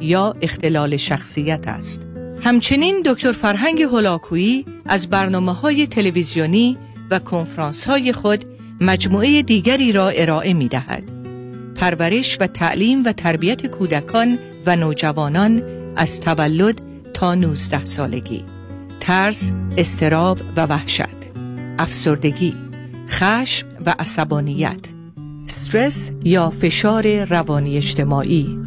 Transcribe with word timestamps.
یا 0.00 0.34
اختلال 0.42 0.96
شخصیت 0.96 1.68
است. 1.68 2.06
همچنین 2.40 3.02
دکتر 3.06 3.32
فرهنگ 3.32 3.82
هلاکویی 3.82 4.64
از 4.86 5.08
برنامه 5.10 5.52
های 5.52 5.86
تلویزیونی 5.86 6.76
و 7.10 7.18
کنفرانس 7.18 7.84
های 7.84 8.12
خود 8.12 8.44
مجموعه 8.80 9.42
دیگری 9.42 9.92
را 9.92 10.08
ارائه 10.08 10.52
می 10.54 10.68
دهد. 10.68 11.02
پرورش 11.74 12.38
و 12.40 12.46
تعلیم 12.46 13.04
و 13.04 13.12
تربیت 13.12 13.66
کودکان 13.66 14.38
و 14.66 14.76
نوجوانان 14.76 15.62
از 15.96 16.20
تولد 16.20 16.80
تا 17.14 17.34
19 17.34 17.84
سالگی 17.84 18.44
ترس، 19.00 19.52
استراب 19.76 20.38
و 20.56 20.66
وحشت 20.66 21.16
افسردگی 21.78 22.54
خشم 23.08 23.66
و 23.86 23.94
عصبانیت 23.98 24.80
استرس 25.46 26.12
یا 26.24 26.50
فشار 26.50 27.24
روانی 27.24 27.76
اجتماعی 27.76 28.58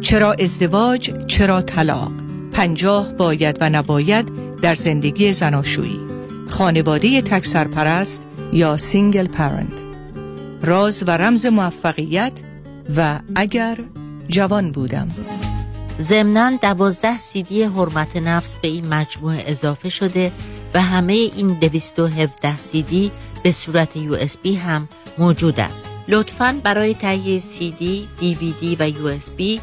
چرا 0.00 0.32
ازدواج 0.32 1.26
چرا 1.26 1.62
طلاق؟ 1.62 2.12
پنجاه 2.52 3.12
باید 3.12 3.58
و 3.60 3.70
نباید 3.70 4.32
در 4.60 4.74
زندگی 4.74 5.32
زناشویی. 5.32 6.00
خانواده 6.48 7.22
تک 7.22 7.44
سرپرست 7.44 8.26
یا 8.52 8.76
single 8.76 9.26
parent 9.26 9.86
راز 10.62 11.04
و 11.06 11.10
رمز 11.10 11.46
موفقیت 11.46 12.32
و 12.96 13.20
اگر 13.34 13.78
جوان 14.28 14.72
بودم. 14.72 15.08
ضمنا 16.00 16.58
دوازده 16.62 17.18
سیدی 17.18 17.62
حرمت 17.62 18.16
نفس 18.16 18.56
به 18.56 18.68
این 18.68 18.88
مجموعه 18.88 19.44
اضافه 19.46 19.88
شده 19.88 20.32
و 20.74 20.82
همه 20.82 21.12
این 21.12 21.58
217 21.60 22.58
سیدی 22.58 23.10
به 23.42 23.52
صورت 23.52 23.96
USB 23.96 24.54
هم 24.54 24.88
موجود 25.18 25.60
است. 25.60 25.88
لطفا 26.08 26.60
برای 26.64 26.94
تهیه 26.94 27.38
سیدی، 27.38 28.08
دیویدی 28.20 28.76
و 28.80 28.88
USB 28.88 29.60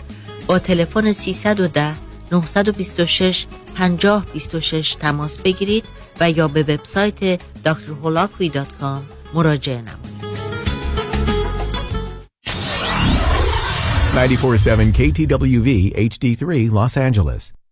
با 0.47 0.59
تلفن 0.59 1.11
310 1.11 1.95
926 2.31 3.45
5026 3.75 4.95
تماس 4.95 5.37
بگیرید 5.37 5.83
و 6.19 6.31
یا 6.31 6.47
به 6.47 6.63
وبسایت 6.63 7.39
drholakui.com 7.65 9.01
مراجعه 9.33 9.81
نمایید. 9.81 10.13
947 14.15 14.93
KTWV 14.93 15.93
HD3 15.95 16.69
Los 16.71 16.97
Angeles. 16.97 17.62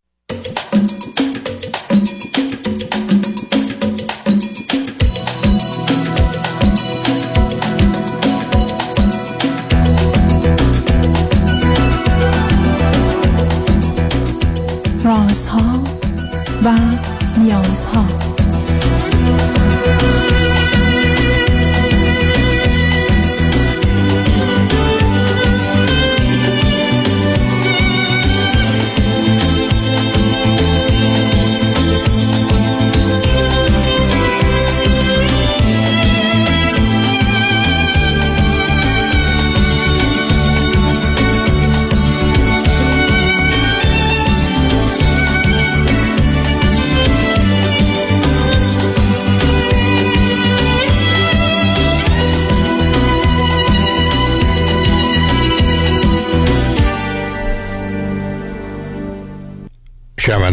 رازها 15.32 15.84
و 16.64 16.78
نیازها 17.38 18.06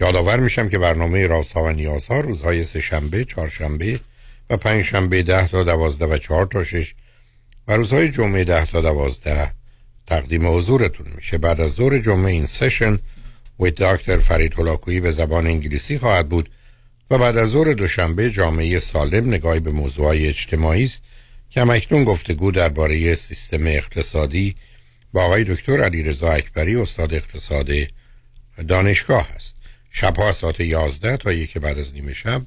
یادآور 0.00 0.40
میشم 0.40 0.68
که 0.68 0.78
برنامه 0.78 1.26
رازها 1.26 1.64
و 1.64 1.70
نیازها 1.70 2.20
روزهای 2.20 2.64
سه 2.64 2.80
شنبه، 2.80 3.24
چهارشنبه 3.24 4.00
و 4.50 4.56
پنج 4.56 4.84
شنبه 4.84 5.22
ده 5.22 5.48
تا 5.48 5.62
دوازده 5.62 6.06
و 6.06 6.18
چهار 6.18 6.46
تا 6.46 6.64
شش 6.64 6.94
و 7.68 7.76
روزهای 7.76 8.08
جمعه 8.08 8.44
ده 8.44 8.66
تا 8.66 8.80
دوازده 8.80 9.52
تقدیم 10.06 10.56
حضورتون 10.56 11.06
میشه. 11.16 11.38
بعد 11.38 11.60
از 11.60 11.70
ظهر 11.72 11.98
جمعه 11.98 12.32
این 12.32 12.46
سشن 12.46 12.98
و 13.60 13.70
دکتر 13.70 14.18
فرید 14.18 14.54
هلاکویی 14.58 15.00
به 15.00 15.12
زبان 15.12 15.46
انگلیسی 15.46 15.98
خواهد 15.98 16.28
بود 16.28 16.50
و 17.10 17.18
بعد 17.18 17.36
از 17.36 17.48
ظهر 17.48 17.72
دوشنبه 17.72 18.30
جامعه 18.30 18.78
سالم 18.78 19.28
نگاهی 19.28 19.60
به 19.60 19.70
موضوعهای 19.70 20.28
اجتماعی 20.28 20.84
است 20.84 21.02
که 21.50 21.60
همکنون 21.60 22.04
گفتگو 22.04 22.50
درباره 22.50 23.14
سیستم 23.14 23.66
اقتصادی 23.66 24.54
با 25.12 25.24
آقای 25.24 25.44
دکتر 25.44 25.80
علیرضا 25.80 26.30
اکبری 26.30 26.76
استاد 26.76 27.14
اقتصاد 27.14 27.68
دانشگاه 28.68 29.28
است. 29.36 29.57
شبها 30.00 30.32
ساعت 30.32 30.60
11 30.60 31.16
تا 31.16 31.32
یک 31.32 31.58
بعد 31.58 31.78
از 31.78 31.94
نیمه 31.94 32.14
شب 32.14 32.42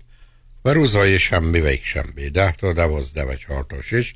و 0.65 0.73
روزهای 0.73 1.19
شنبه 1.19 1.61
و 1.61 1.73
یک 1.73 1.81
شنبه 1.83 2.29
10 2.29 2.51
تا 2.51 2.73
12 2.73 3.23
و 3.23 3.35
4 3.35 3.63
تا 3.63 3.81
6 3.81 4.13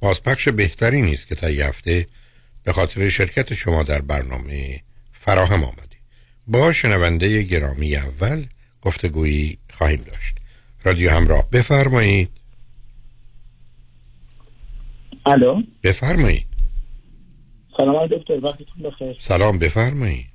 بازپخش 0.00 0.48
بهتری 0.48 1.02
نیست 1.02 1.28
که 1.28 1.34
تا 1.34 1.46
هفته 1.46 2.06
به 2.64 2.72
خاطر 2.72 3.08
شرکت 3.08 3.54
شما 3.54 3.82
در 3.82 4.00
برنامه 4.00 4.80
فراهم 5.12 5.64
آمده 5.64 5.96
با 6.46 6.72
شنونده 6.72 7.42
گرامی 7.42 7.96
اول 7.96 8.44
گفتگویی 8.82 9.58
خواهیم 9.72 10.02
داشت. 10.02 10.36
رادیو 10.84 11.10
همراه 11.10 11.50
بفرمایید. 11.50 12.30
الو؟ 15.26 15.62
بفرمایید. 15.82 16.46
سلام 17.76 18.06
دکتر 18.06 18.44
وقتتون 18.44 18.82
بخیر. 18.82 19.16
سلام 19.20 19.58
بفرمایید. 19.58 20.29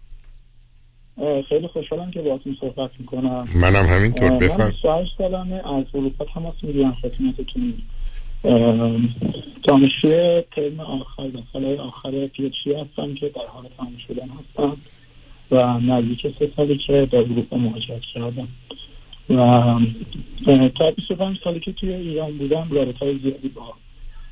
خیلی 1.49 1.67
خوشحالم 1.67 2.11
که 2.11 2.21
باهاتون 2.21 2.57
صحبت 2.61 2.91
می‌کنم. 2.99 3.45
منم 3.61 3.85
همینطور. 3.85 4.29
من 4.29 4.37
بفرم 4.37 4.69
28 4.69 5.11
سالمه 5.17 5.55
از 5.55 5.85
اروپا 5.93 6.25
تماس 6.33 6.55
می‌گیرم 6.63 6.97
خدمتتون. 7.01 7.73
دانشجوی 9.63 10.43
ترم 10.55 10.79
آخر 10.79 11.23
و 11.23 11.41
سال 11.53 11.79
آخر 11.79 12.27
پیچی 12.27 12.73
هستم 12.73 13.13
که 13.13 13.29
در 13.29 13.47
حال 13.47 13.65
تمام 13.77 13.97
شدن 14.07 14.29
هستم 14.29 14.77
و 15.51 15.79
نزدیک 15.79 16.35
سه 16.39 16.51
سالی 16.55 16.79
که 16.87 17.07
در 17.11 17.17
اروپا 17.17 17.57
مهاجرت 17.57 18.01
کردم. 18.13 18.47
و 19.29 19.79
تا 20.69 20.91
25 20.91 21.37
سالی 21.43 21.59
که 21.59 21.71
توی 21.71 21.93
ایران 21.93 22.37
بودم 22.37 22.67
رابط 22.71 22.97
های 22.97 23.15
زیادی 23.15 23.47
با 23.47 23.73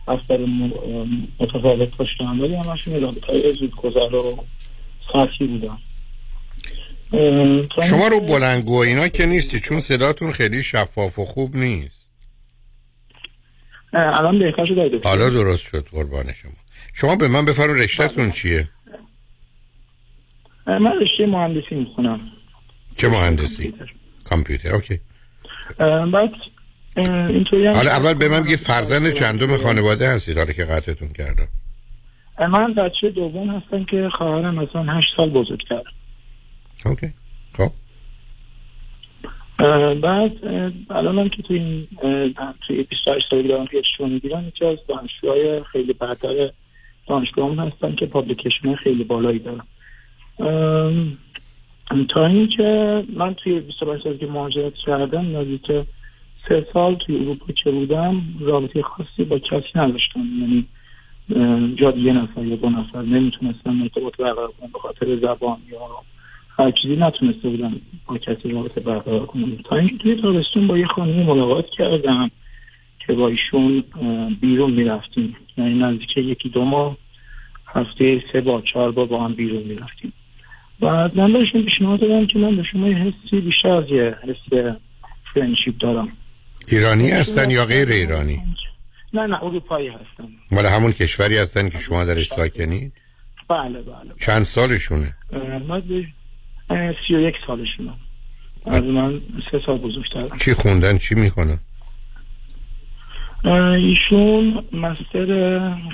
افراد 0.07 0.39
متفاوت 1.39 1.97
پشتم 1.97 2.41
ولی 2.41 2.55
همشون 2.55 3.01
رابط 3.01 3.25
های 3.25 3.53
زود 3.53 3.75
گذر 3.75 4.15
و 4.15 4.37
سطحی 5.13 5.47
بودم 5.47 5.77
شما 7.89 8.07
رو 8.07 8.21
بلنگو 8.21 8.77
اینا 8.77 9.07
که 9.07 9.25
نیستی 9.25 9.59
چون 9.59 9.79
صداتون 9.79 10.31
خیلی 10.31 10.63
شفاف 10.63 11.19
و 11.19 11.25
خوب 11.25 11.55
نیست. 11.55 12.03
الان 13.93 14.39
بهتر 14.39 14.65
شده 14.65 14.99
حالا 15.03 15.29
درست 15.29 15.63
شد 15.63 15.87
قربان 15.91 16.33
شما. 16.33 16.51
شما 16.93 17.15
به 17.15 17.27
من 17.27 17.45
بفرمایید 17.45 17.83
رشتهتون 17.83 18.31
چیه؟ 18.31 18.67
من 20.67 20.91
رشته 21.01 21.25
مهندسی 21.25 21.75
می‌خونم. 21.75 22.19
چه 22.97 23.09
مهندسی؟ 23.09 23.73
کامپیوتر. 24.23 24.73
OK. 24.73 24.99
بعد 26.13 26.31
حالا 27.75 27.91
اول 27.91 28.13
به 28.13 28.29
من 28.29 28.43
بگید 28.43 28.59
فرزند 28.59 29.13
چندم 29.13 29.57
خانواده 29.57 30.09
هستید 30.09 30.37
حالا 30.37 30.53
که 30.53 30.65
قطعتون 30.65 31.09
کردم. 31.09 31.47
من 32.39 32.73
بچه 32.73 33.09
دوم 33.09 33.49
هستم 33.49 33.85
که 33.85 34.09
خواهرم 34.17 34.59
از 34.59 34.67
من 34.75 34.97
هشت 34.97 35.07
سال 35.17 35.29
بزرگتر 35.29 35.83
OK. 36.85 37.07
خب. 37.53 37.71
بعد 40.01 40.45
الان 40.89 41.19
هم 41.19 41.29
که 41.29 41.43
توی 41.43 41.57
این 41.57 41.87
توی 42.67 42.83
28 42.83 43.25
سال 43.29 43.47
دارم 43.47 43.65
PhD 43.65 43.92
مو 43.92 44.09
می‌گیرم 44.09 44.47
یکی 44.47 44.65
از 44.65 44.77
دانشجوهای 44.87 45.63
خیلی 45.63 45.93
برتر 45.93 46.49
دانشگاه 47.07 47.51
هم 47.51 47.59
هستم 47.59 47.95
که 47.95 48.05
publication 48.05 48.75
خیلی 48.75 49.03
بالایی 49.03 49.39
دارم 49.39 49.67
تا 52.09 52.25
اینکه 52.27 53.03
من 53.15 53.33
توی 53.33 53.59
25 53.59 54.03
سال 54.03 54.17
که 54.17 54.27
مهاجرت 54.27 54.73
کردم 54.85 55.37
نزدیک 55.37 55.71
سه 56.49 56.67
سال 56.73 56.95
توی 56.95 57.15
اروپا 57.15 57.53
که 57.63 57.71
بودم 57.71 58.21
رابطه 58.39 58.81
خاصی 58.81 59.23
با 59.23 59.39
کسی 59.39 59.69
نداشتم. 59.75 60.19
یعنی 60.19 60.67
جاد 61.75 61.97
یه 61.97 62.13
نفر 62.13 62.45
یا 62.45 62.55
دو 62.55 62.69
نفر 62.69 63.01
نمی‌تونستم 63.01 63.81
ارتباط 63.81 64.17
برقرار 64.17 64.51
کنم 64.59 64.69
به 64.73 64.79
خاطر 64.79 65.15
زبان 65.15 65.57
یا 65.71 65.79
چیزی 66.71 66.95
نتونسته 66.95 67.49
بودم 67.49 67.81
با 68.05 68.17
کسی 68.17 68.49
رابطه 68.49 68.81
برقرار 68.81 69.25
کنم. 69.25 69.57
تا 69.69 69.75
اینکه 69.75 69.97
توی 69.97 70.21
تابستون 70.21 70.67
با 70.67 70.77
یه 70.77 70.87
خانمی 70.87 71.23
ملاقات 71.23 71.65
کردم 71.77 72.31
که 73.07 73.13
با 73.13 73.27
ایشون 73.27 73.83
بیرون 74.41 74.71
می‌رفتیم. 74.71 75.35
یعنی 75.57 75.73
نزدیک 75.73 76.17
یکی 76.17 76.49
دو 76.49 76.65
ماه 76.65 76.97
هفته 77.67 78.23
سه 78.33 78.41
با 78.41 78.61
چهار 78.73 78.91
با 78.91 79.05
با 79.05 79.25
هم 79.25 79.33
بیرون 79.33 79.63
می‌رفتیم. 79.63 80.13
و 80.81 81.09
من 81.15 81.33
بهشون 81.33 81.63
پیشنهاد 81.63 81.99
دادم 81.99 82.25
که 82.25 82.39
من 82.39 82.55
به 82.55 82.63
شما 82.63 82.87
یه 82.87 82.95
حسی 82.95 83.41
بیشتر 83.41 83.69
از 83.69 83.85
یه 83.89 84.15
حس 84.23 84.69
فرنشیپ 85.33 85.77
دارم. 85.79 86.07
ایرانی 86.67 87.09
هستن 87.09 87.49
یا 87.49 87.65
غیر 87.65 87.89
ایرانی؟ 87.89 88.37
نه 89.13 89.27
نه 89.27 89.43
اروپایی 89.43 89.87
هستن. 89.87 90.27
مال 90.51 90.65
همون 90.65 90.91
کشوری 90.91 91.37
هستن 91.37 91.69
که 91.69 91.77
شما 91.77 92.05
درش 92.05 92.27
ساکنید؟ 92.27 92.93
بله 93.49 93.81
بله 93.81 94.13
چند 94.19 94.43
سالشونه؟ 94.43 95.13
من 95.67 95.83
سی 97.07 97.15
و 97.15 97.19
یک 97.19 97.35
سالشونم 97.47 97.97
از 98.65 98.83
من 98.83 99.21
سه 99.51 99.61
سال 99.65 99.77
بزرگتر. 99.77 100.37
چی 100.37 100.53
خوندن؟ 100.53 100.97
چی 100.97 101.15
می‌کنن 101.15 101.59
ایشون 103.75 104.63
master 104.73 105.27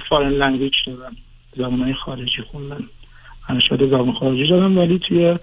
foreign 0.09 0.29
language 0.29 0.73
دارن. 0.87 1.15
زبانهای 1.57 1.93
خارجی 1.93 2.41
خوندن. 2.51 2.83
ارشد 3.49 3.89
زبان 3.89 4.13
خارجی 4.13 4.49
دارن 4.49 4.77
ولی 4.77 4.99
توی 5.07 5.37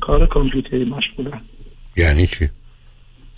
کار 0.00 0.26
کامپیوتری 0.26 0.84
مشغولن. 0.84 1.40
یعنی 1.96 2.26
چی؟ 2.26 2.48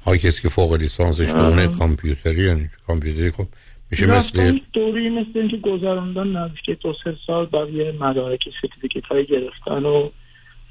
های 0.07 0.19
کسی 0.19 0.43
که 0.43 0.49
فوق 0.49 0.75
لیسانسش 0.75 1.29
دونه 1.29 1.67
کامپیوتری 1.67 2.45
یعنی 2.45 2.69
کامپیوتری 2.87 3.31
خب 3.31 3.47
میشه 3.91 4.07
مثل 4.07 4.59
دوره‌ای 4.73 5.11
مثل 5.11 5.31
اینکه 5.35 5.57
گذراندن 5.57 6.27
نزدیک 6.27 6.81
دو 6.83 6.95
سه 7.05 7.17
سال 7.27 7.47
بعد 7.47 7.71
یه 7.71 7.93
مدارک 8.01 8.41
certificate 8.63 9.07
های 9.07 9.27
گرفتن 9.27 9.85
و 9.85 10.11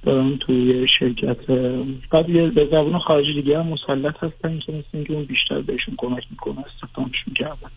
دارن 0.03 0.37
توی 0.37 0.87
شرکت 0.99 1.51
بعد 2.11 2.29
یه 2.29 2.47
به 2.47 2.65
زبان 2.65 2.99
خارجی 2.99 3.33
دیگه 3.33 3.59
هم 3.59 3.67
مسلط 3.67 4.15
هستن 4.23 4.59
که 4.59 4.71
مثل 4.71 4.87
اینکه 4.93 5.13
اون 5.13 5.23
بیشتر 5.23 5.61
بهشون 5.61 5.95
کمک 5.97 6.23
می‌کنه 6.31 6.59
استخدامشون 6.59 7.33
کردن 7.35 7.69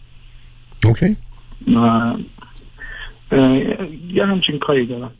OK. 0.84 1.16
یه 4.14 4.26
همچین 4.26 4.58
کاری 4.58 4.86
دارم. 4.86 5.12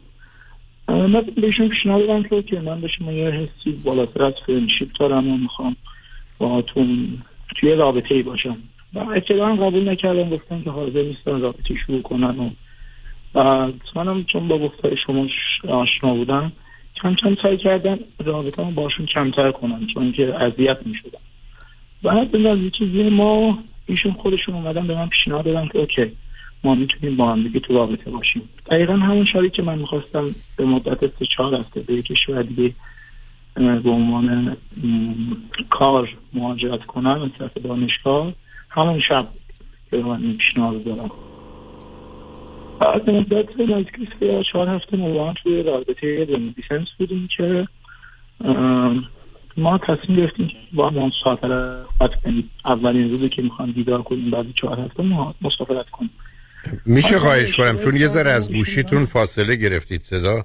من 0.89 1.21
بهشون 1.37 1.69
پیشنهاد 1.69 2.07
دادم 2.07 2.43
که 2.43 2.61
من 2.61 2.81
به 2.81 2.89
شما 2.89 3.13
یه 3.13 3.31
حسی 3.31 3.83
بالاتر 3.85 4.23
از 4.23 4.35
friendship 4.47 4.89
دارم 5.01 5.29
و 5.29 5.37
می‌خوام 5.37 5.77
باهاتون 6.39 7.19
توی 7.57 7.75
رابطه 7.75 8.15
ای 8.15 8.23
باشم. 8.23 8.57
و 8.95 8.99
ابتدا 8.99 9.57
قبول 9.57 9.89
نکردن 9.89 10.31
گفتن 10.31 10.63
که 10.63 10.71
حاضر 10.71 11.03
نیستن 11.03 11.41
رابطه 11.41 11.75
شروع 11.87 12.03
کنن 12.03 12.39
و 12.39 12.51
بعد 13.33 13.75
منم 13.97 14.25
چون 14.25 14.49
با 14.49 14.59
گفتار 14.59 14.97
شما 15.07 15.27
آشنا 15.69 16.15
بودم 16.15 16.53
کم 17.03 17.15
کم 17.15 17.37
سعی 17.43 17.57
کردم 17.57 17.99
رابطه 18.25 18.63
باشون 18.63 19.07
کمتر 19.07 19.53
کنم 19.53 19.87
چون 19.95 20.13
که 20.13 20.35
اذیت 20.35 20.87
می 20.87 20.95
شدم 20.95 21.21
بعد 22.03 22.31
به 22.31 22.39
نزدیکی 22.39 23.11
ما 23.11 23.59
ایشون 23.87 24.13
خودشون 24.13 24.55
اومدن 24.55 24.87
به 24.87 24.95
من 24.95 25.09
پیشنهاد 25.09 25.45
دادن 25.45 25.67
که 25.67 25.79
اوکی 25.79 26.13
ما 26.65 26.75
می‌تونیم 26.75 27.17
با 27.17 27.33
هم 27.33 27.43
دیگه 27.43 27.61
تو 27.61 27.75
رابطه 27.75 28.11
باشیم. 28.11 28.43
دقیقا 28.71 28.93
همون 28.93 29.27
شاری 29.33 29.51
که 29.51 29.63
من 29.63 29.79
می‌خواستم 29.79 30.25
به 30.57 30.65
مدت 30.65 31.07
سه 31.19 31.27
چهار 31.37 31.55
هفته 31.55 31.81
به 31.81 32.03
کشور 32.03 32.43
دیگه 32.43 32.73
به 33.55 33.91
عنوان 33.91 34.57
کار 35.71 36.09
مهاجرت 36.33 36.85
کنم 36.85 37.23
از 37.23 37.33
طرف 37.33 37.57
دانشگاه 37.57 38.33
همون 38.71 39.01
شب 39.09 39.29
که 39.91 39.97
من 39.97 40.33
پیشنهاد 40.33 40.85
دارم 40.85 41.11
بعد 42.83 43.11
مدت 43.11 43.61
نزدیک 43.61 44.09
سه 44.21 44.43
چهار 44.53 44.69
هفته 44.69 44.97
ما 44.97 45.35
توی 45.43 45.63
رابطه 45.63 46.25
دیسنس 46.25 46.89
بودیم 46.99 47.29
که 47.37 47.69
ما 49.57 49.79
تصمیم 49.79 50.19
گرفتیم 50.19 50.49
که 50.49 50.55
با 50.73 50.91
هم 50.91 50.99
مسافرت 50.99 52.23
کنیم. 52.25 52.51
اولین 52.65 53.11
روزی 53.11 53.29
که 53.29 53.43
می‌خوام 53.43 53.73
دیدار 53.73 54.03
کنیم 54.03 54.31
بعد 54.31 54.47
چهار 54.61 54.81
هفته 54.81 55.03
ما 55.03 55.35
مسافرت 55.43 55.91
کنیم. 55.91 56.11
میشه 56.87 57.19
خواهش 57.19 57.55
کنم؟ 57.57 57.77
چون 57.85 57.97
یه 57.97 58.07
ذره 58.07 58.31
از 58.31 58.53
گوشیتون 58.53 59.05
فاصله 59.05 59.57
گرفتید 59.57 60.01
صدا 60.01 60.45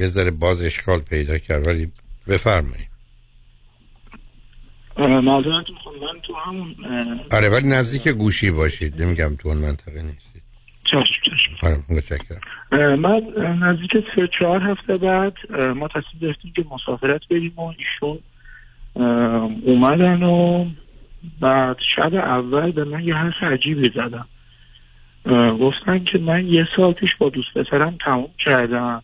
یه 0.00 0.06
ذره 0.06 0.30
باز 0.30 0.64
اشکال 0.64 0.98
پیدا 0.98 1.38
کرد 1.38 1.66
ولی 1.66 1.92
بفرمایید. 2.28 2.92
معذرت 4.98 5.66
من 6.02 6.20
تو 6.26 6.34
همون 6.46 6.74
آره 7.32 7.48
ولی 7.48 7.68
نزدیک 7.68 8.08
گوشی 8.08 8.50
باشید. 8.50 9.02
نمیگم 9.02 9.36
تو 9.36 9.48
اون 9.48 9.58
منطقه 9.58 10.00
آره 10.00 10.31
متشکرم. 11.88 12.40
من 13.00 13.22
نزدیک 13.60 13.92
سه 14.16 14.28
چهار 14.38 14.62
هفته 14.62 14.96
بعد 14.96 15.52
ما 15.76 15.88
تصمیم 15.88 16.20
گرفتیم 16.20 16.52
که 16.56 16.64
مسافرت 16.70 17.28
بریم 17.30 17.52
و 17.56 17.72
ایشون 17.78 18.18
اومدن 19.64 20.22
و 20.22 20.66
بعد 21.40 21.76
شب 21.96 22.14
اول 22.14 22.70
به 22.70 22.84
من 22.84 23.04
یه 23.04 23.14
حرف 23.14 23.42
عجیبی 23.42 23.90
زدم 23.94 24.26
گفتن 25.60 26.04
که 26.04 26.18
من 26.18 26.46
یه 26.46 26.68
سال 26.76 26.92
پیش 26.92 27.10
با 27.18 27.28
دوست 27.28 27.54
پسرم 27.54 27.96
تموم 28.04 28.30
کردم. 28.38 29.02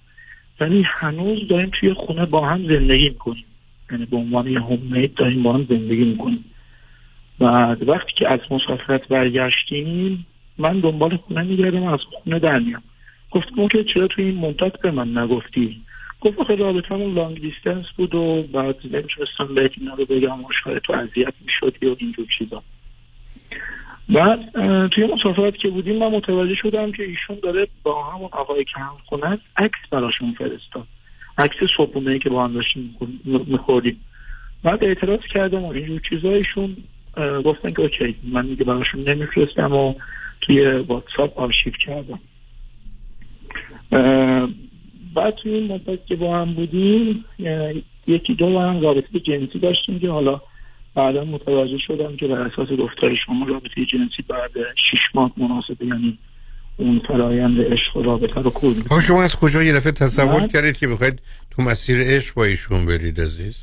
ولی 0.60 0.82
هنوز 0.86 1.48
داریم 1.48 1.70
توی 1.80 1.92
خونه 1.92 2.26
با 2.26 2.48
هم 2.48 2.66
زندگی 2.66 3.08
می‌کنیم. 3.08 3.44
یعنی 3.90 4.04
به 4.04 4.16
عنوان 4.16 4.46
یه 4.46 4.60
هومید 4.60 5.14
داریم 5.14 5.42
با 5.42 5.52
هم 5.52 5.66
زندگی 5.68 6.04
می‌کنیم. 6.04 6.44
بعد 7.38 7.88
وقتی 7.88 8.12
که 8.16 8.26
از 8.34 8.40
مسافرت 8.50 9.08
برگشتیم 9.08 10.26
من 10.58 10.80
دنبال 10.80 11.16
خونه 11.16 11.42
میگردم 11.42 11.82
از 11.82 12.00
خونه 12.00 12.38
در 12.38 12.58
میام. 12.58 12.82
گفتم 13.30 13.68
که 13.68 13.84
چرا 13.94 14.06
توی 14.06 14.24
این 14.24 14.38
مدت 14.38 14.80
به 14.80 14.90
من 14.90 15.18
نگفتی؟ 15.18 15.80
گفت 16.20 16.38
آخه 16.38 16.54
رابطمون 16.54 17.14
لانگ 17.14 17.40
دیستنس 17.40 17.84
بود 17.96 18.14
و 18.14 18.42
بعد 18.42 18.76
نمی‌تونستم 18.84 19.54
بهت 19.54 19.72
اینا 19.80 19.94
رو 19.94 20.04
بگم 20.04 20.44
و 20.44 20.48
شاید 20.64 20.78
تو 20.78 20.92
اذیت 20.92 21.34
می‌شدی 21.46 21.86
و 21.86 21.96
اینجور 21.98 22.26
چیزا. 22.38 22.62
بعد 24.08 24.50
توی 24.88 25.06
مسافرت 25.06 25.56
که 25.56 25.68
بودیم 25.68 25.98
من 25.98 26.08
متوجه 26.08 26.54
شدم 26.54 26.92
که 26.92 27.02
ایشون 27.02 27.38
داره 27.42 27.68
با 27.82 28.04
همون 28.04 28.28
آقای 28.32 28.64
که 28.64 28.80
هم 28.80 28.96
خونه 29.06 29.38
عکس 29.56 29.78
براشون 29.90 30.32
فرستاد. 30.32 30.86
عکس 31.38 31.56
صبحونه 31.76 32.18
که 32.18 32.30
با 32.30 32.44
هم 32.44 32.52
داشتیم 32.52 32.96
میخوردیم. 33.24 34.00
بعد 34.62 34.84
اعتراض 34.84 35.20
کردم 35.34 35.64
و 35.64 35.72
اینجور 35.72 36.00
چیزایشون 36.10 36.76
گفتن 37.44 37.72
که 37.72 37.82
OK 37.82 38.16
من 38.22 38.46
دیگه 38.46 38.64
براشون 38.64 39.08
نمیفرستم 39.08 39.72
و 39.72 39.94
توی 40.48 40.70
واتساپ 40.70 41.38
آرشیو 41.38 41.72
کردم. 41.86 42.20
بعد 45.14 45.34
توی 45.42 45.54
این 45.54 45.72
مدت 45.72 46.06
که 46.06 46.16
با 46.16 46.38
هم 46.38 46.54
بودیم 46.54 47.24
یکی 48.06 48.34
دو 48.34 48.58
هم 48.58 48.80
رابطه 48.80 49.20
جنسی 49.20 49.58
داشتیم 49.58 50.00
که 50.00 50.10
حالا 50.10 50.40
بعدا 50.94 51.24
متوجه 51.24 51.78
شدم 51.86 52.16
که 52.16 52.26
بر 52.26 52.40
اساس 52.40 52.68
گفتار 52.68 53.16
شما 53.26 53.46
رابطه 53.46 53.84
جنسی 53.92 54.22
بعد 54.28 54.50
شیش 54.90 55.00
ماه 55.14 55.32
مناسبه 55.36 55.86
یعنی 55.86 56.18
اون 56.76 57.00
فرایند 57.08 57.60
عشق 57.60 57.96
و 57.96 58.02
رابطه 58.02 58.40
رو 58.40 58.50
کور 58.50 58.74
شما 59.08 59.22
از 59.22 59.36
کجا 59.36 59.62
یه 59.62 59.72
دفعه 59.72 59.92
تصور 59.92 60.40
بعد... 60.40 60.52
کردید 60.52 60.78
که 60.78 60.88
بخواید 60.88 61.22
تو 61.50 61.62
مسیر 61.62 61.98
عشق 62.00 62.34
با 62.34 62.44
ایشون 62.44 62.86
برید 62.86 63.20
عزیز؟ 63.20 63.54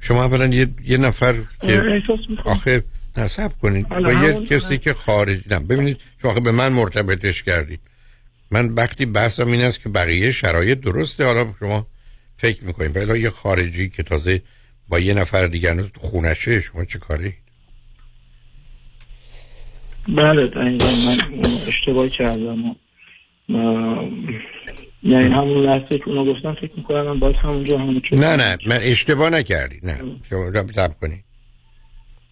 شما 0.00 0.24
اولا 0.24 0.46
یه, 0.46 0.66
یه 0.84 0.98
نفر 0.98 1.34
که 1.60 2.02
آخه 2.44 2.82
نصب 3.18 3.52
کنید 3.62 3.88
با 3.88 4.12
یه 4.12 4.46
کسی 4.46 4.78
که 4.78 4.92
خارج 4.92 5.40
نه 5.50 5.58
ببینید 5.58 6.00
شما 6.22 6.34
به 6.40 6.52
من 6.52 6.72
مرتبطش 6.72 7.42
کردید 7.42 7.80
من 8.50 8.74
وقتی 8.74 9.06
بحثم 9.06 9.46
این 9.46 9.60
است 9.60 9.82
که 9.82 9.88
بقیه 9.88 10.30
شرایط 10.30 10.80
درسته 10.80 11.24
حالا 11.24 11.54
شما 11.60 11.86
فکر 12.36 12.64
می‌کنید 12.64 12.96
ولی 12.96 13.20
یه 13.20 13.30
خارجی 13.30 13.88
که 13.88 14.02
تازه 14.02 14.42
با 14.88 14.98
یه 14.98 15.14
نفر 15.14 15.46
دیگه 15.46 15.70
هنوز 15.70 15.90
تو 15.90 16.00
خونشه 16.00 16.60
شما 16.60 16.84
چه 16.84 16.98
کاری؟ 16.98 17.34
بله 20.08 20.46
دقیقا 20.46 20.86
من 20.86 21.44
اشتباه 21.68 22.08
کردم 22.08 22.76
یعنی 25.02 25.26
همون 25.26 25.66
لحظه 25.66 25.98
که 25.98 26.08
اونو 26.08 26.34
گفتم 26.34 26.54
فکر 26.54 26.72
می‌کنم 26.76 27.02
من 27.02 27.18
باید 27.18 27.36
همونجا 27.36 27.78
همون 27.78 28.02
نه 28.12 28.36
نه 28.36 28.58
من 28.66 28.78
اشتباه 28.82 29.30
نکردی 29.30 29.80
نه 29.82 29.98
شما 30.30 30.50
تب 30.50 30.90
کنی 31.00 31.24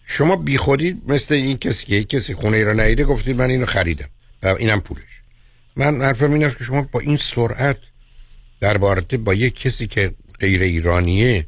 شما 0.05 0.35
بی 0.35 0.57
خودی 0.57 1.01
مثل 1.07 1.33
این 1.33 1.57
کسی 1.57 1.85
که 1.85 2.03
کسی 2.03 2.33
خونه 2.33 2.57
ای 2.57 2.95
رو 2.95 3.05
گفتید 3.05 3.35
من 3.35 3.49
اینو 3.49 3.65
خریدم. 3.65 4.09
و 4.43 4.47
اینم 4.47 4.81
پولش. 4.81 5.01
من 5.75 6.01
حرفم 6.01 6.33
این 6.33 6.43
است 6.43 6.57
که 6.57 6.63
شما 6.63 6.81
با 6.81 6.99
این 6.99 7.17
سرعت 7.17 7.77
در 8.59 8.77
با 8.77 9.33
یک 9.33 9.59
کسی 9.59 9.87
که 9.87 10.11
غیر 10.39 10.61
ایرانیه 10.61 11.45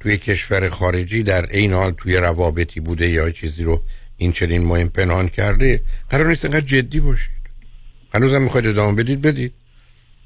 توی 0.00 0.16
کشور 0.16 0.68
خارجی 0.68 1.22
در 1.22 1.46
این 1.50 1.72
حال 1.72 1.90
توی 1.90 2.16
روابطی 2.16 2.80
بوده 2.80 3.08
یا 3.08 3.30
چیزی 3.30 3.62
رو 3.62 3.82
این 4.16 4.32
چنین 4.32 4.64
مهم 4.64 4.88
پنهان 4.88 5.28
کرده 5.28 5.80
قرار 6.10 6.28
نیست 6.28 6.44
اینقدر 6.44 6.66
جدی 6.66 7.00
باشید. 7.00 7.30
هنوزم 8.14 8.42
می‌خواید 8.42 8.66
ادامه 8.66 9.02
بدید 9.02 9.22
بدید. 9.22 9.52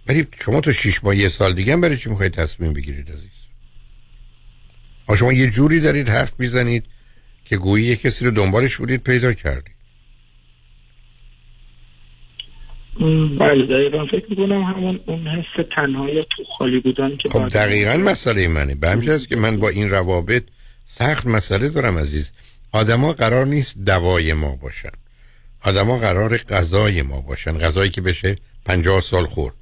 ولی 0.06 0.26
شما 0.44 0.60
تو 0.60 0.72
شیش 0.72 1.04
ماه 1.04 1.16
یه 1.16 1.28
سال 1.28 1.54
دیگه 1.54 1.72
هم 1.72 1.80
برای 1.80 1.96
چی 1.96 2.10
می‌خواید 2.10 2.32
تصمیم 2.32 2.72
بگیرید 2.72 3.10
عزیز؟ 3.10 3.38
شما 5.18 5.32
یه 5.32 5.50
جوری 5.50 5.80
دارید 5.80 6.08
حرف 6.08 6.32
می‌زنید. 6.38 6.84
که 7.48 7.56
گویی 7.56 7.84
یه 7.84 7.96
کسی 7.96 8.24
رو 8.24 8.30
دنبالش 8.30 8.76
بودید 8.76 9.02
پیدا 9.02 9.32
کردید 9.32 9.78
بله 13.38 13.66
دقیقا 13.66 14.06
فکر 14.06 14.26
می‌کنم 14.30 14.62
همون 14.62 15.00
اون 15.06 15.26
حس 15.26 15.66
تنهایی 15.76 16.26
تو 16.36 16.44
خالی 16.58 16.80
بودن 16.80 17.16
که 17.16 17.28
خب 17.28 17.48
دقیقا 17.48 17.96
مسئله 17.96 18.48
منه. 18.48 18.74
به 18.74 18.88
همچه 18.88 19.12
هست 19.12 19.28
که 19.28 19.36
من 19.36 19.56
با 19.56 19.68
این 19.68 19.90
روابط 19.90 20.42
سخت 20.86 21.26
مسئله 21.26 21.68
دارم 21.68 21.98
عزیز. 21.98 22.32
آدما 22.72 23.12
قرار 23.12 23.46
نیست 23.46 23.84
دوای 23.84 24.32
ما 24.32 24.56
باشن. 24.56 24.90
آدما 25.64 25.98
قرار 25.98 26.36
غذای 26.36 27.02
ما 27.02 27.20
باشن. 27.20 27.58
غذایی 27.58 27.90
که 27.90 28.00
بشه 28.00 28.36
پنجاه 28.64 29.00
سال 29.00 29.26
خورد. 29.26 29.54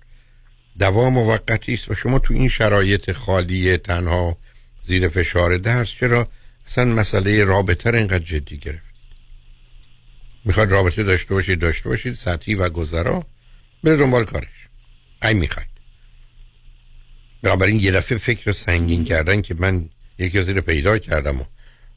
دوا 0.79 1.11
موقتی 1.11 1.75
است 1.75 1.91
و 1.91 1.95
شما 1.95 2.19
تو 2.19 2.35
این 2.35 2.49
شرایط 2.49 3.13
خالی 3.13 3.77
تنها 3.77 4.37
زیر 4.83 5.09
فشار 5.09 5.57
درس 5.57 5.89
چرا 5.89 6.29
اصلا 6.67 6.85
مسئله 6.85 7.45
رابطه 7.45 7.91
رو 7.91 7.99
اینقدر 7.99 8.25
جدی 8.25 8.59
گرفت. 8.59 8.87
می‌خواد 10.45 10.71
رابطه 10.71 11.03
داشته 11.03 11.35
باشید 11.35 11.59
داشته 11.59 11.89
باشید 11.89 12.15
سطحی 12.15 12.55
و 12.55 12.69
گذرا 12.69 13.27
بره 13.85 13.97
دنبال 13.97 14.25
کارش. 14.25 14.69
ای 15.23 15.35
می‌خواید. 15.35 15.69
بنابراین 17.43 17.81
یه 17.81 17.91
دفعه 17.91 18.19
فکر 18.19 18.53
سنگین 18.53 19.05
کردن 19.05 19.43
که 19.43 19.55
من 19.55 19.89
یکی 20.19 20.39
از 20.39 20.49
رو 20.49 20.61
پیدا 20.61 20.99
کردم 20.99 21.41
و 21.41 21.45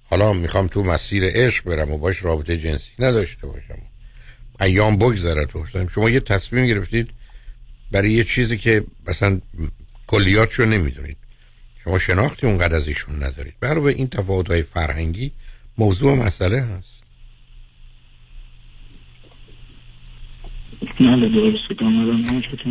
حالا 0.04 0.34
می‌خوام 0.34 0.68
تو 0.68 0.84
مسیر 0.84 1.24
عشق 1.26 1.66
برم 1.66 1.92
و 1.92 1.98
باش 1.98 2.24
رابطه 2.24 2.58
جنسی 2.58 2.92
نداشته 3.00 3.48
باشم. 3.48 3.82
ایام 4.62 4.98
بگذره 4.98 5.46
تو. 5.46 5.66
شما 5.94 6.10
یه 6.10 6.20
تصمیم 6.20 6.66
گرفتید 6.66 7.10
برای 7.92 8.12
یه 8.12 8.24
چیزی 8.24 8.58
که 8.58 8.84
مثلا 9.08 9.42
کلیاتشو 10.08 10.66
نمی‌دونید. 10.66 11.18
شما 11.89 12.00
شناختی 12.00 12.48
اونقدر 12.48 12.75
از 12.75 12.88
ایشون 12.88 13.24
ندارید. 13.24 13.53
برای 13.60 13.93
این 13.93 14.08
تفاوت 14.08 14.51
های 14.51 14.63
فرهنگی 14.63 15.31
موضوع 15.77 16.15
مسئله 16.15 16.62
هست. 16.62 17.00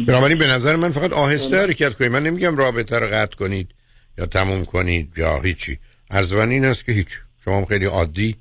بنابراین 0.06 0.38
به 0.38 0.46
نظر 0.46 0.76
من 0.76 0.90
فقط 0.90 1.12
آهسته 1.12 1.56
حرکت 1.56 1.94
کنید. 1.94 2.12
من 2.12 2.22
نمیگم 2.22 2.56
رابطه 2.56 2.98
رو 2.98 3.06
قطع 3.06 3.36
کنید 3.36 3.70
یا 4.18 4.26
تموم 4.26 4.64
کنید 4.64 5.12
یا 5.16 5.40
هیچی. 5.40 5.78
ارزوان 6.10 6.48
این 6.48 6.64
است 6.64 6.84
که 6.84 6.92
هیچ. 6.92 7.08
شما 7.44 7.64
خیلی 7.64 7.84
عادی 7.84 8.36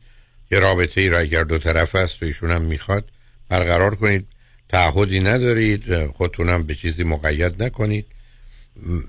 یه 0.52 0.60
رابطه 0.60 1.02
ای 1.02 1.10
را 1.10 1.20
اگر 1.20 1.44
دو 1.44 1.58
طرف 1.58 1.96
است 1.96 2.24
و 2.24 2.26
ایشون 2.26 2.52
هم 2.52 2.62
می‌خواد 2.62 3.12
برقرار 3.50 3.96
کنید. 3.96 4.26
تعهدی 4.70 5.20
ندارید. 5.20 6.06
خودتونم 6.06 6.64
به 6.64 6.76
چیزی 6.76 7.04
مقید 7.04 7.64
نکنید. 7.64 8.06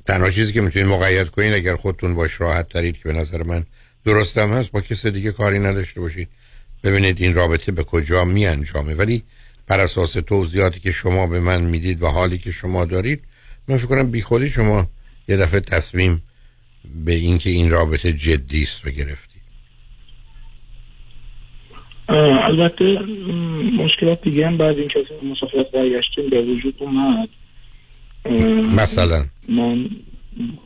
تنها 0.07 0.31
چیزی 0.31 0.53
که 0.53 0.61
می‌تونید 0.61 0.89
مقید 0.89 1.31
کنید 1.31 1.53
اگر 1.53 1.77
خودتون 1.77 2.15
باش 2.15 2.41
راحت 2.41 2.69
دارید 2.69 2.99
که 2.99 3.05
به 3.05 3.13
نظر 3.13 3.43
من 3.43 3.65
درستم 4.05 4.49
هست 4.53 4.73
با 4.73 4.81
کس 4.81 5.07
دیگه 5.07 5.33
کاری 5.33 5.59
نداشته 5.59 6.01
باشید. 6.01 6.29
ببینید 6.85 7.23
این 7.23 7.35
رابطه 7.35 7.73
به 7.73 7.85
کجا 7.85 8.25
می 8.25 8.47
انجامه 8.47 8.95
ولی 8.95 9.23
بر 9.69 9.81
اساس 9.81 10.13
توضیحاتی 10.13 10.81
که 10.81 10.91
شما 10.91 11.27
به 11.27 11.41
من 11.41 11.63
می‌دید 11.63 12.03
و 12.03 12.07
حالی 12.07 12.39
که 12.39 12.51
شما 12.51 12.85
دارید 12.85 13.23
من 13.69 13.77
فکر 13.77 13.87
کنم 13.87 14.11
بی 14.11 14.23
خودی 14.23 14.51
شما 14.51 14.87
یه 15.29 15.37
دفعه 15.37 15.61
تصمیم 15.61 16.23
به 17.05 17.13
اینکه 17.13 17.51
این 17.51 17.71
رابطه 17.71 18.13
جدی 18.13 18.63
است 18.63 18.87
و 18.87 18.91
گرفتید. 18.91 19.43
البته 22.09 22.85
مشکلات 23.79 24.23
دیگه 24.23 24.47
هم 24.47 24.57
بعد 24.57 24.79
این 24.79 24.89
کسی 24.89 25.27
مسافرت 25.27 25.71
برگشتیم 25.71 26.31
به 26.31 26.43
وجود 26.43 26.75
اومد. 26.79 27.29
مثلا. 28.77 29.25
من 29.49 29.91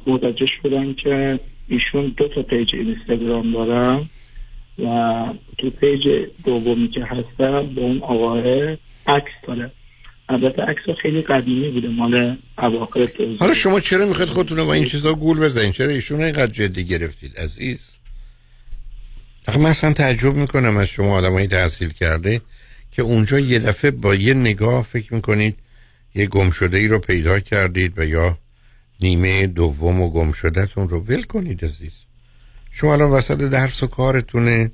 متوجه 0.07 0.47
شدم 0.63 0.95
که 0.95 1.41
ایشون 1.69 2.15
دو 2.17 2.29
تا 2.29 2.43
پیج 2.43 2.75
اینستاگرام 2.75 3.53
دارم 3.53 4.11
و 4.79 5.25
تو 5.59 5.71
پیج 5.71 6.29
دومی 6.45 6.89
که 6.89 7.05
هستم 7.05 7.75
به 7.75 7.81
اون 7.81 7.99
آقاه 8.03 8.43
عکس 9.07 9.33
داره. 9.47 9.73
البته 10.29 10.63
عکس 10.63 10.99
خیلی 11.03 11.23
قدیمی 11.23 11.71
بوده 11.71 11.89
مال 11.89 12.37
اواخر 12.59 13.09
حالا 13.41 13.55
شما 13.55 13.81
چرا 13.81 14.07
می‌خواید 14.07 14.31
خودتون 14.31 14.57
رو 14.57 14.67
با 14.67 14.73
این 14.73 14.85
چیزا 14.85 15.15
گول 15.15 15.41
بزنید؟ 15.41 15.73
چرا 15.73 15.89
ایشون 15.89 16.23
اینقدر 16.23 16.53
جدی 16.53 16.85
گرفتید؟ 16.85 17.37
عزیز. 17.37 17.97
آخه 19.49 19.59
من 19.59 19.71
اصلا 19.71 19.93
تعجب 19.93 20.35
می‌کنم 20.35 20.77
از 20.77 20.89
شما 20.89 21.19
آدمایی 21.19 21.47
تحصیل 21.47 21.89
کرده 21.89 22.41
که 22.93 23.03
اونجا 23.03 23.39
یه 23.39 23.59
دفعه 23.59 23.91
با 23.91 24.15
یه 24.15 24.35
نگاه 24.35 24.83
فکر 24.83 25.15
می‌کنید 25.15 25.57
یه 26.15 26.27
گم 26.27 26.51
شده 26.51 26.79
ای 26.79 26.89
رو 26.89 26.99
پیدا 26.99 27.41
کردید 27.41 27.99
و 27.99 28.05
یا 28.05 28.39
نیمه 29.01 29.47
دوم 29.47 30.01
و 30.01 30.11
گم 30.11 30.33
شدهتون 30.33 30.89
رو 30.89 31.01
ول 31.01 31.23
کنید 31.23 31.65
عزیز. 31.65 31.93
شما 32.71 32.93
الان 32.93 33.11
وسط 33.11 33.39
درس 33.39 33.83
و 33.83 33.87
کارتونه 33.87 34.71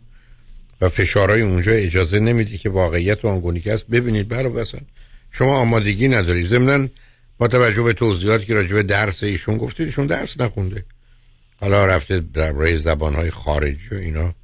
و 0.81 0.89
فشارهای 0.89 1.41
اونجا 1.41 1.73
اجازه 1.73 2.19
نمیدی 2.19 2.59
که 2.59 2.71
واقعیت 2.71 3.25
آنگونی 3.25 3.61
که 3.61 3.73
هست 3.73 3.87
ببینید. 3.87 4.29
برای 4.29 4.53
وسط. 4.53 4.83
شما 5.33 5.57
آمادگی 5.59 6.09
ندارید. 6.09 6.47
ضمنا 6.47 6.89
با 7.39 7.49
توجه 7.49 7.83
به 7.83 7.93
توضیحاتی 7.93 8.47
که 8.47 8.55
راجع 8.55 8.75
به 8.75 8.83
درس 8.83 9.23
ایشون 9.23 9.57
گفتید 9.57 9.87
ایشون 9.87 10.07
درس 10.07 10.41
نخونده. 10.41 10.85
حالا 11.61 11.87
رفته 11.87 12.21
در 12.21 12.77
زبانهای 12.77 13.31
خارجی 13.31 13.89
و 13.91 13.95
اینا. 13.95 14.35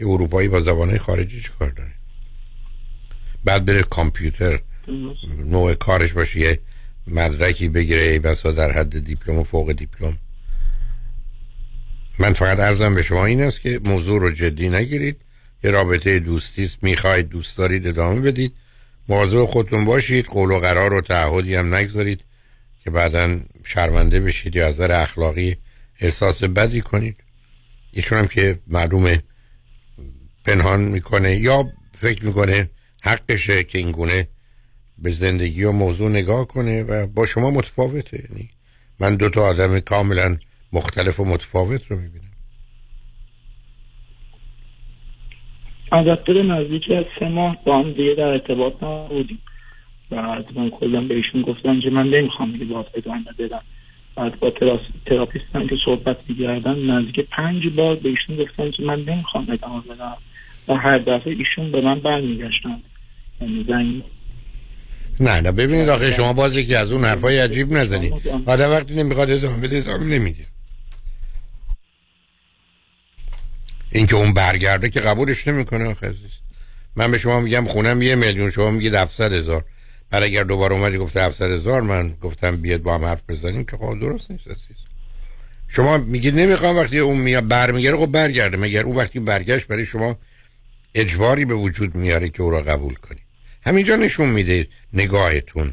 یه 0.00 0.06
اروپایی 0.06 0.48
با 0.48 0.60
زبانهای 0.60 0.98
خارجی 0.98 1.40
چه 1.42 1.50
کار 1.58 1.70
داره؟ 1.70 1.92
بعد 3.44 3.64
بره 3.64 3.82
کامپیوتر. 3.82 4.60
نوع 5.38 5.74
کارش 5.74 6.12
باشه 6.12 6.40
یه 6.40 6.58
مدرکی 7.06 7.68
بگیره 7.68 8.02
ای 8.02 8.18
بسا 8.18 8.52
در 8.52 8.72
حد 8.72 9.04
دیپلم 9.04 9.38
و 9.38 9.44
فوق 9.44 9.72
دیپلم. 9.72 10.18
من 12.18 12.32
فقط 12.32 12.58
ارزم 12.58 12.94
به 12.94 13.02
شما 13.02 13.26
این 13.26 13.42
است 13.42 13.60
که 13.60 13.80
موضوع 13.84 14.20
رو 14.20 14.30
جدی 14.30 14.68
نگیرید. 14.68 15.16
یه 15.64 15.70
رابطه 15.70 16.18
دوستی 16.18 16.64
است 16.64 16.78
می‌خواید 16.82 17.28
دوست 17.28 17.58
دارید 17.58 17.86
ادامه 17.86 18.20
بدید. 18.20 18.52
مواظب 19.08 19.44
خودتون 19.44 19.84
باشید 19.84 20.26
قول 20.26 20.50
و 20.50 20.58
قرار 20.58 20.92
و 20.92 21.00
تعهدی 21.00 21.54
هم 21.54 21.74
نگذارید 21.74 22.20
که 22.84 22.90
بعدا 22.90 23.40
شرمنده 23.64 24.20
بشید 24.20 24.56
یا 24.56 24.66
از 24.66 24.74
نظر 24.74 24.92
اخلاقی 24.92 25.56
احساس 26.00 26.44
بدی 26.44 26.80
کنید. 26.80 27.16
ایشون 27.92 28.18
هم 28.18 28.26
که 28.26 28.58
معلومه 28.66 29.22
پنهان 30.44 30.80
می‌کنه 30.80 31.36
یا 31.36 31.64
فکر 32.00 32.24
می‌کنه 32.24 32.70
حقشه 33.00 33.64
که 33.64 33.78
این 33.78 33.90
گونه 33.90 34.28
به 35.02 35.10
زندگی 35.10 35.64
و 35.64 35.72
موضوع 35.72 36.10
نگاه 36.10 36.46
کنه 36.46 36.82
و 36.82 37.06
با 37.06 37.26
شما 37.26 37.50
متفاوته. 37.50 38.16
یعنی 38.30 38.50
من 39.00 39.16
دو 39.16 39.28
تا 39.28 39.40
آدم 39.40 39.80
کاملا 39.80 40.36
مختلف 40.72 41.20
و 41.20 41.24
متفاوت 41.24 41.86
رو 41.86 41.96
می‌بینم. 41.96 42.24
البته 45.92 46.32
نزدیک 46.32 46.82
از 46.90 47.04
سه 47.20 47.28
ماه 47.28 47.56
با 47.64 47.78
هم 47.78 47.92
دیگه 47.92 48.14
در 48.14 48.22
ارتباط 48.22 48.82
نبودیم. 48.82 49.38
بعد 50.10 50.58
من 50.58 50.70
کلا 50.70 51.00
بهشون 51.00 51.42
گفتم 51.42 51.80
که 51.80 51.90
من 51.90 52.08
نمی‌خوام 52.08 52.52
دیگه 52.52 52.64
باید 52.64 52.86
ادامه 52.94 53.24
بدم. 53.38 53.62
بعد 54.16 54.40
با 54.40 54.50
تراپیستم 55.06 55.66
که 55.66 55.76
صحبت 55.84 56.16
میگردن 56.28 56.78
نزدیک 56.78 57.20
پنج 57.20 57.62
بار 57.76 57.96
بهشون 57.96 58.36
گفتم 58.36 58.70
که 58.70 58.82
من 58.82 59.00
نمی‌خوام 59.00 59.46
ادامه 59.50 59.80
بدم. 59.80 60.16
و 60.68 60.74
هر 60.74 60.98
دفعه 60.98 61.32
ایشون 61.32 61.72
به 61.72 61.80
من 61.80 62.00
برمیگشتن. 62.00 62.82
یعنی 63.40 63.64
زنگ 63.68 64.02
نه 65.20 65.40
نه 65.40 65.52
ببینید 65.52 65.88
آخه 65.88 66.12
شما 66.12 66.32
باز 66.32 66.54
یکی 66.54 66.74
از 66.74 66.92
اون 66.92 67.04
حرفای 67.04 67.38
عجیب 67.38 67.72
نزنید. 67.72 68.28
آدم 68.46 68.70
وقتی 68.70 68.94
نمی‌خواد 68.94 69.30
ادامه 69.30 69.60
بده 69.60 69.76
ادامه 69.76 70.06
نمیده. 70.06 70.44
اینکه 73.92 74.16
اون 74.16 74.32
برگرده 74.32 74.88
که 74.88 75.00
قبولش 75.00 75.48
نمی‌کنه 75.48 75.84
آخه 75.84 76.06
عزیز. 76.06 76.30
من 76.96 77.10
به 77.10 77.18
شما 77.18 77.40
میگم 77.40 77.64
خونم 77.64 78.02
یه 78.02 78.14
میلیون 78.14 78.50
شما 78.50 78.70
میگید 78.70 78.94
700 78.94 79.32
هزار. 79.32 79.64
بعد 80.10 80.22
اگر 80.22 80.44
دوباره 80.44 80.74
اومدی 80.74 80.98
گفته 80.98 81.22
700 81.22 81.50
هزار 81.50 81.80
من 81.80 82.14
گفتم 82.20 82.56
بیاد 82.56 82.82
با 82.82 82.94
هم 82.94 83.04
حرف 83.04 83.22
بزنیم 83.28 83.64
که 83.64 83.76
خب 83.76 83.98
درست 84.00 84.30
نیست 84.30 84.46
عزیز. 84.46 84.76
شما 85.68 85.98
میگید 85.98 86.38
نمی‌خوام 86.38 86.76
وقتی 86.76 86.98
اون 86.98 87.16
میاد 87.16 87.48
برمیگره 87.48 87.96
خب 87.96 88.06
برگرده. 88.06 88.56
مگر 88.56 88.82
اون 88.82 88.96
وقتی 88.96 89.20
برگشت 89.20 89.66
برای 89.66 89.86
شما 89.86 90.18
اجباری 90.94 91.44
به 91.44 91.54
وجود 91.54 91.96
میاره 91.96 92.28
که 92.28 92.42
او 92.42 92.50
را 92.50 92.62
قبول 92.62 92.94
کنی؟ 92.94 93.20
همینجا 93.68 93.96
نشون 93.96 94.28
میده 94.28 94.66
نگاهتون 94.92 95.72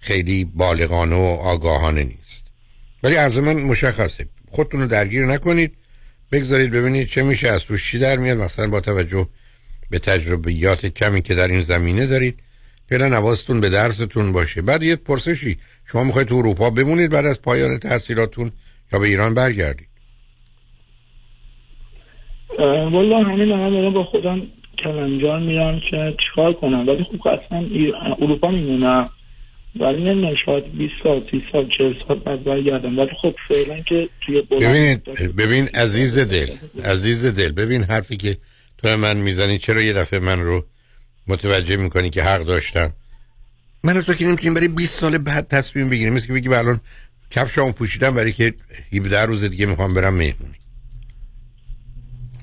خیلی 0.00 0.44
بالغانه 0.44 1.16
و 1.16 1.38
آگاهانه 1.42 2.04
نیست. 2.04 2.46
ولی 3.02 3.16
از 3.16 3.38
من 3.38 3.56
مشخصه. 3.62 4.26
خودتون 4.50 4.80
رو 4.80 4.86
درگیر 4.86 5.26
نکنید. 5.26 5.72
بگذارید 6.32 6.70
ببینید 6.70 7.06
چه 7.06 7.22
میشه. 7.22 7.48
از 7.48 7.64
توش 7.64 7.90
چی 7.90 7.98
در 7.98 8.16
میاد. 8.16 8.38
مثلا 8.38 8.70
با 8.70 8.80
توجه 8.80 9.28
به 9.90 9.98
تجربیات 9.98 10.86
کمی 10.86 11.22
که 11.22 11.34
در 11.34 11.48
این 11.48 11.60
زمینه 11.60 12.06
دارید. 12.06 12.38
فعلا 12.88 13.08
نواستون 13.08 13.60
به 13.60 13.68
درستون 13.68 14.32
باشه. 14.32 14.62
بعد 14.62 14.82
یه 14.82 14.96
پرسشی. 14.96 15.58
شما 15.84 16.04
می‌خواید 16.04 16.28
تو 16.28 16.34
اروپا 16.34 16.70
بمونید 16.70 17.10
بعد 17.10 17.26
از 17.26 17.42
پایان 17.42 17.78
تحصیلاتون 17.78 18.50
یا 18.92 18.98
به 18.98 19.06
ایران 19.06 19.34
برگردید؟ 19.34 19.88
والا 22.92 23.18
همین 23.18 23.54
من 23.54 23.92
با 23.94 24.04
خودم 24.04 24.42
کلنجار 24.84 25.40
میرم 25.40 25.80
که 25.90 26.16
چیکار 26.28 26.52
کنم 26.52 26.88
ولی 26.88 27.04
خوب 27.04 27.28
اصلا 27.28 27.66
اروپا 28.20 28.50
میمونم 28.50 29.10
ولی 29.76 30.04
نمی‌دونم 30.04 30.34
شاید 30.46 30.78
20 30.78 30.92
سال 31.02 31.22
30 31.30 31.42
سال 31.52 31.68
40 31.78 31.94
سال 32.08 32.18
بعد 32.18 32.44
برگردم. 32.44 32.98
ولی 32.98 33.10
خب 33.22 33.34
فعلا 33.48 33.80
که 33.80 34.08
توی 34.26 34.42
ببینید 34.42 35.04
ببین 35.36 35.68
عزیز 35.74 36.18
دل 36.18 36.50
عزیز 36.84 37.34
دل 37.36 37.52
ببین 37.52 37.82
حرفی 37.82 38.16
که 38.16 38.36
تو 38.78 38.96
من 38.96 39.16
می‌زنی 39.16 39.58
چرا 39.58 39.80
یه 39.80 39.92
دفعه 39.92 40.18
من 40.18 40.40
رو 40.40 40.64
متوجه 41.28 41.76
می‌کنی 41.76 42.10
که 42.10 42.22
حق 42.22 42.44
داشتم؟ 42.44 42.92
من 43.84 44.02
تو 44.02 44.14
که 44.14 44.24
نمی‌تونیم 44.24 44.54
برای 44.54 44.68
20 44.68 45.00
سال 45.00 45.18
بعد 45.18 45.48
تصمیم 45.48 45.90
بگیریم. 45.90 46.12
مثل 46.12 46.26
که 46.26 46.32
بگی 46.32 46.48
الان 46.48 46.80
کفشامو 47.30 47.72
پوشیدم 47.72 48.14
برای 48.14 48.32
که 48.32 48.54
17 48.92 49.22
روز 49.22 49.44
دیگه 49.44 49.66
می‌خوام 49.66 49.94
برم 49.94 50.14
مهمونی. 50.14 50.54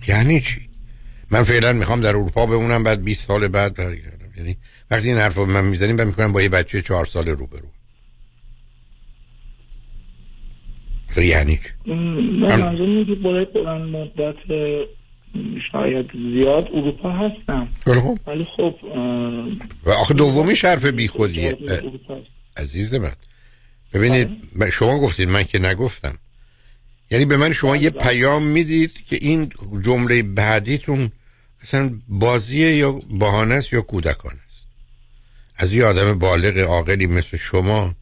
یعنی 0.07 0.41
چی؟ 0.41 0.68
من 1.31 1.43
فعلا 1.43 1.73
می‌خوام 1.73 2.01
در 2.01 2.09
اروپا 2.09 2.45
بمونم 2.45 2.83
بعد 2.83 3.03
20 3.03 3.27
سال 3.27 3.47
بعد 3.47 3.75
برگردم. 3.75 4.31
یعنی 4.37 4.57
وقتی 4.91 5.07
این 5.07 5.17
حرف 5.17 5.37
من 5.37 5.65
می‌زنیم 5.65 5.95
من 5.95 6.03
می‌کنم 6.03 6.31
با 6.31 6.41
یه 6.41 6.49
بچه 6.49 6.81
چهار 6.81 7.05
سال 7.05 7.27
رو 7.27 7.47
برو 7.47 7.67
یعنی 11.23 11.57
چی؟ 11.57 11.93
من 11.93 12.61
منظور 12.61 13.15
باید 13.15 13.53
بلند 13.53 13.81
مدت 13.81 14.35
شاید 15.71 16.05
زیاد 16.33 16.67
اروپا 16.73 17.11
هستم. 17.11 17.67
ولی 18.27 18.43
خب 18.57 18.75
و 19.83 19.91
آخه 19.91 20.13
دومی 20.13 20.53
حرف 20.63 20.85
بی 20.85 21.07
خودیه. 21.07 21.57
عزیز 22.57 22.93
من. 22.93 23.13
ببینید 23.93 24.29
شما 24.71 24.99
گفتید 24.99 25.29
من 25.29 25.43
که 25.43 25.59
نگفتم. 25.59 26.17
یعنی 27.11 27.25
به 27.25 27.37
من 27.37 27.53
شما 27.53 27.75
یه 27.75 27.89
پیام 27.89 28.43
می‌دید 28.43 29.05
که 29.09 29.17
این 29.21 29.51
جمله 29.81 30.23
بعدیتون 30.23 31.11
اصلا 31.63 31.99
بازیه 32.07 32.75
یا 32.75 32.91
بهانه 32.91 33.55
است 33.55 33.73
یا 33.73 33.81
کودکان 33.81 34.31
است؟ 34.31 34.63
از 35.55 35.73
یه 35.73 35.85
آدم 35.85 36.19
بالغ 36.19 36.57
عاقلی 36.57 37.07
مثل 37.07 37.37
شما 37.37 37.95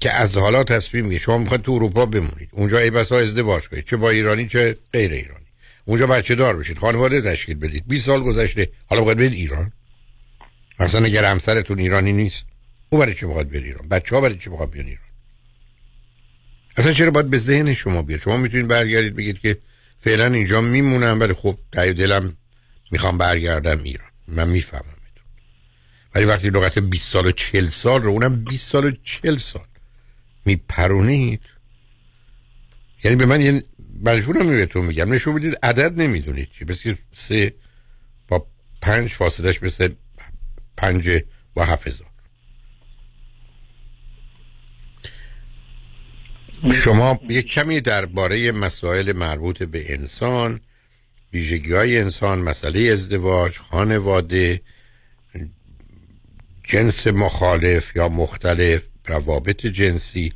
که 0.00 0.12
از 0.12 0.36
حالا 0.36 0.64
تصمیم 0.64 1.06
میگه 1.06 1.18
شما 1.18 1.38
می‌خواید 1.38 1.62
تو 1.62 1.72
اروپا 1.72 2.06
بمونید 2.06 2.48
اونجا 2.52 2.78
ای 2.78 2.90
بسا 2.90 3.18
ازدواج 3.18 3.68
کنید 3.68 3.84
چه 3.84 3.96
با 3.96 4.10
ایرانی 4.10 4.48
چه 4.48 4.76
غیر 4.92 5.12
ایرانی. 5.12 5.46
اونجا 5.84 6.06
بچه 6.06 6.34
دار 6.34 6.56
بشید 6.56 6.78
خانواده 6.78 7.20
تشکیل 7.20 7.56
بدید. 7.56 7.84
20 7.86 8.06
سال 8.06 8.22
گذشته 8.22 8.68
حالا 8.86 9.02
باید 9.02 9.18
برید 9.18 9.32
ایران؟ 9.32 9.72
مثلا 10.80 11.04
اگر 11.04 11.24
همسرتون 11.24 11.78
ایرانی 11.78 12.12
نیست 12.12 12.44
او 12.90 12.98
برای 12.98 13.14
چی 13.14 13.26
می‌خواد 13.26 13.50
بره 13.50 13.60
ایران؟ 13.60 13.88
بچه 13.88 14.14
ها 14.14 14.20
برای 14.20 14.38
چی 14.38 14.50
می‌خواد 14.50 14.70
بیان 14.70 14.86
ایران؟ 14.86 15.02
اصلا 16.76 16.92
چرا 16.92 17.10
باید 17.10 17.30
به 17.30 17.38
ذهن 17.38 17.74
شما 17.74 18.02
بیاد؟ 18.02 18.20
شما 18.20 18.36
می‌تونید 18.36 18.68
برگردید 18.68 19.16
بگید 19.16 19.38
که 19.38 19.58
فعلا 20.00 20.26
اینجا 20.26 20.60
میمونم 20.60 21.20
ولی 21.20 21.32
خب 21.32 21.58
تای 21.72 21.94
دلم 21.94 22.36
می‌خوام 22.90 23.18
برگردم 23.18 23.82
ایران. 23.82 24.10
من 24.28 24.48
می‌فهمم 24.48 24.96
ولی 26.16 26.24
وقتی 26.24 26.50
لغت 26.50 26.78
20 26.78 27.12
سال 27.12 27.26
و 27.26 27.32
40 27.32 27.68
سال 27.68 28.02
رو 28.02 28.10
اونم 28.10 28.44
20 28.44 28.72
سال 28.72 28.84
و 28.84 28.90
40 29.02 29.36
سال 29.36 29.66
میپرونید 30.44 31.40
یعنی 33.04 33.16
به 33.16 33.26
من 33.26 33.40
یه 33.40 33.64
مجبورم 34.04 34.46
بهتون 34.46 34.84
میگم. 34.84 35.12
نشون 35.12 35.34
بدید 35.34 35.58
عدد 35.62 36.00
نمی‌دونید 36.00 36.48
چی. 36.58 36.64
بس 36.64 36.82
که 36.82 36.98
سه 37.14 37.54
با 38.28 38.46
پنج 38.80 39.10
فاصلش 39.10 39.62
مثل 39.62 39.88
پنج 40.76 41.22
با 41.54 41.64
هفت 41.64 41.86
هزار. 41.86 42.08
شما 46.72 47.20
یک 47.28 47.46
کمی 47.46 47.80
درباره 47.80 48.52
مسائل 48.52 49.12
مربوط 49.12 49.62
به 49.62 49.92
انسان 49.92 50.60
ویژگی 51.32 51.72
های 51.72 51.98
انسان 51.98 52.38
مسئله 52.38 52.80
ازدواج 52.92 53.58
خانواده 53.58 54.60
جنس 56.64 57.06
مخالف 57.06 57.96
یا 57.96 58.08
مختلف 58.08 58.82
روابط 59.06 59.66
جنسی. 59.66 60.32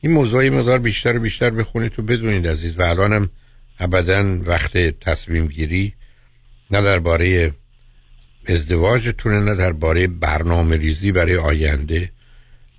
این 0.00 0.12
موضوعی 0.12 0.50
مقدار 0.50 0.78
بیشتر 0.78 1.16
و 1.16 1.20
بیشتر 1.20 1.50
بخونید 1.50 1.92
تو 1.92 2.02
بدونید 2.02 2.46
عزیز. 2.46 2.78
و 2.78 2.82
الانم 2.82 3.30
ابدا 3.78 4.42
وقت 4.44 4.78
تصمیم 4.78 5.46
گیری 5.46 5.94
نه 6.70 6.82
درباره 6.82 7.52
ازدواجتونه 8.46 9.40
نه 9.40 9.54
درباره 9.54 10.06
برنامه 10.06 10.76
ریزی 10.76 11.12
برای 11.12 11.36
آینده 11.36 12.10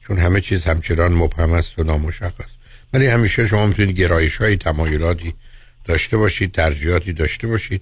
چون 0.08 0.18
همه 0.18 0.42
چیز 0.42 0.64
همچنان 0.64 1.14
مبهم 1.14 1.54
است 1.54 1.80
و 1.80 1.84
نامشخص. 1.84 2.52
ولی 2.94 3.08
همیشه 3.08 3.48
شما 3.48 3.66
می‌تونید 3.66 3.96
گرایش 3.96 4.38
های 4.38 4.58
تمایلاتی 4.58 5.34
داشته 5.86 6.18
باشید 6.18 6.52
ترجیحاتی 6.52 7.14
داشته 7.14 7.48
باشید 7.48 7.82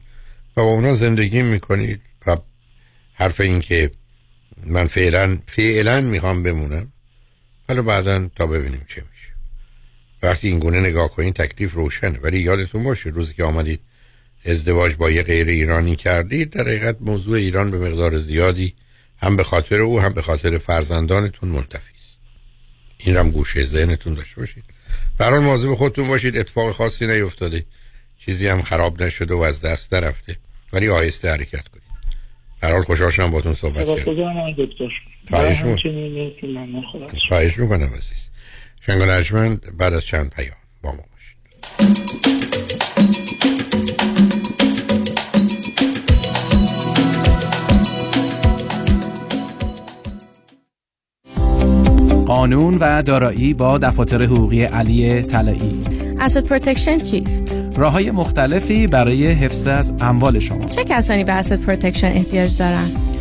و 0.58 0.62
با 0.62 0.64
اونا 0.64 0.94
زندگی 0.94 1.42
می‌کنید. 1.42 2.02
و 2.28 2.38
حرف 3.14 3.42
این 3.42 3.62
که 3.62 3.92
من 4.66 4.88
فعلا 4.88 5.40
فعلا 5.48 6.02
می‌خوام 6.02 6.44
بمونم. 6.44 6.92
حالا 7.68 7.82
بعدا 7.82 8.30
تا 8.36 8.48
ببینیم 8.48 8.86
چه 8.90 9.02
میشه. 9.12 9.34
وقتی 10.24 10.48
این 10.48 10.60
گونه 10.60 10.80
نگاه 10.80 11.12
کنید 11.12 11.34
تکلیف 11.34 11.74
روشنه. 11.74 12.20
ولی 12.20 12.40
یادتون 12.40 12.84
باشه 12.84 13.10
روزی 13.10 13.34
که 13.34 13.44
آمدید 13.44 13.80
ازدواج 14.46 14.96
با 14.96 15.10
یه 15.10 15.24
غیر 15.24 15.48
ایرانی 15.48 15.96
کردید 15.96 16.50
در 16.50 16.62
حقیقت 16.62 16.98
موضوع 17.00 17.38
ایران 17.38 17.72
به 17.72 17.80
مقدار 17.80 18.18
زیادی 18.18 18.76
هم 19.18 19.38
به 19.38 19.44
خاطر 19.44 19.80
او 19.80 20.02
هم 20.02 20.14
به 20.14 20.22
خاطر 20.22 20.58
فرزندانتون 20.58 21.50
منتفی 21.50 21.94
است. 21.96 22.18
این 22.98 23.18
هم 23.18 23.32
گوشه 23.32 23.66
ذهنتون 23.66 24.14
داشته 24.14 24.36
باشید. 24.36 24.64
برای 25.18 25.40
مواظب 25.40 25.74
خودتون 25.74 26.08
باشید 26.08 26.38
اتفاق 26.38 26.72
خاصی 26.72 27.08
نیفتاده. 27.08 27.66
چیزی 28.25 28.47
هم 28.47 28.62
خراب 28.62 29.03
نشده 29.03 29.36
و 29.36 29.39
از 29.39 29.62
دست 29.62 29.93
نرفته. 29.93 30.36
ولی 30.73 30.89
آهسته 30.89 31.31
حرکت 31.31 31.67
کنید. 31.67 31.84
در 32.62 32.71
حال 32.71 32.81
خوشحال 32.81 33.12
شدم 33.12 33.31
باتون 33.31 33.53
صحبت 33.53 33.86
کردم. 33.86 34.73
خواهش 35.29 35.63
می‌کنم. 35.63 36.84
خواهش 37.27 37.57
می‌کنم 37.60 37.86
عزیز. 37.86 38.29
شنوندگان 38.86 39.02
ارجمند 39.02 39.78
بعد 39.77 39.93
از 39.93 40.05
چند 40.05 40.34
پیام 40.36 40.55
با 40.81 40.91
ما 40.91 40.97
باشید. 40.97 41.38
قانون 52.27 52.77
و 52.77 53.01
دارایی 53.01 53.53
با 53.53 53.77
دفاتر 53.77 54.23
حقوقی 54.23 54.63
علی 54.63 55.21
طلایی. 55.21 55.84
asset 56.19 56.43
protection 56.43 57.00
چیست؟ 57.00 57.52
راه 57.76 57.91
های 57.91 58.12
مختلفی 58.12 58.88
برای 58.88 59.28
حفظ 59.28 59.67
از 59.67 59.93
اموال 60.00 60.39
شما 60.39 60.65
چه 60.65 60.84
کسانی 60.84 61.24
به 61.24 61.32
asset 61.32 61.62
protection 61.62 62.08
احتیاج 62.08 62.58
دارند؟ 62.58 63.20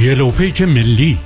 Yellow 0.00 0.30
Page 0.30 0.62
ملی. 0.62 1.18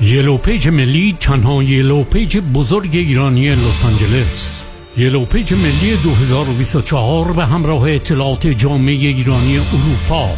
Yellow 0.00 0.36
Page 0.36 0.68
ملی 0.68 1.16
تنها 1.20 1.62
Yellow 1.62 2.04
Page 2.04 2.38
بزرگ 2.38 2.90
ایرانی 2.92 3.54
لس 3.54 3.84
آنجلس. 3.84 4.64
Yellow 4.96 5.24
Page 5.24 5.54
ملی 5.54 5.96
2024 6.02 7.32
به 7.32 7.46
همراه 7.46 7.90
اطلاعات 7.90 8.46
جامعه 8.46 8.94
ایرانی 8.94 9.58
اروپا 9.58 10.28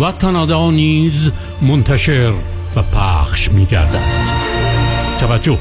و 0.00 0.12
کانادا 0.12 0.70
نیز 0.70 1.30
منتشر 1.62 2.32
و 2.76 2.82
پخش 2.82 3.52
می 3.52 3.66
شود. 5.18 5.58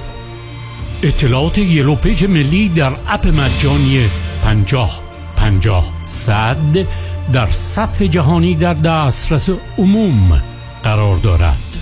اطلاعات 1.03 1.57
Yellow 1.57 1.95
Page 1.95 2.25
ملی 2.25 2.69
در 2.69 2.91
app 3.07 3.27
مجانی 3.27 4.09
پنجاه 4.43 4.99
پنجاه 5.35 5.93
صد 6.05 6.85
در 7.33 7.47
سطح 7.51 8.05
جهانی 8.05 8.55
در 8.55 8.73
دسترس 8.73 9.49
عموم 9.77 10.52
قرار 10.83 11.17
دارد. 11.17 11.77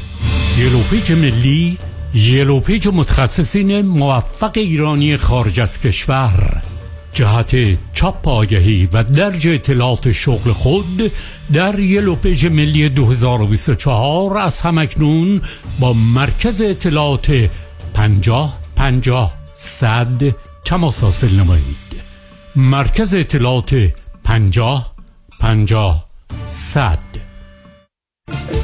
Yellow 0.57 0.83
Page 0.83 1.11
ملی 1.11 1.77
Yellow 2.13 2.59
Page 2.59 2.87
متخصصین 2.87 3.81
موفق 3.81 4.51
ایرانی 4.55 5.17
خارج 5.17 5.59
از 5.59 5.79
کشور. 5.79 6.61
جهت 7.13 7.77
چاپ 7.93 8.27
آگهی 8.27 8.89
و 8.93 9.03
درج 9.03 9.47
اطلاعات 9.47 10.11
شغل 10.11 10.51
خود 10.51 11.11
در 11.53 11.79
Yellow 11.79 12.15
Page 12.15 12.45
ملی 12.45 12.89
2024 12.89 14.37
از 14.37 14.61
هم 14.61 14.84
اکنون 14.84 15.41
با 15.79 15.93
مرکز 15.93 16.61
اطلاعات 16.61 17.49
پنجاه 17.93 18.59
پنجاه 18.75 19.33
صد 19.53 20.35
تماس 20.65 21.03
حاصل 21.03 21.35
نمایید. 21.35 22.01
مرکز 22.55 23.13
اطلاعات 23.13 23.75
پنجاه 24.23 24.95
پنجاه 25.39 26.05
صد. 26.45 26.99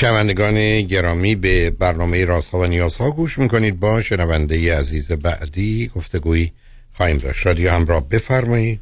شنوندگان 0.00 0.82
گرامی 0.82 1.36
به 1.36 1.70
برنامه 1.80 2.24
رازها 2.24 2.58
و 2.58 2.66
نیازها 2.66 3.10
گوش 3.10 3.38
می‌کنید. 3.38 3.80
با 3.80 4.00
شنونده 4.00 4.78
عزیز 4.78 5.12
بعدی 5.12 5.90
گفتگویی 5.96 6.52
خواهیم 6.96 7.18
داشت. 7.18 7.46
رادیو 7.46 7.70
همراه 7.70 8.08
بفرمایید. 8.08 8.80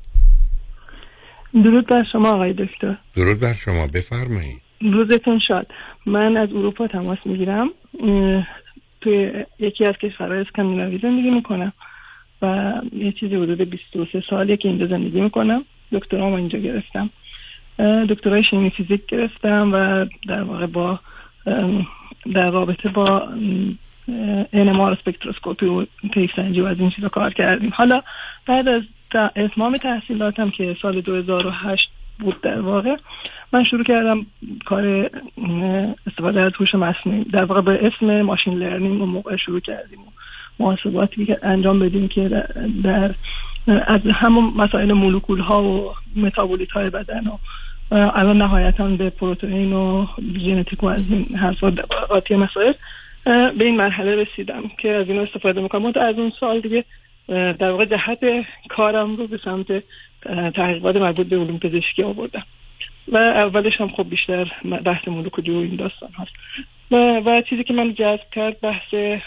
درود 1.55 1.87
بر 1.87 2.05
شما 2.13 2.29
آقای 2.29 2.53
دکتر. 2.53 2.99
درود 3.17 3.41
بر 3.41 3.53
شما 3.53 3.87
بفرمایید. 3.95 4.61
روزتون 4.81 5.41
شاد. 5.49 5.67
من 6.07 6.37
از 6.37 6.49
اروپا 6.49 6.87
تماس 6.87 7.19
می‌گیرم. 7.25 7.69
توی 9.01 9.33
یکی 9.59 9.85
از 9.85 9.95
کشورهای 10.03 10.41
اسکاندیناوی 10.41 10.99
زندگی 11.03 11.31
می‌کنم 11.31 11.73
و 12.43 12.73
یه 12.93 13.13
چیزی 13.21 13.35
حدود 13.35 13.61
23 13.61 14.23
سالیه 14.31 14.57
که 14.57 14.69
اینجا 14.69 14.87
زندگی 14.87 15.21
می‌کنم. 15.21 15.65
دکترام 15.93 16.33
اینجا 16.33 16.59
گرفتم. 16.59 17.11
دکترای 17.79 18.45
شیمی 18.51 18.71
فیزیک 18.71 19.07
گرفتم 19.07 19.71
و 19.73 20.07
در 20.29 20.43
واقع 20.43 20.67
با 20.67 21.01
در 22.35 22.51
رابطه 22.51 22.89
با 22.89 23.29
NMR 24.53 24.99
spectroscopy 25.03 25.67
و 25.67 25.87
طیف 26.15 26.39
و 26.39 26.67
از 26.67 26.79
این 26.79 26.91
چیزا 26.91 27.09
کار 27.09 27.33
کردیم 27.33 27.73
حالا 27.75 28.03
بعد 28.47 28.69
از 28.69 28.83
اتمام 29.37 29.73
تحصیلاتم 29.73 30.51
که 30.51 30.77
سال 30.83 31.01
2008 31.01 31.91
بود 32.19 32.41
در 32.41 32.61
واقع 32.61 32.97
من 33.53 33.65
شروع 33.65 33.85
کردم 33.85 34.27
کار 34.65 35.11
استفاده 36.07 36.41
از 36.41 36.53
هوش 36.61 36.75
مصنوعی 36.75 37.25
در 37.25 37.45
واقع 37.45 37.61
به 37.61 37.87
اسم 37.87 38.23
machine 38.23 38.55
learning 38.55 39.01
اون 39.01 39.11
موقع 39.11 39.37
شروع 39.37 39.61
کردیم 39.61 39.99
محاسباتی 40.59 41.27
که 41.27 41.39
انجام 41.43 41.79
بدیم 41.79 42.09
که 42.09 42.29
در, 42.83 43.15
از 43.67 44.01
همون 44.15 44.53
مسائل 44.57 44.93
مولکول 44.93 45.41
ها 45.41 45.63
و 45.63 45.93
متابولیت 46.17 46.71
های 46.71 46.91
بدن 46.91 47.27
و 47.27 47.37
الان 47.93 48.37
نهایتا 48.37 48.89
به 48.89 49.11
پروتئین 49.11 49.73
و 49.73 50.07
ژنتیک 50.39 50.83
و 50.83 50.87
از 50.87 51.11
این 51.11 51.37
حرفا 51.37 51.75
آتی 52.11 52.35
مسائل 52.35 52.73
به 53.59 53.65
این 53.65 53.77
مرحله 53.77 54.17
رسیدم 54.17 54.63
که 54.79 54.91
از 54.91 55.09
این 55.09 55.19
استفاده 55.19 55.61
می‌کنم. 55.61 55.87
از 55.87 56.19
اون 56.19 56.33
سال 56.41 56.61
دیگه 56.61 56.85
در 57.29 57.71
واقع 57.71 57.85
جهت 57.85 58.21
کارم 58.69 59.17
رو 59.17 59.27
به 59.27 59.41
سمت 59.45 59.83
تحقیقات 60.55 60.97
مربوط 60.97 61.27
به 61.27 61.37
علوم 61.37 61.59
پزشکی 61.59 62.03
آوردم. 62.03 62.43
و 63.09 63.17
اولش 63.17 63.81
هم 63.81 63.89
خب 63.89 64.09
بیشتر 64.11 64.53
بحث 64.85 65.09
مولکولی 65.09 65.51
و 65.51 65.57
این 65.57 65.77
داستان 65.77 66.11
هست 66.19 66.31
و, 66.91 66.97
و 67.25 67.43
چیزی 67.43 67.65
که 67.65 67.75
من 67.75 67.95
جذب 67.95 68.31
کرد 68.33 68.61
بحث 68.61 69.21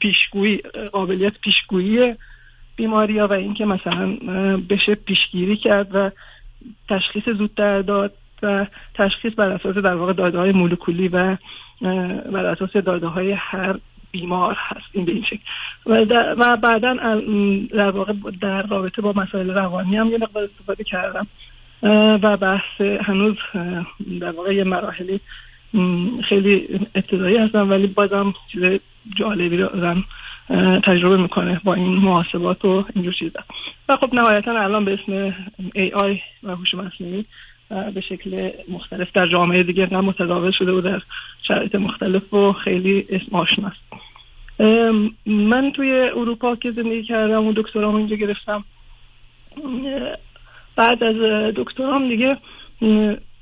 پیشگویی 0.00 0.58
قابلیت 0.92 1.32
پیشگویی 1.44 2.14
بیماری 2.76 3.18
ها 3.18 3.26
و 3.26 3.32
اینکه 3.32 3.64
مثلا 3.64 4.16
بشه 4.70 4.94
پیشگیری 4.94 5.56
کرد 5.56 5.88
و 5.94 6.10
تشخیص 6.88 7.28
زودتر 7.28 7.82
داد 7.82 8.12
و 8.42 8.66
تشخیص 8.94 9.32
بر 9.36 9.50
اساس 9.50 9.76
در 9.76 9.94
واقع 9.94 10.12
داده 10.12 10.38
های 10.38 10.52
مولکولی 10.52 11.08
و 11.08 11.36
بر 12.32 12.46
اساس 12.46 12.72
داده 12.72 13.06
های 13.06 13.32
هر 13.32 13.78
بیمار 14.12 14.56
هست. 14.58 14.86
این 14.92 15.04
به 15.04 15.12
این 15.12 15.24
شکل. 15.24 15.42
و, 15.86 16.04
و 16.38 16.56
بعدا 16.56 16.94
در 17.74 17.90
واقع 17.90 18.12
در 18.40 18.62
رابطه 18.62 19.02
با 19.02 19.12
مسائل 19.12 19.50
روانی 19.50 19.96
هم 19.96 20.10
یه 20.10 20.18
مقدار 20.18 20.44
استفاده 20.44 20.84
کردم. 20.84 21.26
و 22.22 22.36
بحث 22.36 22.80
هنوز 22.80 23.36
در 24.20 24.30
واقع 24.30 24.54
یه 24.54 24.64
مراحلی 24.64 25.20
خیلی 26.28 26.80
ابتدایی 26.94 27.36
هستم 27.36 27.70
ولی 27.70 27.86
بازم 27.86 28.34
چیز 28.52 28.80
جالبی 29.16 29.56
رو 29.56 29.68
تجربه 30.86 31.16
می‌کنه 31.16 31.60
با 31.64 31.74
این 31.74 31.86
محاسبات 31.86 32.64
و 32.64 32.84
اینجور 32.94 33.14
چیزا. 33.18 33.40
و 33.88 33.96
خب 33.96 34.14
نهایتا 34.14 34.60
الان 34.60 34.84
به 34.84 34.92
اسم 34.92 35.30
AI 35.76 36.20
و 36.42 36.56
هوش 36.56 36.74
مصنوعی 36.74 37.24
به 37.94 38.00
شکل 38.00 38.50
مختلف 38.68 39.12
در 39.14 39.28
جامعه 39.28 39.62
دیگه 39.62 39.88
نه 39.92 40.00
متداول 40.00 40.50
شده 40.50 40.72
و 40.72 40.80
در 40.80 41.02
شرایط 41.48 41.74
مختلف 41.74 42.34
و 42.34 42.52
خیلی 42.52 43.06
اسم 43.10 43.36
آشناست 43.36 43.80
من 45.26 45.72
توی 45.76 45.92
اروپا 45.92 46.56
که 46.56 46.70
زندگی 46.70 47.02
کردم 47.02 47.46
و 47.46 47.52
دکترام 47.52 47.94
اینجا 47.94 48.16
گرفتم 48.16 48.64
بعد 50.76 51.04
از 51.04 51.16
دکترام 51.56 52.08
دیگه 52.08 52.36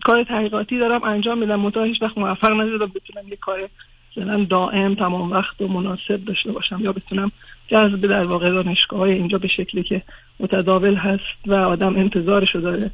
کار 0.05 0.25
تحقیقاتی 0.25 0.79
دارم 0.79 1.05
انجام 1.05 1.38
میدم. 1.38 1.61
متا 1.61 1.83
هیچ 1.83 2.03
وقت 2.03 2.18
موفق 2.18 2.53
نشدم 2.53 2.92
بتونم 2.94 3.29
یه 3.29 3.37
کار 3.37 3.68
مثلا 4.16 4.46
دائم 4.51 4.94
تمام 4.94 5.31
وقت 5.31 5.61
و 5.61 5.68
مناسب 5.68 6.25
داشته 6.25 6.53
باشم 6.53 6.79
یا 6.81 6.92
بتونم 6.92 7.33
جذب 7.68 8.07
در 8.09 8.25
واقع 8.25 8.51
دانشگاه 8.51 8.99
های 8.99 9.12
اینجا 9.12 9.38
به 9.38 9.49
شکلی 9.57 9.83
که 9.83 10.03
متداول 10.40 10.94
هست 10.94 11.46
و 11.46 11.55
آدم 11.55 11.96
انتظارشو 11.96 12.61
داره 12.61 12.90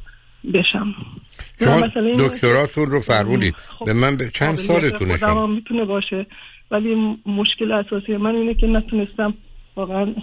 بشم. 0.53 0.95
شما 1.59 1.87
دکتراتون 2.17 2.85
رو 2.85 2.99
فرمودید. 2.99 3.55
خب 3.55 3.85
به 3.85 3.93
من 3.93 4.17
به 4.17 4.29
چند 4.33 4.55
سالتونه 4.55 5.17
شما؟ 5.17 5.47
می‌تونه 5.47 5.85
باشه 5.85 6.25
ولی 6.71 6.95
مشکل 7.25 7.71
اساسی 7.71 8.17
من 8.17 8.35
اینه 8.35 8.53
که 8.53 8.67
نتونستم 8.67 9.33
واقعا 9.75 10.13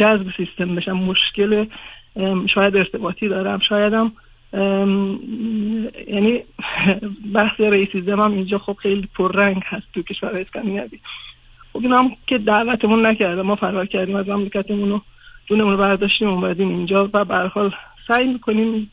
جذب 0.00 0.26
سیستم 0.36 0.74
بشم. 0.74 0.92
مشکل 0.92 1.66
شاید 2.54 2.76
ارتباطی 2.76 3.28
دارم. 3.28 3.58
شایدم 3.68 4.12
یعنی 4.52 6.42
بحث 7.34 7.60
ریسیزم 7.60 8.20
هم 8.20 8.32
اینجا 8.32 8.58
خب 8.58 8.76
خیلی 8.82 9.08
پررنگ 9.14 9.62
هست 9.64 9.86
تو 9.94 10.02
کشور 10.02 10.38
اسکاندیناوی. 10.38 10.98
خب 11.72 11.78
این 11.82 11.92
هم 11.92 12.10
که 12.26 12.38
دعوتمون 12.38 13.06
نکرده. 13.06 13.42
ما 13.42 13.56
فرار 13.56 13.86
کردیم 13.86 14.16
از 14.16 14.28
مملکتمون 14.28 14.88
رو 14.90 15.00
جونمون 15.46 15.72
رو 15.72 15.78
برداشتیم 15.78 16.28
اومدیم 16.28 16.68
اینجا 16.68 17.10
و 17.14 17.24
به 17.24 17.36
حال 17.36 17.72
سعی 18.08 18.26
می‌کنیم 18.26 18.90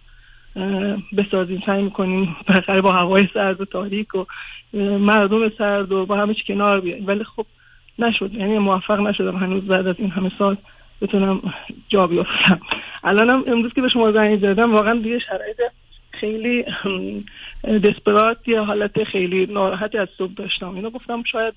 بسازیم 1.17 1.63
سعی 1.65 1.83
می‌کنیم 1.83 2.35
بالاخره 2.47 2.81
با 2.81 2.91
هوای 2.91 3.27
سرد 3.33 3.61
و 3.61 3.65
تاریک 3.65 4.15
و 4.15 4.25
مردم 4.99 5.49
سرد 5.49 5.91
و 5.91 6.05
با 6.05 6.17
همه 6.17 6.35
کنار 6.47 6.81
بیاییم 6.81 7.07
ولی 7.07 7.23
خب 7.23 7.45
نشد. 7.99 8.33
یعنی 8.33 8.57
موفق 8.57 8.99
نشدم. 8.99 9.35
هنوز 9.35 9.63
بعد 9.63 9.87
از 9.87 9.95
این 9.99 10.09
همه 10.09 10.31
سال 10.37 10.57
بتونم 11.03 11.41
جا 11.89 12.07
بیافتم 12.07 12.59
الانم 13.03 13.43
امروز 13.47 13.73
که 13.73 13.81
به 13.81 13.89
شما 13.89 14.11
زنگ 14.11 14.39
زدم 14.41 14.73
واقعا 14.73 14.93
دیگه 14.93 15.19
شرایط 15.19 15.57
خیلی 16.11 16.65
دسپرات 17.83 18.47
یا 18.47 18.65
حالت 18.65 19.03
خیلی 19.03 19.45
ناراحتی 19.45 19.97
از 19.97 20.07
صبح 20.17 20.33
داشتم. 20.33 20.75
اینو 20.75 20.89
گفتم 20.89 21.23
شاید 21.23 21.53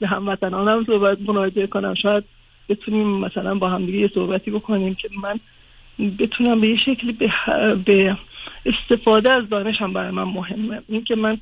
به 0.00 0.06
هموطنانم 0.06 0.84
صحبت 0.84 1.18
مراجعه 1.20 1.66
کنم. 1.66 1.94
شاید 1.94 2.24
بتونیم 2.68 3.06
مثلا 3.06 3.54
با 3.54 3.68
هم 3.68 3.86
دیگه 3.86 3.98
یه 3.98 4.10
صحبتی 4.14 4.50
بکنیم 4.50 4.94
که 4.94 5.08
من 5.22 5.40
بتونم 6.18 6.60
به 6.60 6.68
یه 6.68 6.76
شکلی 6.76 7.12
به, 7.12 7.30
به 7.86 8.16
استفاده 8.66 9.32
از 9.32 9.48
دانشم 9.48 9.92
برای 9.92 10.10
من 10.10 10.22
مهمه. 10.22 10.82
این 10.88 11.04
که 11.04 11.14
من 11.14 11.38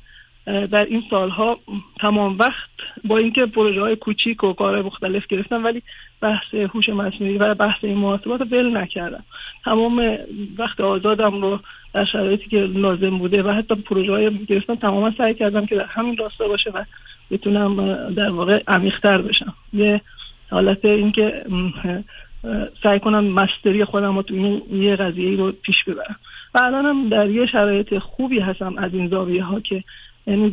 در 0.47 0.85
این 0.85 1.03
سالها 1.09 1.59
تمام 1.99 2.37
وقت 2.37 2.69
با 3.05 3.17
اینکه 3.17 3.45
پروژه 3.45 3.81
های 3.81 3.95
کوچیک 3.95 4.43
و 4.43 4.53
کارهای 4.53 4.81
مختلف 4.81 5.27
گرفتم 5.27 5.63
ولی 5.63 5.83
بحث 6.21 6.53
هوش 6.53 6.89
مصنوعی 6.89 7.37
و 7.37 7.53
بحث 7.53 7.83
این 7.83 7.97
محاسبات 7.97 8.41
رو 8.41 8.47
ول 8.51 8.77
نکردم. 8.77 9.23
تمام 9.65 10.17
وقت 10.57 10.79
آزادم 10.79 11.41
رو 11.41 11.59
در 11.93 12.05
شرایطی 12.05 12.49
که 12.49 12.57
لازم 12.57 13.17
بوده 13.17 13.43
و 13.43 13.51
حتی 13.51 13.75
پروژه 13.75 14.11
های 14.11 14.45
گرفتم 14.45 14.75
تماما 14.75 15.11
سعی 15.11 15.33
کردم 15.33 15.65
که 15.65 15.75
در 15.75 15.85
همین 15.85 16.17
راستا 16.17 16.47
باشه 16.47 16.69
و 16.69 16.83
بتونم 17.31 17.97
در 18.13 18.29
واقع 18.29 18.63
عمیقتر 18.67 19.21
بشم. 19.21 19.53
یه 19.73 20.01
حالت 20.49 20.85
اینکه 20.85 21.43
سعی 22.83 22.99
کنم 22.99 23.23
مستری 23.23 23.85
خودم 23.85 24.15
رو 24.15 24.21
تو 24.21 24.33
این 24.33 24.61
یه 24.71 24.95
قضیه 24.95 25.37
رو 25.37 25.51
پیش 25.51 25.83
ببرم. 25.87 26.15
و 26.55 26.59
الانم 26.63 27.09
در 27.09 27.29
یه 27.29 27.45
شرایط 27.45 27.97
خوبی 27.97 28.39
هستم 28.39 28.77
از 28.77 28.93
این 28.93 29.07
زاویه 29.07 29.43
ها 29.43 29.59
که 29.59 29.83
یعنی 30.27 30.49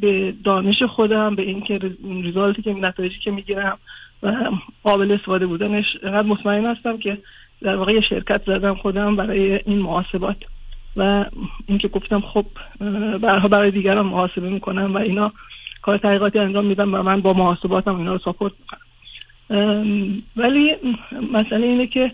به 0.00 0.34
دانش 0.44 0.82
خودم 0.82 1.34
به 1.34 1.42
اینکه 1.42 1.80
ریزالتی 2.22 2.62
که 2.62 2.72
نتایجی 2.72 3.18
که 3.18 3.30
می‌گیرم 3.30 3.78
و 4.22 4.50
قابل 4.82 5.12
استفاده 5.12 5.46
بودنش 5.46 5.84
انقدر 6.02 6.28
مطمئن 6.28 6.66
هستم 6.66 6.98
که 6.98 7.18
در 7.62 7.76
واقع 7.76 8.00
شرکت 8.00 8.42
زدم 8.46 8.74
خودم 8.74 9.16
برای 9.16 9.60
این 9.66 9.78
محاسبات 9.78 10.36
و 10.96 11.24
اینکه 11.66 11.88
گفتم 11.88 12.20
خب 12.20 12.46
برها 13.22 13.48
برای 13.48 13.70
دیگران 13.70 14.06
محاسبه 14.06 14.50
می‌کنم 14.50 14.94
و 14.94 14.98
اینا 14.98 15.32
کار 15.82 15.98
تحقیقاتی 15.98 16.38
انجام 16.38 16.66
میدم 16.66 16.94
و 16.94 17.02
من 17.02 17.20
با 17.20 17.32
محاسباتم 17.32 17.96
اینا 17.96 18.12
رو 18.12 18.18
ساپورت 18.18 18.52
می‌کنم. 18.60 18.80
ولی 20.36 20.76
مسئله 21.32 21.66
اینه 21.66 21.86
که 21.86 22.12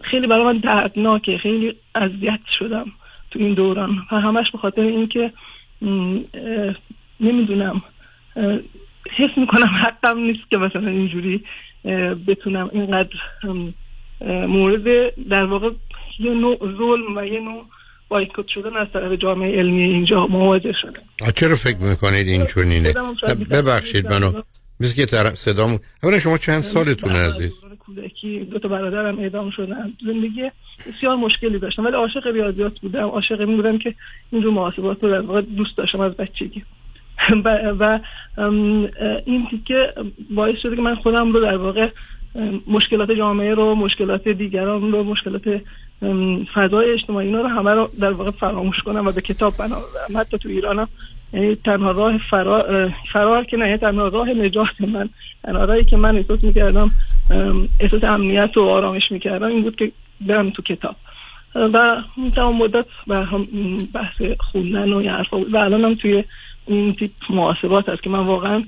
خیلی 0.00 0.26
برای 0.26 0.44
من 0.44 0.58
دردناکه 0.58 1.38
خیلی 1.38 1.74
اذیت 1.94 2.40
شدم 2.58 2.86
تو 3.30 3.38
این 3.38 3.54
دوران 3.54 3.90
و 4.12 4.20
همش 4.20 4.50
به 4.50 4.58
خاطر 4.58 4.80
اینکه 4.80 5.32
نمی‌دونم. 7.20 7.82
حس 9.16 9.30
می‌کنم 9.36 9.68
حقم 9.82 10.18
نیست 10.18 10.50
که 10.50 10.56
مثلا 10.58 10.88
اینجوری 10.88 11.44
بتونم 12.26 12.70
اینقدر 12.72 13.16
مورد 14.46 15.14
در 15.30 15.44
واقع 15.44 15.70
یه 16.18 16.30
نوع 16.30 16.58
ظلم 16.58 17.16
و 17.16 17.24
یه 17.24 17.40
نوع 17.40 17.64
بایکوت 18.08 18.48
شدن 18.48 18.76
از 18.76 18.92
طرف 18.92 19.12
جامعه 19.12 19.58
علمی 19.58 19.82
اینجا 19.82 20.26
مواجه 20.26 20.72
شده 20.82 20.98
چرا 21.34 21.56
فکر 21.56 21.76
می‌کنید 21.76 22.28
این 22.28 22.46
چونینه 22.46 22.94
ببخشید 23.50 24.06
منو. 24.06 24.32
مثل 24.80 24.96
که 24.96 25.06
طرف 25.06 25.34
صدامون 25.34 25.78
اولا 26.02 26.18
شما 26.18 26.38
چند 26.38 26.60
سالتون 26.60 27.10
عزیز؟ 27.10 27.52
کودکی 27.86 28.38
دو 28.38 28.58
تا 28.58 28.68
برادرم 28.68 29.18
اعدام 29.18 29.50
شدن. 29.50 29.92
زندگی 30.06 30.50
بسیار 30.86 31.16
مشکلی 31.16 31.58
داشتم. 31.58 31.84
ولی 31.84 31.94
عاشق 31.94 32.26
ریاضیات 32.26 32.80
بودم. 32.80 33.08
عاشق 33.08 33.40
این 33.40 33.56
بودم 33.56 33.78
که 33.78 33.94
این 34.32 34.42
رو 34.42 34.50
محاسبات 34.50 35.04
رو 35.04 35.10
در 35.10 35.20
واقع 35.20 35.40
دوست 35.40 35.76
داشتم 35.76 36.00
از 36.00 36.16
بچگی. 36.16 36.64
و, 37.80 38.00
این 39.26 39.46
تیکه 39.50 39.92
باعث 40.30 40.58
شده 40.58 40.76
که 40.76 40.82
من 40.82 40.94
خودم 40.94 41.32
رو 41.32 41.40
در 41.40 41.56
واقع 41.56 41.90
مشکلات 42.66 43.10
جامعه 43.10 43.54
رو 43.54 43.74
مشکلات 43.74 44.28
دیگران 44.28 44.92
رو 44.92 45.04
مشکلات 45.04 45.62
فضای 46.54 46.92
اجتماعی 46.92 47.32
رو 47.32 47.46
همه 47.46 47.70
رو 47.70 47.90
در 48.00 48.12
واقع 48.12 48.30
فراموش 48.30 48.76
کنم 48.78 49.06
و 49.06 49.12
به 49.12 49.20
کتاب 49.20 49.56
بنابرم 49.56 50.16
حتی 50.16 50.38
تو 50.38 50.48
ایرانم 50.48 50.88
تنها 51.64 51.90
راه 51.90 52.18
فرار, 52.30 52.92
فرار 53.12 53.44
که 53.44 53.56
نه 53.56 53.66
یعنی 53.66 53.78
تنها 53.78 54.08
راه 54.08 54.28
نجات 54.28 54.80
من. 54.80 55.08
تنها 55.42 55.64
راهی 55.64 55.84
که 55.84 55.96
من 55.96 56.16
احساس 56.16 56.44
می‌کردم 56.44 56.90
احساس 57.80 58.04
امنیت 58.04 58.56
و 58.56 58.60
آرامش 58.60 59.02
می‌کردم 59.10 59.46
این 59.46 59.62
بود 59.62 59.76
که 59.76 59.92
برم 60.20 60.50
تو 60.50 60.62
کتاب. 60.62 60.96
و 61.54 62.02
تمام 62.36 62.56
مدت 62.56 62.86
بحث 63.94 64.22
خوندن 64.40 64.92
و 64.92 65.02
یه 65.02 65.12
بود. 65.30 65.54
و 65.54 65.56
الانم 65.56 65.94
توی 65.94 66.24
این 66.66 66.94
تیپ 66.94 67.10
محاسبات 67.30 67.88
هست 67.88 68.02
که 68.02 68.10
من 68.10 68.26
واقعا 68.26 68.64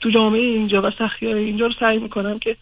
تو 0.00 0.10
جامعه 0.10 0.40
اینجا 0.40 0.82
و 0.82 0.90
سختی 0.98 1.26
اینجا 1.26 1.66
رو 1.66 1.72
سعی 1.80 1.98
می‌کنم 1.98 2.38
که 2.38 2.56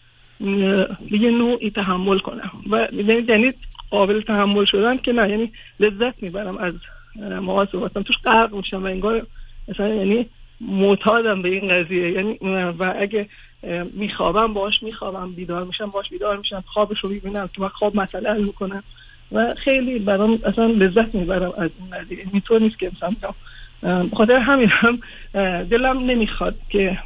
به 1.11 1.17
یه 1.19 1.31
نوعی 1.31 1.71
تحمل 1.71 2.19
کنم. 2.19 2.51
و 2.69 2.87
یعنی-, 2.91 3.25
یعنی 3.29 3.53
قابل 3.89 4.21
تحمل 4.21 4.65
شدن 4.65 4.97
که 4.97 5.11
نه 5.11 5.29
یعنی 5.29 5.51
لذت 5.79 6.23
می‌برم 6.23 6.57
از 6.57 6.73
محاسباتم 7.15 8.01
توش 8.01 8.15
غرق 8.23 8.53
میشم 8.55 8.83
و 8.83 8.85
انگار 8.85 9.27
مثلا 9.67 9.95
یعنی 9.95 10.25
معتادم 10.61 11.41
به 11.41 11.49
این 11.49 11.67
قضیه. 11.69 12.11
یعنی 12.11 12.37
و 12.79 12.93
اگه 12.99 13.27
میخوابم 13.93 14.53
باش 14.53 14.83
میخوابم 14.83 15.31
بیدار 15.31 15.63
میشم 15.63 15.85
باش 15.85 16.09
بیدار 16.09 16.37
میشم 16.37 16.63
خوابش 16.67 16.99
رو 16.99 17.09
ببینم 17.09 17.49
تو 17.53 17.69
خواب 17.69 17.95
مسئله 17.95 18.29
حل 18.29 18.43
می‌کنم. 18.43 18.83
و 19.31 19.55
خیلی 19.63 19.99
برام 19.99 20.39
اصلا 20.45 20.65
لذت 20.65 21.15
می‌برم 21.15 21.53
از 21.57 21.69
این 21.79 21.89
قضیه. 21.99 22.25
اینطور 22.33 22.61
نیست 22.61 22.79
که 22.79 22.91
مثلا 22.95 23.31
خاطر 24.17 24.33
همین 24.33 24.69
هم 24.69 24.99
دلم 25.63 25.99
نمی‌خواد 25.99 26.55
که 26.69 26.97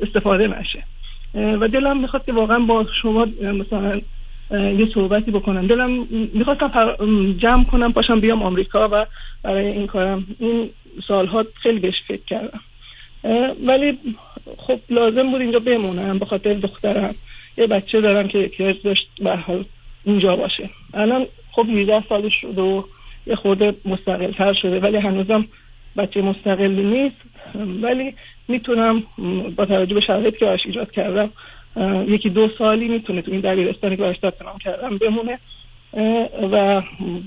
استفاده 0.00 0.48
نشه. 0.48 0.84
و 1.34 1.68
دلم 1.68 2.00
می‌خواد 2.00 2.24
که 2.24 2.32
واقعا 2.32 2.58
با 2.58 2.86
شما 3.02 3.26
مثلا 3.42 4.00
یه 4.50 4.88
صحبتی 4.94 5.30
بکنم. 5.30 5.66
دلم 5.66 6.06
می‌خواستم 6.34 6.96
جمع 7.32 7.64
کنم 7.64 7.92
پاشم 7.92 8.20
بیام 8.20 8.42
آمریکا 8.42 8.88
و 8.92 9.06
برای 9.42 9.66
این 9.66 9.86
کارم. 9.86 10.26
این 10.38 10.70
سالها 11.08 11.44
خیلی 11.62 11.78
بهش 11.78 11.94
فکر 12.08 12.24
کردم. 12.26 12.60
ولی 13.66 13.98
خب 14.56 14.80
لازم 14.90 15.30
بود 15.30 15.40
اینجا 15.40 15.58
بمونم 15.58 16.18
به 16.18 16.26
خاطر 16.26 16.54
دخترم. 16.54 17.14
یه 17.58 17.66
بچه 17.66 18.00
دارم 18.00 18.28
که 18.28 18.38
احتیاج 18.38 18.76
داشت 18.84 19.08
به 19.20 19.36
حال 19.36 19.64
اینجا 20.04 20.36
باشه. 20.36 20.70
الان 20.94 21.26
خب 21.52 21.66
18 21.70 22.04
سالش 22.08 22.32
شده 22.40 22.62
و 22.62 22.82
یه 23.26 23.34
خورده 23.34 23.74
مستقل 23.84 24.32
تر 24.32 24.52
شده 24.62 24.80
ولی 24.80 24.96
هنوزم 24.96 25.46
بچه 25.96 26.22
مستقلی 26.22 26.82
نیست. 26.82 27.16
ولی 27.82 28.14
می‌تونم 28.48 29.02
با 29.56 29.66
توجه 29.66 29.94
به 29.94 30.00
شرایطی 30.00 30.38
که 30.38 30.44
براش 30.44 30.66
ایجاد 30.66 30.90
کردم 30.90 31.30
یکی 32.06 32.30
دو 32.30 32.48
سالی 32.48 32.88
می‌تونه 32.88 33.22
تو 33.22 33.32
این 33.32 33.40
دبیرستانی 33.40 33.96
که 33.96 34.02
براش 34.02 34.16
ثبت 34.20 34.34
کردم 34.60 34.98
بمونه. 34.98 35.38
و 36.52 36.82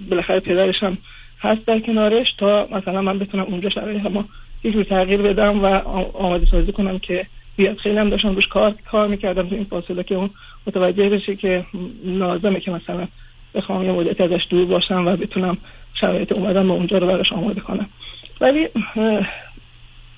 بالاخره 0.09 0.39
پدرش 0.39 0.83
هم 0.83 0.97
هست 1.41 1.65
در 1.65 1.79
کنارش 1.79 2.27
تا 2.37 2.67
مثلا 2.71 3.01
من 3.01 3.19
بتونم 3.19 3.43
اونجا 3.43 3.69
شرایط 3.69 4.05
ما 4.05 4.25
یه 4.63 4.83
تغییر 4.83 5.21
بدم 5.21 5.63
و 5.63 5.65
آماده 6.13 6.45
سازی 6.45 6.71
کنم 6.71 6.99
که 6.99 7.25
بیاد. 7.57 7.77
خیلی 7.77 7.97
هم 7.97 8.09
داشتم 8.09 8.35
روش 8.35 8.47
کار 8.47 8.75
کار 8.91 9.07
می‌کردم 9.07 9.47
تو 9.49 9.55
این 9.55 9.63
فاصله 9.63 10.03
که 10.03 10.15
اون 10.15 10.29
متوجه 10.67 11.09
بشه 11.09 11.35
که 11.35 11.65
لازمه 12.05 12.59
که 12.59 12.71
مثلا 12.71 13.07
بخوام 13.55 13.85
یه 13.85 13.91
مدتی 13.91 14.23
ازش 14.23 14.47
دور 14.49 14.65
باشم 14.65 15.07
و 15.07 15.15
بتونم 15.15 15.57
شرایط 16.01 16.31
اومدم 16.31 16.67
به 16.67 16.73
اونجا 16.73 16.97
رو 16.97 17.07
براش 17.07 17.33
آماده 17.33 17.61
کنم. 17.61 17.89
ولی 18.41 18.67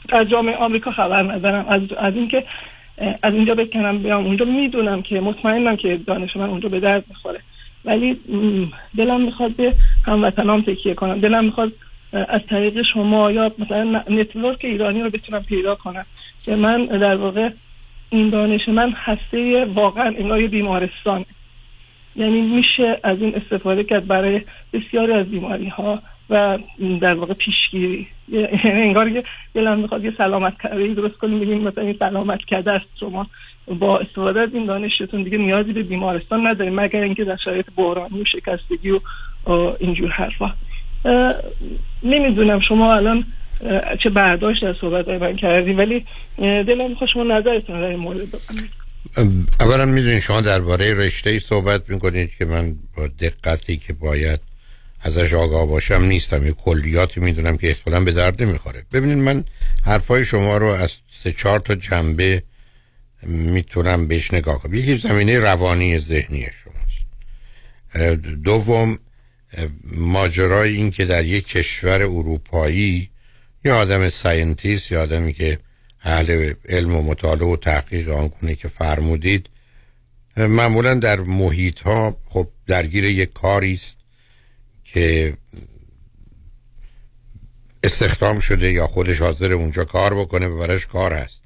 از 0.10 0.30
جامعه 0.30 0.56
آمریکا 0.56 0.92
خبر 0.92 1.24
ندارم. 1.24 1.66
از, 1.68 1.82
از 1.98 2.16
اینکه 2.16 2.44
از 2.98 3.34
اینجا 3.34 3.56
بکنم 3.56 3.98
بیام 3.98 4.26
اونجا 4.26 4.46
می‌دونم 4.46 5.02
که 5.02 5.20
مطمئنم 5.20 5.76
که 5.76 6.00
دانش 6.08 6.38
من 6.38 6.50
اونجا 6.50 6.70
به 6.70 6.80
درد 6.80 7.04
می‌خوره. 7.10 7.40
ولی 7.86 8.18
دلم 8.98 9.22
می‌خواد 9.22 9.56
به 9.56 9.74
هموطنام 10.06 10.62
تکیه 10.62 10.94
کنم. 10.94 11.20
دلم 11.20 11.46
می‌خواد 11.46 11.72
از 12.14 12.46
طریق 12.46 12.82
شما 12.94 13.32
یا 13.32 13.52
مثلا 13.60 14.04
نتورک 14.10 14.60
ایرانی 14.62 15.02
رو 15.02 15.10
بتونم 15.10 15.44
پیدا 15.44 15.76
کنم. 15.76 16.06
که 16.46 16.56
من 16.56 16.86
در 16.86 17.16
واقع 17.16 17.50
این 18.10 18.30
دانش 18.30 18.70
من 18.70 18.94
هسته 18.96 19.66
واقعا 19.66 20.06
انگار 20.06 20.48
بیمارستان 20.48 21.26
یعنی 22.16 22.42
میشه 22.42 23.00
از 23.04 23.22
این 23.22 23.36
استفاده 23.36 23.84
کرد 23.84 24.08
برای 24.08 24.42
بسیاری 24.74 25.12
از 25.12 25.26
بیماری 25.26 25.68
ها 25.68 26.02
و 26.30 26.58
در 27.02 27.14
واقع 27.14 27.34
پیشگیری. 27.34 28.08
یعنی 28.28 28.82
انگار 28.82 29.10
که 29.10 29.24
دلم 29.54 29.80
می‌خواد 29.80 30.06
یه 30.06 30.14
سلامت 30.18 30.54
کرده 30.64 30.94
درست 30.94 31.18
کنیم 31.18 31.40
بگیم 31.40 31.62
مثلا 31.62 31.84
این 31.84 31.96
سلامت 32.00 32.40
کرده 32.48 32.72
است 32.72 32.86
شما 33.00 33.28
با 33.80 34.00
استفاده 34.00 34.40
از 34.40 34.50
این 34.54 34.66
دانشتون 34.66 35.24
دیگه 35.24 35.38
نیازی 35.38 35.74
به 35.74 35.84
بیمارستان 35.84 36.48
نداریم 36.48 36.80
مگر 36.80 37.02
اینکه 37.02 37.24
در 37.24 37.38
شرایط 37.44 37.66
بحرانی 37.76 38.22
و 38.22 38.26
شکستگی 38.26 38.92
و 38.92 39.00
اینجور 39.80 40.10
حرفا. 40.10 40.54
نمی‌دونم 42.04 42.60
شما 42.60 42.96
الان 42.96 43.24
چه 44.04 44.10
برداشت 44.10 44.64
از 44.64 44.76
صحبت 44.82 45.08
من 45.08 45.36
کردیم 45.36 45.78
ولی 45.78 46.06
دلم 46.38 46.90
می‌خواد 46.90 47.10
شما 47.14 47.24
نظرتون 47.24 47.82
در 47.82 47.96
مورد 47.96 48.20
اولا 49.60 49.86
می‌دونید 49.86 50.20
شما 50.20 50.42
درباره 50.42 50.94
رشته 50.94 51.30
ای 51.30 51.40
صحبت 51.40 51.90
می‌کنید 51.90 52.30
که 52.38 52.46
من 52.46 52.74
با 52.98 53.08
دقتی 53.08 53.78
که 53.78 53.94
باید 53.94 54.40
ازش 55.06 55.34
آگاه 55.34 55.68
باشم 55.68 56.04
نیستم. 56.04 56.46
یه 56.46 56.52
کلیاتی 56.52 57.20
می‌دونم 57.20 57.58
که 57.58 57.68
احتمالا 57.68 58.04
به 58.04 58.12
درد 58.12 58.44
نمی‌خوره. 58.44 58.86
ببینید 58.94 59.18
من 59.18 59.46
حرفای 59.84 60.26
شما 60.26 60.58
رو 60.58 60.68
از 60.68 60.92
سه 61.24 61.32
چهار 61.32 61.60
تا 61.60 61.76
جنبه 61.76 62.44
می‌تونم 63.24 64.08
بهش 64.08 64.34
نگاه 64.34 64.62
کنم. 64.62 64.74
یکی 64.74 64.98
زمینه 64.98 65.40
روانی 65.40 66.00
ذهنی 66.00 66.48
شماست. 66.64 68.16
دوم 68.44 68.98
ماجرای 69.98 70.76
این 70.76 70.92
که 70.92 71.06
در 71.06 71.26
یک 71.26 71.48
کشور 71.48 72.02
اروپایی 72.02 73.10
یا 73.66 73.78
آدم 73.78 74.10
ساینتیست 74.10 74.92
یا 74.92 75.02
آدمی 75.02 75.34
که 75.34 75.60
اهل 76.02 76.54
علم 76.70 76.96
و 76.96 77.02
مطالعه 77.02 77.48
و 77.48 77.56
تحقیق 77.56 78.10
آنگونه 78.10 78.56
که 78.56 78.68
فرمودید 78.68 79.50
معمولا 80.38 80.94
در 80.94 81.20
محیط 81.20 81.80
ها 81.80 82.18
خب 82.30 82.48
درگیر 82.68 83.06
یک 83.06 83.34
کاری 83.34 83.74
است 83.74 83.98
که 84.96 85.34
استخدام 87.84 88.40
شده 88.40 88.72
یا 88.72 88.88
خودش 88.88 89.22
حاضر 89.22 89.52
اونجا 89.52 89.84
کار 89.84 90.14
بکنه 90.14 90.48
و 90.48 90.58
براش 90.58 90.86
کار 90.86 91.14
هست. 91.14 91.42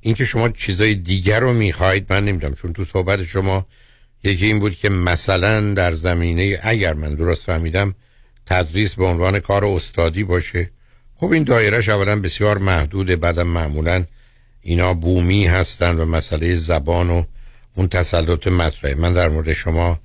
اینکه 0.00 0.24
شما 0.24 0.48
چیزای 0.48 0.94
دیگر 0.94 1.40
رو 1.40 1.52
می‌خواهید 1.52 2.06
من 2.12 2.24
نمی‌دونم 2.24 2.54
چون 2.54 2.72
تو 2.72 2.84
صحبت 2.84 3.24
شما 3.24 3.66
یکی 4.24 4.46
این 4.46 4.58
بود 4.58 4.76
که 4.76 4.88
مثلا 4.88 5.74
در 5.74 5.94
زمینه 5.94 6.58
اگر 6.62 6.94
من 6.94 7.14
درست 7.14 7.44
فهمیدم 7.44 7.94
تدریس 8.46 8.94
به 8.94 9.04
عنوان 9.04 9.38
کار 9.38 9.64
استادی 9.64 10.24
باشه. 10.24 10.70
خب 11.14 11.32
این 11.32 11.44
دایرهش 11.44 11.88
اولا 11.88 12.20
بسیار 12.20 12.58
محدوده 12.58 13.16
بعدم 13.16 13.46
معمولا 13.46 14.04
اینا 14.60 14.94
بومی 14.94 15.46
هستن 15.46 15.96
و 15.96 16.04
مسئله 16.04 16.56
زبان 16.56 17.10
و 17.10 17.24
اون 17.74 17.88
تسلط 17.88 18.46
مطرحه. 18.46 18.94
من 18.94 19.12
در 19.12 19.28
مورد 19.28 19.52
شما 19.52 20.00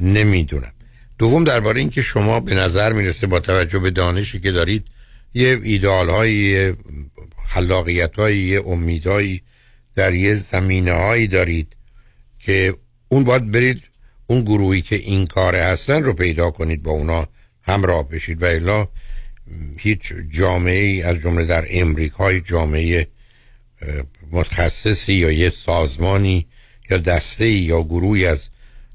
نمی‌دونم. 0.00 0.72
دوم 1.18 1.44
درباره 1.44 1.80
اینکه 1.80 2.02
شما 2.02 2.40
به 2.40 2.54
نظر 2.54 2.92
می‌رسه 2.92 3.26
با 3.26 3.40
توجه 3.40 3.78
به 3.78 3.90
دانشی 3.90 4.40
که 4.40 4.52
دارید 4.52 4.86
یه 5.34 5.60
ایدال 5.62 6.10
های 6.10 6.72
خلاقیت 7.46 8.16
های 8.16 8.38
یه 8.38 8.62
امیدهایی 8.66 9.42
در 9.94 10.14
یه 10.14 10.34
زمینه 10.34 10.92
هایی 10.92 11.26
دارید 11.26 11.76
که 12.40 12.74
اون 13.08 13.24
باید 13.24 13.50
برید 13.50 13.82
اون 14.26 14.42
گروهی 14.42 14.82
که 14.82 14.96
این 14.96 15.26
کار 15.26 15.56
هستن 15.56 16.02
رو 16.02 16.12
پیدا 16.12 16.50
کنید 16.50 16.82
با 16.82 16.90
اونا 16.90 17.28
همراه 17.62 18.08
بشید. 18.08 18.42
و 18.42 18.46
الا 18.46 18.88
هیچ 19.78 20.12
جامعه 20.30 20.84
ای 20.84 21.02
از 21.02 21.16
جمله 21.16 21.44
در 21.44 21.66
امریکای 21.70 22.40
جامعه 22.40 23.06
متخصصی 24.30 25.12
یا 25.12 25.32
یه 25.32 25.50
سازمانی 25.50 26.46
یا 26.90 26.96
دسته 26.96 27.48
یا 27.48 27.82
گروهی 27.82 28.26
از 28.26 28.48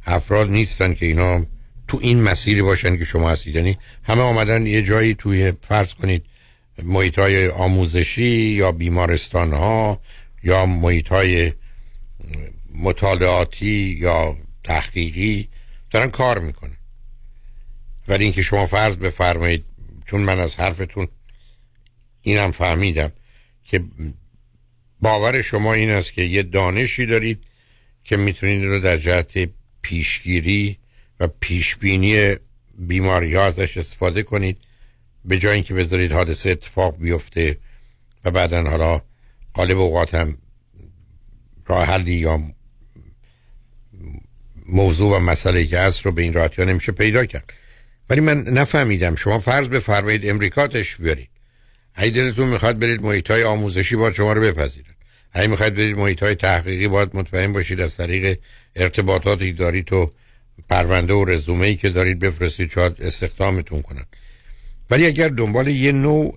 افراد 0.06 0.50
نیستن 0.50 0.94
که 0.94 1.06
اینا 1.06 1.46
تو 1.92 2.00
این 2.02 2.24
مسیری 2.24 2.62
باشن 2.62 2.98
که 2.98 3.06
شما 3.06 3.30
هستید. 3.30 3.56
یعنی 3.56 3.78
همه 4.04 4.22
آمدن 4.22 4.66
یه 4.66 4.84
جایی 4.84 5.14
توی 5.14 5.54
فرض 5.62 5.94
کنید 5.94 6.26
محیط 6.84 7.20
های 7.20 7.48
آموزشی 7.48 8.36
یا 8.36 8.72
بیمارستان 8.72 9.54
ها 9.54 10.02
یا 10.44 10.66
محیط 10.66 11.08
های 11.08 11.54
مطالعاتی 12.76 13.98
یا 14.00 14.38
تحقیقی 14.64 15.50
دارن 15.92 16.10
کار 16.10 16.40
می‌کنن. 16.40 16.78
ولی 18.08 18.24
اینکه 18.24 18.42
شما 18.42 18.66
فرض 18.66 18.96
بفرمایید 18.96 19.66
چون 20.06 20.22
من 20.22 20.40
از 20.40 20.56
حرفتون 20.56 21.08
اینم 22.22 22.52
فهمیدم 22.52 23.12
که 23.64 23.84
باور 25.00 25.42
شما 25.42 25.74
این 25.74 25.90
است 25.90 26.14
که 26.14 26.22
یه 26.22 26.44
دانشی 26.44 27.06
دارید 27.06 27.44
که 28.04 28.18
می‌تونید 28.18 28.64
رو 28.64 28.80
در 28.80 28.98
جهت 28.98 29.50
پیشگیری 29.82 30.81
و 31.22 31.28
پیشبینی 31.28 32.36
بیماری 32.78 33.36
ها 33.36 33.46
ازش 33.46 33.78
استفاده 33.78 34.24
کنید. 34.24 34.58
به 35.26 35.40
جای 35.40 35.54
اینکه 35.54 35.74
بذارید 35.74 36.12
حادثه 36.12 36.50
اتفاق 36.50 36.98
بیفته 36.98 37.58
و 38.26 38.32
بعدا 38.32 38.64
حالا 38.64 39.02
قالب 39.54 39.80
اوقات 39.80 40.16
هم 40.16 40.38
راه 41.66 41.86
حلی 41.86 42.14
یا 42.14 42.40
موضوع 44.66 45.18
و 45.18 45.20
مسئله 45.20 45.66
که 45.66 45.80
هست 45.80 46.06
رو 46.06 46.12
به 46.12 46.22
این 46.22 46.34
راحتی 46.34 46.66
نمیشه 46.66 46.92
پیدا 46.92 47.26
کرد. 47.26 47.54
ولی 48.10 48.22
من 48.22 48.42
نفهمیدم. 48.42 49.16
شما 49.16 49.40
فرض 49.40 49.68
بفرمایید 49.68 50.30
امریکا 50.30 50.68
تش 50.68 50.96
بیارید. 50.96 51.30
اگه 51.96 52.12
دلتون 52.12 52.48
می‌خواد 52.48 52.80
برید 52.80 53.02
محیط 53.02 53.32
های 53.32 53.44
آموزشی 53.44 53.96
باید 53.96 54.14
شما 54.14 54.34
رو 54.34 54.42
بپذیرن. 54.42 54.96
اگه 55.32 55.48
می‌خواید 55.48 55.74
برید 55.74 55.98
محیط 55.98 56.24
های 56.24 56.36
تحقیقی 56.36 56.88
باید 56.88 57.10
مطمئن 57.14 57.54
باشید 57.54 57.82
از 57.82 57.98
طریق 57.98 58.40
ارتباطاتی 58.76 59.54
دارید 59.54 59.86
تو 59.86 60.12
پرونده 60.70 61.14
و 61.14 61.26
رزومه 61.26 61.68
ای 61.68 61.76
که 61.76 61.90
دارید 61.90 62.20
بفرستید 62.20 62.72
شاید 62.72 63.02
استخدامتون 63.02 63.82
کنن 63.82 64.06
ولی 64.90 65.06
اگر 65.06 65.28
دنبال 65.28 65.68
یه 65.68 65.92
نوع 65.92 66.36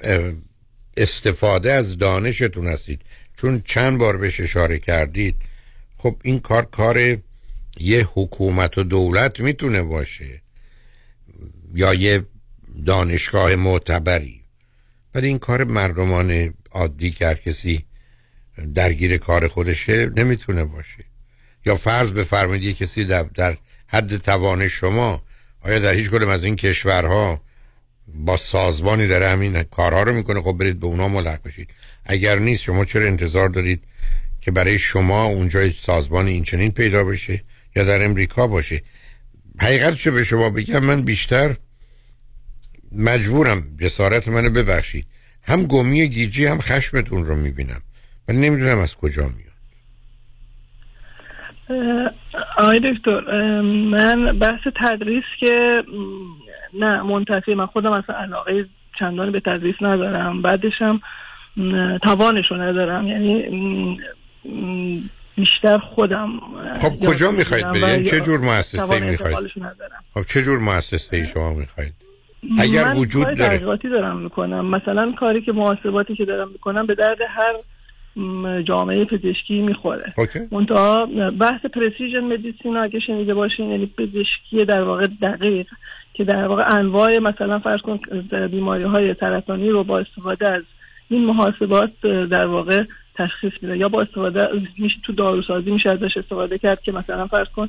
استفاده 0.96 1.72
از 1.72 1.98
دانشتون 1.98 2.66
هستید 2.66 3.00
چون 3.36 3.62
چند 3.64 3.98
بار 3.98 4.16
بهش 4.16 4.40
اشاره 4.40 4.78
کردید 4.78 5.36
خب 5.96 6.16
این 6.22 6.40
کار 6.40 6.64
کار 6.64 7.18
یه 7.80 8.08
حکومت 8.14 8.78
و 8.78 8.82
دولت 8.82 9.40
می‌تونه 9.40 9.82
باشه 9.82 10.42
یا 11.74 11.94
یه 11.94 12.24
دانشگاه 12.86 13.56
معتبری. 13.56 14.40
ولی 15.14 15.26
این 15.26 15.38
کار 15.38 15.64
مردمان 15.64 16.54
عادی 16.70 17.10
که 17.10 17.26
هر 17.26 17.34
کسی 17.34 17.84
درگیر 18.74 19.16
کار 19.16 19.48
خودشه 19.48 20.06
نمی‌تونه 20.16 20.64
باشه. 20.64 21.04
یا 21.66 21.76
فرض 21.76 22.12
بفرمایید 22.12 22.64
یه 22.64 22.72
کسی 22.72 23.04
در, 23.04 23.22
در 23.22 23.56
حد 23.86 24.16
توان 24.16 24.68
شما 24.68 25.22
آیا 25.60 25.78
در 25.78 25.94
هیچ 25.94 26.10
کدوم 26.10 26.28
از 26.28 26.44
این 26.44 26.56
کشورها 26.56 27.40
با 28.08 28.36
سازمانی 28.36 29.06
داره 29.06 29.28
همین 29.28 29.62
کارها 29.62 30.02
رو 30.02 30.12
می‌کنه؟ 30.12 30.40
خب 30.40 30.52
برید 30.52 30.80
به 30.80 30.86
اونا 30.86 31.08
ملحق 31.08 31.42
بشید. 31.42 31.70
اگر 32.04 32.38
نیست 32.38 32.62
شما 32.62 32.84
چرا 32.84 33.06
انتظار 33.06 33.48
دارید 33.48 33.84
که 34.40 34.50
برای 34.50 34.78
شما 34.78 35.24
اونجا 35.24 35.70
سازمان 35.70 36.26
این 36.26 36.44
چنین 36.44 36.70
پیدا 36.70 37.04
بشه 37.04 37.44
یا 37.76 37.84
در 37.84 38.04
امریکا 38.04 38.46
باشه؟ 38.46 38.82
حقیقتشو 39.60 40.10
به 40.10 40.24
شما 40.24 40.50
بگم؟ 40.50 40.78
من 40.78 41.02
بیشتر 41.02 41.56
مجبورم 42.92 43.76
جسارت 43.80 44.28
منو 44.28 44.50
ببخشید. 44.50 45.06
هم 45.42 45.66
گمی 45.66 46.08
گیجی 46.08 46.46
هم 46.46 46.60
خشمتون 46.60 47.24
رو 47.24 47.36
می‌بینم. 47.36 47.82
ولی 48.28 48.38
نمی‌دونم 48.38 48.78
از 48.78 48.94
کجا 48.94 49.22
میاد 49.22 49.43
آقای 52.58 52.80
دکتر 52.94 53.20
من 53.60 54.38
بحث 54.38 54.60
تدریس 54.76 55.24
که 55.40 55.82
نه 56.74 57.02
منتفی 57.02 57.54
من 57.54 57.66
خودم 57.66 57.92
اصلا 57.92 58.16
علاقه 58.16 58.66
چندانی 58.98 59.30
به 59.30 59.40
تدریس 59.40 59.74
ندارم. 59.80 60.42
بعدشم 60.42 61.00
توانشو 62.02 62.54
ندارم. 62.54 63.08
یعنی 63.08 63.98
بیشتر 65.36 65.78
خودم 65.78 66.30
خب 66.80 67.08
کجا 67.08 67.30
می‌خواید 67.30 67.66
برید؟ 67.66 67.82
یعنی 67.82 68.04
چه 68.04 68.20
جور 68.20 68.40
مؤسسه 68.40 69.10
می‌خواید؟ 69.10 69.36
خب 70.14 70.22
چه 70.22 70.42
جور 70.42 70.58
مؤسسه 70.58 71.26
شما 71.26 71.54
می‌خواید؟ 71.54 71.92
اگر 72.58 72.84
من 72.84 72.96
وجود 72.96 73.34
داره. 73.34 73.58
دارم 73.82 74.16
می‌کنم. 74.16 74.66
مثلا 74.66 75.12
کاری 75.12 75.42
که 75.42 75.52
محاسباتی 75.52 76.14
که 76.14 76.24
دارم 76.24 76.48
می‌کنم 76.48 76.86
به 76.86 76.94
درد 76.94 77.18
هر 77.28 77.54
جامعه 78.64 79.04
پزشکی 79.04 79.60
می‌خوره. 79.60 80.12
منتها 80.52 81.06
بحث 81.40 81.66
پرسیژن 81.66 82.20
مدیسین 82.20 82.76
اگه 82.76 83.00
شنیده 83.00 83.34
باشین 83.34 83.70
یعنی 83.70 83.86
پزشکی 83.86 84.64
در 84.68 84.82
واقع 84.82 85.06
دقیق 85.22 85.66
که 86.14 86.24
در 86.24 86.46
واقع 86.46 86.76
انواع 86.76 87.18
مثلا 87.18 87.58
فرض 87.58 87.80
کن 87.80 88.00
بیماری 88.50 88.82
های 88.82 89.14
سرطانی 89.20 89.70
رو 89.70 89.84
با 89.84 89.98
استفاده 89.98 90.48
از 90.48 90.62
این 91.08 91.24
محاسبات 91.24 91.90
در 92.30 92.46
واقع 92.46 92.84
تشخیص 93.14 93.52
میده. 93.62 93.78
یا 93.78 93.88
با 93.88 94.02
استفاده 94.02 94.48
میشه 94.78 94.96
تو 95.02 95.12
داروسازی 95.12 95.70
میشه 95.70 95.90
ازش 95.92 96.16
استفاده 96.16 96.58
کرد 96.58 96.80
که 96.82 96.92
مثلا 96.92 97.26
فرض 97.26 97.48
کن 97.48 97.68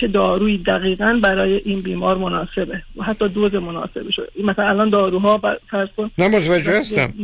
چه 0.00 0.08
دارویی 0.08 0.58
دقیقا 0.58 1.20
برای 1.22 1.60
این 1.64 1.82
بیمار 1.82 2.18
مناسبه. 2.18 2.82
و 2.96 3.02
حتی 3.02 3.28
دوز 3.28 3.54
مناسبه 3.54 4.10
شده. 4.12 4.28
مثلا 4.44 4.68
الان 4.68 4.90
داروها 4.90 5.40
فرض 5.70 5.88
کن 5.96 6.10
نه 6.18 6.28
متوجه 6.28 6.78
هستم. 6.78 7.14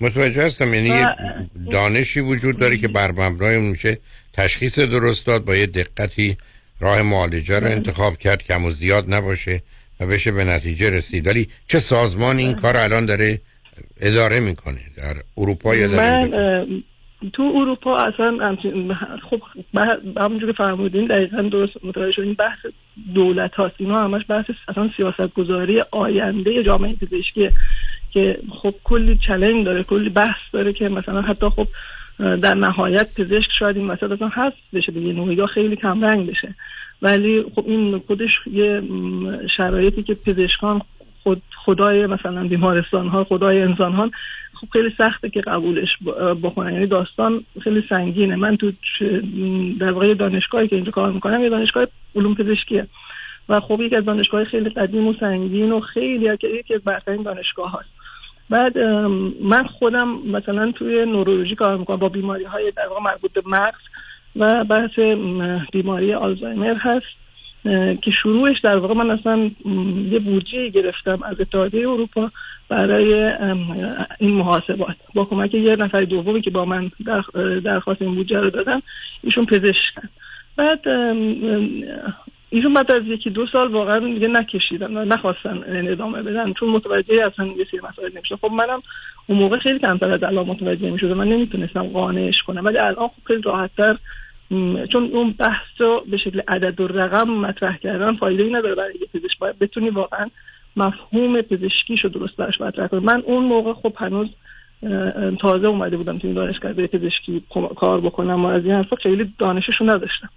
متوجه 0.00 0.46
هستم 0.46 0.74
یعنی 0.74 1.06
دانشی 1.70 2.20
وجود 2.20 2.58
داره 2.58 2.76
که 2.76 2.88
بر 2.88 3.10
مبنای 3.10 3.58
میشه 3.58 3.98
تشخیص 4.32 4.78
درست 4.78 5.26
داد 5.26 5.44
با 5.44 5.56
یه 5.56 5.66
دقتی 5.66 6.36
راه 6.80 7.02
معالجه 7.02 7.58
رو 7.58 7.66
انتخاب 7.66 8.18
کرد 8.18 8.42
کم 8.42 8.64
و 8.64 8.70
زیاد 8.70 9.14
نباشه 9.14 9.62
و 10.00 10.06
بشه 10.06 10.32
به 10.32 10.44
نتیجه 10.44 10.90
رسید. 10.90 11.26
ولی 11.26 11.48
چه 11.66 11.78
سازمان 11.78 12.38
این 12.38 12.54
کار 12.54 12.76
الان 12.76 13.06
داره 13.06 13.40
اداره 14.00 14.40
می‌کنه؟ 14.40 14.80
در 14.96 15.16
اروپا 15.36 15.74
یا 15.74 15.88
من 15.88 16.82
تو 17.32 17.42
اروپا 17.42 17.96
اصلا 17.96 18.56
خب 19.30 19.42
همونجور 20.16 20.52
که 20.52 20.56
فرمودین 20.56 21.06
دقیقا 21.06 21.42
درست 21.42 21.84
متوجه 21.84 22.12
شدین 22.12 22.34
بحث 22.34 22.58
دولت 23.14 23.54
هاست. 23.54 23.74
اینا 23.78 24.04
همش 24.04 24.22
بحث 24.28 24.44
اصلا 24.68 24.90
سیاست 24.96 25.34
گذاری 25.34 25.82
آینده 25.90 26.62
جامعه 26.62 26.94
پزشکی 26.94 27.48
که 28.10 28.38
خب 28.62 28.74
کلی 28.84 29.18
چلنج 29.26 29.64
داره 29.64 29.82
کلی 29.82 30.08
بحث 30.08 30.40
داره 30.52 30.72
که 30.72 30.88
مثلا 30.88 31.22
حتی 31.22 31.48
خب 31.48 31.66
در 32.18 32.54
نهایت 32.54 33.14
پزشک 33.20 33.50
شاید 33.58 33.76
این 33.76 33.86
مسئله 33.86 34.12
اصلا 34.12 34.28
هست 34.28 34.56
بشه 34.72 34.92
دیگه 34.92 35.12
نوعی 35.12 35.46
خیلی 35.46 35.76
کمرنگ 35.76 36.30
بشه. 36.30 36.54
ولی 37.02 37.44
خب 37.54 37.64
این 37.66 37.98
خودش 38.06 38.30
یه 38.52 38.82
شرایطی 39.56 40.02
که 40.02 40.14
پزشکان 40.14 40.82
خود 41.22 41.42
خدای 41.64 42.06
مثلا 42.06 42.48
بیمارستان 42.48 43.08
ها 43.08 43.24
خدای 43.24 43.62
انسان 43.62 43.92
ها 43.92 44.10
خب 44.62 44.68
خیلی 44.72 44.90
سخته 44.98 45.30
که 45.30 45.40
قبولش 45.40 45.88
بکنن 46.42 46.72
یعنی 46.72 46.86
داستان 46.86 47.44
خیلی 47.62 47.84
سنگینه. 47.88 48.36
من 48.36 48.56
تو 48.56 48.72
در 49.80 49.90
واقع 49.90 50.14
دانشگاهی 50.14 50.68
که 50.68 50.76
اینجا 50.76 50.90
کار 50.90 51.12
می‌کنم 51.12 51.42
یه 51.42 51.48
دانشگاه 51.48 51.86
علوم 52.16 52.34
پزشکیه. 52.34 52.86
و 53.48 53.60
خب 53.60 53.80
یک 53.80 53.92
از 53.92 54.04
دانشگاه 54.04 54.44
خیلی 54.44 54.70
قدیم 54.70 55.06
و 55.06 55.14
سنگین 55.20 55.72
و 55.72 55.80
خیلی 55.80 56.28
یکی 56.42 56.74
از 56.74 56.80
برترین 56.84 57.22
دانشگاه 57.22 57.70
هاست. 57.70 57.88
بعد 58.50 58.78
من 59.42 59.66
خودم 59.66 60.08
مثلا 60.08 60.72
توی 60.72 61.04
نورولوژی 61.06 61.54
کار 61.54 61.76
می‌کنم. 61.76 61.96
با 61.96 62.08
بیماری 62.08 62.44
های 62.44 62.72
در 62.76 62.86
واقع 62.88 63.00
مربوط 63.02 63.32
به 63.32 63.42
مغز 63.46 63.80
و 64.36 64.64
بحث 64.64 64.98
بیماری 65.72 66.14
آلزایمر 66.14 66.74
هست 66.74 67.06
که 68.02 68.10
شروعش 68.22 68.60
در 68.60 68.76
واقع 68.76 68.94
من 68.94 69.10
اصلا 69.10 69.50
یه 70.10 70.18
بودجه 70.18 70.68
گرفتم 70.68 71.22
از 71.22 71.40
اتحادیه 71.40 71.88
اروپا. 71.88 72.30
برای 72.72 73.32
این 74.18 74.30
محاسبات. 74.30 74.96
با 75.14 75.24
کمک 75.24 75.54
یه 75.54 75.76
نفر 75.76 76.04
دومی 76.04 76.42
که 76.42 76.50
با 76.50 76.64
من 76.64 76.90
درخواست 77.64 78.02
این 78.02 78.14
بودجه 78.14 78.40
رو 78.40 78.50
دادم 78.50 78.82
ایشون 79.22 79.46
پزشکن 79.46 80.08
بعد 80.56 80.88
ایشون 82.50 82.74
بعد 82.74 82.92
از 82.92 83.02
یکی 83.06 83.30
دو 83.30 83.46
سال 83.46 83.68
واقعا 83.68 83.98
دیگه 83.98 84.28
نکشیدن 84.28 85.08
نخواستن 85.08 85.64
ادامه 85.66 86.22
بدن 86.22 86.52
چون 86.52 86.68
متوجه 86.68 87.26
اصلا 87.26 87.46
یه 87.46 87.66
سری 87.70 87.80
مسائل 87.90 88.10
نمیشه 88.14 88.36
خب 88.36 88.50
منم 88.50 88.82
اون 89.26 89.38
موقع 89.38 89.58
خیلی 89.58 89.78
کمتر 89.78 90.10
از 90.10 90.22
الان 90.22 90.46
متوجه 90.46 90.90
می‌شدم. 90.90 91.14
من 91.14 91.28
نمی‌تونستم 91.28 91.82
قانعش 91.82 92.42
کنم. 92.46 92.64
ولی 92.64 92.78
الان 92.78 93.08
خب 93.08 93.22
خیلی 93.26 93.42
راحتتر 93.42 93.96
چون 94.92 95.10
اون 95.12 95.34
بحث 95.38 95.66
رو 95.78 96.04
به 96.10 96.16
شکل 96.16 96.40
عدد 96.48 96.80
و 96.80 96.86
رقم 96.86 97.30
مطرح 97.30 97.76
کردن 97.76 98.16
فایده 98.16 98.44
ای 98.44 98.50
نداره 98.52 98.74
برای 98.74 98.94
یه 99.00 99.06
پزشک. 99.14 99.38
باید 99.38 99.58
بتونی 99.58 99.90
واقعا 99.90 100.30
مفهوم 100.76 101.42
پزشکیشو 101.42 102.08
درست 102.08 102.36
برش 102.36 102.60
مطرح 102.60 102.86
کنی 102.86 103.00
من 103.00 103.22
اون 103.26 103.44
موقع 103.44 103.72
خب 103.72 103.92
هنوز 103.96 104.28
تازه 105.40 105.66
اومده 105.66 105.96
بودم 105.96 106.18
تو 106.18 106.32
دانشگاه 106.32 106.72
پزشکی 106.72 107.42
کار 107.76 108.00
بکنم 108.00 108.44
و 108.44 108.48
از 108.48 108.64
این 108.64 108.74
حرفا 108.74 108.96
خیلی 108.96 109.34
دانششو 109.38 109.84
نداشتم. 109.84 110.28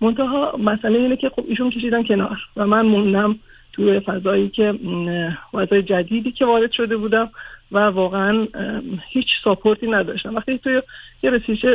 منتها 0.00 0.56
مسئله 0.58 0.98
اینه 0.98 1.16
که 1.16 1.28
خب 1.28 1.44
ایشون 1.48 1.70
کشیدن 1.70 2.02
کنار 2.02 2.38
و 2.56 2.66
من 2.66 2.86
موندم 2.86 3.36
توی 3.72 4.00
فضایی 4.00 4.48
که 4.48 4.74
فضای 5.52 5.82
جدیدی 5.82 6.32
که 6.32 6.46
وارد 6.46 6.72
شده 6.72 6.96
بودم 6.96 7.30
و 7.72 7.78
واقعا 7.78 8.46
هیچ 9.08 9.26
ساپورتی 9.44 9.86
نداشتم. 9.86 10.34
وقتی 10.34 10.58
توی 10.58 10.82
یه 11.22 11.30
رسیشه 11.30 11.68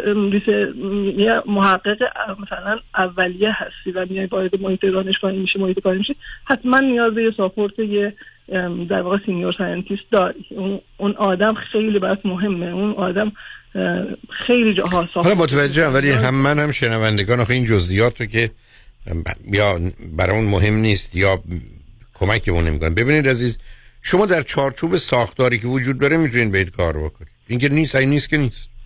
یه 1.17 1.41
محقق 1.45 1.97
مثلا 2.39 2.79
اولیه 2.97 3.51
هستی 3.51 3.91
و 3.91 4.05
میای 4.09 4.27
باید 4.27 4.61
محیط 4.61 4.81
دانشگاهی 4.81 5.37
میشه 5.37 5.59
محیط 5.59 5.79
کاری 5.79 5.97
میشه 5.97 6.15
حتما 6.45 6.79
نیاز 6.79 7.13
به 7.13 7.23
یه 7.23 7.31
ساپورت 7.37 7.79
یه 7.79 8.13
در 8.89 9.01
واقع 9.01 9.17
senior 9.25 9.55
scientist 9.57 10.11
داری. 10.11 10.45
اون 10.97 11.15
آدم 11.15 11.53
خیلی 11.71 11.99
برات 11.99 12.25
مهمه. 12.25 12.65
اون 12.65 12.93
آدم 12.93 13.31
خیلی 14.47 14.73
جاها 14.73 15.07
حالا 15.13 15.35
متوجهم 15.35 15.93
ولی 15.93 16.11
هم 16.11 16.35
من 16.35 16.59
هم 16.59 16.71
شنوندگان 16.71 17.39
آخه 17.39 17.53
این 17.53 17.65
جزئیات 17.65 18.21
رو 18.21 18.27
که 18.27 18.51
یا 19.51 19.73
برای 20.17 20.35
اون 20.35 20.49
مهم 20.49 20.73
نیست 20.73 21.15
یا 21.15 21.39
کمکمون 22.13 22.63
نمی‌کنه. 22.63 22.89
ببینید 22.89 23.27
عزیز 23.27 23.59
شما 24.01 24.25
در 24.25 24.41
چارچوب 24.41 24.97
ساختاری 24.97 25.59
که 25.59 25.67
وجود 25.67 25.99
داره 25.99 26.17
می‌تونید 26.17 26.51
بهت 26.51 26.69
کار 26.69 26.93
بکنید. 26.93 27.31
اینکه 27.47 27.69
نیست 27.69 27.95
این 27.95 28.09
نیست 28.09 28.29
که 28.29 28.37
نیست. 28.37 28.76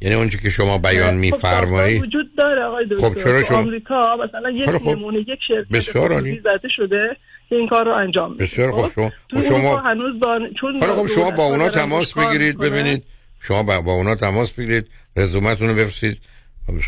یعنی 0.00 0.14
اونچه 0.14 0.38
که 0.38 0.50
شما 0.50 0.78
بیان 0.78 1.14
خب، 1.14 1.20
میفرمایید 1.20 1.98
خب 1.98 2.06
وجود 2.06 2.36
داره 2.36 2.62
آقای 2.64 2.84
دکتر 2.84 3.08
خب 3.08 3.14
چرا 3.14 3.42
شما؟ 3.42 3.58
آمریکا 3.58 4.16
مثلا 4.28 4.50
یک 4.50 4.70
خب. 4.70 4.88
نمونه 4.88 5.18
یک 5.18 5.38
شرکت 5.48 5.68
بسیار 5.68 6.12
عالی. 6.12 6.40
زده 6.40 6.68
شده 6.76 7.16
که 7.48 7.56
این 7.56 7.68
کار 7.68 7.84
رو 7.84 7.92
انجام 7.92 8.32
میده. 8.32 8.44
بسیار 8.44 8.70
خوب 8.70 8.90
شما 8.90 9.12
تو 9.28 9.40
شما 9.40 9.76
هنوز 9.76 10.20
دان... 10.20 10.40
چون 10.60 10.80
خب 10.80 11.06
شما 11.06 11.30
با 11.30 11.42
اونا 11.42 11.68
تماس 11.68 12.12
بگیرید 12.12 12.58
ببینید 12.58 13.02
شما 13.40 13.62
با, 13.62 13.80
با 13.80 13.92
اونا 13.92 14.14
تماس 14.14 14.52
بگیرید 14.52 14.86
رزومتون 15.16 15.68
رو 15.68 15.74
بفرستید 15.74 16.18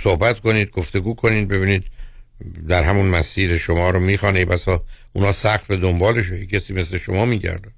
صحبت 0.03 0.41
کنید 0.41 0.71
گفتگو 0.71 1.15
کنید 1.15 1.49
ببینید 1.49 1.85
در 2.69 2.83
همون 2.83 3.07
مسیر 3.07 3.59
شما 3.59 3.91
رو 3.91 4.01
می‌خوانه 4.01 4.45
بسا 4.45 4.83
اونا 5.13 5.33
سخت 5.33 5.67
به 5.67 5.77
دنبالش 5.77 6.33
کسی 6.33 6.73
مثل 6.73 6.99
شما 6.99 7.25
میگرده. 7.25 7.69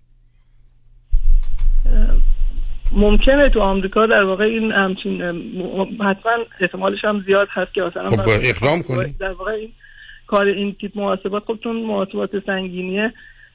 ممکنه 2.93 3.49
تو 3.49 3.61
آمریکا 3.61 4.07
در 4.07 4.23
واقع 4.23 4.45
این 4.45 4.73
همچین 4.73 5.23
حتما 6.01 6.33
احتمالش 6.61 7.05
هم 7.05 7.25
زیاد 7.27 7.49
هست 7.51 7.75
که 7.75 7.83
مثلا 7.83 8.07
خب 8.07 8.29
اقدام 8.43 8.83
کنید 8.83 9.19
در 9.19 9.33
واقع 9.33 9.53
این 9.53 9.73
کار 10.27 10.47
این 10.47 10.77
تیپ 10.81 10.99
محاسبات 10.99 11.45
خب 11.47 11.59
چون 11.65 11.77
محاسبات 11.77 12.31
سنگینیه 12.47 13.13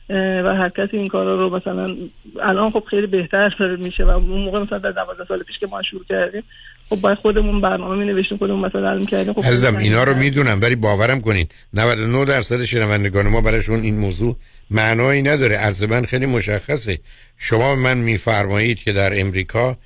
و 0.09 0.55
هر 0.57 0.69
کسی 0.69 0.97
این 0.97 1.07
کارا 1.07 1.35
رو 1.35 1.55
مثلا 1.57 1.95
الان 2.41 2.71
خب 2.71 2.83
خیلی 2.89 3.07
بهتر 3.07 3.55
میشه 3.85 4.05
و 4.05 4.09
اون 4.09 4.41
موقع 4.41 4.59
مثلا 4.59 4.77
در 4.77 4.91
12 4.91 5.25
سال 5.27 5.43
پیش 5.43 5.59
که 5.59 5.67
ما 5.67 5.81
شروع 5.81 6.03
کردیم 6.09 6.43
خب 6.89 6.95
باید 6.95 7.17
خودمون 7.17 7.61
برنامه 7.61 7.95
می 7.95 8.05
نوشتیم 8.05 8.37
خودمون 8.37 8.65
مثلا 8.65 8.91
علم 8.91 9.05
کردیم 9.05 9.33
خب 9.33 9.39
عزیزم 9.39 9.75
اینا 9.75 10.03
رو 10.03 10.15
می‌دونم 10.15 10.59
ولی 10.61 10.75
باورم 10.75 11.21
کنین 11.21 11.47
99 11.73 12.25
درصد 12.25 12.63
شنوندگان 12.63 13.27
ما 13.27 13.41
براشون 13.41 13.79
این 13.79 13.99
موضوع 13.99 14.35
معنایی 14.69 15.21
نداره. 15.21 15.55
عرض 15.55 15.83
من 15.83 16.05
خیلی 16.05 16.25
مشخصه. 16.25 16.99
شما 17.37 17.75
من 17.75 17.97
میفرمایید 17.97 18.77
که 18.77 18.91
در 18.91 19.19
امریکا 19.19 19.77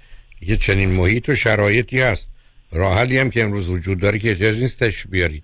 یه 0.42 0.58
چنین 0.58 0.90
محیط 0.90 1.30
و 1.30 1.36
شرایطی 1.36 2.02
هست. 2.02 2.30
راه 2.72 3.00
هم 3.00 3.30
که 3.30 3.44
امروز 3.44 3.70
وجود 3.70 4.00
داره 4.00 4.20
که 4.20 4.30
احتیاج 4.30 4.58
نیستش 4.58 5.08
بیارید. 5.08 5.44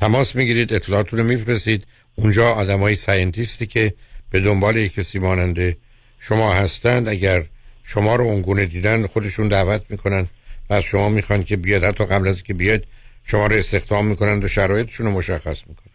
تماس 0.00 0.36
می‌گیرید 0.36 0.72
اطلاعاتون 0.72 1.18
رو 1.18 1.24
میفرستید. 1.24 1.86
اونجا 2.14 2.50
آدمای 2.50 2.96
ساینتیستی 2.96 3.66
که 3.66 3.94
به 4.30 4.40
دنبال 4.40 4.76
یک 4.76 4.94
کسی 4.94 5.18
ماننده 5.18 5.76
شما 6.18 6.54
هستند. 6.54 7.08
اگر 7.08 7.44
شما 7.84 8.16
رو 8.16 8.24
اونگونه 8.24 8.66
دیدن 8.66 9.06
خودشون 9.06 9.48
دعوت 9.48 9.82
می‌کنن 9.88 10.26
و 10.70 10.74
از 10.74 10.82
شما 10.82 11.08
می‌خوان 11.08 11.44
که 11.44 11.56
بیاد 11.56 11.84
حتی 11.84 12.04
قبل 12.04 12.28
از 12.28 12.42
که 12.42 12.54
بیاد 12.54 12.84
شما 13.24 13.46
رو 13.46 13.56
استخدام 13.56 14.06
می‌کنن 14.06 14.44
و 14.44 14.48
شرایطشون 14.48 15.06
رو 15.06 15.12
مشخص 15.12 15.62
می‌کنن 15.66 15.93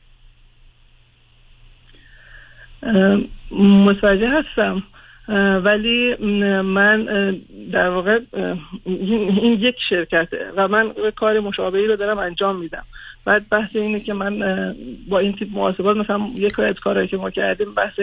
متوجه 3.52 4.30
هستم. 4.30 4.84
ولی 5.64 6.16
من 6.62 7.06
در 7.72 7.90
واقع 7.90 8.20
این 8.86 9.58
یک 9.60 9.76
شرکته 9.90 10.52
و 10.58 10.68
من 10.68 10.94
کار 11.16 11.40
مشابهی 11.40 11.88
رو 11.88 11.96
دارم 11.96 12.20
انجام 12.20 12.60
میدم. 12.60 12.84
بعد 13.26 13.50
بحث 13.50 13.76
اینه 13.76 14.00
که 14.00 14.14
من 14.14 14.40
با 15.10 15.20
این 15.20 15.34
تیپ 15.34 15.48
محاسبات 15.54 15.98
مثلا 15.98 16.20
یک 16.36 16.60
از 16.60 16.76
کارهایی 16.76 17.08
که 17.08 17.18
ما 17.18 17.30
کردیم 17.30 17.74
بحث 17.74 18.00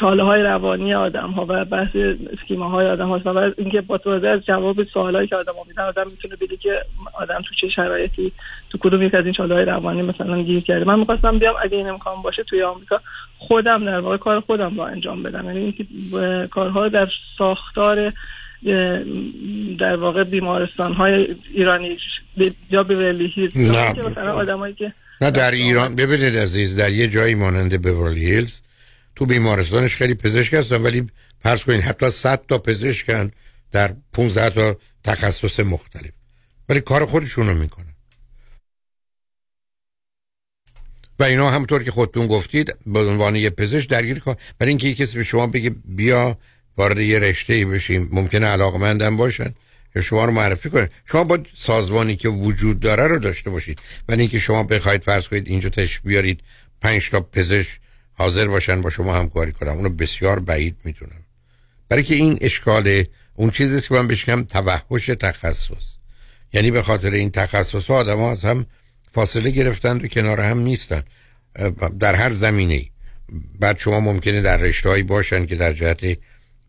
چاله 0.00 0.22
های 0.22 0.42
روانی 0.42 0.94
آدم 0.94 1.30
ها 1.30 1.46
و 1.48 1.64
بحث 1.64 1.96
اسکیما 2.32 2.68
های 2.68 2.86
آدم 2.86 3.08
هاست 3.08 3.26
و 3.26 3.38
اینکه 3.58 3.80
با 3.80 3.98
توضیح 3.98 4.30
از 4.30 4.40
جواب 4.40 4.84
سوال 4.84 5.16
هایی 5.16 5.28
که 5.28 5.36
آدم 5.36 5.52
ها 5.52 5.64
میدن 5.68 5.82
آدم 5.82 6.04
می‌تونه 6.10 6.36
بگه 6.36 6.56
که 6.56 6.82
آدم 7.12 7.42
تو 7.48 7.54
چه 7.60 7.68
شرایطی 7.68 8.32
تو 8.70 8.78
کدوم 8.78 9.02
یک 9.02 9.14
از 9.14 9.24
این 9.24 9.34
چاله 9.34 9.54
های 9.54 9.64
روانی 9.64 10.02
مثلا 10.02 10.42
گیر 10.42 10.60
کرده. 10.60 10.84
من 10.84 10.98
می‌خواستم 10.98 11.38
بیام 11.38 11.54
اگه 11.62 11.76
این 11.76 11.88
امکان 11.88 12.22
باشه 12.22 12.42
توی 12.42 12.62
آمریکا 12.62 13.00
خودم 13.38 13.84
در 13.84 14.00
واقع 14.00 14.16
کار 14.16 14.40
خودم 14.40 14.76
رو 14.76 14.82
انجام 14.82 15.22
بدم. 15.22 15.44
یعنی 15.44 15.58
اینکه 15.60 15.86
کارها 16.46 16.88
در 16.88 17.08
ساختار 17.38 18.12
در 19.80 19.96
واقع 19.96 20.24
بیمارستان 20.24 20.92
های 20.92 21.36
ایرانی 21.54 21.98
یا 22.70 22.82
به 22.82 22.94
هیلز 23.34 23.56
نه 23.56 24.74
که 24.74 24.92
نه 25.20 25.30
در 25.30 25.50
ایران 25.50 25.96
ببینید 25.96 26.36
عزیز 26.36 26.78
در 26.80 26.92
یه 26.92 27.08
جایی 27.08 27.34
مانند 27.34 27.82
بیورلی 27.82 28.26
هیلز 28.26 28.60
تو 29.16 29.26
بیمارستانش 29.26 29.96
خیلی 29.96 30.14
پزشک 30.14 30.54
هستن 30.54 30.82
ولی 30.82 31.06
فرض 31.42 31.64
کنید 31.64 31.80
حتی 31.80 32.10
100 32.10 32.46
تا 32.48 32.58
پزشکن 32.58 33.30
در 33.72 33.94
15 34.12 34.50
تا 34.50 34.76
تخصص 35.04 35.60
مختلف. 35.60 36.10
ولی 36.68 36.80
کار 36.80 37.06
خودشون 37.06 37.46
رو 37.46 37.54
می‌کنن. 37.54 37.94
و 41.18 41.24
اینا 41.24 41.50
همطور 41.50 41.82
که 41.82 41.90
خودتون 41.90 42.26
گفتید 42.26 42.74
به 42.86 43.00
عنوان 43.00 43.36
یه 43.36 43.50
پزشک 43.50 43.88
درگیر 43.88 44.18
کار. 44.18 44.36
برای 44.58 44.70
اینکه 44.70 44.86
یه 44.86 44.94
کسی 44.94 45.18
به 45.18 45.24
شما 45.24 45.46
بگه 45.46 45.70
بیا 45.84 46.38
وارد 46.76 46.98
یه 46.98 47.18
رشته 47.18 47.54
ای 47.54 47.64
بشیم 47.64 48.08
ممکنه 48.12 48.46
علاقمندم 48.46 49.16
باشن 49.16 49.54
یا 49.96 50.02
شما 50.02 50.24
رو 50.24 50.32
معرفی 50.32 50.70
کنه 50.70 50.90
شما 51.04 51.24
با 51.24 51.38
سازمانی 51.54 52.16
که 52.16 52.28
وجود 52.28 52.80
داره 52.80 53.06
رو 53.06 53.18
داشته 53.18 53.50
باشید. 53.50 53.78
ولی 54.08 54.20
اینکه 54.20 54.38
شما 54.38 54.62
بخواید 54.64 55.02
فرض 55.02 55.28
کنید 55.28 55.48
اینجا 55.48 55.68
تش 55.68 56.00
بیارید 56.00 56.40
پنج 56.80 57.10
تا 57.10 57.20
پزشک 57.20 57.80
حاضر 58.14 58.48
باشن 58.48 58.82
با 58.82 58.90
شما 58.90 59.14
همکاری 59.14 59.52
کنم. 59.52 59.72
اونو 59.72 59.88
بسیار 59.88 60.40
بعید 60.40 60.76
می‌تونم 60.84 61.24
برای 61.88 62.02
که 62.02 62.14
این 62.14 62.38
اشکال 62.40 63.04
اون 63.34 63.50
چیزی 63.50 63.88
که 63.88 63.94
من 63.94 64.08
بشکم 64.08 64.42
توحش 64.42 65.06
تخصص. 65.06 65.94
یعنی 66.52 66.70
به 66.70 66.82
خاطر 66.82 67.10
این 67.10 67.30
تخصص 67.30 67.86
ها 67.86 67.96
آدم 67.96 68.20
از 68.20 68.44
هم 68.44 68.66
فاصله 69.12 69.50
گرفتن 69.50 69.96
و 69.96 70.06
کنار 70.06 70.40
هم 70.40 70.58
نیستن 70.58 71.02
در 72.00 72.14
هر 72.14 72.32
زمینه 72.32 72.84
بعد 73.60 73.78
شما 73.78 74.00
ممکنه 74.00 74.40
در 74.40 74.56
رشتهایی 74.56 75.02
باشن 75.02 75.46
که 75.46 75.56
در 75.56 75.72
جهت 75.72 76.18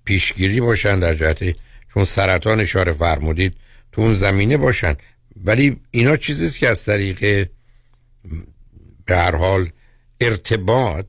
پیشگیری 0.05 0.61
باشن 0.61 0.99
در 0.99 1.15
جهت 1.15 1.55
چون 1.93 2.05
سرطان 2.05 2.59
اشاره 2.59 2.93
فرمودید 2.93 3.55
تو 3.91 4.01
اون 4.01 4.13
زمینه 4.13 4.57
باشن. 4.57 4.95
ولی 5.43 5.79
اینا 5.91 6.17
چیزیست 6.17 6.57
که 6.57 6.69
از 6.69 6.85
طریق 6.85 7.49
به 9.05 9.17
هر 9.17 9.35
حال 9.35 9.69
ارتباط 10.21 11.05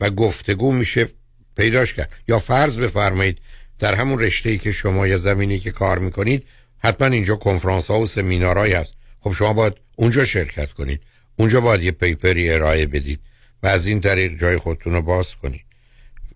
و 0.00 0.10
گفتگو 0.10 0.72
میشه 0.72 1.08
پیداش 1.56 1.94
کرد. 1.94 2.12
یا 2.28 2.38
فرض 2.38 2.76
بفرمایید 2.76 3.38
در 3.78 3.94
همون 3.94 4.20
رشته 4.20 4.58
که 4.58 4.72
شما 4.72 5.06
یا 5.06 5.18
زمینی 5.18 5.58
که 5.58 5.70
کار 5.70 5.98
می‌کنید 5.98 6.44
حتما 6.78 7.08
اینجا 7.08 7.36
کنفرانس 7.36 7.90
ها 7.90 8.00
و 8.00 8.06
سمینارهایی 8.06 8.72
هست. 8.72 8.94
خب 9.20 9.32
شما 9.32 9.52
باید 9.52 9.74
اونجا 9.96 10.24
شرکت 10.24 10.72
کنید. 10.72 11.00
اونجا 11.36 11.60
باید 11.60 11.82
یه 11.82 11.90
پیپری 11.90 12.50
ارائه 12.50 12.86
بدید 12.86 13.20
و 13.62 13.66
از 13.66 13.86
این 13.86 14.00
طریق 14.00 14.40
جای 14.40 14.58
خودتون 14.58 14.92
رو 14.92 15.02
باز 15.02 15.34
کنید. 15.34 15.64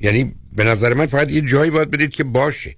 یعنی 0.00 0.34
به 0.52 0.64
نظر 0.64 0.94
من 0.94 1.06
فقط 1.06 1.30
یه 1.30 1.40
جایی 1.40 1.70
باید 1.70 1.90
بدید 1.90 2.10
که 2.10 2.24
باشه. 2.24 2.76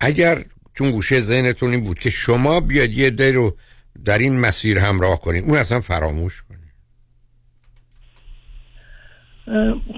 اگر 0.00 0.44
چون 0.74 0.90
گوشه 0.90 1.20
ذهنتون 1.20 1.70
این 1.70 1.80
بود 1.80 1.98
که 1.98 2.10
شما 2.10 2.60
بیاد 2.60 2.90
یه 2.90 3.10
دی 3.10 3.32
رو 3.32 3.56
در 4.04 4.18
این 4.18 4.40
مسیر 4.40 4.78
همراه 4.78 5.20
کنید 5.20 5.44
اون 5.44 5.58
اصلا 5.58 5.80
فراموش 5.80 6.42
کنید. 6.42 6.51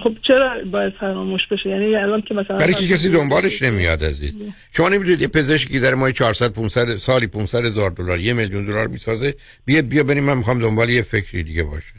خب 0.02 0.14
چرا 0.26 0.64
باید 0.70 0.92
فراموش 0.92 1.40
بشه؟ 1.50 1.68
یعنی 1.68 1.96
الان 1.96 2.22
که 2.22 2.34
مثلا 2.34 2.56
برای 2.56 2.74
که 2.74 2.88
کسی 2.88 3.08
دنبالش 3.08 3.62
نمیاد 3.62 4.04
عزیز. 4.04 4.32
شما 4.72 4.88
نمی‌دونید 4.88 5.20
یه 5.20 5.28
پزشکی 5.28 5.80
در 5.80 5.94
ماه 5.94 6.12
400 6.12 6.52
500 6.52 6.96
سالی 6.96 7.26
500 7.26 7.64
هزار 7.64 7.90
دلار 7.90 8.20
یه 8.20 8.32
میلیون 8.32 8.64
دلار 8.64 8.86
می‌سازه 8.86 9.34
بیا 9.64 9.82
بیا 9.82 10.02
بریم 10.04 10.24
من 10.24 10.36
می‌خوام 10.36 10.58
دنبال 10.58 10.90
یه 10.90 11.02
فکری 11.02 11.42
دیگه 11.42 11.62
باشه 11.62 11.94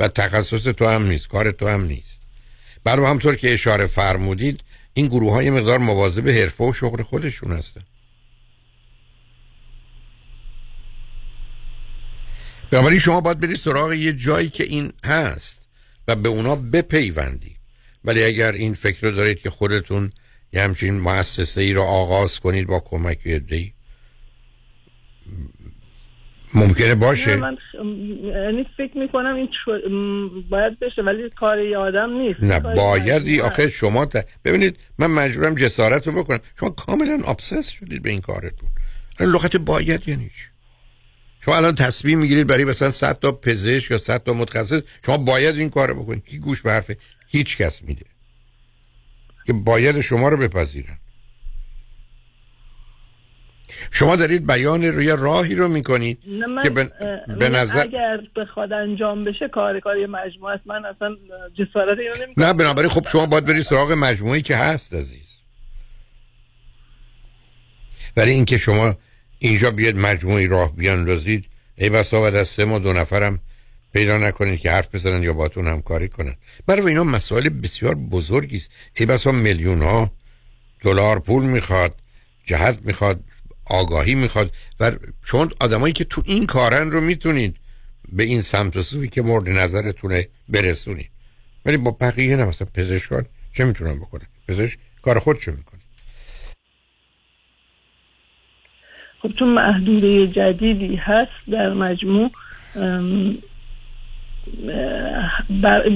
و 0.00 0.08
تخصص 0.08 0.62
تو 0.62 0.86
هم 0.86 1.06
نیست 1.06 1.28
کار 1.28 1.50
تو 1.50 1.68
هم 1.68 1.84
نیست. 1.84 2.22
برای 2.84 3.06
همطور 3.06 3.36
که 3.36 3.52
اشاره 3.52 3.86
فرمودید 3.86 4.60
این 4.94 5.06
گروه 5.06 5.32
های 5.32 5.50
مقدار 5.50 5.78
مواظب 5.78 6.28
حرفه 6.28 6.64
و 6.64 6.72
شغل 6.72 7.02
خودشون 7.02 7.52
هستن. 7.52 7.80
بنابراین 12.70 12.98
شما 12.98 13.20
باید 13.20 13.40
برید 13.40 13.56
سراغ 13.56 13.92
یه 13.92 14.12
جایی 14.12 14.48
که 14.48 14.64
این 14.64 14.92
هست. 15.04 15.61
و 16.08 16.16
به 16.16 16.28
اونا 16.28 16.56
بپیوندی. 16.56 17.56
ولی 18.04 18.24
اگر 18.24 18.52
این 18.52 18.74
فکر 18.74 19.06
رو 19.06 19.10
دارید 19.10 19.40
که 19.40 19.50
خودتون 19.50 20.12
یه 20.52 20.62
همچین 20.62 21.00
مؤسسه 21.00 21.60
ای 21.60 21.72
رو 21.72 21.82
آغاز 21.82 22.40
کنید 22.40 22.66
با 22.66 22.80
کمک 22.80 23.28
دی 23.28 23.74
ممکنه 26.54 26.94
باشه. 26.94 27.36
من 27.36 27.56
یعنی 28.24 28.66
فکر 28.76 28.98
می‌کنم 28.98 29.34
این 29.34 29.48
باید 30.50 30.78
بشه 30.78 31.02
ولی 31.02 31.30
کار 31.40 31.74
آدم 31.74 32.10
نیست. 32.10 32.42
نه 32.42 32.60
بایدی. 32.60 33.40
آخه 33.40 33.68
شما 33.68 34.08
ببینید 34.44 34.78
من 34.98 35.06
مجبورم 35.06 35.54
جسارت 35.54 36.06
رو 36.06 36.12
بکنم. 36.12 36.40
شما 36.60 36.70
کاملا 36.70 37.20
آبسس 37.24 37.68
شدید 37.68 38.02
به 38.02 38.10
این 38.10 38.20
کارتون. 38.20 38.68
لغت 39.20 39.56
باید 39.56 40.08
یعنی 40.08 40.28
چی؟ 40.28 40.51
شما 41.44 41.56
الان 41.56 41.74
تصمیم 41.74 42.18
می‌گیرید 42.18 42.46
برای 42.46 42.64
مثلا 42.64 42.90
100 42.90 43.18
تا 43.18 43.32
پزشک 43.32 43.90
یا 43.90 43.98
100 43.98 44.22
تا 44.24 44.32
متخصص 44.32 44.82
شما 45.06 45.16
باید 45.16 45.56
این 45.56 45.70
کار 45.70 45.94
بکنید. 45.94 46.24
کی 46.24 46.38
گوش 46.38 46.62
به 46.62 46.72
حرف 46.72 46.90
هیچ 47.28 47.56
کس 47.56 47.82
میده. 47.82 48.04
که 49.46 49.52
باید 49.52 50.00
شما 50.00 50.28
رو 50.28 50.36
بپذیرن. 50.36 50.98
شما 53.90 54.16
دارید 54.16 54.46
بیان 54.46 54.84
روی 54.84 55.08
راهی 55.10 55.54
رو 55.54 55.68
می‌کنید 55.68 56.18
که 56.62 56.70
به, 56.70 57.48
نظر 57.48 57.80
اگر 57.80 58.20
بخواد 58.36 58.72
انجام 58.72 59.22
بشه 59.22 59.48
کار 59.48 59.80
کاری 59.80 60.06
مجموعه 60.06 60.54
است. 60.54 60.66
من 60.66 60.84
اصلا 60.84 61.16
جسارت 61.54 61.98
اینو 61.98 62.26
نمی‌کنم. 62.26 62.46
نه 62.46 62.52
بنابراین 62.52 62.90
خب 62.90 63.08
شما 63.08 63.26
باید 63.26 63.44
برید 63.44 63.62
سراغ 63.62 63.92
مجموعی 63.92 64.42
که 64.42 64.56
هست 64.56 64.94
عزیز. 64.94 65.38
برای 68.14 68.32
اینکه 68.32 68.58
شما 68.58 68.94
اینجا 69.44 69.70
بیاد 69.70 69.96
مجموعی 69.96 70.46
راه 70.46 70.76
بیاندازید. 70.76 71.44
ای 71.76 71.90
بسا 71.90 72.20
بعد 72.20 72.34
از 72.34 72.48
سه 72.48 72.64
ماه 72.64 72.78
دو 72.78 72.92
نفرم. 72.92 73.38
پیدا 73.92 74.18
نکنید 74.18 74.60
که 74.60 74.70
حرف 74.70 74.94
بزنن 74.94 75.22
یا 75.22 75.32
باتون 75.32 75.66
همکاری 75.66 76.08
کنن. 76.08 76.36
برای 76.66 76.86
اینا 76.86 77.04
مسائل 77.04 77.48
بسیار 77.48 77.94
بزرگی 77.94 78.56
است. 78.56 78.70
ای 78.94 79.06
بسا 79.06 79.32
میلیون 79.32 79.82
ها 79.82 80.12
دلار 80.80 81.18
پول 81.18 81.44
می‌خواد 81.44 81.94
جهت 82.44 82.86
می‌خواد 82.86 83.24
آگاهی 83.64 84.14
می‌خواد 84.14 84.52
و 84.80 84.92
چون 85.24 85.50
آدمایی 85.60 85.92
که 85.92 86.04
تو 86.04 86.22
این 86.24 86.46
کارن 86.46 86.90
رو 86.90 87.00
می‌تونید 87.00 87.56
به 88.12 88.22
این 88.22 88.42
سمت 88.42 88.76
و 88.76 88.82
سوی 88.82 89.08
که 89.08 89.22
مورد 89.22 89.48
نظرتونه 89.48 90.28
برسونید. 90.48 91.10
ولی 91.64 91.76
با 91.76 91.90
بقیه 91.90 92.36
نه 92.36 92.44
مثلا 92.44 92.68
پزشکان 92.74 93.26
چه 93.52 93.64
می‌تونن 93.64 93.94
بکنن؟ 93.94 94.26
پزشک 94.48 94.78
کار 95.02 95.18
خودشو 95.18 95.52
می‌کنه. 95.52 95.71
خب 99.22 99.32
چون 99.38 99.48
محدوده 99.48 100.26
جدیدی 100.26 100.96
هست 100.96 101.30
در 101.50 101.72
مجموع 101.72 102.30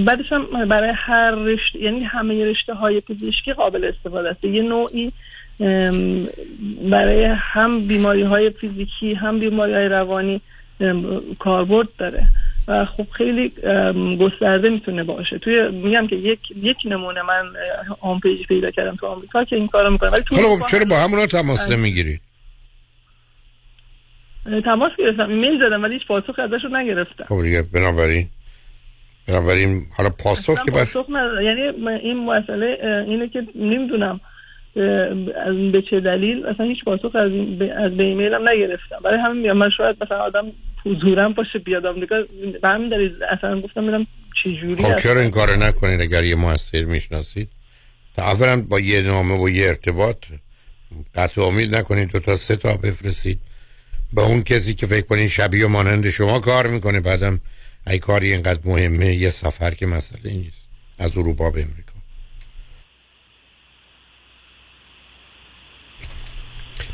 بعدش 0.05 0.33
هم 0.33 0.69
برای 0.69 0.93
هر 0.97 1.31
رشته 1.31 1.83
یعنی 1.83 2.01
همه 2.01 2.45
رشته 2.45 2.75
های 2.75 3.01
پزشکی 3.01 3.53
قابل 3.53 3.85
استفاده 3.85 4.29
است. 4.29 4.45
یه 4.45 4.63
نوعی 4.63 5.13
برای 6.91 7.25
هم 7.25 7.87
بیماری 7.87 8.23
های 8.23 8.51
فیزیکی 8.51 9.15
هم 9.15 9.39
بیماری 9.39 9.75
های 9.75 9.89
روانی 9.89 10.41
کاربرد 11.39 11.89
داره. 11.99 12.23
و 12.69 12.85
خب 12.85 13.07
خیلی 13.11 13.49
گسترده 14.21 14.69
می‌تونه 14.69 15.05
باشه. 15.05 15.39
توی 15.39 15.71
میگم 15.71 16.07
که 16.07 16.17
یک 16.17 16.41
یک 16.63 16.77
نمونه 16.85 17.23
من 17.23 17.45
هوم 18.03 18.21
پیج 18.21 18.47
پیدا 18.47 18.71
کردم 18.71 18.97
تو 18.97 19.07
آمریکا 19.07 19.45
که 19.45 19.57
این 19.57 19.69
کارو 19.69 19.91
می‌کنه. 19.91 20.11
ولی 20.11 20.23
خب 20.27 20.67
چرا 20.71 20.85
با 20.85 20.97
همونا 20.97 21.27
تماس 21.27 21.71
نمی‌گیرید 21.71 22.21
تماس 24.65 24.93
گرفتم. 24.99 25.29
ایمیل 25.31 25.59
زدم 25.67 25.83
ولی 25.83 25.95
هیچ 25.95 26.07
پاسخ 26.07 26.39
ازشون 26.39 26.77
نگرفتم. 26.77 27.25
خب 27.25 27.43
دیگه 27.43 27.63
بنابراین 27.63 28.27
بنابراین 29.29 29.83
حالا 29.97 30.11
پاسخ 30.11 30.65
که 30.65 30.71
پاسخ 30.71 31.07
یعنی 31.45 31.63
این 32.03 32.25
مسئله 32.25 32.79
اینه 33.09 33.29
که 33.29 33.43
نمی‌دونم 33.55 34.21
به 35.73 35.83
چه 35.91 36.01
دلیل 36.01 36.47
اصلا 36.47 36.67
هیچ 36.67 36.85
پاسخ 36.85 37.17
از 37.17 37.33
از 37.77 37.97
به 37.97 38.05
ایمیل 38.05 38.35
هم 38.35 38.49
نگرفتم. 38.49 38.97
برای 39.05 39.19
همین 39.21 39.43
میام 39.43 39.57
من 39.57 39.71
شاید 39.77 39.97
مثلا 40.05 40.19
آدم 40.19 40.53
حضورم 40.85 41.33
باشه 41.33 41.59
بیادم 41.59 41.95
دیگه 41.95 42.27
به 42.63 42.69
همین 42.69 42.89
دلیل 42.89 43.23
اصلا 43.31 43.61
گفتم 43.61 43.85
میرم 43.85 44.07
چه 44.43 44.51
جوری 44.51 44.83
خب 44.83 44.97
چرا 44.97 45.21
این 45.21 45.31
کار 45.31 45.49
نکنید 45.57 46.01
اگر 46.01 46.25
یه 46.25 46.37
موثر 46.37 46.85
می‌شناسید؟ 46.85 47.49
اولا 48.19 48.63
با 48.71 48.81
یه 48.81 49.03
نامه 49.03 49.45
و 49.45 49.49
یه 49.49 49.69
ارتباط 49.69 50.17
قطع 51.15 51.43
امید 51.43 51.77
نکنید 51.77 52.13
دو 52.13 52.21
تا 52.21 52.37
سه 52.37 52.57
تا 52.57 52.77
بفرستید. 52.77 53.39
به 54.13 54.23
اون 54.23 54.43
کسی 54.43 54.75
که 54.75 54.87
فکر 54.87 55.07
کنین 55.07 55.29
شبیه 55.29 55.67
و 55.67 55.69
مانند 55.69 56.11
شما 56.11 56.41
کار 56.41 56.67
می‌کنه. 56.67 57.01
بعدم 57.01 57.41
ای 57.87 57.99
کاری 57.99 58.33
اینقدر 58.33 58.61
مهمه 58.65 59.15
یه 59.15 59.31
سفر 59.31 59.75
که 59.75 59.87
مسئله 59.87 60.33
نیست. 60.33 60.59
از 60.99 61.17
اروپا 61.17 61.51
به 61.51 61.63
امریکا. 61.63 61.93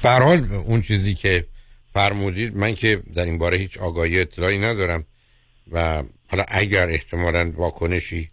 حال 0.05 0.53
اون 0.53 0.83
چیزی 0.83 1.15
که 1.15 1.47
فرمودید 1.95 2.57
من 2.57 2.75
که 2.75 3.03
در 3.15 3.25
این 3.25 3.39
باره 3.39 3.57
هیچ 3.57 3.79
آگاهی 3.79 4.21
اطلاعی 4.21 4.59
ندارم 4.59 5.05
و 5.73 6.03
حالا 6.29 6.45
اگر 6.49 6.89
احتمالا 6.89 7.53
واکنشی 7.57 8.31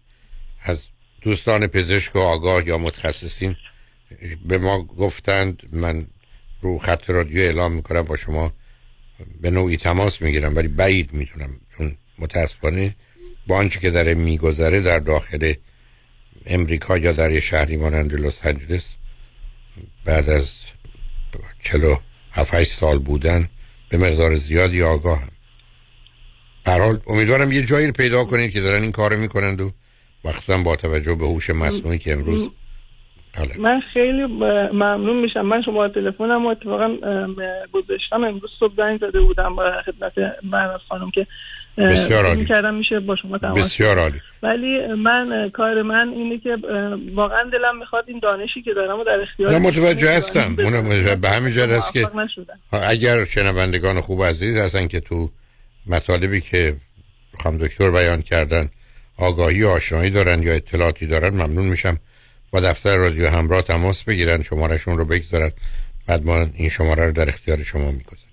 از 0.61 0.83
دوستان 1.21 1.67
پزشک 1.67 2.15
و 2.15 2.19
آگاه 2.19 2.67
یا 2.67 2.77
متخصصین 2.77 3.55
به 4.45 4.57
ما 4.57 4.83
گفتند 4.83 5.63
من 5.71 6.07
رو 6.61 6.79
خط 6.79 7.09
رادیو 7.09 7.41
اعلام 7.41 7.71
می‌کنم 7.71 8.01
با 8.01 8.15
شما 8.15 8.53
به 9.41 9.51
نوعی 9.51 9.77
تماس 9.77 10.21
می‌گیرم 10.21 10.55
ولی 10.55 10.67
بعید 10.67 11.13
می‌تونم 11.13 11.49
چون 11.77 11.95
متاسفانه 12.19 12.95
با 13.47 13.57
آنچه 13.57 13.79
که 13.79 13.91
داره 13.91 14.13
میگذره 14.13 14.81
در 14.81 14.99
داخل 14.99 15.53
امریکا 16.45 16.97
یا 16.97 17.11
در 17.11 17.31
یه 17.31 17.39
شهری 17.39 17.77
مانند 17.77 18.13
لس 18.13 18.45
آنجلس 18.45 18.93
بعد 20.05 20.29
از 20.29 20.51
چلو 21.63 21.95
هفت 22.31 22.63
سال 22.63 22.99
بودن 22.99 23.49
به 23.89 23.97
مقدار 23.97 24.35
زیادی 24.35 24.81
آگاهم. 24.81 25.29
حال 26.65 26.99
امیدوارم 27.07 27.51
یه 27.51 27.61
جایی 27.61 27.87
رو 27.87 27.93
پیدا 27.93 28.25
کنید 28.25 28.51
که 28.51 28.61
دارن 28.61 28.81
این 28.81 28.91
کارو 28.91 29.17
می‌کنند 29.17 29.61
و 29.61 29.71
وقتا 30.23 30.57
با 30.57 30.75
توجه 30.75 31.15
به 31.15 31.27
هوش 31.27 31.49
مصنوعی 31.49 31.97
که 31.97 32.13
امروز 32.13 32.49
بله. 33.33 33.57
من 33.59 33.81
خیلی 33.93 34.23
ممنون 34.73 35.21
میشم. 35.21 35.41
من 35.41 35.61
شما 35.61 35.87
تلفنم 35.87 36.45
اتفاقا 36.45 36.95
گذاشتم. 37.71 38.23
امروز 38.23 38.51
صبح 38.59 38.73
زنگ 38.77 38.99
زده 38.99 39.19
بودم 39.19 39.55
خدمت 39.85 40.13
من 40.43 40.77
خانم 40.89 41.11
که 41.11 41.27
بسیار 41.77 42.25
عالی. 42.25 42.45
کردم 42.45 42.73
میشه 42.73 42.99
با 42.99 43.15
شما 43.15 43.37
تماس 43.37 43.59
بسیار 43.59 43.99
عالی. 43.99 44.21
ولی 44.43 44.93
من 44.93 45.49
کار 45.53 45.81
من 45.81 46.09
اینه 46.09 46.37
که 46.37 46.57
واقعا 47.13 47.43
دلم 47.43 47.79
می‌خواد 47.79 48.03
این 48.07 48.19
دانشی 48.19 48.61
که 48.61 48.73
دارم 48.73 48.99
و 48.99 49.03
در 49.03 49.21
اختیار 49.21 49.51
نه 49.51 49.59
متوجه 49.59 50.09
هستم. 50.09 50.55
به 51.21 51.29
همین 51.29 51.51
جد 51.51 51.71
هست 51.71 51.93
که 51.93 52.07
اگر 52.89 53.25
شنوندگان 53.25 54.01
خوب 54.01 54.23
عزیز 54.23 54.57
هستن 54.57 54.87
که 54.87 54.99
تو 54.99 55.29
مطالبی 55.87 56.41
که 56.41 56.75
خانم 57.43 57.57
دکتر 57.57 57.91
بیان 57.91 58.21
کردن 58.21 58.69
آگاهی 59.17 59.63
و 59.63 59.67
آشنایی 59.67 60.09
دارن 60.09 60.41
یا 60.43 60.53
اطلاعاتی 60.53 61.07
دارن 61.07 61.29
ممنون 61.29 61.65
میشم. 61.65 61.97
با 62.51 62.59
دفتر 62.59 62.97
رادیو 62.97 63.29
همراه 63.29 63.61
تماس 63.61 64.03
بگیرن 64.03 64.43
شمارشون 64.43 64.97
رو 64.97 65.05
بگذارن. 65.05 65.51
بعد 66.07 66.25
ما 66.25 66.45
این 66.55 66.69
شماره 66.69 67.05
رو 67.05 67.11
در 67.11 67.29
اختیار 67.29 67.63
شما 67.63 67.91
می‌گذاریم. 67.91 68.29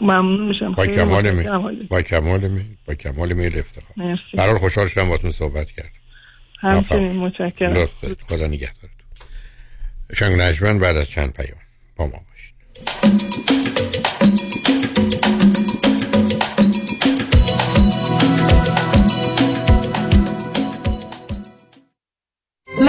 ممنون 0.00 0.48
میشم. 0.48 0.72
با 0.72 0.86
کمال 0.86 1.30
می 1.30 1.44
با 1.88 2.02
کمال 2.02 2.48
می 2.48 2.64
با 2.86 2.94
کمال 2.94 3.32
میل 3.32 3.58
افتخار. 3.58 4.18
برحال 4.34 4.58
خوشحال 4.58 4.88
شدم 4.88 5.08
باتون 5.08 5.30
صحبت 5.30 5.70
کرد 5.70 5.90
همچنین 6.60 7.12
متشکرم. 7.12 7.88
خدا 8.28 8.46
نگهدارتون. 8.46 8.90
شنگ 10.14 10.40
نجمن 10.40 10.78
بعد 10.78 10.96
از 10.96 11.08
چند 11.10 11.32
پیام 11.32 11.58
با 11.96 12.06
ما 12.06 12.20
باشید. 12.30 13.59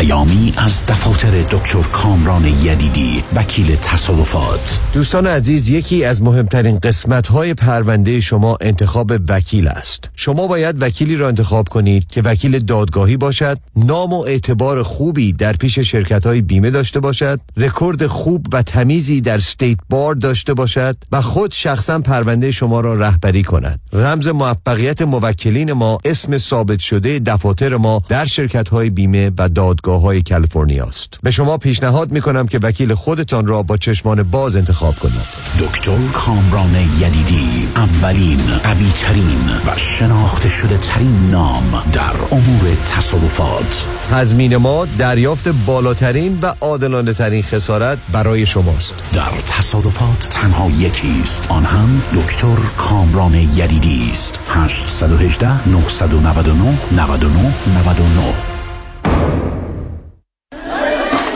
پیامی 0.00 0.52
از 0.56 0.86
دفاتر 0.86 1.42
دکتر 1.42 1.82
کامران 1.82 2.44
یدیدی 2.44 3.24
وکیل 3.34 3.76
تصادفات. 3.76 4.78
دوستان 4.94 5.26
عزیز 5.26 5.68
یکی 5.68 6.04
از 6.04 6.22
مهمترین 6.22 6.78
قسمت 6.78 7.28
های 7.28 7.54
پرونده 7.54 8.20
شما 8.20 8.58
انتخاب 8.60 9.12
وکیل 9.28 9.68
است. 9.68 10.10
شما 10.16 10.46
باید 10.46 10.82
وکیلی 10.82 11.16
را 11.16 11.28
انتخاب 11.28 11.68
کنید 11.68 12.06
که 12.06 12.22
وکیل 12.22 12.58
دادگاهی 12.58 13.16
باشد 13.16 13.58
نام 13.76 14.12
و 14.12 14.20
اعتبار 14.20 14.82
خوبی 14.82 15.32
در 15.32 15.52
پیش 15.52 15.78
شرکت 15.78 16.26
های 16.26 16.40
بیمه 16.40 16.70
داشته 16.70 17.00
باشد 17.00 17.40
رکورد 17.56 18.06
خوب 18.06 18.46
و 18.52 18.62
تمیزی 18.62 19.20
در 19.20 19.36
State 19.36 19.78
Bar 19.90 20.14
داشته 20.14 20.54
باشد 20.54 20.96
و 21.12 21.22
خود 21.22 21.52
شخصا 21.52 21.98
پرونده 21.98 22.50
شما 22.50 22.80
را 22.80 22.94
رهبری 22.94 23.42
کند. 23.42 23.80
رمز 23.92 24.28
موفقیت 24.28 25.02
موکلین 25.02 25.72
ما 25.72 25.98
اسم 26.04 26.38
ثابت 26.38 26.78
شده 26.78 27.18
دفاتر 27.18 27.76
ما 27.76 28.02
در 28.08 28.24
شرکت 28.24 28.68
های 28.68 28.90
بیمه 28.90 29.30
و 29.38 29.48
دادگاه 29.48 29.89
های 29.98 30.22
کالیفرنیا 30.22 30.84
است 30.84 31.18
به 31.22 31.30
شما 31.30 31.58
پیشنهاد 31.58 32.12
می 32.12 32.20
کنم 32.20 32.46
که 32.46 32.58
وکیل 32.62 32.94
خودتان 32.94 33.46
را 33.46 33.62
با 33.62 33.76
چشمان 33.76 34.22
باز 34.22 34.56
انتخاب 34.56 34.94
کنید. 34.94 35.20
دکتر 35.58 35.98
کامران 36.12 36.74
یدیدی 36.74 37.68
اولین 37.76 38.40
قوی 38.62 38.92
ترین 38.94 39.50
و 39.66 39.76
شناخته 39.76 40.48
شده 40.48 40.78
ترین 40.78 41.30
نام 41.30 41.82
در 41.92 42.16
امور 42.30 42.76
تصادفات. 42.96 43.86
تضمین 44.10 44.56
ما 44.56 44.86
دریافت 44.98 45.48
بالاترین 45.48 46.38
و 46.42 46.52
عادلانه 46.60 47.12
ترین 47.12 47.42
خسارت 47.42 47.98
برای 48.12 48.46
شماست. 48.46 48.94
در 49.12 49.30
تصادفات 49.46 50.28
تنها 50.30 50.70
یکی 50.70 51.20
است. 51.22 51.46
آن 51.48 51.64
هم 51.64 52.02
دکتر 52.14 52.56
کامران 52.76 53.34
یدیدی 53.34 54.10
است. 54.12 54.40
818 54.48 55.68
999 55.68 56.78
99 56.92 57.54
99 57.78 58.60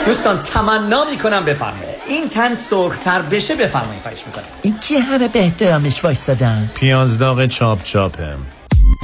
دوستان 0.06 0.42
تمنا 0.42 1.04
می‌کنم 1.10 1.44
بفرمایید. 1.44 1.96
این 2.08 2.28
تن 2.28 2.54
سرختر 2.54 3.22
بشه 3.22 3.54
بفرمایید 3.54 4.02
خواهش 4.02 4.26
می‌کنم. 4.26 4.44
این 4.62 4.78
که 4.78 5.00
همه 5.00 5.28
به 5.28 5.38
احترامش 5.38 6.04
وایستادن 6.04 6.70
پیاز 6.74 7.18
داغ 7.18 7.46
چاپ. 7.46 7.82
چاپه 7.82 8.36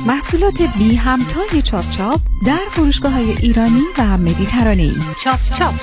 محصولات 0.07 0.63
بی 0.79 0.97
همتای 0.97 1.63
چاپ 1.63 1.91
چاپ 1.91 2.21
در 2.47 2.59
فروشگاه 2.71 3.13
های 3.13 3.31
ایرانی 3.31 3.83
و 3.99 4.03
مدیترانه 4.03 4.91
چاپ 5.25 5.39
چاپ. 5.55 5.75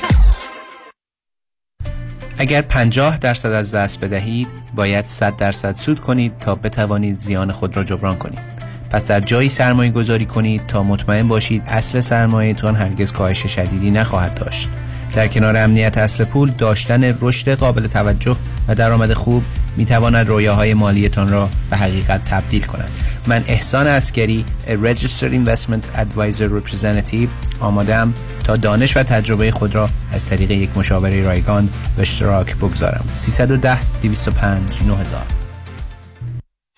اگر 2.37 2.61
50 2.61 3.17
درصد 3.17 3.51
از 3.51 3.71
دست 3.71 3.99
بدهید 3.99 4.47
باید 4.75 5.05
100 5.05 5.37
درصد 5.37 5.75
سود 5.75 5.99
کنید 5.99 6.39
تا 6.39 6.55
بتوانید 6.55 7.19
زیان 7.19 7.51
خود 7.51 7.77
را 7.77 7.83
جبران 7.83 8.17
کنید. 8.17 8.39
پس 8.89 9.07
در 9.07 9.19
جایی 9.19 9.49
سرمایه 9.49 9.91
گذاری 9.91 10.25
کنید 10.25 10.67
تا 10.67 10.83
مطمئن 10.83 11.27
باشید 11.27 11.63
اصل 11.65 12.01
سرمایهتان 12.01 12.75
هرگز 12.75 13.11
کاهش 13.11 13.47
شدیدی 13.47 13.91
نخواهد 13.91 14.35
داشت. 14.35 14.69
در 15.15 15.27
کنار 15.27 15.57
امنیت 15.57 15.97
اصل 15.97 16.23
پول 16.23 16.51
داشتن 16.51 17.15
رشد 17.21 17.49
قابل 17.49 17.87
توجه 17.87 18.35
و 18.67 18.75
درآمد 18.75 19.13
خوب 19.13 19.43
می 19.77 19.85
تواند 19.85 20.27
رویاهای 20.27 20.73
مالیتان 20.73 21.29
را 21.29 21.49
به 21.69 21.77
حقیقت 21.77 22.25
تبدیل 22.25 22.63
کند. 22.63 22.89
من 23.27 23.43
احسان 23.47 23.87
اسکری 23.87 24.45
Registered 24.67 25.31
Investment 25.31 25.97
Advisor 25.99 26.49
Representative 26.49 27.27
آمادم 27.59 28.13
تا 28.43 28.55
دانش 28.55 28.97
و 28.97 29.03
تجربه 29.03 29.51
خود 29.51 29.75
را 29.75 29.89
از 30.13 30.29
طریق 30.29 30.51
یک 30.51 30.77
مشاوره 30.77 31.23
رایگان 31.23 31.69
به 31.95 32.01
اشتراک 32.01 32.55
بگذارم. 32.55 33.05
310 33.13 33.77
205 34.01 34.61
9000 34.87 35.46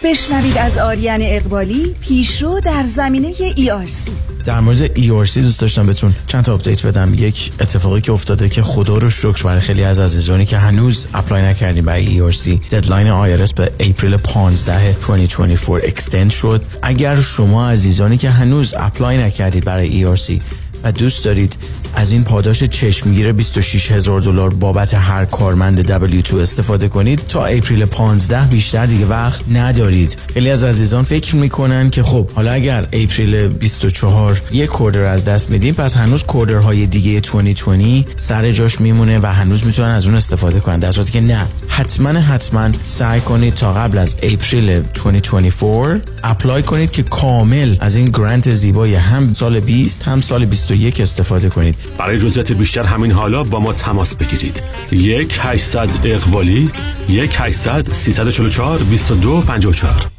بشنوید 0.03 0.57
از 0.57 0.77
آریان 0.77 1.19
اقبالی 1.21 1.95
پیشرو 2.01 2.59
در 2.59 2.83
زمینه 2.83 3.33
ERC 3.33 4.11
در 4.45 4.59
مورد 4.59 4.95
ERC 4.95 5.37
دوست 5.37 5.61
داشتم 5.61 5.85
بهتون 5.85 6.15
چند 6.27 6.43
تا 6.43 6.53
update 6.53 6.85
بدم. 6.85 7.13
یک 7.13 7.51
اتفاقی 7.59 8.01
که 8.01 8.11
افتاده 8.11 8.49
که 8.49 8.61
خدا 8.61 8.97
رو 8.97 9.09
شکر 9.09 9.43
برای 9.43 9.59
خیلی 9.61 9.83
از 9.83 9.99
عزیزانی 9.99 10.45
که 10.45 10.57
هنوز 10.57 11.07
apply 11.13 11.41
نکردن 11.41 11.85
برای 11.85 12.31
ERC 12.31 12.47
deadline 12.71 13.07
IRS 13.47 13.53
به 13.53 13.71
April 13.79 14.17
15 14.17 14.91
2024 14.91 15.81
extend 15.85 16.31
شد. 16.31 16.61
اگر 16.81 17.15
شما 17.15 17.69
عزیزانی 17.69 18.17
که 18.17 18.29
هنوز 18.29 18.75
apply 18.77 19.17
نکردید 19.17 19.65
برای 19.65 20.15
ERC 20.15 20.31
و 20.83 20.91
دوست 20.91 21.25
دارید 21.25 21.57
از 21.95 22.11
این 22.11 22.23
پاداش 22.23 22.63
چشمگیر 22.63 23.31
26 23.31 23.91
هزار 23.91 24.19
دلار 24.19 24.49
بابت 24.49 24.93
هر 24.93 25.25
کارمند 25.25 26.07
W2 26.23 26.33
استفاده 26.33 26.87
کنید. 26.87 27.21
تا 27.27 27.45
April 27.45 27.85
15 27.85 28.47
بیشتر 28.47 28.85
دیگه 28.85 29.05
وقت 29.05 29.41
ندارید. 29.51 30.17
خیلی 30.33 30.49
از 30.49 30.63
عزیزان 30.63 31.03
فکر 31.03 31.35
می‌کنن 31.35 31.89
که 31.89 32.03
خب 32.03 32.29
حالا 32.29 32.51
اگر 32.51 32.87
April 32.93 33.47
24 33.47 34.41
یک 34.51 34.69
quarter 34.69 35.05
از 35.05 35.25
دست 35.25 35.49
میدیم 35.49 35.73
پس 35.73 35.97
هنوز 35.97 36.23
های 36.63 36.85
دیگه 36.85 37.19
2020 37.19 38.07
سر 38.17 38.51
جاش 38.51 38.81
میمونه 38.81 39.19
و 39.19 39.25
هنوز 39.25 39.65
می‌تونن 39.65 39.89
از 39.89 40.05
اون 40.05 40.15
استفاده 40.15 40.59
کنن. 40.59 40.79
در 40.79 40.91
صورتی 40.91 41.11
که 41.11 41.21
نه. 41.21 41.45
حتما 41.67 42.09
حتما 42.09 42.69
سعی 42.85 43.21
کنید 43.21 43.53
تا 43.53 43.73
قبل 43.73 43.97
از 43.97 44.15
اپریل 44.23 44.79
2024 44.79 46.01
اپلای 46.23 46.63
کنید 46.63 46.91
که 46.91 47.03
کامل 47.03 47.75
از 47.79 47.95
این 47.95 48.09
گرانت 48.09 48.53
زیبای 48.53 48.95
هم 48.95 49.33
سال 49.33 49.59
20 49.59 50.03
هم 50.03 50.21
سال 50.21 50.45
21 50.45 51.01
استفاده 51.01 51.49
کنید. 51.49 51.75
برای 51.97 52.17
جزئیات 52.17 52.51
بیشتر 52.51 52.83
همین 52.83 53.11
حالا 53.11 53.43
با 53.43 53.59
ما 53.59 53.73
تماس 53.73 54.15
بگیرید. 54.15 54.63
یک 54.91 55.39
800 55.41 55.89
اقوالی 56.03 56.69
یک 57.09 57.35
800 57.39 57.93
344 57.93 58.77
22 58.77 59.41
54 59.41 60.18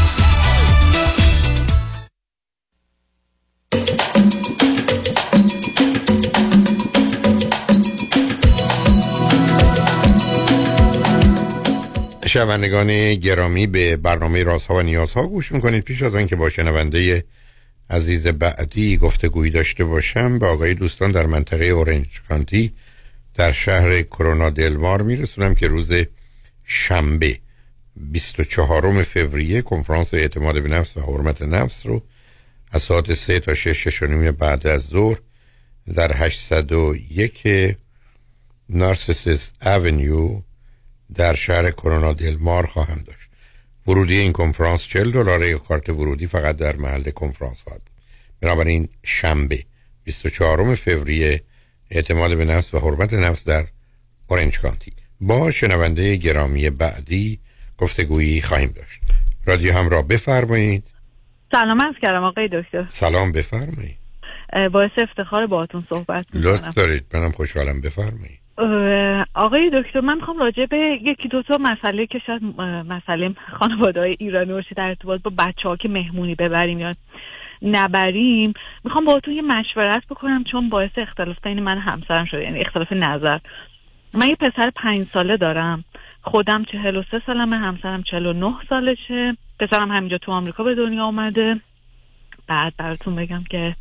شنوندگان 12.31 13.15
گرامی 13.15 13.67
به 13.67 13.97
برنامه 13.97 14.43
رازها 14.43 14.75
و 14.75 14.81
نیازها 14.81 15.27
گوش 15.27 15.51
می‌کنید. 15.51 15.83
پیش 15.83 16.01
از 16.01 16.15
آنکه 16.15 16.35
با 16.35 16.49
شنونده 16.49 17.23
عزیز 17.89 18.27
بعدی 18.27 18.97
گفتگویی 18.97 19.51
داشته 19.51 19.83
باشم 19.83 20.39
به 20.39 20.45
آقای 20.45 20.73
دوستان 20.73 21.11
در 21.11 21.25
منطقه 21.25 21.65
اورنج 21.65 22.07
کانتی 22.29 22.73
در 23.35 23.51
شهر 23.51 24.01
کرونا 24.01 24.49
دلمار 24.49 25.01
میرسونم 25.01 25.55
که 25.55 25.67
روز 25.67 25.91
شنبه 26.65 27.39
24 27.95 29.03
فوریه 29.03 29.61
کنفرانس 29.61 30.13
اعتماد 30.13 30.63
به 30.63 30.69
نفس 30.69 30.97
و 30.97 31.01
حرمت 31.01 31.41
نفس 31.41 31.85
رو 31.85 32.01
از 32.71 32.81
ساعت 32.81 33.13
3 33.13 33.39
تا 33.39 33.53
6 33.53 33.87
6 33.87 34.03
بعد 34.39 34.67
از 34.67 34.81
ظهر 34.81 35.17
در 35.95 36.11
801 36.15 37.75
نارسیسیس 38.69 39.51
اونیو 39.65 40.41
در 41.15 41.33
شهر 41.33 41.71
کرونا 41.71 42.13
دل 42.13 42.37
مار 42.39 42.65
خواهم 42.65 43.03
داشت. 43.07 43.29
ورودی 43.87 44.17
این 44.17 44.31
کنفرانس 44.31 44.87
40 44.87 45.11
دلاره 45.11 45.49
یا 45.49 45.57
کارت 45.57 45.89
ورودی 45.89 46.27
فقط 46.27 46.57
در 46.57 46.75
محل 46.75 47.11
کنفرانس 47.11 47.61
خواهد 47.61 47.81
بود. 47.81 47.91
بنابراین 48.41 48.87
شنبه 49.03 49.63
24 50.03 50.75
فوریه 50.75 51.41
اعتماد 51.89 52.37
به 52.37 52.45
نفس 52.45 52.73
و 52.73 52.79
حرمت 52.79 53.13
نفس 53.13 53.45
در 53.45 53.67
اورنج 54.27 54.59
کانتی. 54.59 54.93
با 55.21 55.51
شنونده 55.51 56.15
گرامی 56.15 56.69
بعدی 56.69 57.39
گفتگویی 57.77 58.41
خواهیم 58.41 58.69
داشت. 58.69 59.01
رادیو 59.45 59.73
همراه 59.73 60.07
بفرمایید. 60.07 60.83
سلام 61.51 61.81
از 61.81 61.95
کردم 62.01 62.23
آقای 62.23 62.49
دکتر. 62.53 62.87
سلام 62.89 63.31
بفرمایید. 63.31 63.97
باعث 64.71 64.91
افتخار 64.97 65.47
باهاتون 65.47 65.87
صحبت 65.89 66.25
می‌کنم. 66.33 66.53
لطف 66.53 66.75
دارید. 66.75 67.05
منم 67.13 67.31
خوشحالم. 67.31 67.81
بفرمایید. 67.81 68.40
آقای 69.33 69.69
دکتر 69.73 70.01
من 70.01 70.15
می‌خوام 70.15 70.37
راجع 70.39 70.65
به 70.65 70.99
یکی 71.03 71.27
دو 71.27 71.41
تا 71.41 71.57
مسئله 71.57 72.05
که 72.05 72.19
شاید 72.19 72.43
مسئله 72.89 73.33
خانواده 73.59 73.99
های 73.99 74.15
ایرانی 74.19 74.53
باشه 74.53 74.75
در 74.75 74.87
ارتباط 74.87 75.21
با 75.21 75.31
بچه 75.37 75.69
ها 75.69 75.75
که 75.75 75.89
مهمونی 75.89 76.35
ببریم 76.35 76.79
یا 76.79 76.95
نبریم 77.61 78.53
می‌خوام 78.83 79.05
باهاتون 79.05 79.33
یه 79.33 79.41
مشورت 79.41 80.03
بکنم 80.09 80.43
چون 80.43 80.69
باعث 80.69 80.91
اختلاف 80.97 81.35
بین 81.43 81.59
من 81.59 81.77
همسرم 81.77 82.25
شده 82.25 82.43
یعنی 82.43 82.59
اختلاف 82.59 82.91
نظر. 82.91 83.39
من 84.13 84.27
یه 84.27 84.35
پسر 84.35 84.71
پنج 84.75 85.07
ساله 85.13 85.37
دارم. 85.37 85.83
خودم 86.21 86.63
چهل 86.63 86.95
و 86.95 87.03
سه 87.11 87.21
سالمه 87.25 87.57
همسرم 87.57 88.03
چهل 88.03 88.25
و 88.25 88.33
نه 88.33 88.55
سالشه. 88.69 89.37
پسرم 89.59 89.91
همینجا 89.91 90.17
تو 90.17 90.31
آمریکا 90.31 90.63
به 90.63 90.75
دنیا 90.75 91.03
آمده 91.03 91.59
بعد 92.47 92.73
براتون 92.77 93.15
بگم 93.15 93.43
که 93.49 93.75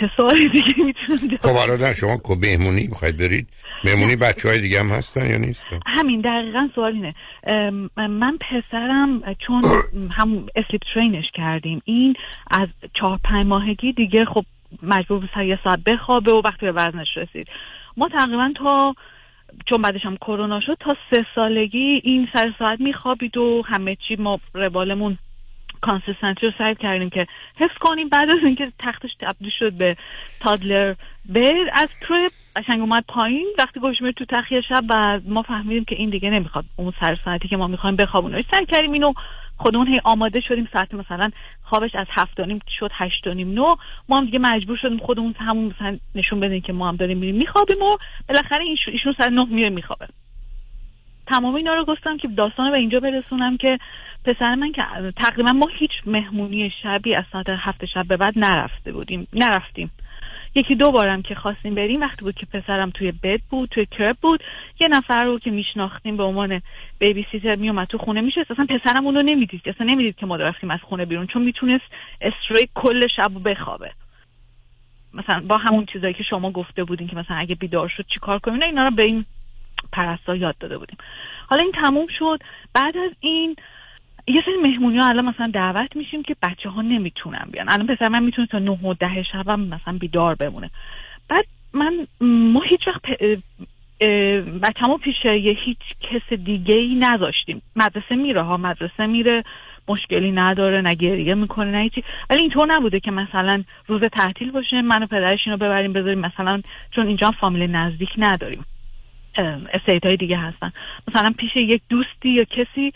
چه 0.00 0.10
سوالی 0.16 0.48
دیگه 0.48 0.84
می‌تونم 0.84 1.36
خب 1.40 1.82
نه 1.82 1.94
شما 1.94 2.16
کو 2.16 2.34
مهمونی 2.34 2.86
می‌خواید 2.88 3.16
برید. 3.16 3.48
مهمونی 3.84 4.16
بچه 4.16 4.48
های 4.48 4.60
دیگه 4.60 4.80
هم 4.80 4.86
هستن 4.88 5.30
یا 5.30 5.36
نیستن؟ 5.36 5.80
همین 5.86 6.20
دقیقا 6.20 6.68
سوال 6.74 6.92
اینه. 6.92 7.14
من 7.96 8.38
پسرم 8.50 9.34
چون 9.46 9.62
هم 10.10 10.46
اسلیپ 10.56 10.80
ترینش 10.94 11.24
کردیم 11.34 11.82
این 11.84 12.14
از 12.50 12.68
چهار 12.94 13.18
پنج 13.24 13.46
ماهگی 13.46 13.92
دیگه 13.92 14.24
خب 14.24 14.44
مجبور 14.82 15.18
بود 15.18 15.46
یه 15.46 15.58
ساعت 15.64 15.78
بخوابه 15.86 16.32
و 16.32 16.42
وقتی 16.44 16.66
به 16.66 16.72
وزنش 16.72 17.16
رسید. 17.16 17.48
ما 17.96 18.08
تقریبا 18.08 18.52
تا 18.56 18.94
چون 19.66 19.82
بعدش 19.82 20.00
هم 20.04 20.16
کرونا 20.16 20.60
شد 20.60 20.76
تا 20.80 20.96
سه 21.10 21.26
سالگی 21.34 22.00
این 22.04 22.28
سر 22.32 22.52
ساعت 22.58 22.80
میخوابید 22.80 23.36
و 23.36 23.62
همه 23.66 23.96
چی 24.08 24.16
ما 24.16 24.40
روالمون 24.54 25.18
consistency 25.82 26.46
رو 26.46 26.52
سعی 26.58 26.74
کردیم 26.74 27.10
که 27.10 27.26
حفظ 27.56 27.78
کنیم. 27.80 28.08
بعد 28.08 28.28
از 28.28 28.44
اینکه 28.44 28.72
تختش 28.78 29.10
تبدیل 29.20 29.50
شد 29.58 29.72
به 29.72 29.96
toddler 30.40 30.94
bed 31.28 31.70
از 31.72 31.88
توی 32.00 32.28
قشنگ 32.56 32.80
اومد 32.80 33.04
پایین. 33.08 33.46
وقتی 33.58 33.80
گوش 33.80 33.98
تو 34.16 34.24
تخیه 34.24 34.60
شب 34.60 34.84
و 34.90 35.20
ما 35.24 35.42
فهمیدیم 35.42 35.84
که 35.84 35.94
این 35.94 36.10
دیگه 36.10 36.30
نمی‌خواد. 36.30 36.64
اون 36.76 36.92
سر 37.00 37.18
ساعتی 37.24 37.48
که 37.48 37.56
ما 37.56 37.66
می‌خوایم 37.66 37.96
بخوابونیم 37.96 38.44
سعی 38.50 38.66
کردیم 38.66 38.92
اینو 38.92 39.12
خودمون 39.56 39.86
هی 39.86 40.00
آماده 40.04 40.40
شدیم. 40.40 40.68
ساعت 40.72 40.94
مثلا 40.94 41.30
خوابش 41.62 41.94
از 41.94 42.06
هفت 42.10 42.40
نیم 42.40 42.60
شد 42.78 42.90
هشت 42.94 43.26
نیم 43.28 43.54
نو 43.54 43.70
ما 44.08 44.16
هم 44.16 44.24
دیگه 44.24 44.38
مجبور 44.38 44.76
شدیم 44.76 44.98
خودمون 44.98 45.34
همون 45.38 45.64
مثلا 45.64 45.98
نشون 46.14 46.40
بدیم 46.40 46.60
که 46.60 46.72
ما 46.72 46.88
هم 46.88 46.96
داریم 46.96 47.18
میریم 47.18 47.36
میخوابیم 47.36 47.82
و 47.82 47.96
بالاخره 48.28 48.64
ایشون 48.64 49.14
ساعت 49.18 49.32
نه 49.32 49.44
میره 49.44 49.70
میخوابه. 49.70 50.06
تمام 51.28 51.54
اینا 51.54 51.74
رو 51.74 51.84
گفتم 51.84 52.16
که 52.16 52.28
داستان 52.28 52.70
به 52.70 52.76
اینجا 52.78 53.00
برسونم 53.00 53.56
که 53.56 53.78
پسر 54.24 54.54
من 54.54 54.72
که 54.72 54.82
تقریبا 55.16 55.52
ما 55.52 55.68
هیچ 55.78 55.90
مهمونی 56.06 56.72
شبی 56.82 57.14
از 57.14 57.24
ساعت 57.32 57.46
هفت 57.48 57.84
شب 57.84 58.06
به 58.06 58.16
بعد 58.16 58.38
نرفته 58.38 58.92
بودیم 58.92 59.28
نرفتیم. 59.32 59.90
یکی 60.54 60.74
دو 60.74 60.90
بارم 60.90 61.22
که 61.22 61.34
خواستیم 61.34 61.74
بریم 61.74 62.00
وقتی 62.00 62.24
بود 62.24 62.34
که 62.34 62.46
پسرم 62.46 62.90
توی 62.90 63.12
بد 63.12 63.40
بود 63.50 63.68
توی 63.68 63.86
کرب 63.86 64.16
بود 64.22 64.42
یه 64.80 64.88
نفر 64.88 65.24
رو 65.24 65.38
که 65.38 65.50
میشناختیم 65.50 66.16
به 66.16 66.22
عنوان 66.22 66.62
بیبی 66.98 67.26
سیتر 67.32 67.54
میومد 67.54 67.86
تو 67.86 67.98
خونه 67.98 68.20
میشه 68.20 68.40
اصلا 68.50 68.66
پسرم 68.66 69.06
اونو 69.06 69.22
نمی‌دید. 69.22 69.62
اصلا 69.66 69.86
نمی‌دید 69.86 70.16
که 70.16 70.26
ما 70.26 70.36
رفتیم 70.36 70.70
از 70.70 70.80
خونه 70.82 71.04
بیرون 71.04 71.26
چون 71.26 71.42
می‌تونست 71.42 71.84
استری 72.20 72.68
کل 72.74 73.06
شب 73.16 73.30
بخوابه. 73.44 73.90
مثلا 75.14 75.42
با 75.48 75.56
همون 75.56 75.86
چیزایی 75.92 76.14
که 76.14 76.22
شما 76.22 76.50
گفته 76.50 76.84
بودین 76.84 77.08
که 77.08 77.16
مثلا 77.16 77.36
اگه 77.36 77.54
بیدار 77.54 77.88
شد 77.88 78.04
چیکار 78.14 78.38
کنیم 78.38 78.62
اینا 78.62 78.84
رو 78.84 78.90
به 78.90 79.02
این 79.02 79.24
پرستا 79.92 80.36
یاد 80.36 80.58
داده 80.60 80.78
بودیم. 80.78 80.98
حالا 81.46 81.62
این 81.62 81.72
تموم 81.72 82.06
شد. 82.18 82.38
بعد 82.74 82.96
از 82.96 83.10
این 83.20 83.56
یه 84.26 84.42
سری 84.44 84.56
مهمونی 84.62 84.98
ها 84.98 85.08
الان 85.08 85.24
مثلا 85.24 85.50
دعوت 85.54 85.96
میشیم 85.96 86.22
که 86.22 86.36
بچه 86.42 86.68
ها 86.68 86.82
نمی‌تونن 86.82 87.48
بیان. 87.52 87.72
الان 87.72 87.86
پسر 87.86 88.08
من 88.08 88.22
می‌تونه 88.22 88.46
تا 88.46 88.58
نه 88.58 88.70
و 88.70 88.94
ده 88.94 89.22
شب 89.22 89.48
هم 89.48 89.60
مثلا 89.60 89.98
بیدار 89.98 90.34
بمونه. 90.34 90.70
بعد 91.28 91.44
من 91.72 92.06
ما 92.20 92.60
هیچ 92.60 92.80
وقت 92.88 93.02
بچه 94.62 94.96
پیش 95.02 95.24
یه 95.24 95.58
هیچ 95.64 95.78
کس 96.00 96.32
دیگه 96.32 96.74
ای 96.74 96.94
نذاشتیم. 96.94 97.62
مدرسه 97.76 98.14
میره 98.14 98.42
ها 98.42 98.56
مدرسه 98.56 99.06
میره 99.06 99.44
مشکلی 99.88 100.32
نداره 100.32 100.80
نه 100.80 100.94
گریه 100.94 101.34
می‌کنه 101.34 101.70
نه 101.70 101.78
هیچی. 101.78 102.04
ولی 102.30 102.40
اینطور 102.40 102.66
نبوده 102.74 103.00
که 103.00 103.10
مثلا 103.10 103.64
روز 103.86 104.02
تعطیل 104.04 104.50
باشه 104.50 104.82
من 104.82 105.02
و 105.02 105.06
پدرش 105.06 105.40
اینو 105.46 105.56
ببریم 105.56 105.92
بذاریم. 105.92 106.18
مثلا 106.18 106.62
چون 106.90 107.06
اینجا 107.06 107.30
فامیل 107.30 107.70
نزدیک 107.70 108.10
نداریم. 108.18 108.64
استیت 109.72 110.06
های 110.06 110.16
دیگه 110.16 110.38
هستن. 110.38 110.72
مثلا 111.08 111.32
پیش 111.38 111.56
یک 111.56 111.82
دوستی 111.88 112.28
یا 112.28 112.44
کسی 112.44 112.92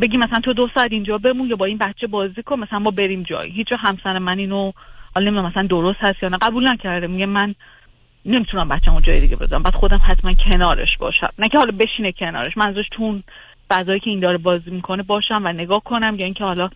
بگی 0.00 0.16
مثلا 0.16 0.40
تو 0.40 0.52
دو 0.52 0.68
ساعت 0.74 0.92
اینجا 0.92 1.18
بمون 1.18 1.48
یا 1.48 1.56
با 1.56 1.64
این 1.64 1.78
بچه 1.78 2.06
بازی 2.06 2.42
کن 2.42 2.60
مثلا 2.60 2.78
ما 2.78 2.90
بریم 2.90 3.22
جایی 3.22 3.52
هیچ 3.52 3.68
همسر 3.78 4.18
من 4.18 4.38
اینو 4.38 4.72
حالا 5.14 5.26
نمی‌دونم 5.26 5.48
مثلا 5.48 5.66
درست 5.66 5.98
هست 6.00 6.22
یا 6.22 6.28
نه 6.28 6.38
قبول 6.42 6.68
نکرده. 6.68 7.06
میگه 7.06 7.26
من 7.26 7.54
نمی‌تونم 8.26 8.68
بچه‌مو 8.68 9.00
جای 9.00 9.20
دیگه 9.20 9.36
بذارم 9.36 9.62
بعد 9.62 9.74
خودم 9.74 10.00
حتما 10.08 10.32
کنارش 10.32 10.96
باشم. 10.98 11.28
نه 11.38 11.48
که 11.48 11.58
حالا 11.58 11.72
بشینه 11.78 12.12
کنارش. 12.12 12.56
من 12.56 12.68
ازش 12.68 12.88
تون 12.90 13.22
فضایی 13.70 14.00
که 14.00 14.10
این 14.10 14.20
داره 14.20 14.38
بازی 14.38 14.70
می‌کنه 14.70 15.02
باشم 15.02 15.42
و 15.44 15.52
نگاه 15.52 15.82
کنم 15.84 16.16
یا 16.18 16.24
اینکه 16.24 16.44
حالا 16.44 16.70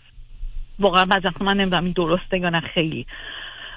واقعا 0.78 1.04
بعضی 1.04 1.28
من 1.40 1.56
نمی‌دونم 1.56 1.84
این 1.84 1.92
درسته 1.92 2.38
یا 2.38 2.50
نه 2.50 2.60
خیلی. 2.60 3.06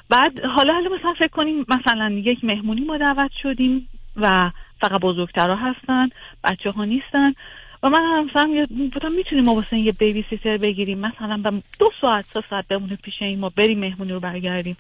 بعد 0.09 0.45
حالا 0.45 0.73
حالا 0.73 0.89
مثلا 0.99 1.13
فکر 1.13 1.27
کنیم 1.27 1.65
مثلا 1.67 2.09
یک 2.09 2.43
مهمونی 2.43 2.81
ما 2.81 2.97
دعوت 2.97 3.31
شدیم 3.43 3.89
و 4.15 4.51
فقط 4.82 5.01
بزرگترها 5.01 5.55
هستن 5.55 6.09
بچه 6.43 6.71
ها 6.71 6.86
نیستن. 6.86 7.34
و 7.84 7.89
من 7.89 8.17
همسرم 8.17 8.65
بودم 8.65 9.11
می‌تونیم 9.11 9.45
ما 9.45 9.53
واسه 9.53 9.77
یه 9.77 9.91
بیبی 9.91 10.25
سیتر 10.30 10.57
بگیریم. 10.57 10.99
مثلا 10.99 11.61
دو 11.80 11.91
ساعت 12.01 12.25
سه 12.25 12.41
ساعت 12.41 12.67
بمونه 12.67 12.95
پیش 12.95 13.13
این 13.21 13.39
ما 13.39 13.49
بریم 13.49 13.80
مهمونی 13.80 14.11
رو 14.11 14.19
برگردیم. 14.19 14.77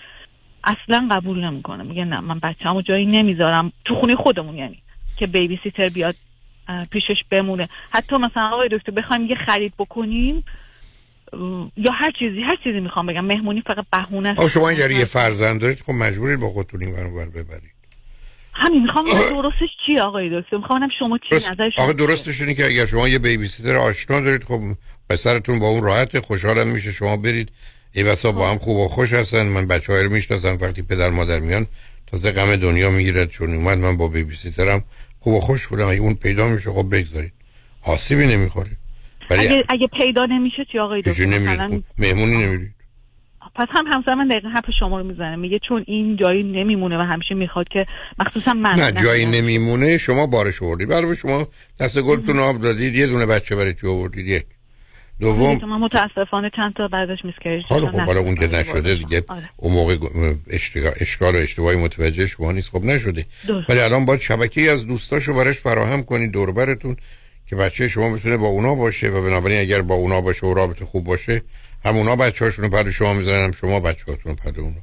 اصلا 0.63 1.09
قبول 1.11 1.45
نمی‌کنه. 1.45 1.83
میگه 1.83 2.05
نه 2.05 2.19
من 2.19 2.39
بچه‌مو 2.39 2.81
جایی 2.81 3.05
نمی‌ذارم. 3.05 3.71
تو 3.85 3.95
خونه 3.95 4.15
خودمون 4.15 4.55
یعنی. 4.55 4.81
که 5.17 5.27
بیبی 5.27 5.59
سیتر 5.63 5.89
بیاد 5.89 6.15
پیشش 6.91 7.23
بمونه. 7.31 7.67
حتی 7.91 8.15
مثلا 8.15 8.49
آقای 8.53 8.69
دکتر 8.71 8.91
بخوایم 8.91 9.25
یه 9.25 9.35
خرید 9.35 9.73
بکنیم 9.79 10.43
یا 11.77 11.91
هر 11.91 12.11
چیزی 12.19 12.41
هر 12.41 12.55
چیزی 12.63 12.79
می‌خوام 12.79 13.05
بگم. 13.05 13.25
مهمونی 13.25 13.61
فقط 13.61 13.85
بهونه 13.91 14.29
است. 14.29 14.47
شما 14.47 14.69
اگر 14.69 14.91
یه 14.91 15.05
فرزند 15.05 15.61
دارید 15.61 15.79
خب 15.79 15.93
مجبورید 15.93 16.39
با 16.39 16.47
خودتون 16.47 16.83
این 16.83 16.93
ور 16.93 17.29
ببرید. 17.29 17.78
همین 18.59 18.81
می‌خوام 18.81 19.05
درستش 19.05 19.69
چی 19.85 19.99
آقای 19.99 20.41
دکتر؟ 20.41 20.57
می‌خوام 20.57 20.89
شما 20.99 21.17
چی 21.29 21.35
نظر 21.35 21.69
شما 21.75 21.83
آقا 21.83 21.93
درستش 21.93 22.41
اینه 22.41 22.53
که 22.53 22.65
اگر 22.65 22.85
شما 22.85 23.07
یه 23.07 23.19
بیبی 23.19 23.47
سیتر 23.47 23.75
آشنا 23.75 24.19
دارید 24.19 24.43
خب 24.43 24.61
پسرتون 25.09 25.59
با 25.59 25.67
اون 25.67 25.83
راحت 25.83 26.19
خوشحالم 26.19 26.67
میشه 26.67 26.91
شما 26.91 27.17
برید. 27.17 27.49
ای 27.91 28.03
بسا 28.03 28.31
با 28.31 28.51
هم 28.51 28.57
خوب 28.57 28.77
و 28.77 28.87
خوش 28.87 29.13
هستن. 29.13 29.47
من 29.47 29.67
بچه 29.67 29.93
های 29.93 30.03
رو 30.03 30.11
می‌شناسم 30.11 30.57
وقتی 30.61 30.81
پدر 30.81 31.09
مادر 31.09 31.39
میان 31.39 31.65
تازه 32.07 32.31
غم 32.31 32.55
دنیا 32.55 32.89
می‌گیرد 32.89 33.29
چون 33.29 33.53
اومد 33.55 33.77
من 33.77 33.97
با 33.97 34.07
بیبی 34.07 34.35
سیترم 34.35 34.83
خوب 35.19 35.33
و 35.33 35.39
خوش 35.39 35.67
بودم. 35.67 35.87
اگه 35.87 36.01
اون 36.01 36.13
پیدا 36.13 36.47
میشه 36.47 36.71
خب 36.71 36.95
بگذارید. 36.95 37.33
آسیبی 37.83 38.27
نمی‌خوره. 38.27 38.71
ولی 39.29 39.47
اگه, 39.47 39.63
اگه 39.69 39.87
پیدا 40.01 40.25
نمیشه 40.25 40.65
چی 40.71 40.79
آقای 40.79 41.01
دکتر؟ 41.01 41.25
مثلا 41.25 41.81
مهمونی 41.97 42.37
نمیرید 42.37 42.73
پس 43.59 43.67
هم 43.69 43.85
همسر 43.93 44.13
من 44.13 44.27
دقیقا 44.27 44.49
حرف 44.49 44.65
شما 44.79 44.99
رو 44.99 45.03
می‌زنه. 45.03 45.35
میگه 45.35 45.59
چون 45.67 45.83
این 45.87 46.15
جایی 46.15 46.43
نمیمونه 46.43 46.97
و 46.97 47.01
همیشه 47.01 47.35
می‌خواد 47.35 47.67
که 47.67 47.85
مخصوصا 48.19 48.53
من 48.53 48.69
نه 48.69 48.91
جایی 48.91 49.25
نمیمونه 49.25 49.97
شما 49.97 50.27
بارش 50.27 50.63
آوردید 50.63 50.89
برای 50.89 51.15
شما 51.15 51.47
دست 51.79 52.01
گلتون 52.01 52.39
آب 52.39 52.61
دادید 52.61 52.95
یه 52.95 53.07
دونه 53.07 53.25
بچه 53.25 53.55
برای 53.55 53.73
چی 53.73 53.87
آوردید؟ 53.87 54.27
یک. 54.27 54.45
دوم. 55.19 55.65
من 55.65 55.77
متاسفانه 55.77 56.51
چند 56.55 56.73
تا 56.73 56.87
بعدش 56.87 57.25
میسکریج 57.25 57.65
حالا 57.65 57.87
خب 57.87 57.99
حالا 57.99 58.19
اون 58.19 58.35
که 58.35 58.47
نشده. 58.47 58.95
دیگه 58.95 59.23
آره. 59.27 59.49
اون 59.57 59.73
موقع 59.73 59.97
اشکال 60.99 61.35
و 61.35 61.37
اشتباهی 61.37 61.77
متوجه 61.77 62.27
شما 62.27 62.51
نیست. 62.51 62.69
خب 62.71 62.83
نشده. 62.83 63.25
ولی 63.69 63.79
الان 63.79 64.05
باید 64.05 64.21
شبکه 64.21 64.71
از 64.71 64.87
دوستاشو 64.87 65.33
براش 65.33 65.59
فراهم 65.59 66.03
کنید 66.03 66.31
دوربرتون 66.31 66.97
که 67.47 67.55
بچه 67.55 67.87
شما 67.87 68.15
بتونه 68.15 68.37
با 68.37 68.47
اونا 68.47 68.75
باشه 68.75 69.09
و 69.09 69.21
بنابراین 69.21 69.59
اگر 69.59 69.81
با 69.81 69.95
اونا 69.95 70.21
باشه 70.21 70.47
و 70.47 70.53
رابطه 70.53 70.85
خوب 70.85 71.03
باشه 71.03 71.41
هم 71.85 71.97
اونا 71.97 72.15
بچه 72.15 72.45
هاشون 72.45 72.71
رو 72.71 72.91
شما 72.91 73.13
می‌ذارن 73.13 73.43
هم 73.43 73.51
شما 73.51 73.79
بچه 73.79 74.03
هاتون 74.07 74.37
رو 74.55 74.63
اونا. 74.63 74.81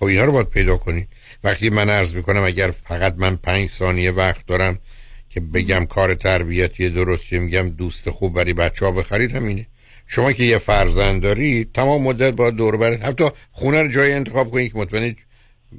خب 0.00 0.04
اینا 0.04 0.24
رو 0.24 0.32
باید 0.32 0.48
پیدا 0.48 0.76
کنید. 0.76 1.08
وقتی 1.44 1.70
من 1.70 1.90
عرض 1.90 2.14
می‌کنم 2.14 2.42
اگر 2.44 2.70
فقط 2.88 3.14
من 3.16 3.36
پنج 3.36 3.68
ثانیه 3.68 4.10
وقت 4.10 4.46
دارم 4.46 4.78
که 5.30 5.40
بگم 5.40 5.84
کار 5.84 6.14
تربیتی 6.14 6.90
درست 6.90 7.32
میگم 7.32 7.68
دوست 7.70 8.10
خوب 8.10 8.34
برای 8.34 8.52
بچه 8.52 8.84
ها 8.84 8.90
بخرید 8.90 9.36
همینه. 9.36 9.66
شما 10.06 10.32
که 10.32 10.44
یه 10.44 10.58
فرزند 10.58 11.22
دارید 11.22 11.72
تمام 11.72 12.02
مدت 12.02 12.32
باید 12.32 12.54
دور 12.54 12.76
برد 12.76 13.02
حتی 13.02 13.24
خونه 13.50 13.82
رو 13.82 13.88
جای 13.88 14.12
انتخاب 14.12 14.50
کنید 14.50 14.72
که 14.72 14.78
مطمئن 14.78 15.16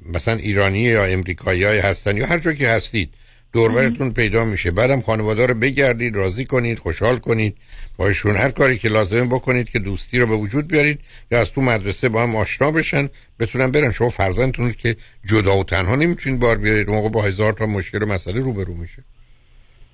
مثلا 0.06 0.34
ایرانی 0.34 0.80
یا 0.80 1.06
امریکایی 1.06 1.64
های 1.64 1.80
هستن 1.80 2.18
یا 2.18 2.26
هر 2.26 2.40
جا 2.40 2.54
که 2.54 2.70
هستید. 2.70 3.14
دوربرتون 3.58 4.12
پیدا 4.12 4.46
میشه. 4.46 4.72
بعدم 4.72 5.02
خانواده 5.02 5.46
رو 5.46 5.54
بگردید 5.54 6.16
راضی 6.16 6.46
کنید 6.46 6.80
خوشحال 6.80 7.18
کنید. 7.18 7.58
باشون 7.98 8.36
هر 8.36 8.52
کاری 8.52 8.78
که 8.78 8.90
لازمه 8.90 9.26
بکنید 9.26 9.70
که 9.70 9.80
دوستی 9.80 10.20
رو 10.20 10.28
به 10.28 10.36
وجود 10.36 10.68
بیارید 10.68 11.00
یا 11.32 11.40
از 11.40 11.52
تو 11.52 11.62
مدرسه 11.62 12.10
با 12.10 12.24
هم 12.24 12.36
آشنا 12.36 12.72
بشن. 12.72 13.10
بتونن 13.40 13.72
برن. 13.72 13.92
شما 13.92 14.10
فرزندتون 14.10 14.72
که 14.72 14.96
جدا 15.26 15.58
و 15.58 15.64
تنها 15.64 15.96
نمی‌تونید 15.96 16.40
بار 16.40 16.58
بیارید. 16.58 16.90
موقع 16.90 17.10
با 17.10 17.22
هزار 17.22 17.54
تا 17.54 17.66
مشکل 17.66 18.04
و 18.04 18.06
مسئله 18.06 18.40
روبرو 18.40 18.74
میشه. 18.74 19.04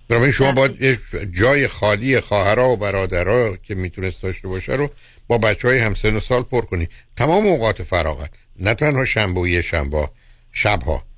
بنابراین 0.07 0.31
شما 0.31 0.51
باید 0.51 0.99
جای 1.31 1.67
خالی 1.67 2.19
خواهرها 2.19 2.69
و 2.69 2.77
برادرها 2.77 3.57
که 3.57 3.75
می‌تونست 3.75 4.21
داشته 4.21 4.47
باشه 4.47 4.73
رو 4.73 4.89
با 5.27 5.37
بچه 5.37 5.67
های 5.67 5.79
همسن 5.79 6.15
و 6.15 6.19
سال 6.19 6.43
پر 6.43 6.61
کنید. 6.61 6.89
تمام 7.17 7.45
اوقات 7.45 7.83
فراغت. 7.83 8.29
نه 8.59 8.73
تنها 8.73 9.05
شنبه 9.05 9.41
و 9.41 9.47
یه 9.47 9.61
شنبه 9.61 10.09
شبها. 10.51 11.12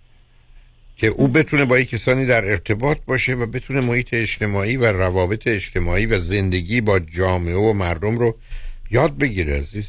که 0.97 1.07
او 1.07 1.27
بتونه 1.27 1.65
با 1.65 1.81
کسانی 1.81 2.25
در 2.25 2.45
ارتباط 2.45 2.97
باشه 3.05 3.33
و 3.33 3.45
بتونه 3.45 3.81
محیط 3.81 4.13
اجتماعی 4.13 4.77
و 4.77 4.85
روابط 4.85 5.47
اجتماعی 5.47 6.05
و 6.05 6.19
زندگی 6.19 6.81
با 6.81 6.99
جامعه 6.99 7.55
و 7.55 7.73
مردم 7.73 8.17
رو 8.17 8.37
یاد 8.91 9.17
بگیره 9.17 9.57
عزیز. 9.57 9.85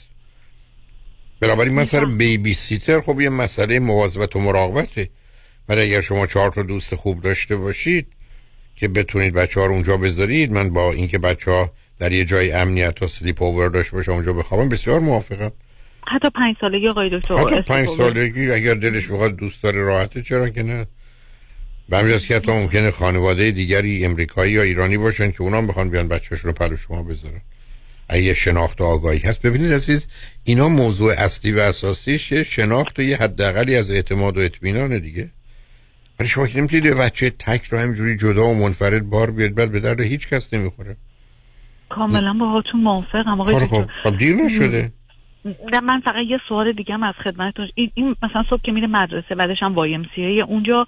بنابراین 1.41 1.75
مثلا 1.75 2.05
بیبی 2.05 2.55
سیتر 2.55 3.01
خب 3.01 3.21
یه 3.21 3.29
مسئله 3.29 3.79
مواظبت 3.79 4.37
و 4.37 4.41
مراقبته. 4.41 5.09
ولی 5.69 5.81
اگر 5.81 6.01
شما 6.01 6.27
چهار 6.27 6.51
تا 6.51 6.63
دوست 6.63 6.95
خوب 6.95 7.23
داشته 7.23 7.57
باشید 7.57 8.07
که 8.77 8.89
بتونید 8.89 9.35
بچه 9.35 9.61
ها 9.61 9.67
رو 9.67 9.73
اونجا 9.73 9.97
بذارید 9.97 10.53
من 10.53 10.71
با 10.71 10.93
اینکه 10.93 11.19
بچه 11.19 11.51
ها 11.51 11.73
در 11.99 12.13
یه 12.13 12.25
جای 12.25 12.53
امنیت 12.53 13.03
و 13.03 13.09
سلیپ 13.09 13.43
اوور 13.43 13.69
داشته 13.69 13.97
باشه 13.97 14.13
اونجا 14.13 14.33
بخوابم 14.33 14.69
بسیار 14.69 15.01
موافقم. 15.01 15.53
حتی 16.09 16.31
پنج 16.31 16.57
سالگی 16.61 16.89
آقای 16.89 17.11
دکتر 17.19 17.35
حتی 17.37 17.63
پنج 17.63 17.89
سالگی 17.89 18.51
اگر 18.51 18.75
دلش 18.75 19.07
بخواد 19.07 19.37
دوست 19.37 19.63
داره 19.63 19.83
راحته 19.83 20.23
چرا 20.23 20.49
که 20.49 20.63
نه؟ 20.63 20.87
به 21.89 21.99
همین 21.99 22.19
که 22.19 22.37
حتی 22.37 22.53
ممکنه 22.53 22.91
خانواده 22.91 23.51
دیگری 23.51 24.05
امریکایی 24.05 24.53
یا 24.53 24.63
ایرانی 24.63 24.97
باشن 24.97 25.31
که 25.31 25.43
اونا 25.43 25.63
بخوان 25.63 25.91
بیان 25.91 26.09
بچه‌شون 26.09 26.49
رو 26.49 26.53
پلو 26.53 26.77
شما 26.77 27.03
بذارن. 27.03 27.41
اگه 28.09 28.35
شناخت 28.35 28.81
و 28.81 28.85
آگاهی 28.85 29.19
هست. 29.19 29.43
ببینید 29.43 29.73
عزیز 29.73 30.09
اینا 30.45 30.69
موضوع 30.69 31.13
اصلی 31.19 31.53
و 31.53 31.59
اساسیش 31.59 32.33
شناخت 32.33 32.99
و 32.99 33.03
یه 33.03 33.17
حداقلی 33.17 33.77
از 33.77 33.91
اعتماد 33.91 34.39
و 34.39 34.41
اطمینان 34.41 34.99
دیگه. 34.99 35.31
ولی 36.21 36.29
شما 36.29 36.47
که 36.47 36.59
نمی‌تونید 36.59 36.95
بچه 36.95 37.31
تک 37.31 37.65
رو 37.65 37.79
همجوری 37.79 38.17
جدا 38.17 38.47
و 38.47 38.55
منفرد 38.55 39.11
بار 39.11 39.31
بیاد 39.31 39.55
بعد 39.55 39.73
به 39.73 39.81
درد 39.81 40.01
هیچ 40.01 40.29
کس 40.29 40.55
نمی‌خوره. 40.55 40.97
کاملا 41.89 42.33
با 42.41 42.47
هاتون 42.47 42.81
موافقم 42.81 43.41
آقای 43.41 43.67
خب 43.67 43.87
خب 44.03 44.19
دیر 44.19 44.37
نشده. 44.37 44.93
من 45.83 46.01
فقط 46.01 46.25
یه 46.27 46.41
سوال 46.49 46.73
دیگه 46.73 46.95
هم 46.95 47.03
از 47.03 47.15
خدمتتون 47.25 47.69
این, 47.75 47.91
این 47.95 48.17
مثلا 48.23 48.45
صبح 48.51 48.61
که 48.63 48.73
میره 48.73 48.87
مدرسه 48.87 49.35
بعدش 49.35 49.63
هم 49.63 49.75
وایم 49.75 50.09
سی 50.15 50.41
اونجا 50.41 50.87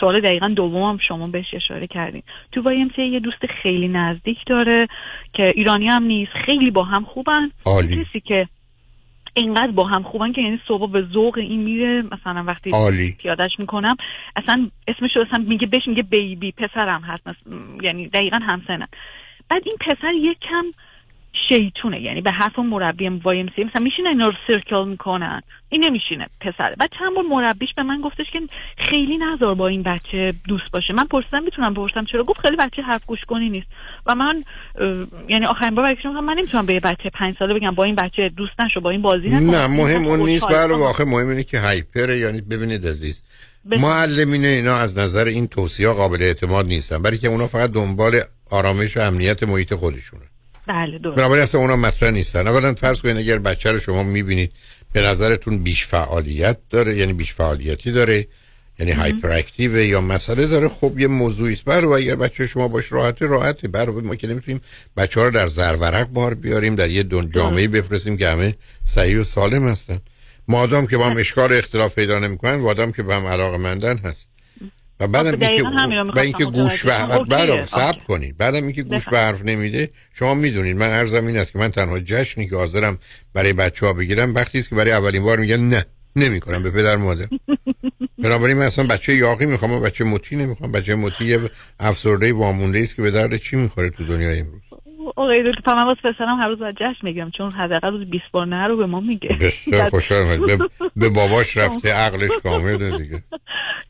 سوال 0.00 0.20
دقیقا 0.20 0.48
دوم 0.48 0.82
هم 0.82 0.98
شما 1.08 1.26
بهش 1.28 1.54
اشاره 1.54 1.86
کردین 1.86 2.22
تو 2.52 2.62
وایم 2.62 2.90
سی 2.96 3.02
یه 3.02 3.20
دوست 3.20 3.46
خیلی 3.62 3.88
نزدیک 3.88 4.38
داره 4.46 4.88
که 5.32 5.52
ایرانی 5.54 5.88
هم 5.88 6.02
نیست 6.02 6.32
خیلی 6.46 6.70
با 6.70 6.84
هم 6.84 7.04
خوبن 7.04 7.50
عالی. 7.66 8.04
کسی 8.04 8.20
که 8.20 8.48
اینقدر 9.34 9.70
با 9.70 9.84
هم 9.84 10.02
خوبن 10.02 10.32
که 10.32 10.40
یعنی 10.40 10.60
صبح 10.68 10.90
به 10.90 11.02
ذوق 11.02 11.38
این 11.38 11.60
میره 11.60 12.02
مثلا 12.02 12.44
وقتی 12.46 12.70
عالی. 12.70 13.16
پیادش 13.18 13.50
می‌کنم 13.58 13.96
اصلا 14.36 14.70
اسمش 14.88 15.10
اصلا 15.16 15.44
میگه 15.48 15.66
بهش 15.66 15.86
میگه 15.86 16.02
بیبی 16.02 16.52
پسرم 16.52 17.00
هست 17.00 17.22
یعنی 17.82 18.08
دقیقا 18.08 18.38
همسنن 18.42 18.86
بعد 19.48 19.62
این 19.66 19.76
پسر 19.80 20.12
یک 20.14 20.38
کم 20.38 20.64
شیطونه. 21.48 22.00
یعنی 22.00 22.20
به 22.20 22.30
حرف 22.30 22.58
مربی 22.58 23.08
وای 23.08 23.40
ام 23.40 23.48
سی 23.56 23.64
مثلا 23.64 23.82
میشینه 23.84 24.08
اینا 24.08 24.26
رو 24.26 24.32
سرکل 24.46 24.88
می‌کنن. 24.88 25.42
این 25.68 25.84
نمیشینه 25.84 26.26
پسره. 26.40 26.76
بعد 26.80 26.90
چند 26.98 27.14
بار 27.14 27.24
مربیش 27.24 27.68
به 27.76 27.82
من 27.82 28.00
گفتش 28.00 28.26
که 28.32 28.40
خیلی 28.90 29.18
نظر 29.18 29.54
با 29.54 29.68
این 29.68 29.82
بچه 29.82 30.34
دوست 30.48 30.70
باشه. 30.72 30.92
من 30.92 31.06
پرسیدم 31.06 31.42
می‌تونم 31.44 31.74
بپرسم 31.74 32.04
چرا؟ 32.04 32.24
گفت 32.24 32.40
خیلی 32.40 32.56
بچه 32.56 32.82
حرف 32.82 33.04
گوش 33.06 33.20
کنی 33.28 33.50
نیست. 33.50 33.66
و 34.06 34.14
من 34.14 34.44
یعنی 35.28 35.46
آخرین 35.46 35.74
بار 35.74 35.84
برگشتم 35.84 36.10
من 36.10 36.34
نمی‌تونم 36.34 36.66
به 36.66 36.80
بچه 36.80 37.10
پنج 37.14 37.36
ساله 37.38 37.54
بگم 37.54 37.74
با 37.74 37.84
این 37.84 37.94
بچه 37.94 38.28
دوست 38.36 38.60
نشو 38.60 38.80
با 38.80 38.90
این 38.90 39.02
بازی 39.02 39.30
نکن. 39.30 39.44
نه 39.44 39.66
مهم 39.66 40.06
اون 40.06 40.20
نیست. 40.20 40.48
بله 40.48 40.74
واقع 40.74 41.04
مهم 41.04 41.28
اینه 41.28 41.42
که 41.44 41.60
هایپره 41.60 42.18
یعنی 42.18 42.40
ببینید 42.40 42.86
عزیز. 42.86 43.24
معلمین 43.64 44.44
اینا 44.44 44.76
از 44.76 44.98
نظر 44.98 45.24
این 45.24 45.46
توصیه 45.46 45.88
قابل 45.88 46.22
اعتماد 46.22 46.66
نیستن. 46.66 47.02
برای 47.02 47.18
که 47.18 47.28
اونا 47.28 47.46
فقط 47.46 47.70
دنبال 47.70 48.20
آرامش 48.50 48.96
و 48.96 49.00
امنیت 49.00 49.42
محیط 49.42 49.74
خودشونه. 49.74 50.22
بله 50.66 50.98
درست. 50.98 51.16
بنابراین 51.16 51.42
اصلا 51.42 51.60
اونا 51.60 51.76
مطرح 51.76 52.10
نیستن. 52.10 52.48
اولا 52.48 52.74
فرض 52.74 53.00
کنید 53.00 53.16
اگر 53.16 53.38
بچه 53.38 53.72
رو 53.72 53.78
شما 53.78 54.02
می‌بینید 54.02 54.52
به 54.92 55.02
نظرتون 55.02 55.58
بیش 55.58 55.86
فعالیت 55.86 56.56
داره 56.70 56.96
یعنی 56.96 57.12
بیش 57.12 57.34
فعالیتی 57.34 57.92
داره 57.92 58.26
یعنی 58.78 58.92
هایپر 58.92 59.30
اکتیو 59.30 59.76
یا 59.76 60.00
مسئله 60.00 60.46
داره 60.46 60.68
خب 60.68 60.98
یه 60.98 61.06
موضوعی 61.06 61.52
است. 61.52 61.64
برای 61.64 62.02
اگر 62.02 62.14
بچه 62.14 62.46
شما 62.46 62.68
باش 62.68 62.92
راحت 62.92 63.22
راحته. 63.22 63.68
برای 63.68 63.96
ما 63.96 64.14
که 64.14 64.26
نمی‌تونیم 64.26 64.60
بچه 64.96 65.20
ها 65.20 65.26
رو 65.26 65.32
در 65.32 65.46
زرورق 65.46 66.08
بار 66.08 66.34
بیاریم 66.34 66.74
در 66.74 66.90
یه 66.90 67.02
دون 67.02 67.30
جامعه 67.30 67.68
بفرستیم 67.68 68.16
که 68.16 68.28
همه 68.28 68.54
صحیح 68.84 69.20
و 69.20 69.24
سالم 69.24 69.68
هستن. 69.68 69.98
مادام 70.48 70.86
که 70.86 70.96
با 70.96 71.10
هم 71.10 71.16
اشکال 71.16 71.52
اختلاف 71.52 71.94
پیدا 71.94 72.18
نمی‌کنن 72.18 72.54
وادام 72.54 72.92
که 72.92 73.02
به 73.02 73.14
هم 73.14 73.26
علاقه 73.26 73.56
مندن 73.56 73.96
هست. 73.96 74.31
و 75.02 75.06
بعدم 75.06 75.30
اینکه 75.40 76.20
اینکه 76.20 76.44
گوش 76.44 76.84
به 76.84 76.94
حرف 76.94 77.70
صبر 77.70 77.98
کنید 78.08 78.36
بعدم 78.36 78.62
اینکه 78.64 78.82
گوش 78.82 79.08
به 79.08 79.18
حرف 79.18 79.44
نمیده 79.44 79.90
شما 80.12 80.34
می‌دونید. 80.34 80.76
من 80.76 80.86
عرضم 80.86 81.26
این 81.26 81.36
است 81.36 81.52
که 81.52 81.58
من 81.58 81.70
تنها 81.70 82.00
جشنی 82.00 82.48
که 82.48 82.56
حاضرم 82.56 82.98
برای 83.34 83.52
بچه 83.52 83.86
ها 83.86 83.92
بگیرم 83.92 84.34
وقتی 84.34 84.58
است 84.58 84.68
که 84.68 84.74
برای 84.74 84.92
اولین 84.92 85.22
بار 85.22 85.38
میگن 85.38 85.60
نه 85.60 85.84
نمی‌کنم. 86.16 86.62
به 86.62 86.70
پدر 86.70 86.96
مادر. 86.96 87.26
بنابراین 88.18 88.56
من 88.56 88.66
اصلا 88.66 88.86
بچه 88.86 89.14
یاقی 89.14 89.46
می‌خوام 89.46 89.82
بچه 89.82 90.04
مطی 90.04 90.36
نمی‌خوام. 90.36 90.72
بچه 90.72 90.94
مطی 90.94 91.24
یه 91.24 91.40
افسرده 91.80 92.32
وامونده 92.32 92.78
است 92.78 92.96
که 92.96 93.02
به 93.02 93.10
درد 93.10 93.36
چی 93.36 93.56
می‌خوره 93.56 93.90
تو 93.90 94.06
دنیای 94.06 94.40
امروز. 94.40 94.62
آقای 95.16 95.52
دکتر 95.52 95.74
من 95.74 95.84
واسه 95.84 96.12
پسرم 96.12 96.38
هر 96.38 96.48
روز 96.48 96.58
جشن 96.58 96.98
میگم 97.02 97.30
چون 97.30 97.50
حداقل 97.50 97.90
روز 97.90 98.10
20 98.10 98.24
بار 98.32 98.46
نه 98.46 98.66
رو 98.66 98.76
به 98.76 98.86
ما 98.86 99.00
میگه. 99.00 99.36
بسیار 99.40 99.90
خوشحالم. 99.90 100.46
به, 100.46 100.58
به 100.96 101.08
باباش 101.08 101.56
رفته 101.56 101.92
عقلش 101.92 102.30
کامله 102.42 102.98
دیگه. 102.98 103.22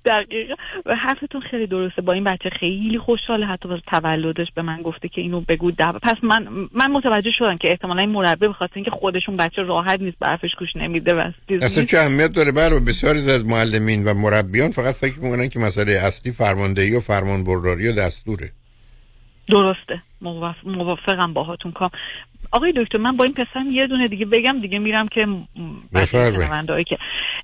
دقیقا. 0.05 0.55
و 0.87 0.97
حرفتون 0.97 1.41
خیلی 1.41 1.67
درسته. 1.67 2.03
با 2.03 2.13
این 2.13 2.25
بچه 2.25 2.51
خیلی 2.61 2.99
خوشحاله. 2.99 3.47
حتی 3.47 3.69
واسه 3.69 3.83
تولدش 3.87 4.47
به 4.55 4.63
من 4.63 4.83
گفته 4.83 5.09
که 5.09 5.21
اینو 5.21 5.41
بگو 5.41 5.71
دو 5.71 5.93
پس 6.03 6.17
من 6.23 6.49
من 6.73 6.91
متوجه 6.91 7.31
شدم 7.39 7.57
که 7.57 7.69
احتمالا 7.71 8.01
این 8.01 8.11
مربی 8.11 8.49
بخاطر 8.49 8.73
اینکه 8.75 8.91
خودشون 8.91 9.37
بچه 9.37 9.63
راحت 9.63 10.01
نیست 10.01 10.19
برفش 10.21 10.51
گوش 10.59 10.77
نمیده 10.77 11.15
و 11.15 11.31
اصلا 11.63 11.85
چه 11.85 11.99
اهمیت 11.99 12.33
داره؟ 12.33 12.53
برای 12.53 12.81
بسیاری 12.81 13.19
از 13.19 13.45
معلمین 13.45 14.05
و 14.05 14.15
مربیان 14.15 14.71
فقط 14.71 14.95
فکر 14.95 15.19
می‌کنن 15.19 15.49
که 15.49 15.59
مسئله 15.59 15.93
اصلی 15.93 16.33
فرماندهی 16.33 16.97
و 16.97 17.01
فرمانبرداری 17.01 17.89
و 17.89 17.93
دستوره. 17.93 18.51
درسته. 19.49 20.03
موافقم 20.65 21.33
باهاتون. 21.33 21.73
کام 21.73 21.91
آقای 22.53 22.73
دکتر 22.77 22.99
من 22.99 23.17
با 23.17 23.25
این 23.25 23.35
پسرم 23.35 23.71
یه 23.71 23.87
دونه 23.87 24.09
دیگه 24.09 24.27
بگم 24.27 24.61
دیگه 24.61 24.79
میرم 24.79 25.09
که 25.09 25.27
که. 26.85 26.99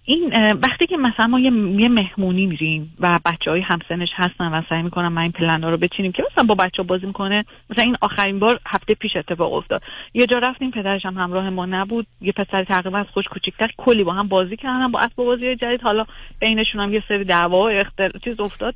این 0.04 0.32
وقتی 0.52 0.86
که 0.86 0.96
مثلا 0.96 1.26
ما 1.26 1.40
یه, 1.40 1.50
مهمونی 1.88 2.46
میریم 2.46 2.94
و 3.00 3.18
بچه 3.24 3.50
های 3.50 3.60
همسنش 3.60 4.08
هستن 4.14 4.44
و 4.44 4.62
سعی 4.68 4.82
می‌کنم 4.82 5.12
من 5.12 5.22
این 5.22 5.32
پلن 5.32 5.62
رو 5.62 5.76
بچینیم 5.76 6.12
که 6.12 6.24
مثلا 6.32 6.44
با 6.44 6.54
بچه 6.54 6.82
بازی 6.82 7.06
می‌کنه 7.06 7.44
مثلا 7.70 7.84
این 7.84 7.96
آخرین 8.02 8.38
بار 8.38 8.60
هفته 8.66 8.94
پیش 8.94 9.16
اتفاق 9.16 9.52
افتاد. 9.52 9.82
یه 10.14 10.26
جا 10.26 10.38
رفتیم 10.38 10.70
پدرش 10.70 11.06
هم 11.06 11.14
همراه 11.14 11.50
ما 11.50 11.66
نبود. 11.66 12.06
یه 12.20 12.32
پسر 12.32 12.64
تقریبا 12.64 12.98
از 12.98 13.06
خوش 13.06 13.24
کوچیکتر 13.24 13.70
کلی 13.76 14.04
با 14.04 14.12
هم 14.12 14.28
بازی 14.28 14.56
کردن 14.56 14.90
با 14.92 14.98
اسباب 14.98 15.26
بازی 15.26 15.56
جدید. 15.56 15.80
حالا 15.82 16.04
بینشون 16.40 16.80
هم 16.80 16.94
یه 16.94 17.02
سری 17.08 17.24
دعوا 17.24 17.68
اختر 17.68 18.10
چیز 18.24 18.40
افتاد. 18.40 18.74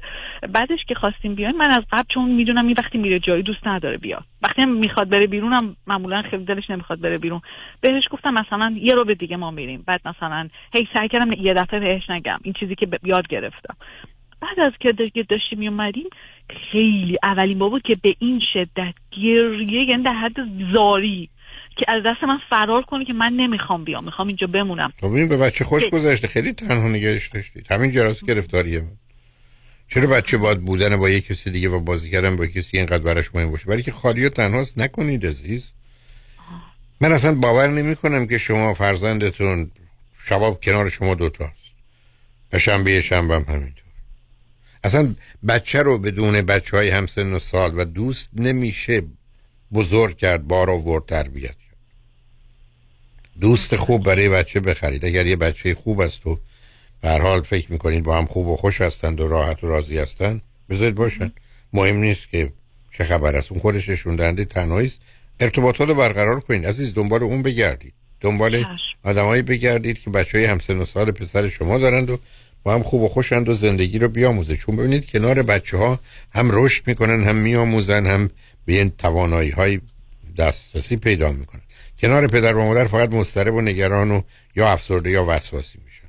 بعدش 0.52 0.84
که 0.88 0.94
خواستیم 0.94 1.34
بیایم 1.34 1.56
من 1.56 1.70
از 1.70 1.84
قبل 1.92 2.14
چون 2.14 2.30
می‌دونم 2.30 2.66
این 2.66 2.76
وقتی 2.78 2.98
میره 2.98 3.18
جایی 3.18 3.42
دوست 3.42 3.66
نداره 3.66 3.96
بیاد. 3.96 4.24
وقتی 4.42 4.62
هم 4.62 4.72
می‌خواد 4.72 5.08
بره 5.08 5.26
بیرونم 5.26 5.76
معمولا 5.86 6.21
خیلی 6.22 6.44
دلش 6.44 6.70
نمی‌خواد 6.70 7.00
بره 7.00 7.18
بیرون. 7.18 7.40
بهش 7.80 8.04
گفتم 8.10 8.34
مثلا 8.34 8.74
یه 8.80 8.94
رو 8.94 9.04
به 9.04 9.14
دیگه 9.14 9.36
ما 9.36 9.50
میریم. 9.50 9.84
بعد 9.86 10.00
مثلا 10.04 10.48
هی 10.74 10.88
سعی 10.94 11.08
کردم 11.08 11.32
یه 11.32 11.54
دفعه 11.54 11.80
بهش 11.80 12.10
نگم. 12.10 12.38
این 12.42 12.54
چیزی 12.60 12.74
که 12.74 12.88
یاد 13.04 13.28
گرفتم. 13.28 13.76
بعد 14.40 14.60
از 14.60 14.72
که 15.14 15.22
داشتیم 15.22 15.58
میومدیم 15.58 16.06
خیلی 16.72 17.18
اولین 17.22 17.58
بابا 17.58 17.78
که 17.78 17.96
به 18.02 18.14
این 18.18 18.40
شدت 18.52 18.94
گریه 19.10 19.88
یعنی 19.88 20.02
در 20.02 20.12
حد 20.12 20.36
زاری 20.74 21.28
که 21.76 21.84
از 21.88 22.02
دست 22.06 22.24
من 22.24 22.38
فرار 22.50 22.82
کنه 22.82 23.04
که 23.04 23.12
من 23.12 23.32
نمی‌خوام 23.32 23.84
بیام. 23.84 24.04
می‌خوام 24.04 24.28
اینجا 24.28 24.46
بمونم. 24.46 24.92
خب 25.00 25.12
این 25.12 25.28
به 25.28 25.36
بچه 25.36 25.64
خوش 25.64 25.90
گذشته. 25.90 26.28
خیلی 26.28 26.52
تنها 26.52 26.88
نگهش 26.88 27.28
داشتید 27.28 27.72
همین 27.72 27.90
جراس 27.90 28.24
گرفتاریه. 28.24 28.82
چرا 29.88 30.06
بچه 30.06 30.38
باید 30.38 30.64
بودن 30.64 30.96
با 30.96 31.10
یک 31.10 31.26
کسی 31.26 31.50
دیگه 31.50 31.68
و 31.68 31.80
بازی 31.80 32.10
کردن 32.10 32.36
با 32.36 32.46
کسی 32.46 32.76
اینقدر 32.76 33.04
براش 33.04 33.34
مهم 33.34 33.50
باشه؟ 33.50 33.66
برای 33.66 33.82
که 33.82 33.92
خالی 33.92 34.26
و 34.26 34.28
تنهاست 34.28 34.78
نکنید 34.78 35.26
عزیز. 35.26 35.72
من 37.02 37.12
اصلا 37.12 37.34
باور 37.34 37.68
نمی 37.68 37.96
کنم 37.96 38.26
که 38.26 38.38
شما 38.38 38.74
فرزندتون 38.74 39.70
شباب 40.24 40.64
کنار 40.64 40.88
شما 40.88 41.14
دوتاست 41.14 41.52
و 42.52 42.58
شنبه 42.58 43.00
شنبه 43.00 43.34
هم 43.34 43.44
همینطور. 43.48 43.82
اصلا 44.84 45.14
بچه 45.48 45.82
رو 45.82 45.98
بدون 45.98 46.42
بچه 46.42 46.76
های 46.76 46.88
همسن 46.88 47.32
و 47.32 47.38
سال 47.38 47.80
و 47.80 47.84
دوست 47.84 48.28
نمیشه 48.36 49.02
بزرگ 49.72 50.18
کرد 50.18 50.48
بار 50.48 50.70
آورد 50.70 51.06
تربیت 51.06 51.50
کرد. 51.50 51.76
دوست 53.40 53.76
خوب 53.76 54.04
برای 54.04 54.28
بچه 54.28 54.60
بخرید. 54.60 55.04
اگر 55.04 55.26
یه 55.26 55.36
بچه 55.36 55.74
خوب 55.74 56.00
است 56.00 56.26
و 56.26 56.38
به 57.00 57.10
حال 57.10 57.42
فکر 57.42 57.72
می‌کنید 57.72 58.04
با 58.04 58.18
هم 58.18 58.26
خوب 58.26 58.48
و 58.48 58.56
خوش 58.56 58.80
هستند 58.80 59.20
و 59.20 59.28
راحت 59.28 59.64
و 59.64 59.68
راضی 59.68 59.98
هستند 59.98 60.42
بذارید 60.70 60.94
باشن. 60.94 61.32
مهم 61.72 61.96
نیست 61.96 62.28
که 62.30 62.52
چه 62.92 63.04
خبر 63.04 63.36
است. 63.36 63.52
اون 63.52 63.60
خودش 63.60 63.88
نشون 63.88 64.16
دهنده 64.16 64.44
تنهایی 64.44 64.92
ارتباطات 65.40 65.88
رو 65.88 65.94
برقرار 65.94 66.40
کنید 66.40 66.66
عزیز 66.66 66.94
دنبال 66.94 67.22
اون 67.22 67.42
بگردید. 67.42 67.92
دنبال 68.20 68.64
آدمایی 69.04 69.42
بگردید 69.42 69.98
که 69.98 70.10
بچه 70.10 70.38
های 70.38 70.46
همسن 70.46 70.76
و 70.76 70.84
سال 70.84 71.10
پسر 71.10 71.48
شما 71.48 71.78
دارند 71.78 72.10
و 72.10 72.18
با 72.62 72.74
هم 72.74 72.82
خوب 72.82 73.02
و 73.02 73.08
خوشند 73.08 73.48
و 73.48 73.54
زندگی 73.54 73.98
رو 73.98 74.08
بیاموزه. 74.08 74.56
چون 74.56 74.76
ببینید 74.76 75.10
کنار 75.10 75.42
بچه 75.42 75.76
ها 75.76 75.98
هم 76.34 76.48
رشد 76.52 76.82
می‌کنن 76.86 77.24
هم 77.24 77.36
میآموزن 77.36 78.06
هم 78.06 78.30
به 78.66 78.72
این 78.72 78.92
توانایی 78.98 79.50
های 79.50 79.80
دسترسی 80.38 80.96
پیدا 80.96 81.32
می‌کنن. 81.32 81.60
کنار 81.98 82.26
پدر 82.26 82.56
و 82.56 82.64
مادر 82.64 82.84
فقط 82.84 83.14
مضطرب 83.14 83.54
و 83.54 83.60
نگران 83.60 84.10
و 84.10 84.22
یا 84.56 84.72
افسرده 84.72 85.10
یا 85.10 85.24
وسواسی 85.28 85.78
میشن. 85.84 86.08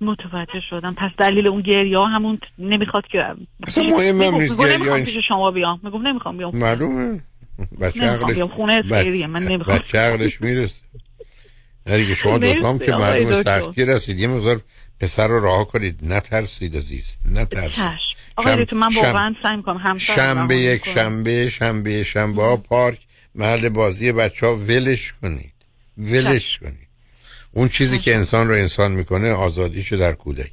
متوجه 0.00 0.60
شدم. 0.70 0.94
پس 0.94 1.10
دلیل 1.18 1.46
اون 1.46 1.62
گریه 1.62 1.98
همون 2.14 2.38
نمی‌خواد 2.58 3.04
که 3.12 3.18
اصلا 3.66 3.84
مهم 3.84 4.22
هم 4.22 4.34
نیست 4.34 4.56
گریه 4.58 5.20
شما 5.28 5.50
بیام. 5.50 5.80
میگم 5.82 6.06
نمی‌خوام 6.06 6.38
بیام. 6.38 6.56
معلومه. 6.56 7.20
بچه 7.80 8.00
عقلش 8.00 8.42
خونه 8.42 8.82
من 9.26 9.42
نمی‌خوام. 9.42 9.78
بچه 9.78 9.98
عقلش 9.98 10.40
می‌رسه. 10.40 10.80
که 11.86 12.14
شما 12.14 12.38
دوتام 12.38 12.78
که 12.78 12.92
معلوم 12.92 13.42
سختی 13.42 13.84
رسید 13.84 14.18
یه 14.18 14.28
مقدار 14.28 14.60
پسر 15.00 15.28
رو 15.28 15.40
راه 15.40 15.68
کنید. 15.68 16.00
نترسید 16.02 16.76
عزیز 16.76 17.16
نترسید. 17.32 17.84
آقای 18.36 18.66
من 18.72 18.94
واقعا 18.94 19.34
سعی 19.42 19.56
می‌کنم 19.56 19.98
شنبه 19.98 20.56
یک 20.56 20.88
شنبه 20.88 21.50
شنبه 21.50 22.04
شنبه 22.04 22.56
پارک 22.56 22.98
محل 23.34 23.68
بازی 23.68 24.12
بچه 24.12 24.46
ها 24.46 24.56
ولش 24.56 25.12
کنید. 25.12 25.52
ولش 25.98 26.58
کنید. 26.58 26.88
اون 27.52 27.68
چیزی 27.68 27.98
که 27.98 28.14
انسان 28.14 28.48
رو 28.48 28.54
انسان 28.54 28.92
می‌کنه 28.92 29.32
آزادیشو 29.32 29.96
در 29.96 30.12
کودکی. 30.12 30.50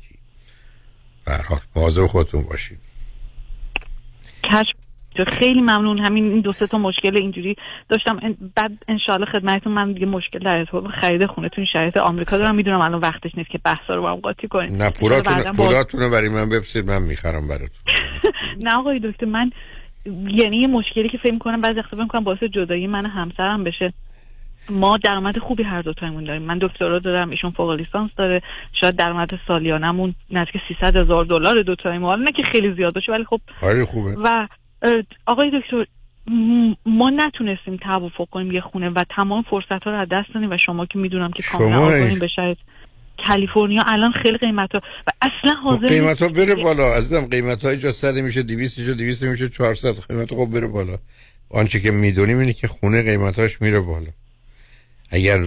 برحال 1.25 1.59
مواظب 1.75 2.05
خودتون 2.05 2.43
باشید. 2.43 2.79
کشف 4.43 4.80
خیلی 5.15 5.61
ممنون. 5.61 5.99
همین 5.99 6.25
این 6.25 6.41
دو 6.41 6.51
تا 6.51 6.77
مشکل 6.77 7.17
اینجوری 7.17 7.55
داشتم. 7.89 8.19
بعد 8.55 8.71
انشالله 8.87 9.25
خدمتتون 9.25 9.73
من 9.73 9.91
دیگه 9.91 10.05
مشکل 10.05 10.39
در 10.39 10.57
ارتباط 10.57 10.83
خرید 11.01 11.25
خونه 11.25 11.49
تو 11.49 11.65
شرایط 11.73 11.97
آمریکا 11.97 12.37
دارم. 12.37 12.55
می‌دونم 12.55 12.81
الان 12.81 12.99
وقتش 12.99 13.31
نیست 13.37 13.49
که 13.49 13.57
بحثا 13.57 13.95
رو 13.95 14.01
با 14.01 14.11
هم 14.11 14.15
قاطی 14.15 14.47
کنیم. 14.47 14.75
نه 14.75 14.89
پولاتون 14.89 15.51
پولاتون 15.51 16.11
برای 16.11 16.29
من 16.29 16.49
بفرستید 16.49 16.87
من 16.87 17.01
می‌خرم 17.01 17.47
براتون. 17.47 17.69
نه 18.65 18.75
آقای 18.75 18.99
دکتر 18.99 19.25
من 19.25 19.51
یعنی 20.27 20.57
یه 20.57 20.67
مشکلی 20.67 21.09
که 21.09 21.17
فکر 21.17 21.37
کنم 21.37 21.61
بعضی 21.61 21.79
وقتا 21.79 22.07
کنم 22.07 22.23
باعث 22.23 22.43
جدایی 22.43 22.87
من 22.87 23.05
همسرم 23.05 23.63
بشه. 23.63 23.93
ما 24.69 24.97
درآمد 24.97 25.37
خوبی 25.37 25.63
هر 25.63 25.81
دو 25.81 25.93
تایمون 25.93 26.23
داریم. 26.23 26.41
من 26.41 26.59
دکترا 26.61 26.99
دارم 26.99 27.29
ایشون 27.29 27.51
فوق 27.51 27.71
لیسانس 27.71 28.11
داره. 28.17 28.41
شاید 28.81 28.95
درآمد 28.95 29.29
سالیانمون 29.47 30.15
نزدیک 30.31 30.61
300 30.67 30.95
هزار 30.95 31.25
دلار 31.25 31.61
دو 31.61 31.75
تایم. 31.75 32.05
حالا 32.05 32.23
نه 32.23 32.31
که 32.31 32.43
خیلی 32.51 32.73
زیاد 32.73 32.93
باشه 32.93 33.11
ولی 33.11 33.25
خب 33.25 33.41
خوبه. 33.85 34.15
و 34.23 34.47
آقای 35.25 35.51
دکتر 35.59 35.85
ما 36.85 37.09
نتونستیم 37.09 37.77
توافق 37.77 38.29
کنیم 38.31 38.51
یه 38.51 38.61
خونه 38.61 38.89
و 38.89 39.03
تمام 39.15 39.41
فرصت 39.41 39.83
ها 39.83 39.91
رو 39.91 39.99
از 39.99 40.07
دست 40.11 40.33
دادیم 40.33 40.51
و 40.51 40.57
شما 40.65 40.85
که 40.85 40.99
می‌دونم 40.99 41.31
که 41.31 41.43
کاملا 41.43 41.79
آگاهیم 41.79 42.19
به 42.19 42.27
شاید 42.27 42.57
کالیفرنیا 43.27 43.83
الان 43.87 44.11
خیلی 44.23 44.37
قیمت 44.37 44.71
ها 44.71 44.81
و 45.07 45.11
اصلا 45.21 45.55
خب 45.55 45.63
حاضر 45.63 45.87
قیمت 45.87 46.21
ها 46.21 46.27
بره 46.27 46.55
بالا 46.55 46.93
عزیزم. 46.93 47.27
قیمت 47.27 47.65
های 47.65 47.77
جا 47.77 47.91
صد 47.91 48.17
میشه 48.17 48.43
200 48.43 48.79
میشه 48.79 48.93
200 48.93 49.23
میشه 49.23 49.49
400 49.49 49.95
قیمت 49.99 50.33
خب 50.33 50.49
بره 50.53 50.67
بالا. 50.67 50.97
آنچه 51.49 51.79
که 51.79 51.91
می‌دونیم 51.91 52.39
اینه 52.39 52.53
که 52.53 52.67
خونه 52.67 53.03
قیمتاش 53.03 53.61
میره 53.61 53.79
بالا. 53.79 54.09
اگر 55.09 55.37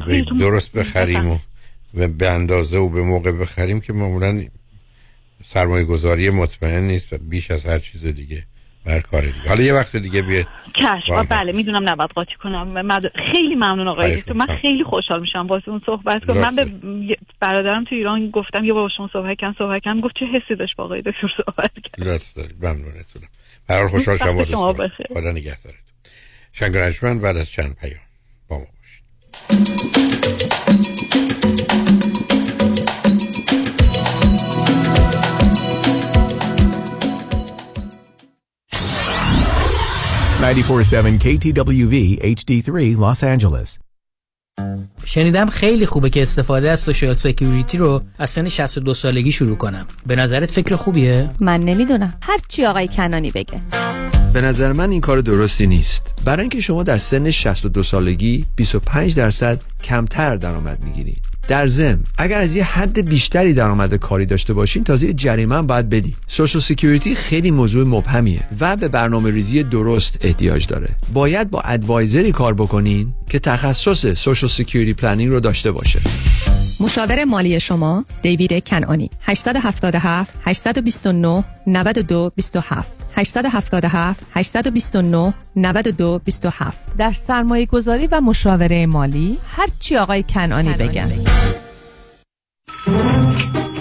درست 0.41 0.72
بخریم 0.72 1.30
و 1.95 2.09
به 2.18 2.30
اندازه 2.30 2.76
و 2.76 2.89
به 2.89 3.03
موقع 3.03 3.32
بخریم 3.32 3.80
که 3.80 3.93
معمولا 3.93 4.45
سرمایه 5.45 5.85
گذاری 5.85 6.30
مطمئن 6.30 6.82
نیست 6.82 7.12
و 7.12 7.18
بیش 7.18 7.51
از 7.51 7.66
هر 7.66 7.78
چیز 7.78 8.05
دیگه. 8.05 8.45
بر 8.87 9.01
کار 9.01 9.22
دیگه. 9.22 9.49
حالا 9.49 9.62
یه 9.62 9.74
وقت 9.74 9.97
دیگه 9.97 10.22
بیه. 10.22 10.47
کش 10.74 11.28
بله 11.30 11.53
می‌دونم 11.53 11.89
نباید 11.89 12.11
قاطی 12.11 12.35
کنم. 12.43 12.99
خیلی 13.32 13.55
ممنون 13.55 13.89
آقای 13.89 14.22
تو 14.22 14.35
من 14.35 14.47
خیلی 14.47 14.85
خوشحال 14.85 15.20
میشم 15.20 15.47
واسه 15.47 15.68
اون 15.68 15.82
صحبت 15.87 16.24
کنم. 16.24 16.41
من 16.41 16.57
به 16.57 16.66
برادرم 17.41 17.85
تو 17.85 17.95
ایران 17.95 18.30
گفتم 18.30 18.64
یه 18.64 18.72
با 18.72 18.89
شما 18.97 19.11
صحبت 19.12 19.39
کردم 19.39 19.55
صحبت 19.59 19.82
کردم 19.82 20.01
گفت 20.01 20.14
چه 20.18 20.26
حسی 20.26 20.55
داشت 20.55 20.76
با 20.76 20.85
آقای 20.85 21.03
دکتر 21.03 21.28
صحبت 21.37 21.72
کرد. 21.74 22.09
لطف 22.09 22.35
دارید 22.35 22.57
ممنونتونم 22.59 23.28
برحال 23.68 23.89
خوشحال 23.89 24.16
شما 24.16 24.45
شما 24.45 24.72
خدا 25.14 25.32
نگهدارتون. 25.32 25.80
شنگ 26.53 27.20
بعد 27.20 27.37
از 27.37 27.51
چند 27.51 27.76
پیام 27.80 28.01
با 28.49 28.59
ما 28.59 28.64
باشید. 28.64 29.05
947 40.45 41.18
KTWV 41.24 42.18
HD3 42.36 42.97
Los 42.99 43.22
Angeles. 43.22 43.78
شنیدم 45.05 45.51
خیلی 45.51 45.86
خوبه 45.86 46.11
که 46.11 46.22
استفاده 46.22 46.70
از 46.70 46.80
Social 46.80 47.14
Security 47.14 47.78
رو 47.78 48.03
از 48.18 48.30
سن 48.30 48.49
62 48.49 48.95
سالگی 48.95 49.32
شروع 49.32 49.57
کنم. 49.57 49.86
به 50.07 50.16
نظرت 50.16 50.51
فکر 50.51 50.76
خوبیه؟ 50.76 51.30
من 51.40 51.61
نمی‌دونم. 51.61 52.14
هر 52.22 52.38
چی 52.49 52.64
آقای 52.64 52.88
کنانی 52.88 53.30
بگه. 53.30 53.61
به 54.32 54.40
نظر 54.40 54.72
من 54.72 54.90
این 54.90 55.01
کار 55.01 55.20
درستی 55.20 55.66
نیست. 55.66 56.14
برای 56.24 56.40
اینکه 56.40 56.61
شما 56.61 56.82
در 56.82 56.99
سن 56.99 57.30
62 57.30 57.82
سالگی 57.82 58.45
25 58.57 59.16
درصد 59.16 59.61
کمتر 59.82 60.36
درآمد 60.36 60.80
می‌گیرید. 60.84 61.34
در 61.49 61.66
ضمن 61.66 62.01
اگر 62.18 62.38
از 62.38 62.57
یه 62.57 62.64
حد 62.64 63.09
بیشتری 63.09 63.53
درآمد 63.53 63.95
کاری 63.95 64.26
داشته 64.26 64.53
باشین 64.53 64.84
تازه 64.84 65.12
جریمه 65.12 65.55
هم 65.55 65.66
باید 65.66 65.88
بدی 65.88 66.14
Social 66.28 66.62
Security 66.62 67.14
خیلی 67.14 67.51
موضوع 67.51 67.86
مبهمیه 67.86 68.40
و 68.61 68.76
به 68.76 68.88
برنامه 68.88 69.30
ریزی 69.30 69.62
درست 69.62 70.18
احتیاج 70.20 70.66
داره. 70.66 70.88
باید 71.12 71.51
با 71.51 71.61
advisor 71.61 72.23
ی 72.23 72.32
کار 72.32 72.55
بکنین 72.55 73.14
که 73.28 73.38
تخصص 73.38 74.07
Social 74.14 74.50
Security 74.50 74.94
planning 74.94 75.30
رو 75.32 75.40
داشته 75.40 75.72
باشه. 75.72 76.01
مشاور 76.80 77.24
مالی 77.24 77.60
شما 77.60 78.04
دیوید 78.22 78.68
کنانی 78.68 79.10
877 79.22 80.38
829 80.44 81.44
92 81.66 82.32
27 82.36 83.00
877 83.16 84.26
829 84.34 85.34
92 85.56 86.20
27 86.24 86.78
در 86.98 87.12
سرمایه 87.12 87.66
گذاری 87.66 88.06
و 88.06 88.20
مشاوره 88.20 88.86
مالی 88.86 89.38
هر 89.56 89.66
چی 89.80 89.96
آقای 89.96 90.22
کنانی 90.22 90.72
بگن. 90.72 91.12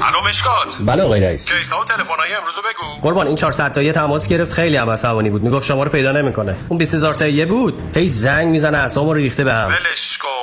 الو 0.01 0.29
مشکات. 0.29 0.81
بله 0.85 1.03
آقای 1.03 1.21
رئیس. 1.21 1.51
کیسا 1.51 1.81
و 1.81 1.83
تلفن‌های 1.83 2.33
امروز 2.33 2.53
بگو. 2.55 3.01
قربان 3.01 3.27
این 3.27 3.35
400 3.35 3.71
تایی 3.73 3.91
تماس 3.91 4.27
گرفت. 4.27 4.51
خیلی 4.51 4.77
هم 4.77 4.89
عصبانی 4.89 5.29
بود. 5.29 5.43
می‌گفت 5.43 5.65
شما 5.65 5.83
رو 5.83 5.89
پیدا 5.89 6.11
نمی‌کنه. 6.11 6.55
اون 6.69 6.77
20000 6.77 7.15
تایی 7.15 7.45
بود. 7.45 7.73
هی 7.95 8.09
زنگ 8.09 8.47
می‌زنه 8.47 8.77
اعصابمو 8.77 9.13
ریخته 9.13 9.43
بهم 9.43 9.67
ولش 9.67 10.17
کن. 10.17 10.42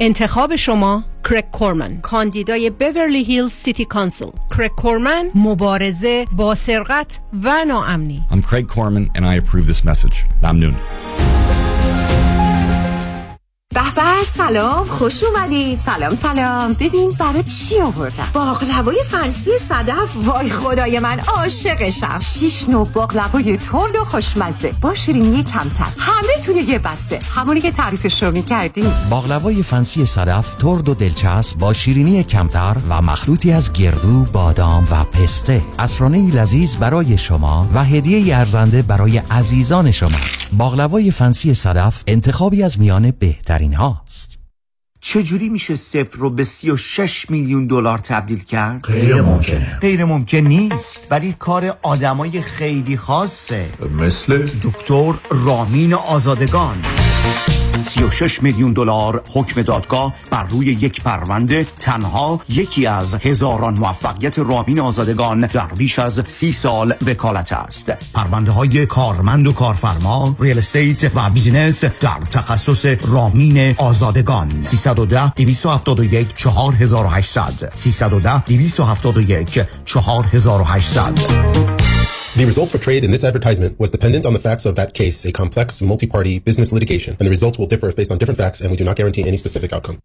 انتخاب 0.00 0.56
شما 0.56 1.04
کرک 1.24 1.50
کورمن 1.50 2.00
کاندیدای 2.00 2.70
بیورلی 2.70 3.24
هیلز 3.24 3.52
City 3.52 3.84
Council 3.84 4.30
کرک 4.50 4.74
کورمن 4.74 5.30
مبارزه 5.34 6.24
با 6.32 6.54
سرقت 6.54 7.18
و 7.42 7.64
ناامنی. 7.64 8.26
I'm 8.30 8.42
Craig 8.42 8.68
Corman 8.68 9.10
and 9.14 9.24
I 9.24 9.34
approve 9.34 9.66
this 9.66 9.84
message. 9.84 10.16
ممنون 10.42 10.74
به 13.74 14.24
سلام. 14.24 14.84
خوش 14.84 15.22
اومدی 15.24 15.76
سلام 15.76 16.14
سلام. 16.14 16.72
ببین 16.72 17.10
برای 17.10 17.42
چی 17.42 17.80
آوردم؟ 17.80 18.28
باقلوای 18.32 18.96
فنسی 19.10 19.50
صدف. 19.58 20.16
وای 20.24 20.50
خدای 20.50 20.98
من 20.98 21.20
عاشقشم. 21.20 22.18
شیش 22.20 22.68
نوع 22.68 22.88
باقلوای 22.88 23.56
ترد 23.56 23.96
و 23.96 24.04
خوشمزه. 24.04 24.72
با 24.80 24.94
شیرینی 24.94 25.42
کمتر. 25.42 25.86
همه 25.98 26.42
توی 26.44 26.54
یه 26.54 26.78
بسته. 26.78 27.20
همونی 27.34 27.60
که 27.60 27.70
تعریفش 27.70 28.22
رو 28.22 28.30
می‌کردی 28.30 28.84
باقلوای 29.10 29.62
فنسی 29.62 30.06
صدف 30.06 30.54
ترد 30.54 30.88
و 30.88 30.94
دلچسب 30.94 31.58
با 31.58 31.72
شیرینی 31.72 32.24
کمتر 32.24 32.76
و 32.88 33.02
مخلوطی 33.02 33.52
از 33.52 33.72
گردو، 33.72 34.24
بادام 34.32 34.88
و 34.90 35.04
پسته. 35.04 35.62
اسرانه 35.78 36.30
لذیذ 36.30 36.76
برای 36.76 37.18
شما 37.18 37.68
و 37.74 37.84
هدیه 37.84 38.36
ارزنده 38.36 38.82
برای 38.82 39.18
عزیزان 39.18 39.90
شما. 39.90 40.18
باقلوای 40.52 41.10
fancy 41.10 41.54
صدف 41.54 42.02
انتخابی 42.06 42.62
از 42.62 42.80
میان 42.80 43.10
بهترین 43.10 43.63
هاست 43.72 44.38
چجوری 45.00 45.48
میشه 45.48 45.76
صفر 45.76 46.18
رو 46.18 46.30
به 46.30 46.44
36 46.44 47.30
میلیون 47.30 47.66
دلار 47.66 47.98
تبدیل 47.98 48.38
کرد؟ 48.38 48.82
غیر 48.82 49.22
ممکنه. 49.22 49.78
غیر 49.80 50.04
ممکن 50.04 50.38
نیست 50.38 51.00
ولی 51.10 51.34
کار 51.38 51.78
آدمای 51.82 52.40
خیلی 52.40 52.96
خاصه 52.96 53.66
مثل 53.98 54.48
دکتر 54.62 55.14
رامین 55.30 55.94
آزادگان 55.94 56.76
36 57.84 58.42
میلیون 58.42 58.72
دلار 58.72 59.22
حکم 59.32 59.62
دادگاه 59.62 60.14
بر 60.30 60.44
روی 60.44 60.66
یک 60.66 61.02
پرونده 61.02 61.66
تنها 61.78 62.40
یکی 62.48 62.86
از 62.86 63.14
هزاران 63.14 63.78
موفقیت 63.78 64.38
رامین 64.38 64.80
آزادگان 64.80 65.40
در 65.40 65.66
بیش 65.66 65.98
از 65.98 66.22
سی 66.26 66.52
سال 66.52 66.94
وکالت 67.06 67.52
است. 67.52 67.92
پرونده 68.14 68.50
های 68.50 68.86
کارمند 68.86 69.46
و 69.46 69.52
کارفرما 69.52 70.36
real 70.38 70.58
estate 70.58 71.16
و 71.16 71.30
business 71.30 71.84
در 71.84 72.20
تخصص 72.30 72.86
رامین 72.86 73.74
آزادگان. 73.78 74.62
310 74.62 75.32
271 75.36 76.36
4800 76.36 77.72
310 77.74 78.44
271 78.44 79.60
4800 79.84 81.83
The 82.36 82.44
result 82.44 82.70
portrayed 82.70 83.04
in 83.04 83.12
this 83.12 83.22
advertisement 83.22 83.78
was 83.78 83.92
dependent 83.92 84.26
on 84.26 84.32
the 84.32 84.40
facts 84.40 84.66
of 84.66 84.74
that 84.74 84.92
case, 84.92 85.24
a 85.24 85.30
complex, 85.30 85.80
multi-party 85.80 86.40
business 86.40 86.72
litigation, 86.72 87.14
and 87.20 87.26
the 87.26 87.30
results 87.30 87.58
will 87.58 87.68
differ 87.68 87.92
based 87.92 88.10
on 88.10 88.18
different 88.18 88.38
facts, 88.38 88.60
and 88.60 88.72
we 88.72 88.76
do 88.76 88.82
not 88.82 88.96
guarantee 88.96 89.22
any 89.24 89.36
specific 89.36 89.72
outcome. 89.72 90.00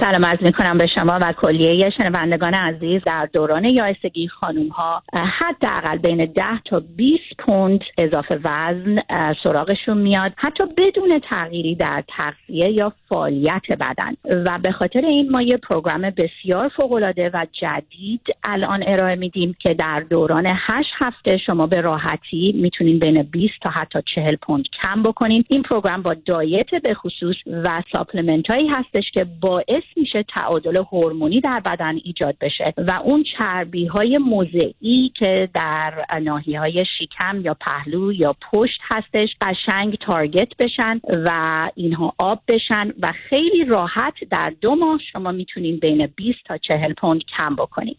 سلام 0.00 0.24
عرض 0.24 0.42
می 0.42 0.52
کنم 0.52 0.78
به 0.78 0.86
شما 0.94 1.18
و 1.22 1.32
کلیه 1.32 1.90
شنوندگان 1.90 2.54
عزیز. 2.54 3.02
در 3.06 3.28
دوران 3.32 3.64
یائسگی 3.64 4.28
خانوم 4.28 4.68
ها 4.68 5.02
حداقل 5.12 5.98
بین 5.98 6.24
10 6.24 6.42
تا 6.64 6.82
20 6.96 7.22
پوند 7.38 7.80
اضافه 7.98 8.40
وزن 8.44 8.96
سراغشون 9.44 9.98
میاد. 9.98 10.32
حتی 10.36 10.64
بدون 10.76 11.20
تغییری 11.30 11.74
در 11.74 12.04
تغذیه 12.08 12.70
یا 12.70 12.92
فعالیت 13.08 13.62
بدن. 13.70 14.42
و 14.44 14.58
به 14.62 14.72
خاطر 14.72 15.04
این 15.04 15.30
ما 15.30 15.42
یه 15.42 15.56
پروگرام 15.56 16.02
بسیار 16.10 16.68
فوق 16.68 16.92
العاده 16.92 17.30
و 17.34 17.46
جدید 17.52 18.22
الان 18.44 18.84
ارائه 18.86 19.16
میدیم 19.16 19.56
که 19.58 19.74
در 19.74 20.00
دوران 20.00 20.46
8 20.46 20.88
هفته 21.00 21.36
شما 21.46 21.66
به 21.66 21.80
راحتی 21.80 22.52
می‌تونین 22.56 22.98
بین 22.98 23.22
20 23.22 23.52
تا 23.62 23.70
حتی 23.70 23.98
40 24.14 24.36
پوند 24.42 24.64
کم 24.82 25.02
بکنین. 25.02 25.44
این 25.48 25.62
program 25.62 26.02
با 26.02 26.14
diet 26.26 26.74
به 26.82 26.94
خصوص 26.94 27.36
و 27.46 27.82
supplement 27.92 28.50
هایی 28.50 28.68
هستش 28.68 29.10
که 29.14 29.26
باعث 29.40 29.82
میشه 29.96 30.24
تعادل 30.36 30.76
هورمونی 30.92 31.40
در 31.40 31.60
بدن 31.60 31.98
ایجاد 32.04 32.36
بشه 32.40 32.74
و 32.76 33.00
اون 33.04 33.24
چربی 33.38 33.86
های 33.86 34.18
موضعی 34.18 35.12
که 35.18 35.48
در 35.54 36.04
ناحیه 36.22 36.60
های 36.60 36.84
شکم 36.98 37.40
یا 37.40 37.56
پهلو 37.66 38.12
یا 38.12 38.36
پشت 38.52 38.80
هستش 38.90 39.28
قشنگ 39.40 39.98
target 40.06 40.48
بشن 40.58 41.00
و 41.26 41.30
اینها 41.74 42.14
آب 42.18 42.40
بشن 42.48 42.92
و 43.02 43.12
خیلی 43.30 43.64
راحت 43.64 44.14
در 44.30 44.52
دو 44.60 44.74
ماه 44.74 45.00
شما 45.12 45.32
می‌تونین 45.32 45.78
بین 45.78 46.06
20 46.16 46.38
تا 46.46 46.58
40 46.58 46.92
پوند 46.92 47.20
کم 47.36 47.54
بکنید 47.54 47.98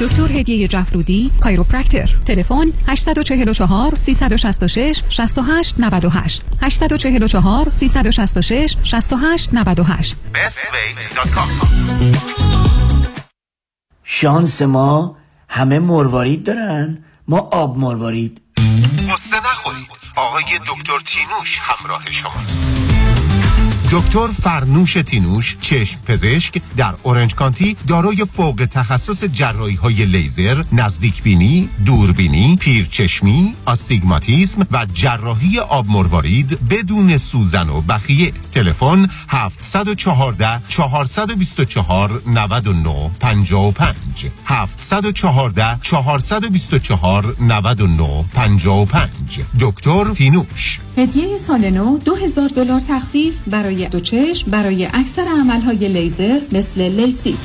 دکتر 0.00 0.38
هدیه 0.40 0.68
جفرودی 0.68 1.30
chiropractor. 1.42 2.08
تلفن 2.26 2.66
844 2.88 3.94
366 3.96 5.02
68 5.08 5.80
98 5.80 6.42
844 6.62 7.64
366 7.70 8.76
68 8.82 9.54
98 9.54 10.16
شانس 14.04 14.62
ما 14.62 15.16
همه 15.48 15.78
مروارید 15.78 16.44
دارن. 16.44 17.04
ما 17.28 17.38
آب 17.38 17.78
مروارید. 17.78 18.40
قصه 19.12 19.36
نخورید. 19.36 19.88
آقای 20.16 20.42
دکتر 20.42 20.98
تینوش 21.06 21.58
همراه 21.60 22.10
شماست. 22.10 22.87
دکتر 23.92 24.26
فرنوش 24.26 24.92
تینوش 24.92 25.56
چشم 25.60 26.00
پزشک 26.06 26.62
در 26.76 26.94
اورنج 27.02 27.34
کانتی 27.34 27.76
دارای 27.86 28.24
فوق 28.32 28.66
تخصص 28.70 29.24
جراحی 29.24 29.74
های 29.74 30.04
لیزر، 30.04 30.64
نزدیک 30.72 31.22
بینی، 31.22 31.68
دوربینی، 31.86 32.56
پیرچشمی، 32.60 33.54
آستیگماتیسم 33.66 34.66
و 34.72 34.86
جراحی 34.92 35.58
آب 35.58 35.86
مروارید 35.90 36.68
بدون 36.68 37.16
سوزن 37.16 37.68
و 37.68 37.80
بخیه. 37.80 38.32
تلفن 38.52 39.08
714 39.28 40.62
424 40.68 42.22
99 42.26 43.10
55 43.20 44.26
714 44.44 45.78
424 45.82 47.34
99 47.40 48.24
55 48.34 49.40
دکتر 49.60 50.12
تینوش. 50.12 50.80
هدیه 50.96 51.38
سال 51.38 51.70
نو 51.70 51.98
2000 51.98 52.48
دلار 52.48 52.80
تخفیف 52.88 53.34
برای 53.46 53.77
دو 53.86 54.00
چشم 54.00 54.50
برای 54.50 54.88
اکثر 54.94 55.26
عملهای 55.40 55.88
لیزر 55.88 56.38
مثل 56.52 56.82
لیسی. 56.82 57.36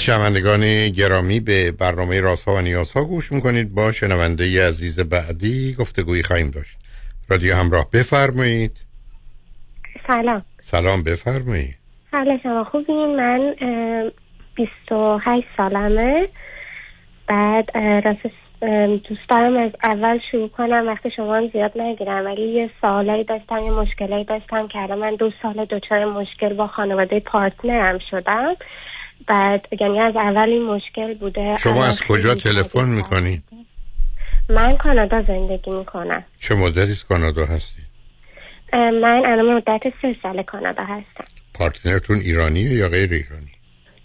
شنوندگان 0.00 0.88
گرامی 0.88 1.40
به 1.40 1.72
برنامه 1.72 2.20
رازها 2.20 2.54
و 2.54 2.60
نیازها 2.60 3.04
گوش 3.04 3.32
می‌کنید. 3.32 3.74
با 3.74 3.92
شنونده 3.92 4.68
عزیز 4.68 5.00
بعدی 5.00 5.74
گفتگویی 5.74 6.22
خواهیم 6.22 6.50
داشت. 6.50 6.78
رادیو 7.28 7.54
همراه 7.56 7.90
بفرمایید. 7.90 8.72
سلام. 10.06 10.44
سلام 10.62 11.02
بفرمایید. 11.02 11.85
حال 12.16 12.38
شما 12.42 12.64
خوبین 12.64 13.16
من 13.16 13.54
اه، 13.60 14.10
28 14.54 15.46
سالمه. 15.56 16.28
بعد 17.28 17.78
راستش 17.78 18.30
دوست 19.08 19.28
دارم 19.28 19.56
از 19.56 19.70
اول 19.84 20.18
شروع 20.30 20.48
کنم 20.48 20.86
وقتی 20.86 21.10
شما 21.16 21.36
هم 21.36 21.48
زیاد 21.48 21.72
نگیرم 21.80 22.24
ولی 22.24 22.42
یه 22.42 22.70
سوالایی 22.80 23.24
داشتم 23.24 23.58
یه 23.58 23.70
مشکلایی 23.70 24.24
داشتم 24.24 24.68
که 24.68 24.78
الان 24.78 24.98
من 24.98 25.14
دو 25.14 25.30
سال 25.42 25.64
دچار 25.64 26.04
مشکل 26.04 26.54
با 26.54 26.66
خانواده 26.66 27.20
پارتنرم 27.20 27.98
شدم. 28.10 28.56
بعد 29.28 29.66
یعنی 29.80 30.00
از 30.00 30.16
اول 30.16 30.48
این 30.48 30.62
مشکل 30.62 31.14
بوده 31.14 31.56
شما 31.56 31.84
از 31.84 32.02
کجا 32.08 32.34
تلفن 32.34 32.88
می‌کنید 32.88 33.42
من 34.48 34.76
کانادا 34.76 35.22
زندگی 35.22 35.70
می‌کنم. 35.70 36.24
چه 36.40 36.54
مدتی 36.54 36.94
کانادا 37.08 37.42
هستی؟ 37.42 37.82
من 38.72 39.22
الان 39.26 39.54
مدت 39.56 39.82
سه 40.02 40.16
سال 40.22 40.42
کانادا 40.42 40.82
هستم. 40.82 41.24
پارتنرتون 41.58 42.16
ایرانیه 42.16 42.72
یا 42.72 42.88
غیر 42.88 43.12
ایرانی؟ 43.12 43.52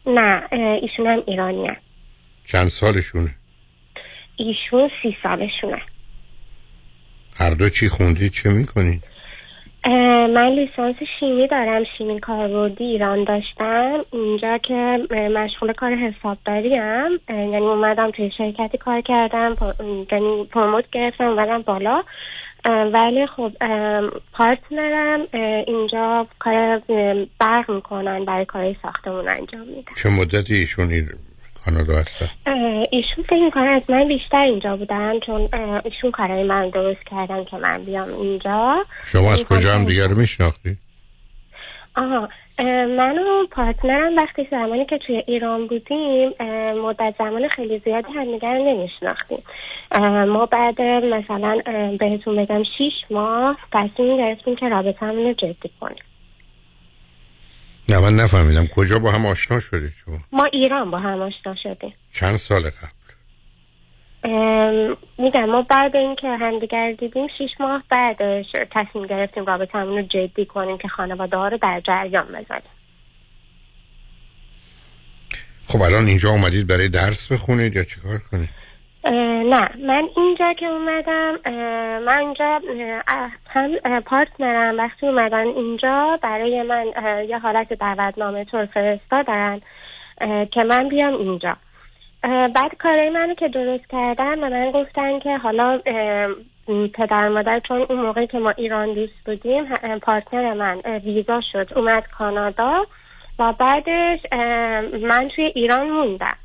نه 0.05 0.47
ایشون 0.81 1.07
هم 1.07 1.23
ایرانی 1.27 1.67
هم. 1.67 1.75
چند 2.45 2.67
سالشونه؟ 2.67 3.29
ایشون 4.35 4.89
سی 5.01 5.17
سالشونه 5.23 5.81
هر 7.39 7.53
دو 7.53 7.69
چی 7.69 7.89
خوندی 7.89 8.29
چه 8.29 8.49
می‌کنی؟ 8.49 9.01
من 10.33 10.49
لیسانس 10.49 10.95
شیمی 11.19 11.47
دارم 11.47 11.83
شیمی 11.97 12.19
کاربردی 12.19 12.83
ایران 12.83 13.23
داشتم 13.23 14.05
اینجا 14.11 14.57
که 14.57 14.73
مشغول 15.11 15.73
کار 15.73 15.95
حسابداری 15.95 16.75
هم 16.75 17.19
یعنی 17.29 17.55
اومدم 17.57 18.11
توی 18.11 18.31
شرکتی 18.37 18.77
کار 18.77 19.01
کردم 19.01 19.55
یعنی 20.11 20.45
promote 20.51 20.85
گرفتم 20.91 21.23
اومدم 21.23 21.61
بالا 21.61 22.03
ولی 22.65 23.27
خب 23.27 23.51
partner 24.33 25.16
م 25.16 25.27
اینجا 25.67 26.27
کار 26.39 26.81
برق 27.39 27.71
می‌کنن 27.71 28.25
برای 28.25 28.45
کار 28.45 28.75
ساختمون 28.81 29.27
انجام 29.27 29.67
میدن. 29.67 29.91
چه 30.03 30.09
مدتی 30.09 30.55
ایشون 30.55 31.09
کانادا 31.65 31.93
هستن؟ 31.93 32.29
ایشون 32.91 33.23
فکر 33.29 33.43
می‌کنن 33.45 33.67
از 33.67 33.89
من 33.89 34.07
بیشتر 34.07 34.37
اینجا 34.37 34.77
بودن 34.77 35.19
چون 35.19 35.49
ایشون 35.83 36.11
کارهای 36.11 36.43
من 36.43 36.69
درست 36.69 37.03
کردن 37.11 37.43
که 37.43 37.57
من 37.57 37.83
بیام 37.83 38.13
اینجا. 38.13 38.85
شما 39.05 39.33
از 39.33 39.45
کجا 39.45 39.73
هم 39.73 39.85
دیگر 39.85 40.07
رو 40.07 40.17
میشناختی؟ 40.17 40.77
آها. 41.95 42.29
من 42.97 43.17
و 43.17 43.47
partner 43.51 44.07
م 44.07 44.15
وقتی 44.17 44.47
زمانی 44.51 44.85
که 44.85 44.97
توی 44.97 45.23
ایران 45.27 45.67
بودیم 45.67 46.33
مدت 46.81 47.15
زمان 47.17 47.47
خیلی 47.47 47.81
زیادی 47.85 48.13
همدیگر 48.13 48.57
نمیشناختیم. 48.57 49.43
ما 50.33 50.45
بعد 50.45 50.81
مثلا 50.81 51.61
بهتون 51.99 52.35
بگم 52.35 52.63
شیش 52.77 52.93
ماه 53.09 53.57
تصمیم 53.73 54.17
گرفتیم 54.17 54.55
که 54.55 54.69
رابطه 54.69 55.05
رو 55.05 55.33
جدی 55.33 55.71
کنیم. 55.79 56.03
نه 57.89 57.99
من 57.99 58.13
نفهمیدم. 58.23 58.67
کجا 58.75 58.99
با 58.99 59.11
هم 59.11 59.25
آشنا 59.25 59.59
شدید 59.59 59.91
شما؟ 60.05 60.17
ما 60.31 60.43
ایران 60.53 60.91
با 60.91 60.99
هم 60.99 61.21
آشنا 61.21 61.55
شدیم. 61.63 61.93
چند 62.13 62.35
سال 62.35 62.61
قبل؟ 62.61 63.00
میگم 65.17 65.45
ما 65.45 65.61
بعد 65.69 65.95
اینکه 65.95 66.27
همدیگر 66.27 66.91
دیدیم 66.91 67.27
شیش 67.37 67.49
ماه 67.59 67.83
بعدش 67.89 68.45
تصمیم 68.71 69.07
گرفتیم 69.07 69.45
رابطه 69.45 69.79
رو 69.79 70.01
جدی 70.01 70.45
کنیم 70.45 70.77
که 70.77 70.87
خانواده 70.87 71.37
ها 71.37 71.47
رو 71.47 71.57
در 71.57 71.81
جریان 71.87 72.27
بذاریم. 72.27 72.71
خب 75.67 75.81
الان 75.81 76.05
اینجا 76.05 76.29
اومدید 76.29 76.67
برای 76.67 76.89
درس 76.89 77.31
بخونید 77.31 77.75
یا 77.75 77.83
چیکار 77.83 78.17
کنید؟ 78.31 78.49
نه 79.43 79.69
من 79.87 80.09
اینجا 80.17 80.53
که 80.59 80.65
اومدم 80.65 81.37
من 82.05 82.17
اینجا 82.17 82.61
هم 83.49 84.01
پارتنرم 84.01 84.77
وقتی 84.77 85.07
اومدن 85.07 85.47
اینجا 85.47 86.19
برای 86.23 86.63
من 86.63 86.85
یه 87.29 87.39
حالت 87.39 87.73
دعوتنامه 87.73 88.45
طور 88.45 88.65
فرستادن 88.65 89.61
که 90.51 90.63
من 90.63 90.89
بیام 90.89 91.13
اینجا. 91.13 91.57
بعد 92.23 92.75
کارهای 92.79 93.09
منو 93.09 93.33
که 93.33 93.47
درست 93.47 93.87
کردن 93.89 94.43
و 94.43 94.49
من 94.49 94.71
گفتن 94.71 95.19
که 95.19 95.37
حالا 95.37 95.79
پدر 96.93 97.29
مادر 97.29 97.59
چون 97.59 97.81
اون 97.89 98.01
موقعی 98.01 98.27
که 98.27 98.39
ما 98.39 98.49
ایران 98.49 98.93
دوست 98.93 99.13
بودیم 99.25 99.65
پارتنر 100.01 100.53
من 100.53 100.81
ویزا 101.05 101.41
شد 101.51 101.67
اومد 101.75 102.07
کانادا 102.17 102.85
و 103.39 103.53
بعدش 103.53 104.19
من 105.01 105.29
توی 105.35 105.45
ایران 105.55 105.89
موندم. 105.89 106.35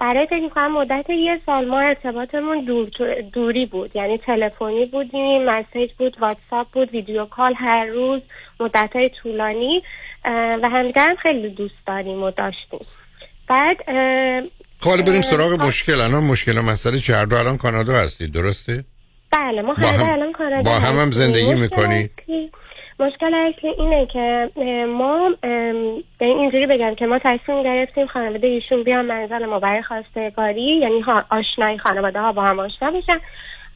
برای 0.00 0.26
فکر 0.26 0.40
می‌کنم 0.40 0.72
مدت 0.72 1.10
یه 1.10 1.40
سال 1.46 1.68
ما 1.68 1.80
ارتباطمون 1.80 2.64
دور 2.64 2.88
دوری 3.32 3.66
بود. 3.66 3.96
یعنی 3.96 4.18
تلفنی 4.18 4.86
بودیم 4.86 5.44
مسیج 5.44 5.92
بود 5.92 6.16
واتساپ 6.20 6.66
بود 6.72 6.90
ویدیو 6.90 7.24
کال 7.24 7.54
هر 7.54 7.84
روز 7.86 8.22
مدت 8.60 8.96
های 8.96 9.08
طولانی 9.22 9.82
و 10.62 10.68
همدیگر 10.68 11.14
خیلی 11.18 11.48
دوست 11.48 11.86
داریم 11.86 12.22
و 12.22 12.30
داشتیم. 12.30 12.80
بعد 13.48 13.76
خب 14.80 15.02
بریم 15.06 15.20
سراغ 15.20 15.66
مشکل 15.66 16.00
الان. 16.00 16.24
مشکل 16.24 16.60
مسئله 16.60 16.98
چه 16.98 17.12
هر 17.14 17.34
الان 17.34 17.56
کانادا 17.56 17.92
هستید 17.92 18.32
درسته؟ 18.32 18.84
بله 19.32 19.62
ما 19.62 19.74
هم 19.74 20.12
الان 20.12 20.32
کانادا 20.32 20.70
با 20.70 20.76
هم 20.78 21.00
هم 21.00 21.10
زندگی 21.10 21.54
می‌کنی؟ 21.54 22.10
مشکل 23.00 23.34
اصلی 23.34 23.70
اینه 23.70 24.06
که 24.12 24.50
ما 24.88 25.30
به 26.18 26.26
اینجوری 26.26 26.66
بگم 26.66 26.94
که 26.94 27.06
ما 27.06 27.18
تصمیم 27.18 27.62
گرفتیم 27.62 28.06
خانواده 28.06 28.46
ایشون 28.46 28.82
بیان 28.84 29.04
منزل 29.04 29.46
ما 29.46 29.58
برای 29.58 29.82
خواستگاری 29.82 30.78
یعنی 30.80 31.04
آشنایی 31.30 31.78
خانواده 31.78 32.20
ها 32.20 32.32
با 32.32 32.42
هم 32.42 32.60
آشنا 32.60 32.90
بشن. 32.90 33.20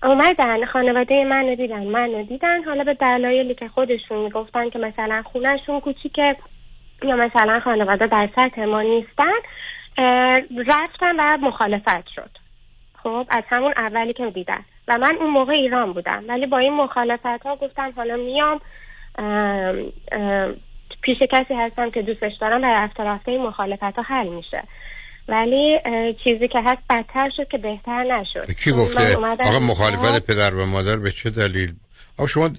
اومدن 0.03 0.65
خانواده 0.73 1.25
من 1.25 1.55
دیدن 1.55 1.85
من 1.85 2.23
دیدن. 2.23 2.65
حالا 2.65 2.85
به 2.85 2.95
دلایلی 2.95 3.55
که 3.55 3.69
خودشون 3.69 4.19
می‌گفتن 4.19 4.71
که 4.71 4.79
مثلا 4.79 5.23
خونهشون 5.33 5.81
کوچیکه. 5.81 6.37
یا 7.05 7.17
مثلا 7.17 7.61
خانواده 7.65 8.07
در 8.07 8.29
سطح 8.37 8.65
ما 8.65 8.83
نیستن 8.83 9.39
رفتن 10.67 11.17
و 11.19 11.37
مخالفت 11.41 12.09
شد. 12.15 12.31
خب 13.03 13.27
از 13.31 13.45
همون 13.49 13.73
اولی 13.77 14.13
که 14.13 14.31
دیدن. 14.31 14.65
و 14.89 14.99
من 14.99 15.17
اون 15.21 15.31
موقع 15.31 15.53
ایران 15.53 15.93
بودم. 15.93 16.25
ولی 16.29 16.47
با 16.47 16.59
این 16.59 16.73
مخالفت 16.73 17.27
ها 17.27 17.57
گفتم 17.57 17.93
حالا 17.97 18.17
میام 18.17 18.61
پیش 21.03 21.19
کسی 21.33 21.55
هستم 21.55 21.91
که 21.91 22.03
دوستش 22.03 22.33
دارم 22.41 22.63
و 22.63 22.65
رفته 22.65 23.03
رفته 23.03 23.33
این 23.33 23.43
مخالفت 23.43 23.83
ها 23.83 24.03
حل 24.03 24.29
میشه. 24.29 24.63
ولی 25.29 25.79
چیزی 26.25 26.49
که 26.49 26.59
هست 26.61 26.83
بدتر 26.91 27.31
شد 27.37 27.49
که 27.49 27.59
بهتر 27.59 28.03
نشد. 28.03 28.53
کی 28.65 28.73
گفته؟ 28.73 29.17
آقا 29.17 29.59
مخالفت 29.71 30.27
پدر 30.27 30.55
و 30.55 30.67
مادر 30.67 30.97
به 30.97 31.11
چه 31.11 31.31
دلیل؟ 31.31 31.75
آقا 32.19 32.27
شما 32.27 32.51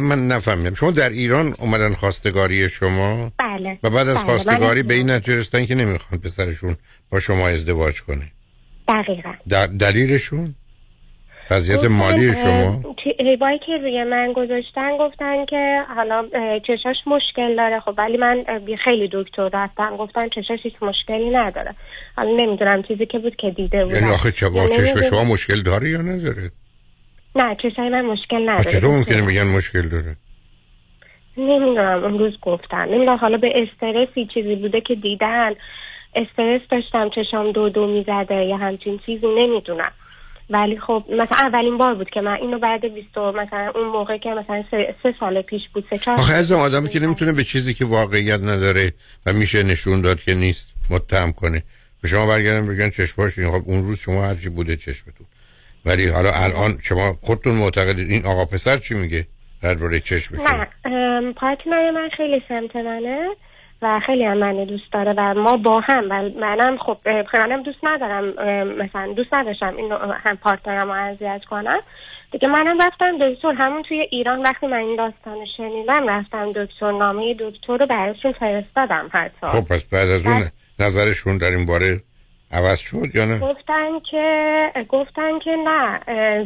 من 0.00 0.28
نفهمیدم. 0.28 0.74
شما 0.74 0.90
در 0.90 1.08
ایران 1.08 1.54
اومدن 1.58 1.92
خواستگاری 1.94 2.68
شما؟ 2.68 3.32
بله. 3.38 3.78
و 3.82 3.90
بعد 3.90 4.08
از 4.08 4.16
بله. 4.16 4.24
خواستگاری 4.24 4.82
به 4.82 4.94
این 4.94 5.10
نتیجه 5.10 5.38
رسیدن 5.38 5.66
که 5.66 5.74
نمی‌خوان 5.74 6.20
پسرشون 6.20 6.76
با 7.10 7.20
شما 7.20 7.48
ازدواج 7.48 8.00
کنه. 8.02 8.32
دقیقا. 8.88 9.32
در 9.48 9.66
دلیلشون؟ 9.66 10.54
وضعیت 11.50 11.84
مالی 11.84 12.34
شما؟ 12.34 12.82
هیبایی 13.18 13.58
که 13.58 13.72
روی 13.82 14.04
من 14.04 14.32
گذاشتن 14.36 14.96
گفتن 14.98 15.44
که 15.46 15.82
حالا 15.96 16.28
چشاش 16.66 16.96
مشکل 17.06 17.56
داره. 17.56 17.80
خب 17.80 17.94
ولی 17.98 18.16
من 18.16 18.44
خیلی 18.84 19.10
دکتر 19.12 19.50
رفتم 19.52 19.96
گفتن 19.96 20.28
چشاش 20.28 20.58
هیچ 20.62 20.74
مشکلی 20.82 21.30
نداره. 21.30 21.74
حالا 22.16 22.30
نمی‌دونم 22.30 22.82
چیزی 22.82 23.06
که 23.06 23.18
بود 23.18 23.36
که 23.36 23.50
دیده 23.50 23.84
بودم. 23.84 23.96
یعنی 23.96 24.10
آخه 24.10 24.32
چه 24.32 24.48
با 24.48 24.64
یعنی 24.64 24.76
چشم 24.76 25.02
شما 25.02 25.24
مشکل 25.24 25.62
داره 25.62 25.90
یا 25.90 26.02
نداره؟ 26.02 26.50
نه 27.34 27.56
چشای 27.62 27.88
من 27.88 28.02
مشکل 28.02 28.42
نداره 28.48 28.70
چطور 28.70 28.90
ممکنه 28.90 29.26
بگن 29.26 29.56
مشکل 29.56 29.88
داره؟ 29.88 30.16
نمی‌دونم 31.36 32.04
اون 32.04 32.18
روز 32.18 32.32
گفتن. 32.42 32.88
نمی‌دونم 32.88 33.16
حالا 33.16 33.36
به 33.36 33.52
استرسی 33.54 34.26
چیزی 34.34 34.54
بوده 34.54 34.80
که 34.80 34.94
دیدن. 34.94 35.54
استرس 36.14 36.60
داشتم 36.70 37.10
چشام 37.14 37.52
دو 37.52 37.68
دو 37.68 37.86
می‌زده 37.86 38.34
یا 38.34 38.56
همچین 38.56 39.00
چیزی 39.06 39.26
نمی‌دونم. 39.26 39.92
ولی 40.50 40.78
خب 40.78 41.04
مثلا 41.08 41.38
اولین 41.38 41.78
بار 41.78 41.94
بود 41.94 42.10
که 42.10 42.20
من 42.20 42.34
اینو 42.34 42.58
بعد 42.58 42.94
20 42.94 43.18
مثلا 43.18 43.72
اون 43.74 43.88
موقع 43.88 44.18
که 44.18 44.28
مثلا 44.30 44.64
سه, 44.70 44.94
سه 45.02 45.14
سال 45.20 45.42
پیش 45.42 45.62
بود 45.74 45.84
سه 45.90 45.98
چهار 45.98 46.18
آخه 46.18 46.34
از 46.34 46.52
آدمی 46.52 46.88
که 46.88 47.00
نمی‌تونه 47.00 47.32
به 47.32 47.44
چیزی 47.44 47.74
که 47.74 47.84
واقعیت 47.84 48.40
نداره 48.40 48.92
و 49.26 49.32
میشه 49.32 49.62
نشون 49.62 50.02
داد 50.02 50.20
که 50.20 50.34
نیست 50.34 50.74
متهم 50.90 51.32
کنه. 51.32 51.62
به 52.02 52.08
شما 52.08 52.26
برگردن 52.26 52.66
بگن 52.66 52.90
چشماش 52.90 53.38
خب 53.38 53.62
اون 53.66 53.82
روز 53.82 53.98
شما 53.98 54.22
هرچی 54.26 54.48
بوده 54.48 54.76
چشمتون. 54.76 55.26
ولی 55.86 56.08
حالا 56.08 56.30
الان 56.32 56.78
شما 56.82 57.18
خودتون 57.22 57.54
معتقدید 57.54 58.10
این 58.10 58.26
آقا 58.26 58.44
پسر 58.44 58.76
چی 58.76 58.94
میگه؟ 58.94 59.26
درباره 59.62 60.00
چشم 60.00 60.34
نه 60.36 61.32
پارتنر 61.32 61.90
من 61.90 62.08
خیلی 62.16 62.42
سمت 62.48 62.76
منه 62.76 63.28
و 63.82 64.00
خیلی 64.06 64.24
هم 64.24 64.38
من 64.38 64.64
دوست 64.64 64.92
داره 64.92 65.14
و 65.16 65.34
ما 65.34 65.56
با 65.56 65.80
هم 65.80 66.04
و 66.10 66.30
منم 66.40 66.78
خب 66.78 66.98
منم 67.34 67.62
دوست 67.62 67.78
ندارم 67.82 68.24
مثلا 68.82 69.12
دوست 69.12 69.34
نداشتم 69.34 69.76
این 69.76 69.92
هم 70.24 70.36
پارتنرم 70.36 70.88
رو 70.88 71.12
اذیت 71.12 71.40
کنم. 71.50 71.80
دیگه 72.32 72.48
منم 72.48 72.78
رفتم 72.82 73.18
دکتر 73.20 73.52
همون 73.52 73.82
توی 73.82 74.00
ایران 74.10 74.42
وقتی 74.42 74.66
من 74.66 74.76
این 74.76 74.96
داستان 74.96 75.46
شنیدم 75.56 76.08
رفتم 76.08 76.50
دکتر 76.50 76.92
نامه 76.92 77.34
دکتر 77.40 77.76
رو 77.76 77.86
براشون 77.86 78.32
فرستادم 78.32 79.10
حتی 79.12 79.46
خب 79.46 79.68
پس 79.68 79.84
بعد 79.84 80.08
از 80.08 80.26
اون 80.26 80.42
نظرشون 80.78 81.38
در 81.38 81.50
این 81.50 81.66
باره 81.66 82.00
عوض 82.52 82.78
شد 82.78 83.14
یا 83.14 83.24
نه؟ 83.24 83.38
گفتن 83.38 84.00
که 84.10 84.26
گفتن 84.88 85.38
که 85.38 85.50
نه 85.66 86.00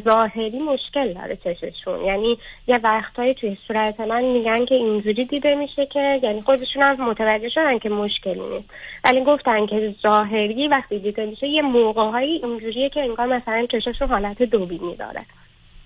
ظاهری 0.05 0.59
مشکل 0.59 1.15
داره 1.15 1.39
چششون. 1.45 2.05
یعنی 2.05 2.39
یه 2.67 2.81
وقتایی 2.85 3.35
توی 3.35 3.57
صورت 3.69 4.01
من 4.01 4.25
میگن 4.25 4.65
که 4.65 4.75
اینجوری 4.75 5.25
دیده 5.25 5.55
میشه 5.55 5.87
که 5.87 6.21
یعنی 6.23 6.43
خودشون 6.43 6.83
هم 6.83 7.11
متوجه 7.11 7.49
شدن 7.49 7.79
که 7.79 7.89
مشکلی 7.89 8.41
نیست. 8.41 8.69
ولی 9.05 9.25
گفتن 9.25 9.67
که 9.67 9.95
ظاهری 10.03 10.69
وقتی 10.69 10.99
دیده 10.99 11.27
میشه 11.27 11.47
یه 11.47 11.63
موقعهایی 11.63 12.41
اینجوریه 12.45 12.89
که 12.89 13.01
انگار 13.01 13.27
مثلا 13.27 13.67
چششون 13.73 14.09
حالت 14.09 14.43
دوبینی 14.43 14.97
داره. 14.97 15.27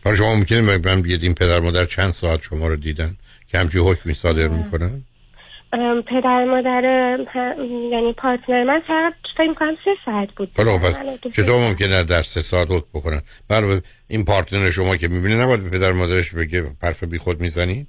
برای 0.05 0.17
شما 0.17 0.35
ممکنه 0.35 0.61
من 0.61 1.03
بگید 1.03 1.23
این 1.23 1.35
پدر 1.35 1.61
مادر 1.61 1.85
چند 1.85 2.11
ساعت 2.11 2.41
شما 2.41 2.67
رو 2.67 2.77
دیدن 2.77 3.17
که 3.49 3.59
همچی 3.59 3.79
حکمی 3.79 4.13
صادر 4.13 4.49
می‌کنن؟ 4.49 5.03
پدر 6.07 6.45
مادر 6.45 6.83
یعنی 7.93 8.13
پارتنر 8.13 8.65
من 8.65 8.81
فقط 8.87 9.13
فکر 9.37 9.49
می‌کنم 9.49 9.77
سه 9.85 9.91
ساعت 10.05 10.29
بود. 10.37 10.51
حالا 10.57 10.79
پس 10.79 10.99
دو- 11.23 11.31
چطور 11.31 11.69
ممکنه 11.69 12.03
در 12.03 12.23
سه 12.23 12.41
ساعت 12.41 12.69
حکم 12.71 12.89
بکنن. 12.95 13.21
بله 13.49 13.83
این 14.09 14.25
پارتنر 14.25 14.71
شما 14.71 14.97
که 14.97 15.09
می‌بینه 15.09 15.43
نباید 15.43 15.63
به 15.65 15.71
پدر 15.79 15.93
مادرش 15.93 16.35
بگه 16.35 16.65
حرف 16.83 17.05
بی 17.05 17.19
خود 17.19 17.41
می‌زنید؟ 17.41 17.87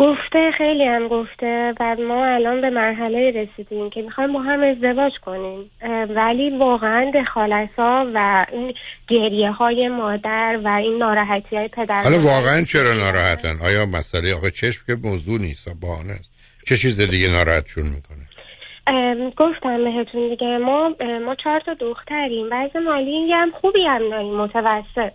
گفته 0.00 0.50
خیلی 0.58 0.84
هم 0.84 1.08
گفته 1.08 1.74
و 1.80 1.96
ما 2.08 2.26
الان 2.26 2.60
به 2.60 2.70
مرحله 2.70 3.30
رسیدیم 3.30 3.90
که 3.90 4.02
می‌خوایم 4.02 4.32
با 4.32 4.40
هم 4.40 4.62
ازدواج 4.62 5.12
کنیم. 5.26 5.70
ولی 6.16 6.58
واقعا 6.58 7.10
دخالت 7.14 7.68
ها 7.78 8.06
و 8.14 8.46
این 8.52 8.74
گریه 9.08 9.50
های 9.50 9.88
مادر 9.88 10.60
و 10.64 10.68
این 10.68 10.98
ناراحتی 10.98 11.56
های 11.56 11.68
پدر 11.68 12.02
حالا 12.02 12.18
واقعا 12.18 12.62
چرا 12.64 12.94
ناراحتن؟ 12.94 13.66
آیا 13.66 13.86
مسئله 13.86 14.34
آخه 14.34 14.50
چشم 14.50 14.82
که 14.86 14.94
موضوع 15.04 15.40
نیست 15.40 15.80
بهانه 15.80 16.12
است. 16.12 16.32
چه 16.66 16.76
چیز 16.76 17.10
دیگه 17.10 17.28
ناراحتشون 17.28 17.84
می‌کنه؟ 17.84 18.26
گفتم 19.36 19.84
بهتون 19.84 20.28
دیگه 20.28 20.58
ما 20.58 20.94
ما 21.26 21.34
چهار 21.34 21.60
تا 21.60 21.74
دختریم. 21.74 22.48
بعض 22.48 22.76
مالی 22.76 23.32
هم 23.32 23.50
خوبی 23.60 23.84
هم 23.86 24.10
داریم 24.10 24.36
متوسط. 24.36 25.12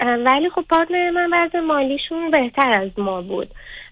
ولی 0.00 0.50
خب 0.54 0.64
پارتنر 0.70 1.10
من 1.10 1.30
بعض 1.30 1.54
مالیشون 1.54 2.30
بهتر 2.30 2.72
از 2.82 2.90
ما 2.98 3.22
بود. 3.22 3.48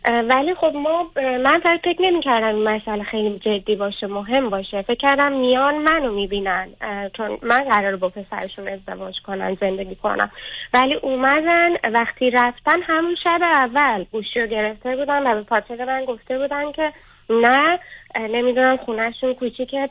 ولی 0.09 0.55
خب 0.55 0.73
ما 0.75 1.11
من 1.17 1.61
فکر 1.83 2.03
نمی 2.03 2.23
کردم 2.23 2.55
این 2.57 2.69
مسئله 2.69 3.03
خیلی 3.03 3.39
جدی 3.39 3.77
باشه 3.77 4.07
مهم 4.07 4.51
باشه. 4.51 4.83
فکر 4.83 4.95
کردم 4.95 5.33
میان 5.33 5.75
منو 5.75 6.13
می‌بینن 6.13 6.69
چون 7.17 7.39
من 7.43 7.65
قرار 7.65 7.97
با 7.97 8.09
پسرشون 8.09 8.69
ازدواج 8.69 9.15
کنن 9.27 9.57
زندگی 9.61 9.95
کنم. 9.95 10.31
ولی 10.75 10.95
اومدن 10.95 11.71
وقتی 11.93 12.31
رفتن 12.31 12.83
همون 12.83 13.17
شب 13.25 13.41
اول 13.43 14.05
گوشی 14.13 14.41
رو 14.41 14.47
گرفته 14.47 14.97
بودن 14.97 15.27
و 15.27 15.35
به 15.35 15.43
پارتنر 15.43 15.85
من 15.85 16.05
گفته 16.05 16.39
بودن 16.39 16.73
که 16.73 16.93
نه 17.31 17.79
نمی‌دونم 18.21 18.77
خونهشون 18.77 19.35
کوچیکه 19.35 19.89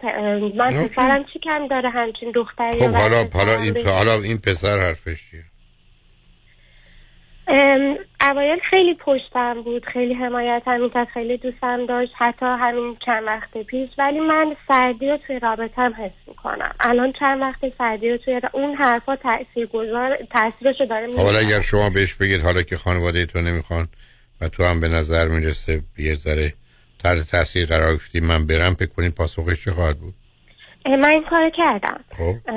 من. 0.56 0.70
پسرم 0.70 1.24
چی 1.34 1.40
کم 1.40 1.68
داره؟ 1.68 1.90
همچین 1.90 2.32
دختری 2.32 2.74
خب 2.74 2.96
حالا 2.96 3.24
حالا 3.34 3.62
این 3.64 3.88
حالا 3.88 4.14
این 4.14 4.38
پسر 4.38 4.78
حرفش 4.80 5.30
چیه؟ 5.32 5.44
اوایل 8.22 8.60
خیلی 8.70 8.94
پشتم 9.06 9.62
بود 9.62 9.86
خیلی 9.86 10.14
حمایتم 10.14 10.82
می‌کرد 10.82 11.08
خیلی 11.14 11.38
دوستم 11.38 11.86
داشت 11.86 12.12
حتی 12.18 12.46
همین 12.46 12.98
چند 13.06 13.24
وقت 13.24 13.58
پیش. 13.58 13.90
ولی 13.98 14.20
من 14.20 14.56
سردی 14.72 15.10
رو 15.10 15.18
توی 15.28 15.40
رابطم 15.40 15.94
حس 15.98 16.28
می‌کنم. 16.28 16.76
الان 16.80 17.14
چند 17.20 17.42
وقت 17.42 17.60
سردی 17.78 18.10
رو 18.10 18.18
توی 18.18 18.42
اون 18.54 18.76
حرفا 18.76 19.16
تاثیر 19.16 19.66
گذار 19.66 20.18
تاثیرشو 20.36 20.86
داره 20.86 21.12
خب 21.12 21.18
حالا. 21.18 21.40
اگر 21.40 21.62
شما 21.62 21.90
بهش 21.90 22.14
بگید 22.14 22.42
حالا 22.42 22.62
که 22.62 22.78
خانواده 22.78 23.26
تو 23.26 23.42
نمی‌خوان 23.42 23.88
و 24.42 24.48
تو 24.48 24.64
هم 24.64 24.80
به 24.80 24.88
نظر 24.88 25.28
می‌رسه 25.28 25.82
یه 25.98 26.16
ذره 26.16 26.54
تحت 27.04 27.32
تاثیر 27.32 27.66
قرار 27.66 27.92
گرفتی 27.92 28.20
من 28.20 28.46
برم 28.46 28.74
فکر 28.74 28.90
کنید 28.90 29.16
پاسخش 29.16 29.66
چه 29.66 29.72
خواهد 29.72 29.98
بود؟ 29.98 30.14
من 30.86 31.10
این 31.12 31.24
کار 31.30 31.50
کردم. 31.50 32.00
خب. 32.12 32.52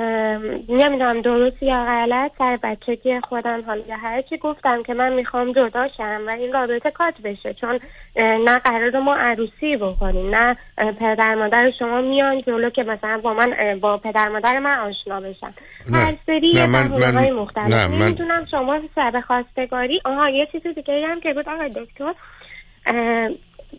نمی‌دونم 0.69 1.21
درست 1.21 1.63
یا 1.63 1.85
غلط 1.85 2.31
سر 2.37 2.59
بچگی 2.63 3.19
خودم 3.19 3.61
حالا 3.67 3.81
یا 3.87 3.95
هر 3.97 4.21
چی 4.21 4.37
گفتم 4.37 4.83
که 4.83 4.93
من 4.93 5.13
می‌خوام 5.13 5.51
جدا 5.51 5.87
شم 5.97 6.21
و 6.27 6.29
این 6.29 6.53
رابطه 6.53 6.91
کات 6.91 7.13
بشه 7.23 7.53
چون 7.53 7.79
نه 8.17 8.59
قرار 8.59 8.99
ما 8.99 9.15
عروسی 9.15 9.77
بکنیم 9.77 10.35
نه 10.35 10.57
پدر 10.99 11.35
مادر 11.35 11.71
شما 11.79 12.01
میان 12.01 12.41
جلو 12.41 12.69
که 12.69 12.83
مثلا 12.83 13.17
با 13.17 13.33
من 13.33 13.79
با 13.81 13.97
پدر 13.97 14.27
مادر 14.29 14.59
من 14.59 14.79
آشنا 14.79 15.19
بشن. 15.21 15.53
هر 15.93 16.13
سری 16.25 16.51
نه، 16.55 16.65
من- 16.65 17.11
من- 17.15 17.31
مختلف. 17.41 17.67
نه، 17.73 17.87
من- 17.87 18.05
نمی‌دونم 18.05 18.45
شما 18.51 18.79
سر 18.95 19.21
خواستگاری. 19.27 20.01
آها 20.05 20.29
یه 20.29 20.47
چیز 20.51 20.61
دیگه 20.75 21.07
هم 21.07 21.19
که 21.21 21.33
بود. 21.33 21.49
آقای 21.49 21.69
دکتر 21.69 22.13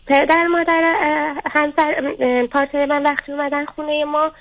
پدر 0.07 0.47
مادر 0.47 0.95
همسر 1.51 2.13
partner 2.53 2.86
من 2.87 3.03
وقتی 3.03 3.33
اومدن 3.33 3.65
خونه 3.65 4.05
ما 4.05 4.33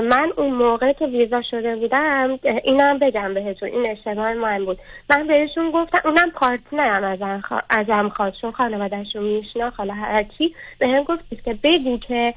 من 0.00 0.32
اون 0.36 0.50
موقع 0.54 0.92
که 0.92 1.06
ویزا 1.06 1.42
شده 1.50 1.76
بودم 1.76 2.38
اینم 2.64 2.98
بگم 2.98 3.34
بهتون 3.34 3.68
این 3.68 3.90
اشتباه 3.90 4.34
من 4.34 4.64
بود. 4.64 4.78
من 5.10 5.26
بهشون 5.26 5.70
گفتم 5.70 6.08
اونم 6.08 6.30
partner 6.30 7.26
م 7.26 7.40
خوا- 7.40 7.62
ازم 7.70 8.08
خواست 8.08 8.40
چون 8.40 8.50
خانوادهشون 8.52 9.22
میشناخت 9.22 9.78
حالا 9.78 9.94
هرچی 9.94 10.54
بهم 10.78 11.02
گفتید 11.02 11.42
که 11.42 11.54
بگو 11.64 11.98
که 11.98 12.34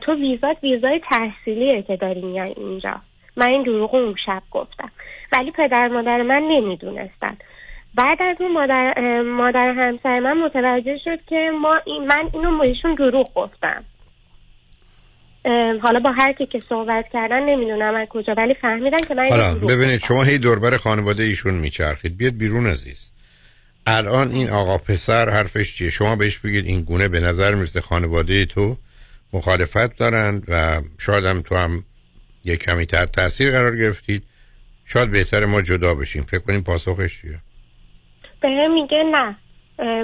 تو 0.00 0.14
ویزات 0.14 0.56
ویزای 0.62 1.00
تحصیلیه 1.10 1.82
که 1.82 1.96
داری 1.96 2.20
میای 2.20 2.54
اینجا. 2.56 2.94
من 3.36 3.48
این 3.48 3.62
دروغ 3.62 3.94
اون 3.94 4.14
شب 4.26 4.42
گفتم. 4.50 4.90
ولی 5.32 5.50
پدر 5.50 5.88
مادر 5.88 6.22
من 6.22 6.42
نمی‌دونستن. 6.42 7.36
بعد 7.94 8.18
از 8.22 8.36
اون 8.40 8.52
مادر 8.52 9.22
مادر 9.22 9.74
همسر 9.76 10.20
من 10.20 10.44
متوجه 10.44 10.98
شد 11.04 11.18
که 11.28 11.50
ما 11.60 11.74
این 11.86 12.06
من 12.06 12.30
اینو 12.32 12.58
بهشون 12.58 12.94
دروغ 12.94 13.34
گفتم. 13.34 13.84
حالا 15.82 16.00
با 16.00 16.12
هر 16.12 16.32
کی 16.32 16.46
که 16.46 16.60
صحبت 16.68 17.04
کردن 17.12 17.42
نمی‌دونم 17.42 17.94
از 17.94 18.08
کجا 18.08 18.34
ولی 18.36 18.54
فهمیدن 18.54 18.98
که 18.98 19.14
من 19.14 19.28
حالا 19.30 19.54
ببینید 19.54 20.04
شما 20.04 20.22
هی 20.22 20.38
دوربر 20.38 20.76
خانواده 20.76 21.22
ایشون 21.22 21.54
میچرخید. 21.54 22.16
بیاد 22.16 22.32
بیرون 22.32 22.66
عزیز. 22.66 23.10
الان 23.86 24.28
این 24.28 24.50
آقا 24.50 24.78
پسر 24.78 25.28
حرفش 25.30 25.76
چیه؟ 25.76 25.90
شما 25.90 26.16
بهش 26.16 26.38
بگید 26.38 26.66
این 26.66 26.82
گونه 26.82 27.08
به 27.08 27.20
نظر 27.20 27.54
می‌رسه 27.54 27.80
خانواده 27.80 28.46
تو 28.46 28.76
مخالفت 29.32 29.96
دارن 29.96 30.42
و 30.48 30.80
شاید 30.98 31.24
هم 31.24 31.40
تو 31.40 31.56
هم 31.56 31.84
یه 32.44 32.56
کمی 32.56 32.86
تحت 32.86 33.12
تاثیر 33.12 33.50
قرار 33.50 33.76
گرفتید. 33.76 34.22
شاید 34.84 35.10
بهتر 35.10 35.44
ما 35.44 35.62
جدا 35.62 35.94
بشیم. 35.94 36.22
فکر 36.22 36.38
کنیم 36.38 36.60
پاسخش 36.62 37.20
چیه؟ 37.20 37.38
به 38.40 38.68
میگه 38.68 39.02
نه. 39.02 39.36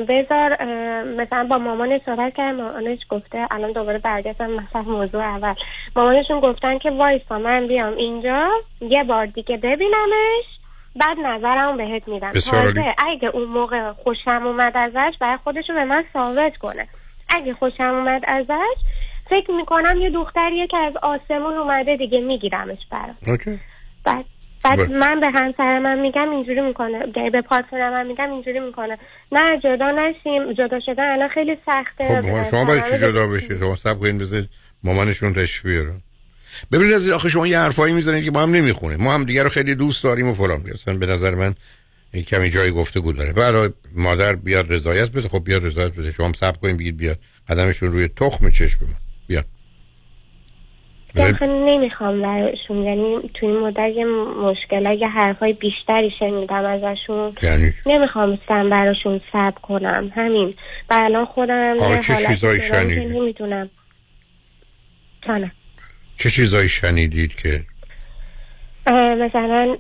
بذار 0.09 0.65
مثلا 1.05 1.45
با 1.45 1.59
مامان 1.59 2.01
صحبت 2.07 2.35
کرد 2.35 2.55
مامانش 2.55 2.99
گفته 3.09 3.47
الان 3.51 3.73
دوباره 3.73 3.99
برگشتم 3.99 4.51
مثلا 4.51 4.83
موضوع 4.83 5.23
اول. 5.23 5.55
مامانشون 5.97 6.41
گفتن 6.41 6.79
که 6.79 6.91
وایسا 6.91 7.39
من 7.39 7.67
بیام 7.67 7.97
اینجا 7.97 8.49
یه 8.81 9.05
بار 9.05 9.27
دیگه 9.27 9.57
ببینمش 9.57 10.45
بعد 10.97 11.19
نظرمو 11.19 11.77
بهت 11.77 12.09
میدم. 12.09 12.33
تازه 12.33 12.95
اگه 13.07 13.29
اون 13.29 13.45
موقع 13.45 13.93
خوشم 13.93 14.47
اومد 14.47 14.77
ازش 14.77 15.15
باید 15.21 15.41
خودشو 15.45 15.75
به 15.75 15.85
من 15.85 16.05
ثابت 16.13 16.57
کنه. 16.57 16.89
اگه 17.29 17.55
خوشم 17.55 17.95
اومد 17.95 18.23
ازش 18.27 18.77
فکر 19.31 19.51
می‌کنم 19.51 20.01
یه 20.01 20.11
دختریه 20.11 20.67
که 20.67 20.77
از 20.77 20.93
آسمون 21.03 21.55
اومده 21.55 21.97
دیگه 21.97 22.21
میگیرمش 22.21 22.79
برام. 22.91 23.17
بعد 24.05 24.25
بعد 24.65 24.77
بله. 24.79 24.89
من 24.89 25.21
به 25.21 25.27
همسر 25.27 25.79
من 25.79 26.01
میگم 26.01 26.31
اینجوری 26.31 26.61
می‌کنه. 26.61 26.99
به 27.33 27.43
پارتنر 27.43 27.91
من 27.91 28.07
میگم 28.07 28.31
اینجوری 28.31 28.61
می‌کنه. 28.61 28.99
نه 29.33 29.61
جدا 29.65 29.91
نشیم. 29.91 30.53
جدا 30.53 30.81
شدن 30.87 31.13
الان 31.13 31.29
خیلی 31.29 31.57
سخته. 31.67 32.23
خب 32.23 32.51
شما 32.51 32.65
برای 32.65 32.81
چی 32.91 32.99
جدا 32.99 33.27
بشید؟ 33.27 33.59
شما 33.59 33.77
سب 33.77 33.99
کنید 33.99 34.19
بذارید 34.19 34.49
مامانشون 34.85 35.33
تشریف 35.33 35.67
بیارن 35.67 36.01
ببینید 36.73 36.95
از 36.95 37.11
آخه 37.11 37.29
شما 37.29 37.47
یه 37.47 37.59
حرفایی 37.59 37.95
می‌زنید 37.95 38.25
که 38.25 38.31
ما 38.31 38.43
هم 38.43 38.51
نمی‌خونیم 38.51 39.03
ما 39.03 39.15
هم 39.15 39.25
دیگه 39.25 39.43
رو 39.43 39.49
خیلی 39.49 39.75
دوست 39.75 40.05
داریم 40.05 40.29
و 40.29 40.35
فلان. 40.35 40.61
اصلا 40.75 40.95
به 40.95 41.07
نظر 41.07 41.35
من 41.35 41.55
این 42.13 42.25
کمی 42.25 42.51
جای 42.51 42.71
گفتگو 42.71 43.13
داره. 43.13 43.33
برای 43.33 43.71
مادر 43.95 44.35
بیاد 44.35 44.73
رضایت 44.73 45.11
بده. 45.11 45.29
خب 45.29 45.45
بیاد 45.45 45.65
رضایت 45.65 45.93
بده. 45.93 46.13
شما 46.13 46.27
هم 46.27 46.33
سب 46.33 46.57
کنید 46.57 46.79
بگید 46.79 46.97
بیاد. 46.97 47.19
قدمشون 47.49 47.93
روی 47.93 48.09
تخم 48.09 48.51
چشم 48.51 48.79
من 48.83 48.95
بیاد. 49.27 49.45
آخه 51.19 51.47
نمی‌خوام 51.47 52.23
براشون 52.23 52.83
یعنی 52.83 53.31
توی 53.35 53.49
این 53.49 53.59
مدت 53.59 53.97
یه 53.97 54.05
مشکل 54.43 54.99
یه 55.01 55.09
حرفای 55.09 55.53
بیشتری 55.53 56.11
شنیدم 56.19 56.65
ازشون. 56.65 57.33
یعنی؟ 57.43 57.73
نمی‌خواستم 57.87 58.71
براشون 58.71 59.21
سب 59.33 59.55
کنم 59.63 60.13
همین. 60.15 60.55
و 60.91 60.99
الان 61.01 61.25
خودم 61.25 61.77
چه 61.77 62.15
چیزایی 62.15 62.39
دارم 62.39 62.59
که 62.59 62.95
شنیدی؟ 62.95 63.19
نمی‌دونم 63.21 63.71
جانم 65.27 65.53
چه 66.17 66.31
چیزایی 66.31 66.69
شنیدید 66.69 67.35
که؟ 67.35 67.61
مثلا 68.93 69.77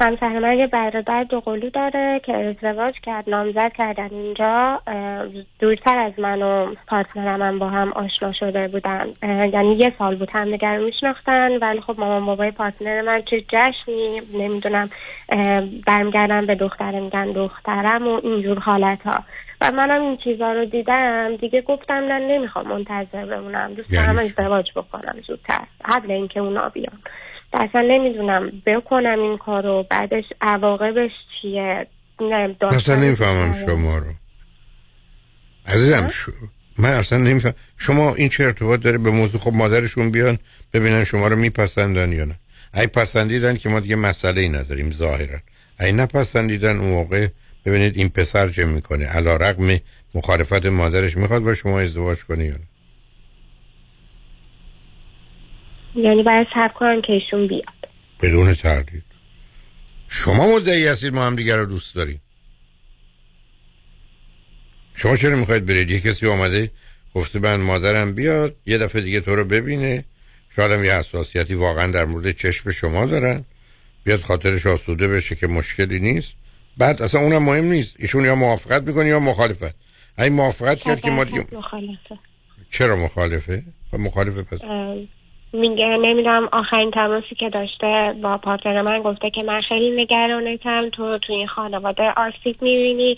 همسر 0.00 0.38
من 0.38 0.58
یه 0.58 0.66
برادر 0.66 1.24
دوقلو 1.24 1.70
داره 1.70 2.20
که 2.24 2.36
ازدواج 2.36 2.94
کرد 3.02 3.30
نامزد 3.30 3.72
کردن. 3.72 4.08
اینجا 4.10 4.80
دورتر 5.60 5.98
از 5.98 6.12
من 6.18 6.42
و 6.42 6.74
پارتنرم 6.88 7.42
هم 7.42 7.58
با 7.58 7.68
هم 7.68 7.92
آشنا 7.92 8.32
شده 8.32 8.68
بودن. 8.68 9.06
یعنی 9.22 9.74
یه 9.74 9.92
سال 9.98 10.16
بود 10.16 10.30
هم 10.32 10.50
دیگر 10.50 10.78
میشناختن 10.78 11.56
ولی 11.56 11.80
خب 11.80 11.94
مامان 11.98 12.26
بابای 12.26 12.50
پارتنر 12.50 13.00
من 13.02 13.22
چه 13.22 13.40
جشنی 13.40 14.20
نمی‌دونم 14.34 14.90
برمیگردن 15.86 16.40
به 16.40 16.54
دختره 16.54 17.00
میگن 17.00 17.32
دخترم 17.32 18.08
و 18.08 18.20
اینجور 18.22 18.58
حالت 18.58 19.02
ها 19.02 19.24
و 19.60 19.70
منم 19.70 20.00
این 20.00 20.16
چیزا 20.16 20.52
رو 20.52 20.64
دیدم 20.64 21.36
دیگه 21.36 21.62
گفتم 21.62 21.94
نه 21.94 22.18
نمی‌خوام 22.18 22.68
منتظر 22.68 23.24
بمونم. 23.24 23.74
دوست 23.74 23.92
یعنی 23.92 24.06
دارم 24.06 24.18
ازدواج 24.18 24.70
بکنم 24.76 25.16
زودتر. 25.26 25.64
قبل 25.84 26.10
اینکه 26.10 26.40
اونا 26.40 26.68
بیان. 26.68 26.98
اصلا 27.60 27.80
نمی‌دونم 27.80 28.62
بکنم 28.66 29.18
این 29.18 29.38
کارو 29.38 29.86
بعدش 29.90 30.24
عواقبش 30.40 31.10
چیه؟ 31.42 31.86
اصلا 32.62 32.96
نمی‌فهمم؟ 32.96 33.54
شما 33.54 33.98
رو. 33.98 34.06
عزیزم 35.66 36.08
شو... 36.08 36.32
من 36.78 36.90
اصلا 36.90 37.18
نمیفهم 37.18 37.54
شما 37.78 38.14
این 38.14 38.28
چه 38.28 38.44
ارتباط 38.44 38.80
داره 38.80 38.98
به 38.98 39.10
موضوع؟ 39.10 39.40
خب 39.40 39.52
مادرشون 39.54 40.10
بیان 40.10 40.38
ببینن 40.72 41.04
شما 41.04 41.28
رو 41.28 41.36
میپسندن 41.36 42.12
یا 42.12 42.24
نه. 42.24 42.34
ای 42.74 42.86
پسندیدن 42.86 43.56
که 43.56 43.68
ما 43.68 43.80
دیگه 43.80 43.96
مسئله 43.96 44.40
ای 44.40 44.48
نداریم 44.48 44.92
ظاهرا. 44.92 45.38
ای 45.80 45.92
نپسندیدن 45.92 46.76
اون 46.76 46.90
موقع 46.90 47.28
ببینید 47.64 47.96
این 47.96 48.08
پسر 48.08 48.48
چه 48.48 48.64
می‌کنه. 48.64 49.06
علا 49.06 49.36
رقم 49.36 49.78
مخالفت 50.14 50.66
مادرش 50.66 51.16
می‌خواد 51.16 51.42
با 51.42 51.54
شما 51.54 51.80
ازدواج 51.80 52.24
کنه 52.24 52.44
یا 52.44 52.54
نه. 52.54 52.66
یعنی 55.96 56.22
باید 56.22 56.46
صبر 56.54 56.72
کنم 56.74 57.02
که 57.02 57.12
ایشون 57.12 57.46
بیاد. 57.46 57.62
بدون 58.22 58.54
تردید. 58.54 59.02
شما 60.08 60.56
مدعی 60.56 60.86
هستید 60.86 61.14
ما 61.14 61.26
هم 61.26 61.36
دیگر 61.36 61.56
رو 61.56 61.66
دوست 61.66 61.94
داریم. 61.94 62.20
شما 64.94 65.16
چرا 65.16 65.36
می‌خواید 65.36 65.66
برید؟ 65.66 65.90
یه 65.90 66.00
کسی 66.00 66.26
آمده 66.26 66.70
گفته 67.14 67.38
من 67.38 67.56
مادرم 67.56 68.14
بیاد 68.14 68.56
یه 68.66 68.78
دفعه 68.78 69.02
دیگه 69.02 69.20
تو 69.20 69.36
رو 69.36 69.44
ببینه. 69.44 70.04
شاید 70.56 70.72
هم 70.72 70.84
یه 70.84 70.92
حساسیتی 70.92 71.54
واقعا 71.54 71.92
در 71.92 72.04
مورد 72.04 72.30
چشم 72.30 72.70
شما 72.70 73.06
دارن. 73.06 73.44
بیاد 74.04 74.20
خاطرش 74.20 74.66
آسوده 74.66 75.08
بشه 75.08 75.34
که 75.34 75.46
مشکلی 75.46 75.98
نیست. 75.98 76.32
بعد 76.78 77.02
اصلا 77.02 77.20
اونم 77.20 77.42
مهم 77.42 77.64
نیست. 77.64 77.96
ایشون 77.98 78.24
یا 78.24 78.34
موافقت 78.34 78.82
می‌کنه 78.82 79.06
یا 79.06 79.20
مخالفت. 79.20 79.74
این 80.18 80.32
موافقت 80.32 80.78
کرد 80.78 81.00
که 81.00 81.10
ما 81.10 81.24
دیگه 81.24 81.46
مخالفه. 81.52 82.18
چرا 82.70 82.96
مخالفه؟ 82.96 83.62
خب 83.90 83.98
مخالفه 83.98 84.42
پس. 84.42 84.60
میگه 85.52 85.96
نمی‌دونم 86.02 86.48
آخرین 86.52 86.90
تماسی 86.90 87.34
که 87.38 87.50
داشته 87.50 88.14
با 88.22 88.38
پارتنر 88.38 88.82
من 88.82 89.02
گفته 89.02 89.30
که 89.30 89.42
من 89.42 89.60
خیلی 89.68 90.02
نگرانتم. 90.02 90.90
تو 90.90 91.18
تو 91.18 91.32
این 91.32 91.46
خانواده 91.46 92.02
آسیب 92.16 92.62
می‌بینی 92.62 93.16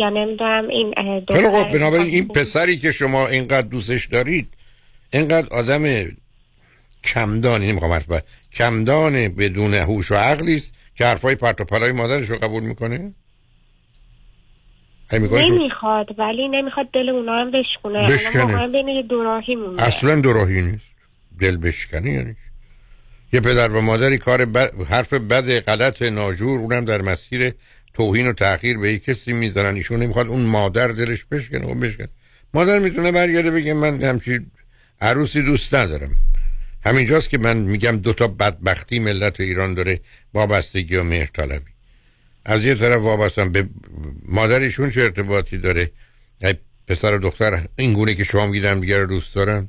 یا 0.00 0.10
نمی‌دونم 0.10 0.68
این 0.68 0.94
خیلی 1.32 1.48
خب 1.48 1.70
بنابراین 1.78 2.06
این 2.06 2.28
پسری 2.28 2.76
که 2.76 2.92
شما 2.92 3.26
اینقدر 3.26 3.68
دوستش 3.68 4.06
دارید 4.06 4.48
اینقدر 5.12 5.56
آدم 5.56 5.82
کمدانی 7.04 7.70
نمی‌خوام 7.70 7.92
حرف. 7.92 8.22
کمدان 8.54 9.12
بدون 9.38 9.74
هوش 9.74 10.12
و 10.12 10.14
عقلی 10.14 10.56
است 10.56 10.74
که 10.98 11.04
حرفای 11.04 11.34
پرت 11.34 11.60
و 11.60 11.64
پلای 11.64 11.92
مادرش 11.92 12.30
رو 12.30 12.36
قبول 12.36 12.62
می‌کنه؟ 12.62 13.14
نمی‌خواد 15.12 16.18
ولی 16.18 16.48
نمی‌خواد 16.48 16.86
دل 16.92 17.08
اونا 17.08 17.32
هم 17.32 17.50
بشکنه. 17.50 18.06
بشکنه 18.06 18.62
اصلا 19.78 20.20
دوراهی 20.20 20.62
نیست. 20.62 20.89
دل 21.40 21.56
بشکنی 21.56 22.10
یعنی 22.10 22.36
یه 23.32 23.40
پدر 23.40 23.68
و 23.68 23.80
مادری 23.80 24.18
کار 24.18 24.44
بد، 24.44 24.82
حرف 24.82 25.12
بد 25.12 25.60
غلط 25.60 26.02
ناجور 26.02 26.60
اونم 26.60 26.84
در 26.84 27.02
مسیر 27.02 27.54
توهین 27.94 28.26
و 28.26 28.32
تغییر 28.32 28.78
به 28.78 28.92
یک 28.92 29.04
کسی 29.04 29.32
می‌زنن. 29.32 29.74
ایشون 29.74 30.02
نمی‌خواد 30.02 30.26
اون 30.26 30.40
مادر 30.40 30.88
دلش 30.88 31.24
بشکنه 31.24 31.66
و 31.66 31.74
بشکنه. 31.74 32.08
مادر 32.54 32.78
می‌تونه 32.78 33.12
برگرده 33.12 33.50
بگه 33.50 33.74
من 33.74 34.02
همچی 34.02 34.40
عروسی 35.00 35.42
دوست 35.42 35.74
ندارم. 35.74 36.10
همینجاست 36.84 37.30
که 37.30 37.38
من 37.38 37.56
میگم 37.56 37.98
دوتا 37.98 38.28
بدبختی 38.28 38.98
ملت 38.98 39.40
ایران 39.40 39.74
داره 39.74 40.00
وابستگی 40.34 40.96
و 40.96 41.02
مهر 41.02 41.30
طلبی. 41.34 41.70
از 42.44 42.64
یه 42.64 42.74
طرف 42.74 43.00
وابستن 43.00 43.52
به 43.52 43.68
مادرشون 44.26 44.90
چه 44.90 45.00
ارتباطی 45.00 45.58
داره؟ 45.58 45.90
پسر 46.86 47.14
و 47.14 47.18
دختر 47.18 47.66
این 47.76 47.92
گونه 47.92 48.14
که 48.14 48.24
شما 48.24 48.46
میگیدن 48.46 48.80
دیگه 48.80 48.98
رو 48.98 49.06
دوست 49.06 49.34
دارن؟ 49.34 49.68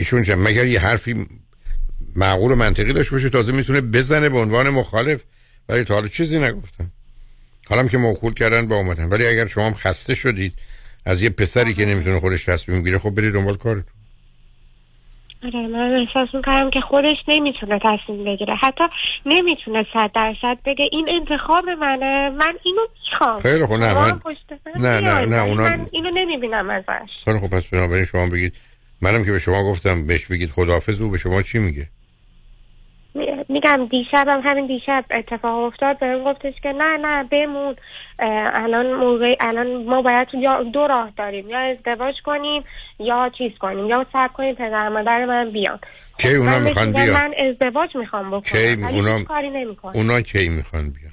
ایشون 0.00 0.22
چه 0.22 0.36
مگر 0.36 0.66
یه 0.66 0.80
حرفی 0.80 1.26
معقول 2.16 2.52
و 2.52 2.54
منطقی 2.54 2.92
داشته 2.92 3.12
باشه؟ 3.12 3.30
تازه 3.30 3.52
می‌تونه 3.52 3.80
بزنه 3.80 4.28
به 4.28 4.38
عنوان 4.38 4.70
مخالف. 4.70 5.20
ولی 5.68 5.84
تا 5.84 5.94
حالا 5.94 6.08
چیزی 6.08 6.38
نگفتم. 6.38 6.90
حالا 7.68 7.88
که 7.88 7.98
موکول 7.98 8.34
کردن 8.34 8.66
با 8.66 8.76
اومدن. 8.76 9.08
ولی 9.08 9.26
اگر 9.26 9.46
شما 9.46 9.66
هم 9.66 9.74
خسته 9.74 10.14
شدید 10.14 10.52
از 11.06 11.22
یه 11.22 11.30
پسری 11.30 11.74
که 11.74 11.86
نمی‌تونه 11.86 12.20
خودش 12.20 12.44
تصمیم 12.44 12.82
گیره 12.82 12.98
خب 12.98 13.10
برید 13.10 13.34
دنبال 13.34 13.56
کارتون. 13.56 13.92
آره 15.44 15.66
من 15.66 16.06
احساس 16.06 16.34
می‌کنم 16.34 16.70
که 16.70 16.80
خودش 16.80 17.16
نمی‌تونه 17.28 17.78
تصمیم 17.78 18.24
بگیره. 18.24 18.54
حتی 18.54 18.84
نمی‌تونه 19.26 19.86
صد 19.94 20.10
درصد 20.14 20.58
بگه 20.66 20.84
این 20.92 21.08
انتخاب 21.20 21.64
منه 21.68 22.30
من 22.30 22.54
اینو 22.64 22.86
می‌خوام. 23.10 23.38
خیلی 23.38 23.66
خوب 23.66 23.76
نه 23.76 23.94
من... 23.94 24.20
نه 24.76 25.00
نه 25.00 25.26
نه 25.26 25.42
اونا... 25.42 25.62
من 25.62 25.86
اینو 25.92 26.10
نمی‌بینم 26.14 26.70
ازش. 26.70 27.10
خیلی 27.24 27.38
خوب 27.38 27.50
پس 27.50 27.66
بنابراین 27.66 28.04
شما 28.04 28.26
بگید 28.26 28.54
منم 29.02 29.24
که 29.24 29.32
به 29.32 29.38
شما 29.38 29.70
گفتم 29.70 30.06
بهش 30.06 30.26
بگید 30.26 30.50
خداحافظ 30.50 31.00
او 31.00 31.10
به 31.10 31.18
شما 31.18 31.42
چی 31.42 31.58
میگه؟ 31.58 31.86
میگم 33.48 33.86
دیشب 33.90 34.28
هم 34.28 34.40
همین 34.44 34.66
دیشب 34.66 35.04
اتفاق 35.10 35.58
افتاد 35.64 35.98
بهم 35.98 36.24
گفتش 36.24 36.54
که 36.62 36.68
نه 36.68 36.96
نه 36.96 37.24
بمون. 37.24 37.76
الان 38.52 38.92
موقع 38.92 39.36
الان 39.40 39.84
ما 39.84 40.02
باید 40.02 40.28
یا 40.34 40.62
دو 40.62 40.86
راه 40.86 41.12
داریم. 41.16 41.50
یا 41.50 41.58
ازدواج 41.58 42.14
کنیم 42.24 42.64
یا 42.98 43.30
چیز 43.38 43.52
کنیم. 43.58 43.86
یا 43.86 44.06
صبر 44.12 44.28
کنیم 44.28 44.54
پدر 44.54 44.88
مادر 44.88 45.24
من 45.24 45.50
بیان. 45.50 45.78
کی 46.18 46.34
اونا 46.34 46.58
می‌خوان 46.58 46.92
بیان؟ 46.92 47.20
من 47.20 47.34
ازدواج 47.48 47.96
می‌خوام 47.96 48.28
بکنم. 48.30 48.40
کی 48.42 48.84
اونا 48.96 49.22
کاری 49.24 49.50
نمی‌کنم. 49.50 49.92
اونا 49.94 50.20
کی 50.20 50.48
می‌خوان 50.48 50.82
بیان؟ 50.82 51.12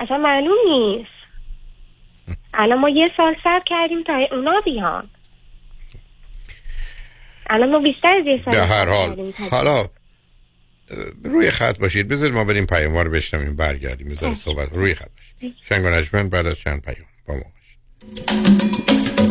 اصلا 0.00 0.16
معلوم 0.16 0.58
نیست. 0.68 1.10
الان 2.54 2.78
ما 2.78 2.88
یه 2.88 3.08
سال 3.16 3.34
صبر 3.44 3.62
کردیم 3.66 4.02
تا 4.02 4.12
اونا 4.36 4.60
بیان. 4.64 5.08
الان 7.50 7.70
ما 7.70 7.78
بیشتر 7.78 8.16
از 8.20 8.26
یه 8.26 8.40
سال 8.44 8.54
به 8.54 8.66
هر 8.66 8.88
حال. 8.88 9.32
حالا 9.50 9.86
روی 11.24 11.50
خط 11.50 11.78
باشید. 11.78 12.08
بذارید 12.08 12.34
ما 12.34 12.44
بریم 12.44 12.66
پیاموار 12.66 13.08
بشنویم 13.08 13.56
برگردیم 13.56 14.08
بذارید 14.08 14.36
صحبت. 14.36 14.68
روی 14.72 14.94
خط 14.94 15.08
باشید. 15.40 15.56
شنگ 15.68 15.84
و 16.12 16.28
بعد 16.28 16.46
از 16.46 16.58
چند 16.58 16.82
پیام 16.82 17.08
با 17.26 17.34
ما 17.34 17.42
باشید. 17.42 19.21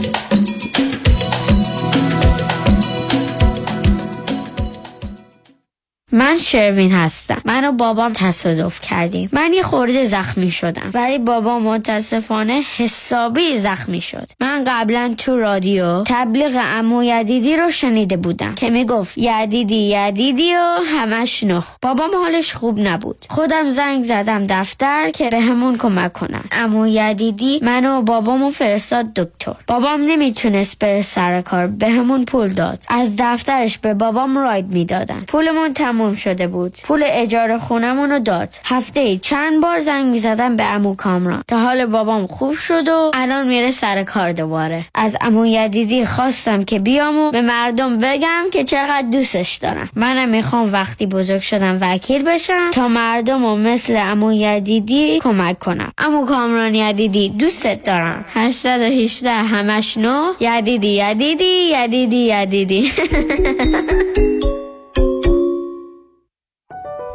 من 6.13 6.37
شروین 6.37 6.91
هستم. 6.91 7.41
من 7.45 7.65
و 7.65 7.71
بابام 7.71 8.13
تصادف 8.13 8.79
کردیم. 8.81 9.29
من 9.33 9.53
یه 9.53 9.63
خورده 9.63 10.03
زخمی 10.03 10.51
شدم. 10.51 10.91
ولی 10.93 11.17
بابا 11.17 11.59
متاسفانه 11.59 12.61
حسابی 12.77 13.57
زخمی 13.57 14.01
شد. 14.01 14.29
من 14.39 14.63
قبلا 14.67 15.15
تو 15.17 15.37
رادیو 15.37 16.03
تبلیغ 16.03 16.61
امو 16.61 17.03
یدیدی 17.03 17.57
رو 17.57 17.71
شنیده 17.71 18.17
بودم 18.17 18.55
که 18.55 18.69
می‌گفت 18.69 19.17
یدیدی 19.17 19.75
یدیدی 19.75 20.55
و 20.55 20.77
همش 20.85 21.43
نه. 21.43 21.63
بابام 21.81 22.09
حالش 22.23 22.53
خوب 22.53 22.79
نبود. 22.79 23.25
خودم 23.29 23.69
زنگ 23.69 24.03
زدم 24.03 24.47
دفتر 24.47 25.09
که 25.09 25.29
به 25.29 25.39
همون 25.39 25.77
کمک 25.77 26.13
کنم. 26.13 26.45
امو 26.51 26.87
یدیدی 26.87 27.59
منو 27.63 27.97
و 27.97 28.01
بابامو 28.01 28.49
فرستاد 28.49 29.13
دکتر. 29.13 29.55
بابام 29.67 30.01
نمی‌تونست 30.01 30.79
بره 30.79 31.01
سر 31.01 31.41
کار 31.41 31.67
به 31.67 31.89
همون 31.89 32.25
پول 32.25 32.47
داد. 32.47 32.83
از 32.89 33.15
دفترش 33.19 33.77
به 33.77 33.93
بابام 33.93 34.37
راید 34.37 34.67
می‌دادن. 34.67 35.21
پولمون 35.27 35.73
تموم 35.73 36.00
شده 36.15 36.47
بود. 36.47 36.77
پول 36.83 37.03
اجاره 37.05 37.57
خونمون 37.57 38.11
رو 38.11 38.19
داد. 38.19 38.49
هفته 38.65 39.17
چند 39.17 39.61
بار 39.61 39.79
زنگ 39.79 40.05
می‌زدم 40.05 40.55
به 40.55 40.63
امو 40.63 40.95
کامران. 40.95 41.43
تا 41.47 41.59
حال 41.59 41.85
بابام 41.85 42.27
خوب 42.27 42.53
شد 42.53 42.87
و 42.87 43.11
الان 43.13 43.47
میره 43.47 43.71
سر 43.71 44.03
کار 44.03 44.31
دوباره. 44.31 44.85
از 44.95 45.17
امو 45.21 45.45
یدیدی 45.45 46.05
خواستم 46.05 46.63
که 46.63 46.79
بیام 46.79 47.17
و 47.19 47.31
به 47.31 47.41
مردم 47.41 47.97
بگم 47.97 48.43
که 48.51 48.63
چقدر 48.63 49.07
دوستش 49.11 49.55
دارم. 49.55 49.89
منم 49.95 50.29
می‌خوام 50.29 50.73
وقتی 50.73 51.05
بزرگ 51.05 51.41
شدم 51.41 51.77
وکیل 51.81 52.23
بشم 52.23 52.71
تا 52.71 52.87
مردم 52.87 53.45
و 53.45 53.55
مثل 53.55 53.97
امو 53.99 54.31
یدیدی 54.31 55.19
کمک 55.19 55.59
کنم. 55.59 55.91
امو 55.97 56.25
کامران 56.25 56.75
یدیدی 56.75 57.29
دوستت 57.29 57.83
دارم. 57.83 58.25
818 58.33 59.31
همش 59.31 59.97
نو. 59.97 60.33
یدیدی 60.39 60.87
یدیدی 60.87 61.45
یدیدی 61.45 62.17
یدیدی. 62.17 62.91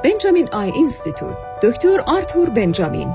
بنجامین 0.07 0.49
Eye 0.53 0.71
Institute. 0.71 1.37
دکتر 1.63 2.01
آرتور 2.07 2.51
بنجامین. 2.51 3.15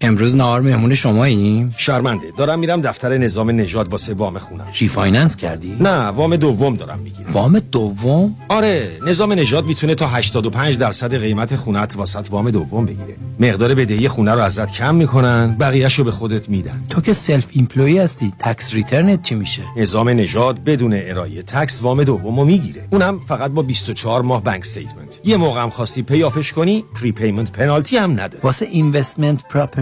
امروز 0.00 0.36
نهار 0.36 0.60
مهمون 0.60 0.94
شماییم 0.94 1.74
شرمنده. 1.76 2.30
دارم 2.36 2.58
میرم 2.58 2.80
دفتر 2.80 3.18
نظام 3.18 3.50
نژاد 3.50 3.88
واسه 3.88 4.14
وام 4.14 4.38
خونم. 4.38 4.66
refinance 4.80 5.36
کردی؟ 5.36 5.76
نه 5.80 6.06
وام 6.06 6.36
دوم 6.36 6.76
دارم 6.76 6.98
می‌گیرم. 6.98 7.30
وام 7.32 7.58
دوم؟ 7.58 8.34
آره 8.48 8.88
نظام 9.06 9.32
نژاد 9.32 9.66
می‌تونه 9.66 9.94
تا 9.94 10.06
85 10.06 10.78
درصد 10.78 11.16
قیمت 11.16 11.56
خونت 11.56 11.96
واست 11.96 12.26
وام 12.30 12.50
دوم 12.50 12.86
بگیره. 12.86 13.16
مقدار 13.40 13.74
بدهی 13.74 14.08
خونه 14.08 14.34
رو 14.34 14.40
ازت 14.40 14.72
کم 14.72 14.94
می‌کنن 14.94 15.56
بقیه‌شو 15.60 16.04
به 16.04 16.10
خودت 16.10 16.48
میدن. 16.48 16.84
تو 16.90 17.00
که 17.00 17.12
self-employed 17.12 17.98
هستی 17.98 18.32
tax 18.38 18.74
return 18.74 19.15
ت 19.15 19.22
چی 19.22 19.34
میشه؟ 19.34 19.62
نظام 19.76 20.08
نژاد 20.08 20.64
بدون 20.64 20.92
ارائه 20.94 21.42
tax 21.42 21.82
وام 21.82 22.04
دومو 22.04 22.44
می‌گیره. 22.44 22.88
اونم 22.90 23.20
فقط 23.28 23.50
با 23.50 23.62
24 23.62 24.22
ماه 24.22 24.44
bank 24.44 24.60
statement 24.60 25.20
یه 25.24 25.36
موقع 25.36 25.62
هم 25.62 25.70
خواستی 25.70 26.02
pay 26.02 26.21
off 26.21 26.40
ش 26.40 26.52
کنی 26.52 26.84
prepayment 27.00 27.52
penalty 27.52 27.96
هم 27.96 28.12
نداره. 28.12 28.40
واسه 28.42 28.66
investment 28.66 29.40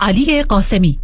علی 0.00 0.42
قاسمی. 0.42 0.98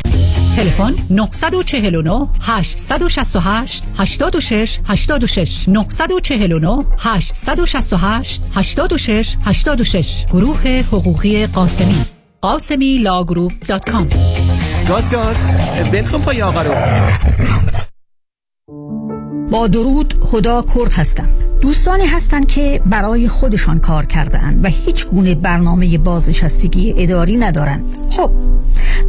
تلفن 0.56 0.94
949 1.10 2.28
868 2.40 3.84
86 3.98 4.78
86 4.88 5.68
949 5.68 6.84
868 6.98 8.42
86 8.54 9.36
86 9.44 10.24
گروه 10.32 10.68
حقوقی 10.68 11.46
قاسمی. 11.46 11.96
قاسمی 12.40 12.98
Law 12.98 13.19
Group 13.19 13.52
dot 13.68 13.90
com. 13.90 14.08
گاز 14.88 15.10
گاز 15.10 15.36
ول 15.92 16.03
کن 16.03 16.18
پای 16.18 16.42
آقا 16.42 16.62
رو. 16.62 16.74
با 19.50 19.66
درود 19.66 20.14
خدا 20.20 20.64
کرد 20.74 20.92
هستم. 20.92 21.28
دوستانی 21.60 22.06
هستند 22.06 22.46
که 22.46 22.80
برای 22.86 23.28
خودشان 23.28 23.78
کار 23.78 24.06
کردند 24.06 24.64
و 24.64 24.68
هیچ 24.68 25.06
گونه 25.06 25.34
برنامه 25.34 25.98
بازنشستگی 25.98 26.94
اداری 26.96 27.36
ندارند. 27.36 27.96
خب 28.10 28.30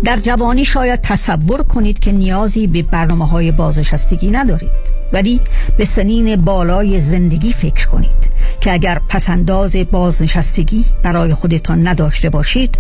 در 0.04 0.18
جوانی 0.18 0.66
شاید 0.66 1.02
تصور 1.02 1.64
کنید 1.64 2.00
که 2.00 2.12
نیازی 2.12 2.68
به 2.68 2.82
برنامه 2.82 3.28
های 3.28 3.52
بازنشستگی 3.52 4.32
ندارید. 4.32 4.98
ولی 5.14 5.42
به 5.78 5.86
سنین 5.86 6.36
بالای 6.36 7.00
زندگی 7.00 7.54
فکر 7.54 7.88
کنید 7.88 8.30
که 8.62 8.74
اگر 8.74 9.02
پسنداز 9.10 9.76
بازنشستگی 9.92 10.86
برای 11.04 11.34
خودتان 11.34 11.88
نداشته 11.88 12.30
باشید 12.30 12.78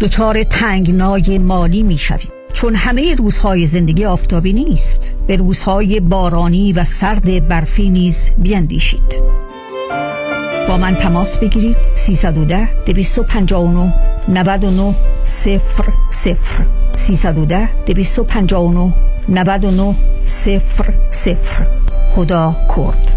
دچار 0.00 0.42
تنگنای 0.42 1.38
مالی 1.38 1.82
می 1.82 1.98
شوید 1.98 2.39
چون 2.52 2.74
همه 2.74 3.14
روزهای 3.14 3.66
زندگی 3.66 4.04
آفتابی 4.04 4.52
نیست. 4.52 5.14
به 5.26 5.36
روزهای 5.36 6.00
بارانی 6.00 6.72
و 6.72 6.84
سرد 6.84 7.48
برفی 7.48 7.90
نیز 7.90 8.30
بیندیشید. 8.38 9.22
با 10.68 10.76
من 10.76 10.94
تماس 10.94 11.38
بگیرید. 11.38 11.76
310 11.94 12.84
259 12.86 13.94
99 14.28 14.94
00 15.24 15.60
310 16.10 17.68
259 17.86 18.94
99 19.28 19.94
00 20.24 21.36
خدا 22.14 22.56
کرد. 22.76 23.09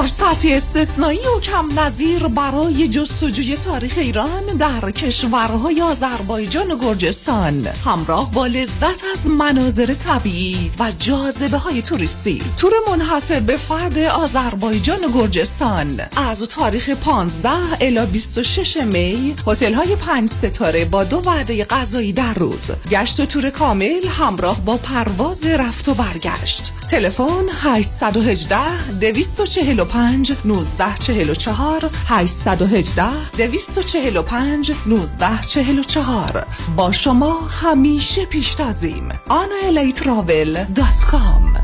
فرصتی 0.00 0.54
استثنایی 0.54 1.18
و 1.36 1.40
کم 1.40 1.80
نظیر 1.80 2.28
برای 2.28 2.88
جستجوی 2.88 3.56
تاریخ 3.56 3.92
ایران 3.96 4.46
در 4.58 4.90
کشورهای 4.90 5.80
آذربایجان 5.82 6.70
و 6.70 6.78
گرجستان. 6.78 7.66
همراه 7.84 8.30
با 8.30 8.46
لذت 8.46 9.04
از 9.12 9.26
مناظر 9.26 9.94
طبیعی 9.94 10.70
و 10.78 10.92
جاذبه 10.98 11.58
های 11.58 11.82
توریستی. 11.82 12.42
تور 12.56 12.72
منحصر 12.88 13.40
به 13.40 13.56
فرد 13.56 13.98
آذربایجان 13.98 15.04
و 15.04 15.12
گرجستان. 15.12 16.00
از 16.16 16.42
تاریخ 16.42 16.90
15 16.90 17.50
الی 17.80 18.06
26 18.06 18.76
می 18.76 19.36
هتل 19.46 19.74
های 19.74 19.96
پنج 19.96 20.30
ستاره 20.30 20.84
با 20.84 21.04
دو 21.04 21.22
وعده 21.26 21.64
غذایی 21.64 22.12
در 22.12 22.34
روز. 22.34 22.70
گشت 22.90 23.20
و 23.20 23.26
تور 23.26 23.50
کامل 23.50 24.06
همراه 24.18 24.60
با 24.60 24.76
پرواز 24.76 25.46
رفت 25.46 25.88
و 25.88 25.94
برگشت. 25.94 26.72
تلفن 26.90 27.46
818 27.62 28.56
245 29.00 30.32
1944 30.32 31.90
818 32.06 33.04
245 33.36 34.72
1944 34.72 36.46
با 36.76 36.92
شما 36.92 37.40
همیشه 37.40 38.26
پیشتازیم. 38.26 39.08
analatravel.com 39.28 41.59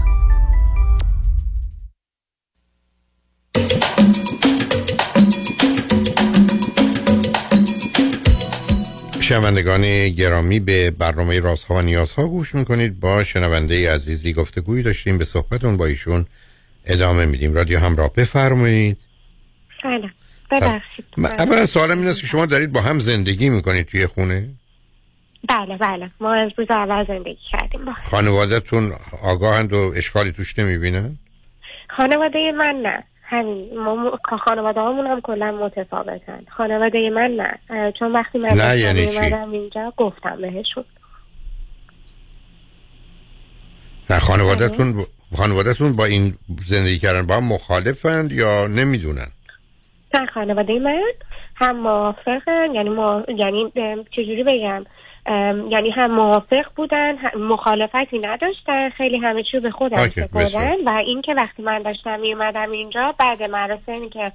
شنوندگان 9.29 10.09
گرامی 10.09 10.61
به 10.61 10.91
برنامه 10.91 11.41
رازها 11.41 11.75
و 11.75 11.83
نیازها 11.83 12.29
گوش 12.29 12.55
می‌کنید. 12.55 13.01
با 13.01 13.25
شنونده 13.25 13.95
عزیزی 13.95 14.33
گفتگویی 14.33 14.83
داشتیم 14.83 15.19
به 15.19 15.25
صحبتون 15.25 15.77
با 15.77 15.87
ایشون 15.87 16.27
ادامه 16.85 17.27
میدیم. 17.27 17.55
رادیو 17.55 17.79
همراه 17.79 18.13
بفرمایید. 18.13 18.99
سلام. 19.83 20.11
ببخشید. 20.51 21.05
اولا 21.19 21.67
سوالم 21.67 21.99
این 21.99 22.09
است 22.09 22.21
که 22.21 22.27
شما 22.27 22.47
دارید 22.47 22.73
با 22.73 22.81
هم 22.81 22.99
زندگی 22.99 23.51
می‌کنید 23.51 23.87
توی 23.87 24.07
خونه؟ 24.07 24.49
بله 25.49 25.77
بله. 25.77 26.11
ما 26.21 26.35
از 26.35 26.51
روز 26.59 26.67
اول 26.71 27.05
زندگی 27.09 27.39
کردیم 27.53 27.85
با 27.85 27.93
خانوادهتون 27.93 28.93
آگاهند 29.23 29.73
و 29.73 29.93
اشکالی 29.97 30.33
توش 30.33 30.59
نمی‌بینن؟ 30.59 31.19
خانواده 31.97 32.53
من 32.59 32.81
نه. 32.83 33.05
همین 33.29 33.79
ما 33.79 34.19
خانواده 34.45 34.81
همون 34.81 35.07
هم 35.07 35.21
کلا 35.21 35.53
متفاوتن. 35.53 36.45
خانواده 36.57 37.11
من 37.11 37.31
نه. 37.71 37.93
چون 37.99 38.13
وقتی 38.13 38.39
من 38.39 38.49
نه 38.49 38.79
یعنی؟ 38.79 39.05
اومدم 39.05 39.51
اینجا 39.53 39.93
گفتم 39.97 40.37
بهشون. 40.41 40.85
نه 44.11 44.19
خانوادهتون 44.19 44.93
ب... 44.93 44.97
خانوادهتون 45.37 45.97
با 45.97 46.05
این 46.05 46.33
زندگی 46.67 46.99
کردن 46.99 47.27
با 47.27 47.35
هم 47.35 47.45
مخالفند 47.45 48.33
یا 48.33 48.67
نمی‌دونن؟ 48.67 49.29
نه 50.15 50.27
خانواده 50.27 50.79
من 50.79 51.03
هم 51.57 51.77
موافقن. 51.77 52.75
یعنی 52.75 52.89
ما 52.89 53.23
یعنی 53.29 53.73
چجوری 54.11 54.45
بگم؟ 54.47 54.85
یعنی 55.71 55.91
هم 55.91 56.11
موافق 56.11 56.65
بودن 56.77 57.17
هم 57.17 57.43
مخالفتی 57.43 58.19
نداشتن 58.19 58.91
خیلی 58.91 59.19
همه 59.19 59.43
چیو 59.43 59.61
به 59.61 59.71
خودم 59.71 59.97
سپردن. 59.97 60.75
و 60.87 60.91
اینکه 60.91 61.35
وقتی 61.35 61.63
من 61.63 61.83
داشتم 61.83 62.21
می 62.21 62.35
اومدم 62.35 62.71
اینجا 62.71 63.15
بعد 63.19 63.43
مراسمی 63.43 64.11
که 64.11 64.33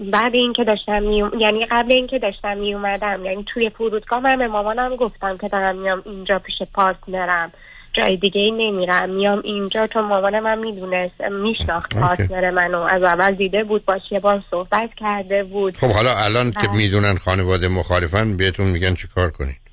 بعد 0.00 0.34
اینکه 0.34 0.64
داشتم 0.64 1.02
می 1.02 1.24
یعنی 1.38 1.66
قبل 1.70 1.94
اینکه 1.94 2.18
داشتم 2.18 2.56
می 2.56 2.74
اومدم 2.74 3.24
یعنی 3.24 3.44
توی 3.54 3.70
فرودگاه 3.70 4.20
من 4.20 4.38
به 4.38 4.48
مامانم 4.48 4.96
گفتم 4.96 5.36
که 5.36 5.48
دارم 5.48 5.76
میام 5.76 6.02
اینجا 6.06 6.38
پیش 6.38 6.56
partner 6.74 7.42
م 7.42 7.52
جای 7.92 8.16
دیگه 8.16 8.40
ای 8.40 8.50
نمیرم 8.50 9.10
میام 9.10 9.40
اینجا 9.44 9.86
چون 9.86 10.04
مامانم 10.04 10.46
هم 10.46 10.58
می‌دونست 10.58 11.20
میشناخت. 11.20 11.98
partner 12.00 12.50
منو 12.50 12.78
از 12.80 13.02
اول 13.02 13.34
دیده 13.34 13.64
بود 13.64 13.84
باش 13.84 14.00
یه 14.10 14.20
بار 14.20 14.42
صحبت 14.50 14.90
کرده 14.96 15.44
بود 15.44 15.76
خب 15.76 15.90
حالا 15.90 16.16
الان 16.16 16.50
که 16.50 16.68
بله. 16.68 16.76
می‌دونن 16.76 17.14
خانواده 17.14 17.68
مخالفن 17.68 18.36
بهتون 18.36 18.66
میگن 18.66 18.94
چی 18.94 19.08
کار 19.14 19.30
کنید 19.30 19.69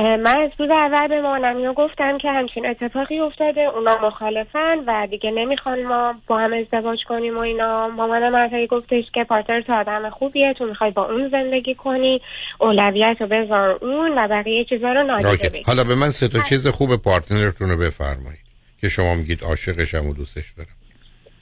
من 0.00 0.40
از 0.40 0.50
روز 0.58 0.70
اول 0.70 1.08
به 1.08 1.20
مامانم 1.20 1.72
گفتم 1.72 2.18
که 2.18 2.30
همچین 2.30 2.66
اتفاقی 2.66 3.20
افتاده 3.20 3.60
اونا 3.60 3.98
مخالفن 4.02 4.78
و 4.86 5.06
دیگه 5.10 5.30
نمی‌خوان 5.30 5.82
ما 5.82 6.14
با 6.26 6.38
هم 6.38 6.52
ازدواج 6.52 6.98
کنیم 7.08 7.36
و 7.36 7.40
اینا. 7.40 7.88
مامانم 7.88 8.32
منطقی 8.32 8.66
گفتش 8.66 9.04
که 9.14 9.24
partner 9.24 9.60
تو 9.60 9.72
آدم 9.72 10.10
خوبیه 10.10 10.54
تو 10.58 10.66
می‌خوای 10.66 10.90
با 10.90 11.04
اون 11.04 11.28
زندگی 11.28 11.74
کنی 11.74 12.20
اولویت 12.60 13.16
رو 13.20 13.26
بذار 13.26 13.78
اون 13.82 14.18
و 14.18 14.28
بقیه 14.28 14.64
چیزا 14.64 14.92
رو 14.92 15.02
نادیده. 15.02 15.48
بگیر. 15.48 15.62
حالا 15.66 15.84
به 15.84 15.94
من 15.94 16.10
سه 16.10 16.28
تا 16.28 16.38
چیز 16.48 16.68
خوب 16.68 16.96
پارتنرتون 17.04 17.68
رو 17.68 17.76
بفرمایید 17.76 18.46
که 18.80 18.88
شما 18.88 19.14
میگید 19.14 19.44
عاشقشم 19.44 20.06
و 20.06 20.14
دوستش 20.14 20.52
دارم. 20.56 20.68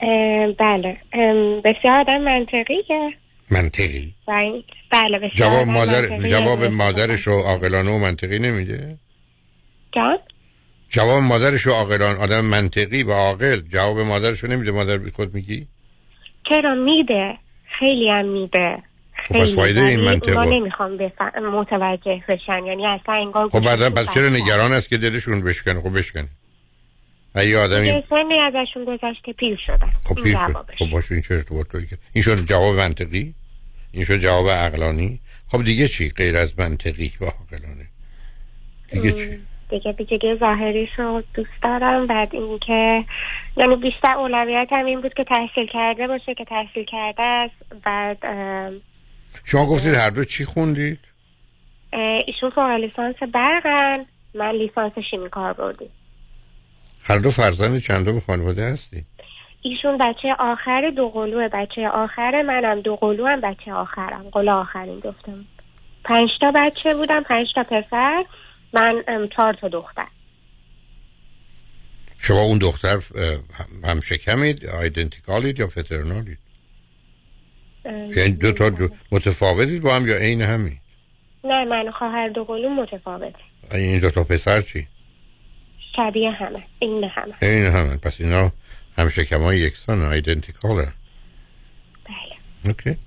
اه، 0.01 0.51
بله. 0.51 0.97
ام، 1.13 1.61
بسیار 1.61 1.99
آدم 1.99 2.17
منطقیه. 2.17 3.13
منطقی؟ 3.49 4.13
بله 4.91 5.19
بسیار 5.19 5.31
جواب 5.33 5.67
مادر. 5.67 6.17
جواب 6.17 6.63
مادرش 6.63 7.21
رو 7.27 7.33
عاقلانه 7.41 7.91
و 7.91 7.97
منطقی 7.97 8.39
نمیده؟ 8.39 8.97
جان 9.95 10.17
جواب 10.89 11.23
مادرش 11.23 11.61
رو 11.61 11.71
عاقلان 11.73 12.15
آدم 12.17 12.45
منطقی 12.45 13.03
و 13.03 13.11
عاقل. 13.11 13.59
جواب 13.61 13.99
مادرش 13.99 14.39
رو 14.43 14.49
نمیده. 14.49 14.71
مادر 14.71 14.97
بی 14.97 15.11
خود 15.11 15.33
میگی؟ 15.33 15.67
چرا 16.49 16.75
میده؟ 16.75 17.37
خیلی 17.79 18.09
هم 18.09 18.25
میده. 18.25 18.77
خب 19.27 19.35
پس 19.35 19.55
فایده 19.55 19.81
این 19.81 19.99
ولی 19.99 20.05
منطق 20.07 20.29
اونا 20.29 20.43
رو- 20.43 20.49
نمی‌خوام 20.59 20.91
متوجه 21.51 22.23
بشن. 22.29 22.65
یعنی 22.65 22.85
اصلا 22.87 23.15
انگار 23.15 23.49
خب 23.49 23.59
بعدا 23.59 23.89
پس 23.89 24.13
چرا. 24.13 24.29
نگران 24.29 24.73
است 24.73 24.89
که 24.89 24.97
دلشون 24.97 25.41
بشکنه؟ 25.41 25.81
خب 25.81 25.97
بشکنه. 25.97 26.27
یه 27.35 27.57
آدمی 27.57 28.03
سنی 28.09 28.39
ازشون 28.39 28.85
گذشته 28.85 29.33
پیر 29.33 29.59
شدن. 29.65 29.91
خب 30.05 30.15
پیر 30.23 30.37
شد. 30.47 30.65
خب 30.79 30.89
باشه 30.91 31.13
این 31.13 31.21
چه 31.21 31.33
ارتباطی 31.33 31.85
که 31.87 31.97
این 32.13 32.23
شد 32.23 32.45
جواب 32.45 32.75
منطقی؟ 32.75 33.33
این 33.91 34.05
شد 34.05 34.17
جواب 34.17 34.49
عقلانی؟ 34.49 35.19
خب 35.47 35.63
دیگه 35.63 35.87
چی؟ 35.87 36.09
غیر 36.09 36.37
از 36.37 36.59
منطقی 36.59 37.11
و 37.21 37.25
عقلانه. 37.25 37.87
دیگه 38.91 39.11
چی؟ 39.11 39.39
دیگه 39.69 39.91
دیگه 39.91 40.37
ظاهریش 40.39 40.89
رو 40.97 41.23
دوست 41.33 41.49
دارم. 41.63 42.07
بعد 42.07 42.35
اینکه 42.35 43.05
یعنی 43.57 43.75
بیشتر 43.75 44.13
اولویت 44.17 44.67
هم 44.71 44.85
این 44.85 45.01
بود 45.01 45.13
که 45.13 45.23
تحصیل 45.23 45.67
کرده 45.73 46.07
باشه 46.07 46.33
که 46.33 46.45
تحصیل 46.45 46.85
کرده 46.91 47.23
است. 47.23 47.83
بعد 47.83 48.17
شما 49.45 49.65
گفتید 49.65 49.93
هر 49.93 50.09
دو 50.09 50.23
چی 50.23 50.45
خوندید؟ 50.45 50.99
ایشون 52.27 52.49
فوق 52.49 52.69
لیسانس 52.69 53.15
برقن. 53.33 54.05
من 54.35 54.51
لیسانس 54.51 54.93
شیمی 55.11 55.29
کاربردی 55.29 55.89
هر 57.07 57.17
دو 57.17 57.31
فرزند 57.31 57.79
چندم 57.81 58.19
خانواده 58.19 58.63
هستی؟ 58.73 59.05
ایشون 59.61 59.97
بچه 59.97 60.27
آخر 60.39 60.91
دو 60.95 61.09
قلوه 61.09 61.47
بچه 61.47 61.87
آخر 61.87 62.41
منم 62.41 62.81
دو 62.81 62.95
قلو 62.95 63.25
هم 63.27 63.41
بچه 63.41 63.73
آخرم. 63.73 64.29
قلو 64.31 64.51
آخرین 64.51 64.99
گفتم 64.99 65.45
پنج 66.05 66.29
تا 66.41 66.51
بچه 66.55 66.93
بودم 66.93 67.23
پنج 67.23 67.47
تا 67.55 67.63
پسر 67.63 68.25
من 68.73 69.03
چهار 69.35 69.53
تا 69.53 69.67
دختر. 69.67 70.07
شما 72.17 72.41
اون 72.41 72.57
دختر 72.57 72.95
اه، 72.95 73.37
هم 73.89 74.01
شکمید 74.01 74.65
آیدنتیکالید 74.65 75.59
یا 75.59 75.67
فترنالید؟ 75.67 76.37
یعنی 78.15 78.31
دو 78.31 78.51
تا 78.51 78.69
جو- 78.69 78.89
متفاوتید 79.11 79.81
با 79.81 79.95
هم 79.95 80.07
یا 80.07 80.15
عین 80.15 80.41
همین؟ 80.41 80.77
نه 81.43 81.65
من 81.65 81.91
خواهر 81.91 82.29
دو 82.29 82.43
قلو 82.43 82.69
متفاوته. 82.69 83.35
این 83.71 83.99
دو 83.99 84.09
تا 84.09 84.23
پسر 84.23 84.61
چی؟ 84.61 84.87
شبیه 85.95 86.31
همه 86.31 86.63
این 86.79 87.03
همه. 87.03 87.33
عین 87.41 87.65
همین 87.65 87.97
پس 87.97 88.21
اینا 88.21 88.51
هم 88.97 89.09
شکم 89.09 89.41
های 89.41 89.57
یکسان 89.57 90.01
آیدنتیکال 90.01 90.75
بله. 90.75 90.87
اوکی. 92.65 92.97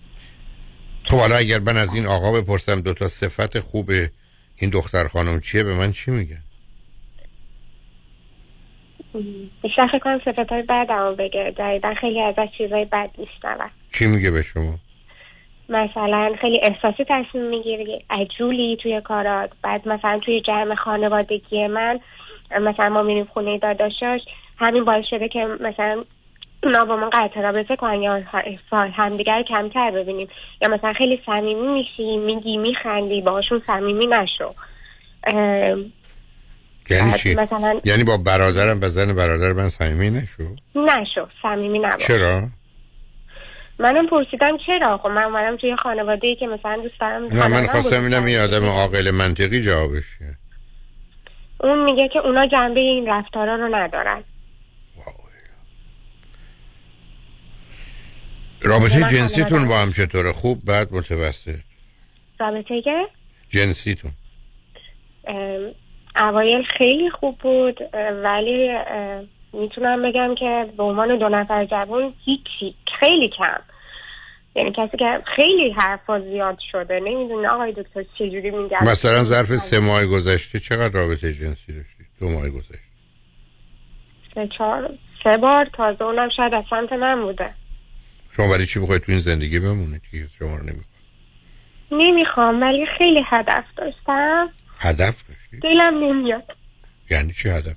خب 1.05 1.17
حالا 1.17 1.37
اگر 1.37 1.59
من 1.59 1.77
از 1.77 1.95
این 1.95 2.07
آقا 2.07 2.33
بپرسم 2.33 2.81
دو 2.81 2.95
تا 2.95 3.09
صفت 3.09 3.61
خوب 3.61 3.91
این 4.57 4.71
دختر 4.71 5.09
خانم 5.09 5.41
چیه 5.41 5.65
به 5.65 5.75
من 5.75 5.93
چی 5.93 6.11
میگه 6.11 6.39
بیشتر 9.63 9.87
فکر 9.87 9.99
کنم 9.99 10.21
صفت 10.25 10.53
های 10.53 10.63
بد 10.63 10.87
هم 10.91 11.15
بگه. 11.15 11.55
جدیدن 11.59 11.95
خیلی 11.95 12.23
ازش 12.23 12.49
چیزای 12.59 12.85
بد 12.85 13.11
میشنوم. 13.19 13.71
چی 13.93 14.07
میگه 14.07 14.31
به 14.31 14.43
شما؟ 14.43 14.79
مثلا 15.69 16.35
خیلی 16.41 16.61
احساسی 16.63 17.05
تصمیم 17.09 17.45
می‌گیری 17.45 18.05
عجولی 18.11 18.79
توی 18.83 19.01
کارات 19.01 19.51
بعد 19.63 19.89
مثلا 19.89 20.21
توی 20.25 20.41
جمع 20.41 20.75
خانوادگی 20.75 21.67
من 21.67 22.01
مثلا 22.51 22.89
ما 22.89 23.03
میریم 23.03 23.25
خونه 23.25 23.59
داداشاش 23.59 24.21
همین 24.59 24.85
باعث 24.85 25.05
شده 25.11 25.29
که 25.29 25.47
مثلا 25.61 26.05
اونا 26.63 26.85
با 26.85 26.97
من 26.97 27.11
قطع 27.11 27.41
رابطه 27.41 27.77
کنن 27.77 28.03
یا 28.03 28.23
همدیگر 28.73 29.43
کمتر 29.49 29.91
ببینیم. 29.91 30.29
یا 30.63 30.75
مثلا 30.75 30.93
خیلی 30.93 31.23
صمیمی 31.27 31.69
میشی 31.69 32.17
میگی 32.17 32.57
میخندی 32.57 33.21
باهاشون 33.21 33.59
صمیمی 33.59 34.07
نشو. 34.07 34.55
یعنی 36.91 37.13
چی؟ 37.13 37.35
مثلا 37.35 37.81
یعنی 37.85 38.05
با 38.05 38.17
برادرم 38.17 38.79
و 38.83 38.89
زن 38.89 39.17
برادر 39.17 39.53
من 39.53 39.69
صمیمی 39.69 40.11
نشو؟ 40.11 40.43
نشو 40.75 41.29
صمیمی 41.43 41.79
نباش. 41.79 42.07
چرا؟ 42.07 42.43
منم 43.79 44.07
پرسیدم 44.07 44.59
چرا؟ 44.67 44.99
خب 44.99 45.09
من 45.09 45.23
اومدم 45.23 45.57
توی 45.57 45.77
خانواده 45.77 46.27
ای 46.27 46.37
که 46.37 46.47
مثلا 46.47 46.77
دوست 46.83 47.01
دارم 47.01 47.25
نه 47.25 47.49
من 47.49 47.67
خواستم 47.67 48.05
اینم 48.05 48.25
این 48.25 48.39
باشه. 48.39 48.57
آدم 48.57 48.67
عاقل 48.67 49.11
منطقی 49.11 49.63
جوابش 49.63 50.05
اون 51.61 51.85
میگه 51.85 52.09
که 52.09 52.19
اونا 52.19 52.47
جنبه 52.47 52.81
این 52.81 53.07
رفتارا 53.09 53.57
رو 53.57 53.75
ندارن. 53.75 54.25
رابطه 58.61 59.01
جنسیتون 59.01 59.69
با 59.69 59.79
هم 59.79 59.93
چطوره؟ 59.93 60.33
خوب 60.33 60.59
بعد 60.65 60.93
متوسط؟ 60.93 61.61
رابطه 62.41 62.83
که؟ 62.83 63.09
جنسیتون. 63.49 64.11
اوایل 66.21 66.63
خیلی 66.79 67.11
خوب 67.11 67.39
بود 67.39 67.79
ولی 68.23 68.71
می‌تونم 69.53 70.03
بگم 70.03 70.35
که 70.35 70.73
به 70.77 70.83
عنوان 70.83 71.19
دو 71.19 71.29
نفر 71.29 71.65
جوان 71.65 72.15
هیچی 72.25 72.75
خیلی 73.01 73.31
کم. 73.39 73.61
یعنی 74.59 74.73
کسی 74.77 74.97
که 74.97 75.21
خیلی 75.37 75.71
حرفا 75.71 76.21
زیاد 76.21 76.59
شده 76.73 77.01
نمی‌دونه 77.01 77.49
آقای 77.49 77.73
دکتر 77.73 78.03
چجوری 78.19 78.51
میگم 78.51 78.79
مثلا 78.83 79.25
ظرف 79.25 79.57
سه 79.57 79.81
ماه 79.81 80.07
گذشته 80.07 80.61
چقدر 80.61 80.95
رابطه 80.95 81.33
جنسی 81.33 81.73
داشتید 81.73 82.07
دو 82.21 82.29
ماه 82.29 82.49
گذشته. 82.49 82.79
سه 84.35 84.49
چهار 84.59 84.91
سه 85.25 85.37
بار 85.37 85.71
تازه 85.77 86.05
اونم 86.05 86.29
شاید 86.37 86.55
از 86.55 86.65
سمت 86.71 86.93
من 86.93 87.23
بوده. 87.23 87.55
شما 88.31 88.49
برای 88.49 88.67
چی 88.67 88.81
بخواید 88.81 89.03
تو 89.03 89.13
این 89.13 89.21
زندگی 89.21 89.59
بمونید 89.59 90.03
که 90.11 90.27
شما 90.39 90.57
رو 90.57 90.63
نمی‌خواد 90.63 90.99
نمی‌خوام 91.93 92.61
ولی 92.61 92.87
خیلی 92.99 93.21
هدف 93.27 93.65
داشتم. 93.77 94.49
هدف 94.81 95.23
دلم 95.63 96.05
نمیاد. 96.05 96.45
یعنی 97.11 97.33
چی 97.33 97.49
هدف؟ 97.49 97.77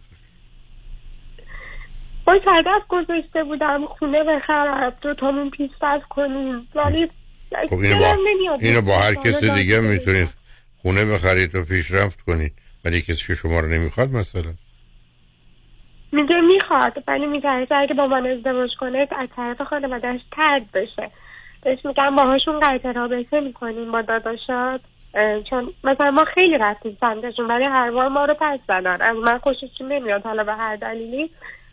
باید 2.31 2.43
هدف 2.47 2.87
گذاشته 2.89 3.43
بودم 3.43 3.85
خونه 3.85 4.23
بخرم 4.23 4.93
دو 5.01 5.13
تامون 5.13 5.49
پیشرفت 5.49 6.07
کنیم. 6.09 6.67
ولی 6.75 7.09
خب 7.69 7.75
اینو 7.75 7.99
با. 7.99 8.15
اینو 8.59 8.81
با 8.81 8.97
هر 8.97 9.13
کس 9.13 9.43
دیگه. 9.43 9.79
می‌تونید. 9.79 10.29
خونه 10.81 11.05
بخرید 11.05 11.55
و 11.55 11.63
پیشرفت 11.63 12.21
کنید. 12.21 12.53
ولی 12.85 13.01
کسی 13.01 13.27
که 13.27 13.35
شما 13.35 13.59
رو 13.59 13.67
نمی‌خواد 13.67 14.09
مثلا. 14.09 14.53
میگه 16.11 16.41
می‌خواد 16.41 17.03
ولی 17.07 17.25
میترسه 17.25 17.75
اگه 17.75 17.93
با 17.93 18.07
من 18.07 18.27
ازدواج 18.27 18.69
کنه 18.79 19.07
از 19.17 19.29
طرف 19.35 19.61
خانوادهش 19.61 20.21
ترد 20.31 20.71
بشه. 20.71 21.11
بهش 21.63 21.85
میگم 21.85 22.15
باهاشون 22.15 22.59
قطع 22.59 22.91
رابطه 22.91 23.39
می‌کنیم 23.39 23.91
با 23.91 24.01
داداشات. 24.01 24.81
چون 25.49 25.73
مثلا 25.83 26.11
ما 26.11 26.23
خیلی 26.33 26.57
رفتیم 26.57 26.97
سمتشون 27.01 27.47
ولی 27.47 27.63
هر 27.63 27.91
بار 27.91 28.07
ما 28.07 28.25
رو 28.25 28.33
پس 28.39 28.59
زدن. 28.67 29.01
از 29.01 29.15
من 29.17 29.37
خوششون 29.37 29.91
نمیاد 29.91 30.23
حالا 30.23 30.43
به 30.43 30.53
هر 30.53 30.75
دلیلی. 30.75 31.29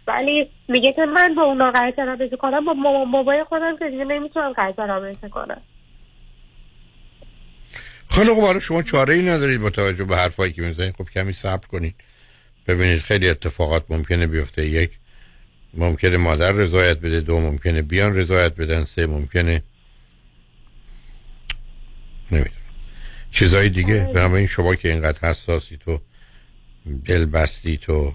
ولی 0.08 0.50
میگه 0.68 0.92
که 0.92 1.02
من 1.02 1.34
با 1.34 1.42
اونا 1.42 1.70
قطع 1.70 2.04
رابطه 2.04 2.36
کنم 2.36 2.64
با 2.64 3.04
بابای 3.12 3.44
خودم 3.44 3.76
که 3.78 3.90
دیگه 3.90 4.04
نمی‌تونم 4.04 4.52
قطع 4.56 4.86
رابطه 4.86 5.28
کنم. 5.28 5.60
خیلی 8.10 8.34
خب 8.34 8.40
حالا 8.40 8.58
شما 8.58 8.82
چاره 8.82 9.14
ای 9.14 9.28
ندارید 9.28 9.60
با 9.60 9.70
توجه 9.70 10.04
به 10.04 10.16
حرفایی 10.16 10.52
که 10.52 10.62
می‌زنید. 10.62 10.94
خب 10.98 11.04
کمی 11.14 11.32
صبر 11.32 11.66
کنید. 11.66 11.94
ببینید 12.66 12.98
خیلی 12.98 13.28
اتفاقات 13.28 13.84
ممکنه 13.88 14.26
بیفته. 14.26 14.66
یک 14.66 14.90
ممکنه 15.74 16.16
مادر 16.16 16.52
رضایت 16.52 16.98
بده. 16.98 17.20
دو 17.20 17.40
ممکنه 17.40 17.82
بیان 17.82 18.16
رضایت 18.16 18.56
بدن. 18.56 18.84
سه 18.84 19.06
ممکنه 19.06 19.62
نمی‌دونم. 22.30 22.54
چیزای 23.30 23.68
دیگه. 23.68 24.10
بنابراین 24.14 24.46
شما 24.46 24.74
که 24.74 24.88
اینقدر 24.92 25.28
حساسی 25.28 25.76
تو 25.76 26.00
دل 27.04 27.24
بستی 27.24 27.76
تو 27.76 28.14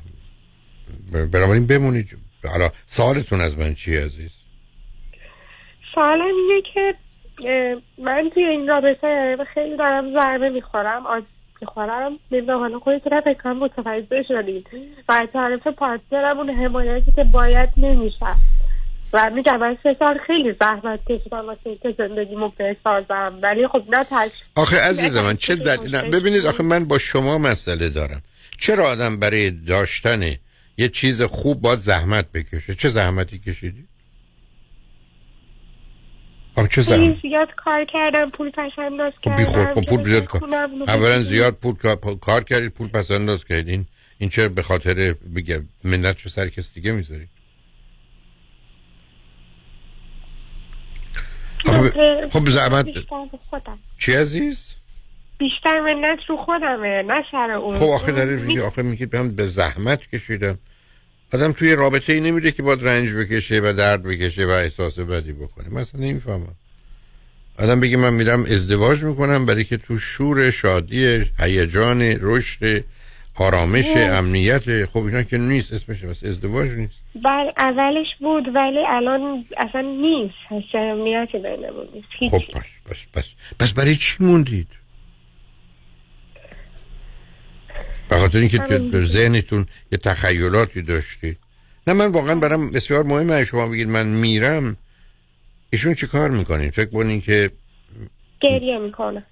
بنابراین 1.31 1.67
بمونید. 1.67 2.17
حالا 2.51 2.69
سوالتون 2.85 3.41
از 3.41 3.57
من 3.57 3.73
چی 3.73 3.97
عزیز؟ 3.97 4.31
سوالم 5.95 6.21
اینه 6.21 6.61
که 6.73 6.95
من 7.97 8.29
توی 8.33 8.43
این 8.43 8.67
رابطه 8.67 9.37
خیلی 9.53 9.77
دارم 9.77 10.19
ضربه 10.19 10.49
می‌خورم 10.49 11.07
آز 11.07 11.23
می‌خورم. 11.61 12.19
نمی‌دونم 12.31 12.59
حالا 12.59 12.79
خودت 12.79 13.01
فکر 13.03 13.33
کنم 13.43 13.57
متوجه 13.57 14.23
شدید 14.27 14.67
و 15.09 15.13
از 15.19 15.27
طرف 15.33 15.67
پارتنرم 15.67 16.37
اون 16.37 16.49
حمایتی 16.49 17.11
که 17.11 17.23
باید 17.23 17.69
نمیشه. 17.77 18.35
و 19.13 19.29
میگم 19.29 19.57
من 19.57 19.77
سه 19.83 19.95
سال 19.99 20.19
خیلی 20.27 20.55
زحمت 20.59 20.99
کشیدم 21.09 21.47
واسه 21.47 21.69
اینکه 21.69 21.95
زندگیمو 21.97 22.49
بسازم. 22.49 23.39
ولی 23.41 23.67
خب 23.67 23.83
نه 23.89 24.03
تش 24.03 24.31
آخه 24.55 24.79
عزیز 24.79 25.17
من 25.17 25.37
چه 25.37 25.55
دلیل 25.55 26.01
ببینید 26.01 26.45
آخه 26.45 26.63
من 26.63 26.85
با 26.85 26.97
شما 26.97 27.37
مسئله 27.37 27.89
دارم. 27.89 28.21
چرا 28.59 28.87
آدم 28.87 29.17
برای 29.17 29.51
داشتن 29.51 30.23
یه 30.77 30.89
چیز 30.89 31.21
خوب 31.21 31.61
باید 31.61 31.79
زحمت 31.79 32.31
بکشه. 32.31 32.75
چه 32.75 32.89
زحمتی 32.89 33.39
کشیدی؟ 33.39 33.87
آخه 36.55 36.67
چه 36.67 36.81
زحمت؟ 36.81 37.21
زیاد 37.21 37.47
کار 37.57 37.83
کردم 37.83 38.29
پول 38.29 38.51
پس 38.51 38.71
انداز 38.77 39.13
خب 39.23 39.35
بی 39.37 39.43
خود 39.45 39.55
کردم 39.55 39.81
خب 39.81 39.85
پول 39.89 40.03
زیاد 40.03 40.25
کار 40.25 40.53
اولا. 40.87 41.19
زیاد 41.23 41.53
پول 41.55 41.75
کار- 42.21 42.43
کردید 42.43 42.71
پول 42.71 42.87
پس 42.87 43.11
انداز 43.11 43.45
کردین 43.45 43.85
این 44.17 44.29
چرا 44.29 44.49
به 44.49 44.61
خاطر 44.61 45.13
بگه 45.35 45.63
منت 45.83 46.21
رو 46.21 46.29
سر 46.31 46.49
کس 46.49 46.73
دیگه 46.73 46.91
می‌ذارید 46.91 47.29
آخه 51.67 51.89
ب- 51.89 52.27
خب 52.29 52.49
زحمت 52.49 52.85
چی 53.97 54.13
عزیز؟ 54.13 54.67
بیشتر 55.43 55.79
منت 55.81 56.19
رو 56.27 56.37
خودمه 56.37 57.03
نه 57.07 57.23
سر 57.31 57.51
اون. 57.51 57.73
خب 57.73 57.85
آخه 57.85 58.11
داره 58.11 58.35
میگه 58.35 58.63
آخه 58.63 58.83
میگه 58.83 59.07
من 59.13 59.31
به 59.35 59.47
زحمت 59.47 60.09
کشیدم. 60.09 60.57
آدم 61.33 61.51
توی 61.51 61.75
رابطه 61.75 62.13
ای 62.13 62.19
نمیده 62.19 62.51
که 62.51 62.63
باید 62.63 62.87
رنج 62.87 63.13
بکشه 63.13 63.59
و 63.59 63.73
درد 63.77 64.03
بکشه 64.03 64.45
و 64.45 64.49
احساس 64.49 64.99
بدی 64.99 65.33
بکنه. 65.33 65.69
مثلا 65.69 66.01
نمی‌فهمم. 66.01 66.55
آدم 67.59 67.79
بگه 67.79 67.97
من 67.97 68.13
میرم 68.13 68.43
ازدواج 68.43 69.03
می‌کنم 69.03 69.45
برای 69.45 69.63
که 69.63 69.77
تو 69.77 69.97
شور 69.97 70.51
شادی 70.51 71.25
هیجان 71.39 72.01
رشد 72.01 72.83
آرامش. 73.35 73.85
امنیت 73.95 74.85
خب 74.85 74.99
اینا 74.99 75.23
که 75.23 75.37
نیست 75.37 75.73
اسمش 75.73 76.01
بس 76.01 76.23
ازدواج 76.23 76.69
نیست. 76.69 77.03
بر 77.23 77.53
اولش 77.57 78.07
بود 78.19 78.55
ولی 78.55 78.79
الان 78.89 79.45
اصلا 79.57 79.81
نیست. 79.81 80.35
هیچ 80.49 80.75
امنیتی 80.75 81.37
بینمون 81.37 81.87
نیست. 81.93 82.07
خب 82.35 82.59
بس 82.59 82.65
بس 82.89 82.97
بس 83.15 83.29
بس 83.59 83.73
برای 83.73 83.95
چی 83.95 84.17
موندید؟ 84.19 84.67
به 88.13 88.19
خاطر 88.19 88.37
اینکه 88.37 88.57
تو. 88.57 89.05
ذهنتون 89.05 89.65
یه 89.91 89.97
تخیلاتی 89.97 90.81
داشتید 90.81 91.39
نه 91.87 91.93
من 91.93 92.11
واقعا 92.11 92.35
برام 92.35 92.71
بسیار 92.71 93.03
مهمه 93.03 93.45
شما 93.45 93.67
بگید 93.67 93.87
من 93.87 94.05
میرم 94.05 94.77
ایشون 95.69 95.93
چی 95.93 96.07
کار 96.07 96.29
می‌کنین 96.29 96.71
فکر 96.71 96.89
کنین 96.89 97.21
که 97.21 97.51
گریه 98.39 98.77
می‌کنه 98.77 99.23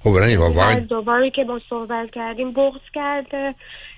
خب 0.00 0.10
واقعا 0.36 0.74
دوباری 0.74 1.30
که 1.30 1.44
با 1.44 1.60
صحبت 1.70 2.10
کردیم 2.12 2.52
بغض 2.52 2.80
کرده 2.94 3.54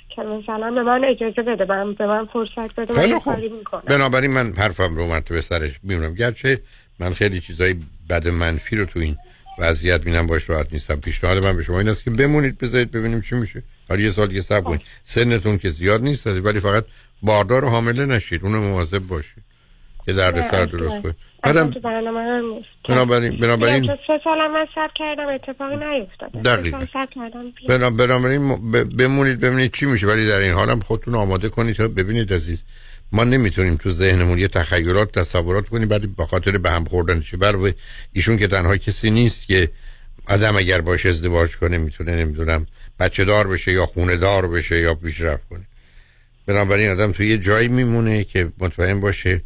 که 0.08 0.22
مثلا 0.22 0.70
به 0.70 0.82
من 0.82 1.04
اجازه 1.04 1.42
بده 1.42 1.64
من 1.64 1.94
به 1.94 2.06
من 2.06 2.26
فرصت 2.26 2.74
بده 2.76 2.94
من 2.94 3.18
خوب. 3.18 3.34
کاری 3.34 3.48
می‌کنم 3.48 3.82
بنابراین 3.86 4.30
من 4.30 4.52
حرفم 4.52 4.96
رو 4.96 5.06
مرتبه 5.06 5.40
سرش 5.40 5.72
میمونم 5.82 6.14
گرچه 6.14 6.60
من 6.98 7.14
خیلی 7.14 7.40
چیزای 7.40 7.74
بد 8.10 8.28
منفی 8.28 8.76
رو 8.76 8.84
تو 8.84 9.00
این 9.00 9.16
وضعیت 9.58 10.04
بینم 10.04 10.26
باش 10.26 10.50
راحت 10.50 10.72
نیستم. 10.72 10.96
پیشنهاد 10.96 11.44
من 11.44 11.56
به 11.56 11.62
شما 11.62 11.78
این 11.78 11.88
است 11.88 12.04
که 12.04 12.10
بمونید 12.10 12.58
بذارید 12.58 12.90
ببینیم 12.90 13.20
چی 13.20 13.34
میشه. 13.34 13.62
حالا 13.88 14.00
یه 14.00 14.10
سال 14.10 14.32
یه 14.32 14.40
صبر 14.40 14.60
کنید. 14.60 14.80
سنتون 15.02 15.58
که 15.58 15.70
زیاد 15.70 16.02
نیست 16.02 16.26
ولی 16.26 16.60
فقط 16.60 16.84
باردار 17.22 17.64
و 17.64 17.68
حامله 17.68 18.06
نشید. 18.06 18.44
اونو 18.44 18.60
مواظب 18.60 18.98
باشید. 18.98 19.44
که 20.06 20.12
درد 20.12 20.40
سر 20.40 20.64
درست 20.64 21.02
کنید. 21.02 21.14
بعدم 21.42 21.70
تو 21.70 21.80
برنامه 21.80 22.20
هم 22.20 22.54
نیست. 22.54 22.68
بنابراین 22.88 23.40
بنابراین 23.40 23.86
سه 23.86 24.20
سالم 24.24 24.52
من 24.52 24.66
سب 24.74 24.90
کردم 24.94 25.26
اتفاقی 25.28 25.76
نیفتاده. 25.76 26.40
دقیقاً. 26.40 26.78
سال 26.78 26.88
صبر 26.92 27.08
کردم. 27.14 27.96
بنابراین 27.96 28.70
بمونید 28.98 29.40
ببینید 29.40 29.72
چی 29.74 29.86
میشه. 29.86 30.06
ولی 30.06 30.28
در 30.28 30.38
این 30.38 30.52
حالم 30.52 30.80
خودتون 30.80 31.14
آماده 31.14 31.48
کنید 31.48 31.76
تا 31.76 31.88
ببینید 31.88 32.32
عزیز. 32.32 32.64
ما 33.12 33.24
نمی‌تونیم 33.24 33.76
تو 33.76 33.92
ذهنمون 33.92 34.38
یه 34.38 34.48
تخیلات 34.48 35.18
تصورات 35.18 35.68
کنیم 35.68 35.88
بعد 35.88 36.16
به 36.16 36.26
خاطر 36.26 36.58
به 36.58 36.70
هم 36.70 36.84
خوردن 36.84 37.20
چه 37.20 37.36
بر 37.36 37.72
ایشون 38.12 38.36
که 38.36 38.46
تنها 38.46 38.76
کسی 38.76 39.10
نیست 39.10 39.46
که 39.46 39.70
آدم 40.26 40.56
اگر 40.56 40.80
باش 40.80 41.06
ازدواج 41.06 41.56
کنه 41.56 41.78
می‌تونه 41.78 42.16
نمی‌دونم 42.16 42.66
بچه 43.00 43.24
دار 43.24 43.48
بشه 43.48 43.72
یا 43.72 43.86
خونه 43.86 44.16
دار 44.16 44.48
بشه 44.48 44.80
یا 44.80 44.94
پیشرفت 44.94 45.48
کنه. 45.48 45.66
بنابراین 46.46 46.90
آدم 46.90 47.12
تو 47.12 47.22
یه 47.22 47.38
جایی 47.38 47.68
میمونه 47.68 48.24
که 48.24 48.52
مطمئن 48.58 49.00
باشه 49.00 49.42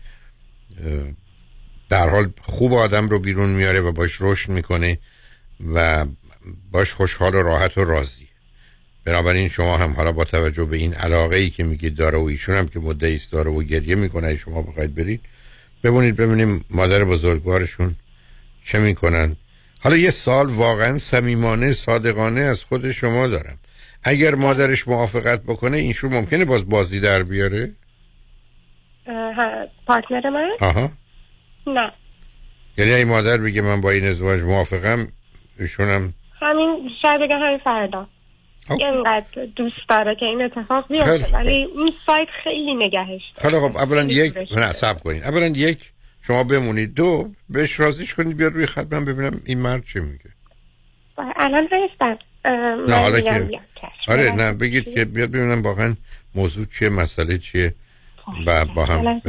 در 1.88 2.08
حال 2.08 2.32
خوب 2.42 2.72
آدم 2.72 3.08
رو 3.08 3.18
بیرون 3.18 3.48
میاره 3.50 3.80
و 3.80 3.92
باش 3.92 4.16
رشد 4.20 4.48
می‌کنه 4.48 4.98
و 5.74 6.06
باش 6.70 6.92
خوشحال 6.92 7.34
و 7.34 7.42
راحت 7.42 7.78
و 7.78 7.84
راضی. 7.84 8.27
بنابراین 9.08 9.48
شما 9.48 9.76
هم 9.76 9.92
حالا 9.92 10.12
با 10.12 10.24
توجه 10.24 10.64
به 10.64 10.76
این 10.76 10.94
علاقه 10.94 11.36
ای 11.36 11.50
که 11.50 11.64
میگید 11.64 11.96
داره 11.96 12.18
و 12.18 12.22
ایشون 12.22 12.54
هم 12.54 12.68
که 12.68 12.78
مدعی 12.78 13.16
است 13.16 13.32
داره 13.32 13.50
و 13.50 13.62
گریه 13.62 13.94
می‌کنه 13.94 14.36
شما 14.36 14.62
بخواید 14.62 14.94
برید. 14.94 15.20
ببینید 15.84 16.16
ببینیم 16.16 16.64
مادر 16.70 17.04
بزرگوارشون 17.04 17.94
چه 18.64 18.78
می‌کنن. 18.78 19.36
حالا 19.80 19.96
یه 19.96 20.10
سال 20.10 20.46
واقعا 20.46 20.98
صمیمانه 20.98 21.72
صادقانه 21.72 22.40
از 22.40 22.64
خود 22.64 22.90
شما 22.90 23.26
دارم. 23.26 23.58
اگر 24.02 24.34
مادرش 24.34 24.88
موافقت 24.88 25.42
بکنه 25.42 25.76
اینشون 25.76 26.14
ممکنه 26.14 26.44
باز 26.44 26.68
بازی 26.68 27.00
در 27.00 27.22
بیاره؟ 27.22 27.72
پارتنر 29.86 30.30
من؟ 30.30 30.50
آها. 30.60 30.90
نه. 31.66 31.92
یعنی 32.78 32.92
این 32.92 33.08
مادر 33.08 33.36
بگه 33.36 33.62
من 33.62 33.80
با 33.80 33.90
این 33.90 34.04
ازدواج 34.04 34.42
موافقم 34.42 35.06
ایشونم 35.58 36.14
همین 36.40 36.90
شاید 37.02 37.20
بگم 37.20 37.38
همین 37.42 37.58
فردا. 37.64 38.08
اینقدر 38.70 39.44
دوست 39.56 39.88
داره 39.88 40.14
که 40.14 40.26
این 40.26 40.42
اتفاق 40.42 40.88
بیفته. 40.88 41.26
ولی 41.32 41.64
اون 41.64 41.92
سایت 42.06 42.28
خیلی 42.44 42.74
نگهش 42.74 43.22
خیلی 43.42 43.56
خب 43.60 43.76
اولا 43.76 44.02
یک 44.02 44.36
نه 44.36 44.94
کنین 45.04 45.24
اولا 45.24 45.46
یک 45.46 45.92
شما 46.22 46.44
بمونید. 46.44 46.94
دو 46.94 47.28
بهش 47.48 47.80
راضیش 47.80 48.14
کنید 48.14 48.36
بیاد 48.36 48.52
روی 48.52 48.66
خط 48.66 48.92
من 48.92 49.04
ببینم 49.04 49.40
این 49.44 49.58
مرد 49.58 49.84
چی 49.84 50.00
میگه. 50.00 50.24
الان 51.36 51.68
هستن 51.90 52.18
اه، 52.44 52.52
نه 52.88 52.94
حالا 52.94 53.20
که 53.20 53.40
بیا. 53.40 53.60
آره 54.08 54.30
نه 54.30 54.52
بگید 54.52 54.94
که 54.94 55.04
بیاد 55.04 55.30
ببینم 55.30 55.62
واقعا 55.62 55.94
موضوع 56.34 56.66
چیه 56.78 56.88
مسئله 56.88 57.38
چیه. 57.38 57.74
و 58.46 58.64
با 58.64 58.84
هم 58.84 58.98
الان. 58.98 59.22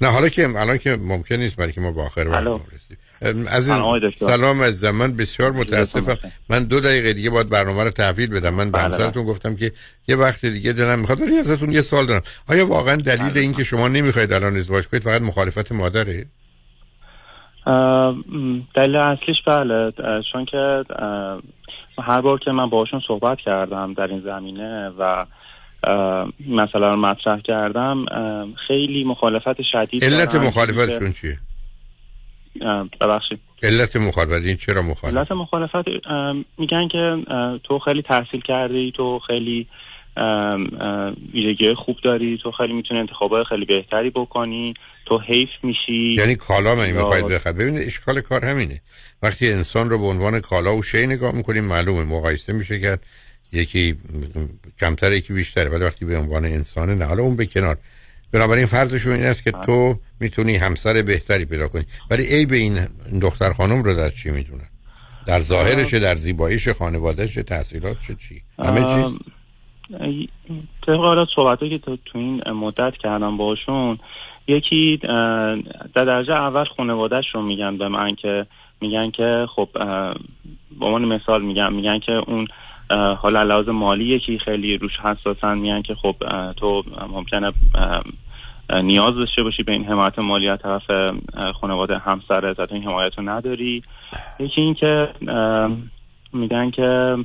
نه 0.00 0.08
حالا 0.08 0.28
که 0.28 0.48
الان 0.48 0.78
که 0.78 0.96
ممکن 0.96 1.34
نیست 1.34 1.56
برای 1.56 1.72
که 1.72 1.80
ما 1.80 1.92
با 1.92 2.04
آخر 2.04 2.24
برنامه 2.24 2.64
رسیدیم. 2.64 2.98
عزیز 3.24 3.72
سلام 4.16 4.60
از 4.60 4.84
من 4.84 5.16
بسیار 5.16 5.52
متاسفم. 5.52 6.18
من 6.48 6.64
دو 6.64 6.80
دقیقه 6.80 7.12
دیگه 7.12 7.30
باید 7.30 7.50
برنامه 7.50 7.84
رو 7.84 7.90
تحویل 7.90 8.30
بدم. 8.30 8.54
من 8.54 8.64
به 8.64 8.78
بله، 8.78 8.82
همسرتون 8.82 9.24
گفتم 9.24 9.56
که 9.56 9.72
یه 10.08 10.16
وقت 10.16 10.46
دیگه 10.46 10.72
دلم 10.72 10.98
می‌خواد 10.98 11.20
ولی 11.20 11.38
ازتون 11.38 11.72
یه 11.72 11.80
سال 11.80 12.06
دارم. 12.06 12.22
آیا 12.48 12.66
واقعا 12.66 12.96
دلیل 12.96 13.38
این 13.38 13.52
که 13.52 13.64
شما 13.64 13.88
نمی‌خواید 13.88 14.32
الان 14.32 14.56
ازدواج 14.56 14.88
کنید 14.88 15.02
فقط 15.02 15.22
مخالفت 15.22 15.72
مادره؟ 15.72 16.26
دلیل 18.76 18.96
اصلیش 18.96 19.36
بله. 19.46 19.92
چون 20.32 20.44
که 20.44 20.84
هر 21.98 22.20
بار 22.20 22.38
که 22.38 22.50
من 22.50 22.70
باشون 22.70 23.00
صحبت 23.08 23.38
کردم 23.44 23.94
در 23.94 24.06
این 24.06 24.20
زمینه 24.20 24.92
و 24.98 25.26
رو 26.74 26.96
مطرح 26.96 27.40
کردم 27.40 28.04
خیلی 28.68 29.04
مخالفت 29.04 29.62
شدید 29.72 30.04
علت. 30.04 30.34
مخالفتشون 30.34 31.12
چیه؟ 31.12 31.38
ببخشید. 33.00 33.38
علت 33.62 33.96
مخالفت 33.96 34.46
این 34.46 34.56
چرا 34.56 34.82
مخالفت؟ 34.82 35.16
علت 35.16 35.32
مخالفت 35.32 35.88
میگن 36.58 36.88
که 36.92 37.16
تو 37.64 37.78
خیلی 37.78 38.02
تحصیل 38.02 38.40
کردی 38.40 38.92
تو 38.96 39.20
خیلی 39.26 39.66
ویژگی 41.34 41.74
خوب 41.74 41.96
داری 42.04 42.38
تو 42.42 42.50
خیلی 42.50 42.72
می‌تونی 42.72 43.00
انتخابای 43.00 43.44
خیلی 43.48 43.64
بهتری 43.64 44.10
بکنی 44.10 44.74
تو 45.06 45.18
حیف 45.18 45.48
میشی. 45.62 46.14
یعنی 46.18 46.36
کالا 46.36 46.74
من 46.74 46.90
می‌خواید 46.90 47.26
بخرید. 47.26 47.56
ببینید 47.56 47.86
اشکال 47.86 48.20
کار 48.20 48.44
همینه. 48.44 48.80
وقتی 49.22 49.52
انسان 49.52 49.90
رو 49.90 49.98
به 49.98 50.06
عنوان 50.06 50.40
کالا 50.40 50.76
و 50.76 50.82
شی 50.82 51.06
نگاه 51.06 51.34
می‌کنیم 51.34 51.64
معلومه 51.64 52.04
مقایسه 52.04 52.52
میشه 52.52 52.80
کرد 52.80 53.02
یکی 53.52 53.94
کمتر 54.80 55.12
یکی 55.12 55.32
بیشتره. 55.32 55.70
ولی 55.70 55.84
وقتی 55.84 56.04
به 56.04 56.18
عنوان 56.18 56.44
انسانه 56.44 56.94
نه 56.94 57.04
حالا 57.04 57.22
اون 57.22 57.36
به 57.36 57.46
کنار. 57.46 57.76
بنابراین 58.34 58.66
فرضشون 58.66 59.12
این 59.12 59.24
است 59.24 59.44
که 59.44 59.50
تو 59.50 59.94
می‌تونی 60.20 60.56
همسر 60.56 61.02
بهتری 61.02 61.44
پیدا 61.44 61.68
کنی. 61.68 61.84
ولی 62.10 62.22
ای 62.22 62.46
به 62.46 62.56
این 62.56 62.78
دختر 63.22 63.52
خانم 63.52 63.82
رو 63.82 63.94
در 63.94 64.08
چی 64.08 64.30
می‌دونن؟ 64.30 64.68
در 65.26 65.40
ظاهرش 65.40 65.94
در 65.94 66.16
زیباییش 66.16 66.68
خانوادهش 66.68 67.34
تحصیلاتش 67.34 68.06
چی؟ 68.06 68.42
همه 68.58 68.80
چیز؟ 68.80 69.18
طبق 70.86 70.96
حالا 70.96 71.26
صحبتی 71.34 71.70
که 71.70 71.78
تو, 71.78 71.96
تو 72.04 72.18
این 72.18 72.50
مدت 72.50 72.92
کردم 73.02 73.36
باشون 73.36 73.98
یکی 74.46 74.98
در 75.02 75.56
درجه 75.94 76.32
اول 76.32 76.64
خانوادهش 76.76 77.24
رو 77.34 77.42
میگن 77.42 77.78
به 77.78 77.88
من 77.88 78.14
که 78.14 78.46
میگن 78.80 79.10
که 79.10 79.46
خب 79.56 79.68
به 80.80 80.86
عنوان 80.86 81.04
مثال 81.04 81.42
میگن 81.42 81.72
میگن 81.72 81.98
که 81.98 82.12
اون 82.12 82.48
حالا 83.18 83.42
لحاظ 83.42 83.68
مالی 83.68 84.04
یکی 84.04 84.38
خیلی 84.38 84.78
روش 84.78 84.92
حساسن 85.04 85.58
میگن 85.58 85.82
که 85.82 85.94
خب 85.94 86.16
تو 86.56 86.82
ممکنه 87.08 87.52
نیاز 88.70 89.14
داشته 89.14 89.42
باشی 89.42 89.62
به 89.62 89.72
این 89.72 89.84
حمایت 89.84 90.18
مالی 90.18 90.48
از 90.48 90.58
طرف 90.62 90.82
خانواده 91.60 91.98
همسرت 91.98 92.58
و 92.58 92.66
تو 92.66 92.74
این 92.74 92.84
حمایت 92.84 93.12
رو 93.18 93.28
نداری. 93.28 93.82
یکی 94.38 94.60
این 94.60 94.74
که 94.74 95.08
اه، 95.28 95.76
میگن 96.32 96.70
که 96.70 97.16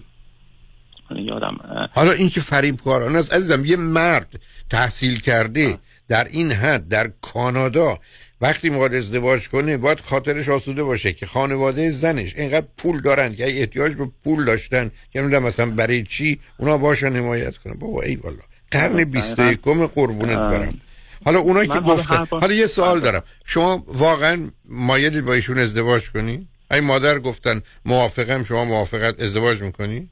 یادم 1.16 1.58
حالا 1.96 2.12
این 2.12 2.30
که 2.30 2.42
فریب 2.42 2.76
کارانه 2.76 3.18
است 3.18 3.34
عزیزم 3.34 3.66
یه 3.66 3.78
مرد 3.78 4.40
تحصیل 4.70 5.20
کرده 5.20 5.78
در 6.10 6.28
این 6.32 6.52
حد 6.52 6.88
در 6.88 7.12
کانادا 7.22 7.98
وقتی 8.42 8.70
می‌خواد 8.70 8.94
ازدواج 8.94 9.50
کنه 9.50 9.78
باید 9.78 10.00
خاطرش 10.00 10.50
آسوده 10.50 10.84
باشه 10.84 11.14
که 11.14 11.26
خانواده 11.26 11.92
زنش 11.92 12.36
اینقدر 12.36 12.68
پول 12.78 13.02
دارن 13.02 13.36
که 13.36 13.60
احتیاج 13.60 13.94
به 13.94 14.08
پول 14.24 14.46
داشتن 14.46 14.92
که 15.14 15.22
نمی‌دونم 15.22 15.44
مثلا 15.44 15.72
برای 15.72 16.04
چی 16.04 16.40
اونا 16.58 16.78
باشن 16.78 17.16
حمایت 17.16 17.58
کنن. 17.58 17.74
بابا 17.74 18.02
ای 18.02 18.16
والا 18.16 18.38
قرن 18.72 19.04
21 19.04 19.60
قربونت 19.96 20.38
برم. 20.38 20.82
حالا 21.26 21.40
اونایی 21.40 21.68
که 21.68 21.80
گفتن 21.80 22.26
حالا 22.32 22.54
یه 22.54 22.68
سوال 22.68 23.00
دارم. 23.00 23.24
شما 23.46 23.84
واقعا 23.88 24.50
مایلید 24.70 25.26
با 25.26 25.34
ایشون 25.34 25.58
ازدواج 25.58 26.10
کنی؟ 26.10 26.48
ای 26.72 26.80
مادر 26.80 27.20
گفتن 27.20 27.62
موافقم 27.86 28.44
شما 28.44 28.66
موافقت 28.66 29.22
ازدواج 29.22 29.62
می‌کنی؟ 29.62 30.10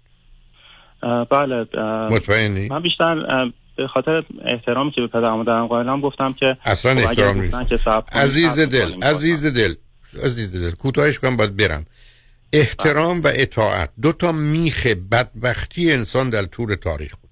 بله 1.32 1.66
مطمئنی؟ 2.10 2.68
من 2.68 2.82
بیشتر 2.82 3.16
به 3.78 3.88
خاطر 3.88 4.24
احترامی 4.46 4.92
که 4.92 5.02
به 5.02 5.08
پدر 5.08 5.32
مادرم 5.32 5.68
قائلم 5.68 6.02
گفتم 6.02 6.36
که 6.40 6.58
اصلا 6.66 7.02
خب 7.02 7.12
اگر 7.12 7.24
احترام 7.24 7.42
نیست. 7.42 7.88
عزیز 8.12 8.60
دل. 8.60 9.04
عزیز 9.04 9.46
دل 9.46 9.76
عزیز 10.24 10.56
دل 10.56 10.72
کوتاهش 10.72 11.20
کنم 11.20 11.38
باید 11.38 11.58
برم. 11.58 11.86
احترام 12.54 13.20
و 13.20 13.32
اطاعت 13.34 13.90
دو 14.02 14.14
تا 14.14 14.32
میخ 14.32 14.88
بدبختی 14.88 15.92
انسان 15.92 16.30
در 16.30 16.44
طول 16.44 16.76
تاریخ 16.76 17.16
بود. 17.16 17.32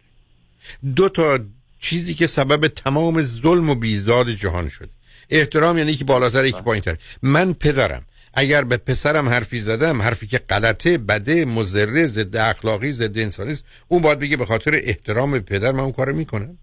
دو 0.96 1.10
تا 1.10 1.40
چیزی 1.86 2.14
که 2.14 2.28
سبب 2.28 2.68
تمام 2.68 3.22
ظلم 3.22 3.70
و 3.70 3.76
بیزاد 3.76 4.30
جهان 4.30 4.70
شد. 4.70 4.90
احترام 5.30 5.78
یعنی 5.78 5.96
که 5.96 6.06
بالاتر 6.06 6.46
یکی 6.46 6.62
پایینتر. 6.62 6.98
من 7.22 7.54
پدرم 7.54 8.06
اگر 8.34 8.64
به 8.64 8.78
پسرم 8.78 9.30
حرفی 9.30 9.60
زدم 9.60 10.02
حرفی 10.02 10.28
که 10.28 10.38
غلطه 10.38 10.98
بده 10.98 11.46
مضره 11.46 12.06
ضد 12.06 12.36
اخلاقی 12.36 12.92
ضد 12.92 13.18
انسانی 13.18 13.52
است 13.52 13.64
اون 13.88 14.02
باید 14.02 14.20
بگه 14.20 14.38
به 14.38 14.46
خاطر 14.46 14.82
احترام 14.84 15.32
به 15.32 15.40
پدر 15.40 15.72
من 15.72 15.80
اون 15.80 15.92
کارو 15.92 16.16
می‌کنم. 16.16 16.58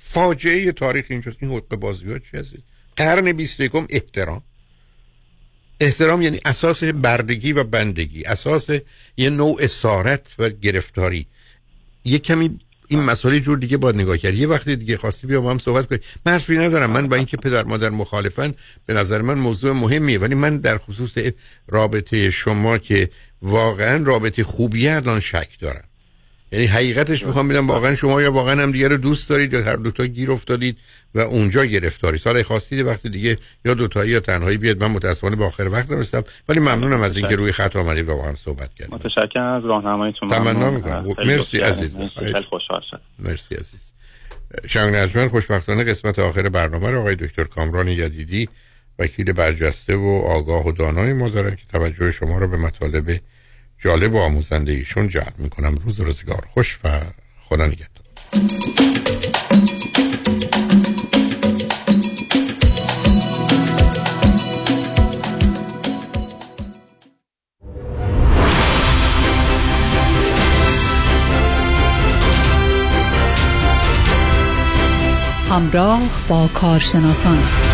فاجعه 0.00 0.72
تاریخ 0.72 1.06
اینجاست. 1.08 1.38
این 1.40 1.50
حقوق 1.50 1.76
بازی 1.76 2.06
ها 2.06 2.18
چی 2.18 2.36
هستید 2.36 2.62
قرن 2.96 3.32
21 3.32 3.72
احترام. 3.90 4.42
احترام 5.80 6.22
یعنی 6.22 6.40
اساس 6.44 6.84
بردگی 6.84 7.52
و 7.52 7.64
بندگی 7.64 8.24
اساس 8.24 8.66
یه 9.16 9.30
نوع 9.30 9.56
اسارت 9.60 10.26
و 10.38 10.48
گرفتاری. 10.48 11.26
یه 12.04 12.18
کمی 12.18 12.60
این 12.88 13.02
مسئله 13.02 13.40
جور 13.40 13.58
دیگه 13.58 13.76
باید 13.76 13.96
نگاه 13.96 14.18
کرد. 14.18 14.34
یه 14.34 14.46
وقتی 14.46 14.76
دیگه 14.76 14.96
خواستی 14.96 15.26
بیا 15.26 15.40
با 15.40 15.50
هم 15.50 15.58
صحبت 15.58 15.86
کنیم 15.86 16.00
من 16.26 16.32
حرفی 16.32 16.58
ندارم. 16.58 16.90
من 16.90 17.08
با 17.08 17.16
اینکه 17.16 17.36
پدر 17.36 17.62
مادر 17.62 17.88
مخالفن 17.88 18.54
به 18.86 18.94
نظر 18.94 19.22
من 19.22 19.38
موضوع 19.38 19.72
مهمیه. 19.72 20.18
ولی 20.18 20.34
من 20.34 20.58
در 20.58 20.78
خصوص 20.78 21.18
رابطه 21.68 22.30
شما 22.30 22.78
که 22.78 23.10
واقعا 23.42 24.04
رابطه 24.04 24.44
خوبیه 24.44 24.92
الان 24.94 25.20
شک 25.20 25.48
دارم. 25.60 25.84
یعنی 26.52 26.66
حقیقتش 26.66 27.26
می‌خوام 27.26 27.48
ببینم 27.48 27.68
واقعا 27.68 27.94
شما 27.94 28.22
یا 28.22 28.32
واقعا 28.32 28.62
هم 28.62 28.72
دیگه 28.72 28.88
رو 28.88 28.96
دوست 28.96 29.28
دارید 29.28 29.52
یا 29.52 29.62
هر 29.62 29.76
دوتا 29.76 30.06
گیر 30.06 30.32
افتادید 30.32 30.78
و 31.14 31.20
اونجا 31.20 31.64
گرفتاری. 31.64 32.18
سال 32.18 32.42
خواستید 32.42 32.86
وقتی 32.86 33.08
دیگه 33.08 33.38
یا 33.64 33.74
دوتایی 33.74 34.10
یا 34.10 34.20
تنهایی 34.20 34.58
بیاد 34.58 34.84
من 34.84 34.90
متاسفانه 34.90 35.36
به 35.36 35.44
آخر 35.44 35.68
وقت 35.68 35.90
نرسیدم 35.90 36.24
ولی 36.48 36.60
ممنونم 36.60 37.00
از 37.00 37.16
اینکه 37.16 37.36
روی 37.36 37.52
خط 37.52 37.76
آمدید 37.76 38.08
و 38.08 38.16
با 38.16 38.22
هم 38.22 38.34
صحبت 38.34 38.74
کردیم 38.74 38.94
متشکرم 38.94 39.56
از 39.56 39.64
راهنماییتون. 39.64 40.28
تمنا 40.28 40.52
ممنون. 40.52 40.74
می‌کنم. 40.74 41.06
مرسی 41.18 41.58
عزیز. 41.58 41.98
خوشحال 42.50 42.82
مرسی 43.18 43.54
عزیز. 43.54 43.92
شنگ 44.66 44.94
نجمن 44.94 45.28
خوشبختانه 45.28 45.84
قسمت 45.84 46.18
آخر 46.18 46.48
برنامه 46.48 46.90
رو 46.90 47.00
آقای 47.00 47.16
دکتر 47.16 47.44
کامران 47.44 47.88
یدیدی 47.88 48.48
وکیل 48.98 49.32
برجسته 49.32 49.96
و 49.96 50.22
آگاه 50.28 50.66
و 50.66 50.72
دانای 50.72 51.12
ما 51.12 51.28
دارن 51.28 51.50
که 51.50 51.62
توجه 51.72 52.10
شما 52.10 52.38
رو 52.38 52.48
به 52.48 52.56
مطالب 52.56 53.20
جالب 53.78 54.14
و 54.14 54.18
آموزنده 54.18 54.72
ایشون 54.72 55.08
جلب 55.08 55.34
می‌کنم. 55.38 55.74
روز 55.74 56.00
روزگار. 56.00 56.46
خوش 56.54 56.78
و 56.84 57.00
خدا 57.40 57.66
نگهدار. 57.66 58.06
همراه 75.50 76.00
با 76.28 76.48
کارشناسان. 76.54 77.65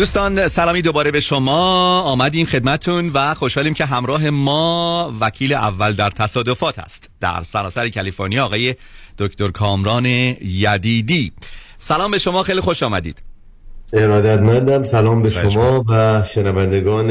دوستان 0.00 0.48
سلامی 0.48 0.82
دوباره 0.82 1.10
به 1.10 1.20
شما. 1.20 2.00
آمدیم 2.00 2.46
خدمتون 2.46 3.10
و 3.14 3.34
خوشحالیم 3.34 3.74
که 3.74 3.84
همراه 3.84 4.30
ما 4.30 5.14
وکیل 5.20 5.52
اول 5.52 5.92
در 5.92 6.10
تصادفات 6.10 6.78
است. 6.78 7.10
در 7.20 7.42
سراسر 7.42 7.88
کالیفرنیا 7.88 8.44
آقای 8.44 8.74
دکتر 9.18 9.48
کامران 9.48 10.06
یدیدی. 10.06 11.32
سلام 11.78 12.10
به 12.10 12.18
شما 12.18 12.42
خیلی 12.42 12.60
خوش 12.60 12.82
آمدید. 12.82 13.22
ارادتمندم. 13.92 14.82
سلام 14.82 15.22
به 15.22 15.30
شما. 15.30 15.84
و 15.88 16.22
شنوندگان 16.22 17.10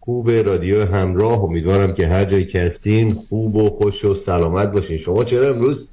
خوب 0.00 0.30
رادیو 0.30 0.86
همراه. 0.86 1.44
امیدوارم 1.44 1.92
که 1.92 2.08
هر 2.08 2.24
جایی 2.24 2.44
که 2.44 2.60
هستین 2.60 3.22
خوب 3.28 3.56
و 3.56 3.70
خوش 3.70 4.04
و 4.04 4.14
سلامت 4.14 4.72
باشین. 4.72 4.98
شما 4.98 5.24
چرا 5.24 5.50
امروز 5.50 5.90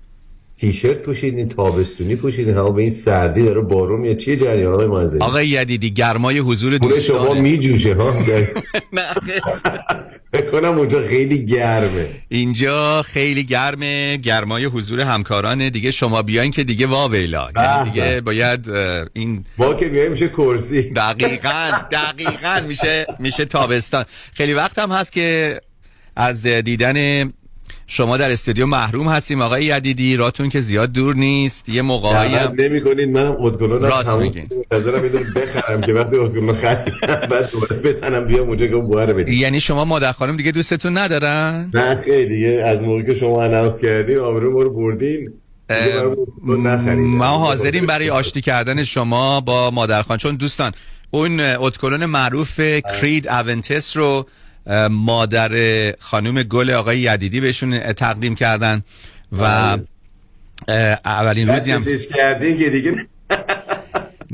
تیشرت 0.55 0.99
پوشیدین 0.99 1.49
تابستونی 1.49 2.15
پوشیدین 2.15 2.55
هوا 2.55 2.71
به 2.71 2.81
این 2.81 2.91
سردی 2.91 3.43
داره 3.43 3.61
بارون 3.61 4.01
میاد. 4.01 4.17
چیه 4.17 4.37
جریان 4.37 4.73
های 4.73 4.87
منزلی 4.87 5.21
آقای 5.21 5.47
یدیدی 5.47 5.91
گرمای 5.91 6.39
حضور 6.39 6.77
خونه 6.77 6.99
شما 6.99 7.33
میجوشه 7.33 7.95
ها؟ 7.95 8.13
فکر 10.33 10.45
کنم 10.51 10.77
اونجا 10.77 11.01
خیلی 11.01 11.45
گرمه. 11.45 12.07
اینجا 12.29 13.01
خیلی 13.01 13.43
گرمه 13.43 14.17
گرمای 14.17 14.65
حضور 14.65 14.99
همکارانه 14.99 15.69
دیگه 15.69 15.91
شما 15.91 16.21
بیاین 16.21 16.51
که 16.51 16.63
دیگه 16.63 16.87
واویلا 16.87 17.49
یعنی 17.55 17.89
دیگه 17.89 18.21
باید 18.21 18.69
این 19.13 19.43
با 19.57 19.73
که 19.73 19.87
بیایم 19.87 20.11
میشه 20.11 20.27
کرسی. 20.27 20.81
دقیقا 20.81 21.71
دقیقا 21.91 22.61
میشه 22.67 23.05
میشه 23.19 23.45
تابستان. 23.45 24.05
خیلی 24.33 24.53
وقت 24.53 24.79
هم 24.79 24.91
هست 24.91 25.11
که 25.13 25.59
از 26.15 26.47
دیدن 26.47 27.29
شما 27.87 28.17
در 28.17 28.31
استودیو 28.31 28.65
محروم 28.65 29.07
هستیم 29.07 29.41
آقای 29.41 29.65
یدیدی. 29.65 30.15
راتون 30.15 30.49
که 30.49 30.59
زیاد 30.61 30.91
دور 30.91 31.15
نیست. 31.15 31.69
یه 31.69 31.81
موقعی 31.81 32.35
هم 32.35 32.55
نمی 32.59 32.81
کنید 32.81 33.09
منم 33.09 33.41
ادکلون 33.41 33.81
راست 33.81 34.17
میگین. 34.17 34.47
دونه 34.69 34.99
بخرم 35.35 35.81
که 35.81 35.93
وقتی 35.93 36.17
ادکلون 36.17 36.53
خریدم 36.53 37.27
بعد 37.29 37.51
دوباره 37.51 37.75
بزنم 37.75 38.25
بیام 38.25 38.47
اونجا 38.47 38.67
که 38.67 38.75
بوهر 38.75 39.13
بدیم. 39.13 39.33
یعنی 39.33 39.59
شما 39.59 39.85
مادر 39.85 40.11
خانم 40.11 40.37
دیگه 40.37 40.51
دوستتون 40.51 40.97
ندارن؟ 40.97 41.69
نه 41.73 41.95
خیلی 41.95 42.27
دیگه 42.27 42.63
از 42.65 42.81
موقعی 42.81 43.05
که 43.05 43.13
شما 43.13 43.43
اناونس 43.43 43.79
کردین 43.79 44.17
آبرو 44.19 44.53
ما 44.53 44.61
رو 44.61 44.69
بردین. 44.69 45.33
ما 46.97 47.25
حاضریم 47.25 47.85
برای 47.85 48.09
آشتی 48.09 48.41
کردن 48.41 48.83
شما 48.83 49.41
با 49.41 49.71
مادرخان 49.71 50.17
چون 50.17 50.35
دوستان 50.35 50.71
اون 51.11 51.39
اتکلون 51.39 52.05
معروف 52.05 52.59
کرید 53.01 53.27
اونتس 53.27 53.97
رو 53.97 54.25
مادر 54.89 55.51
خانم 55.99 56.43
گل 56.43 56.71
آقای 56.71 56.99
یدیدی 56.99 57.41
بهشون 57.41 57.79
تقدیم 57.79 58.35
کردن 58.35 58.81
و 59.31 59.43
اه، 59.43 60.99
اولین 61.05 61.47
روزی 61.47 61.71
هم 61.71 61.83
کردین 62.15 62.57
که 62.57 62.69
دیگه 62.69 63.07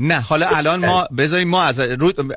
نه 0.02 0.20
حالا 0.20 0.48
الان 0.48 0.86
ما 0.86 1.04
بذاریم 1.18 1.48
ما 1.48 1.62
از 1.62 1.80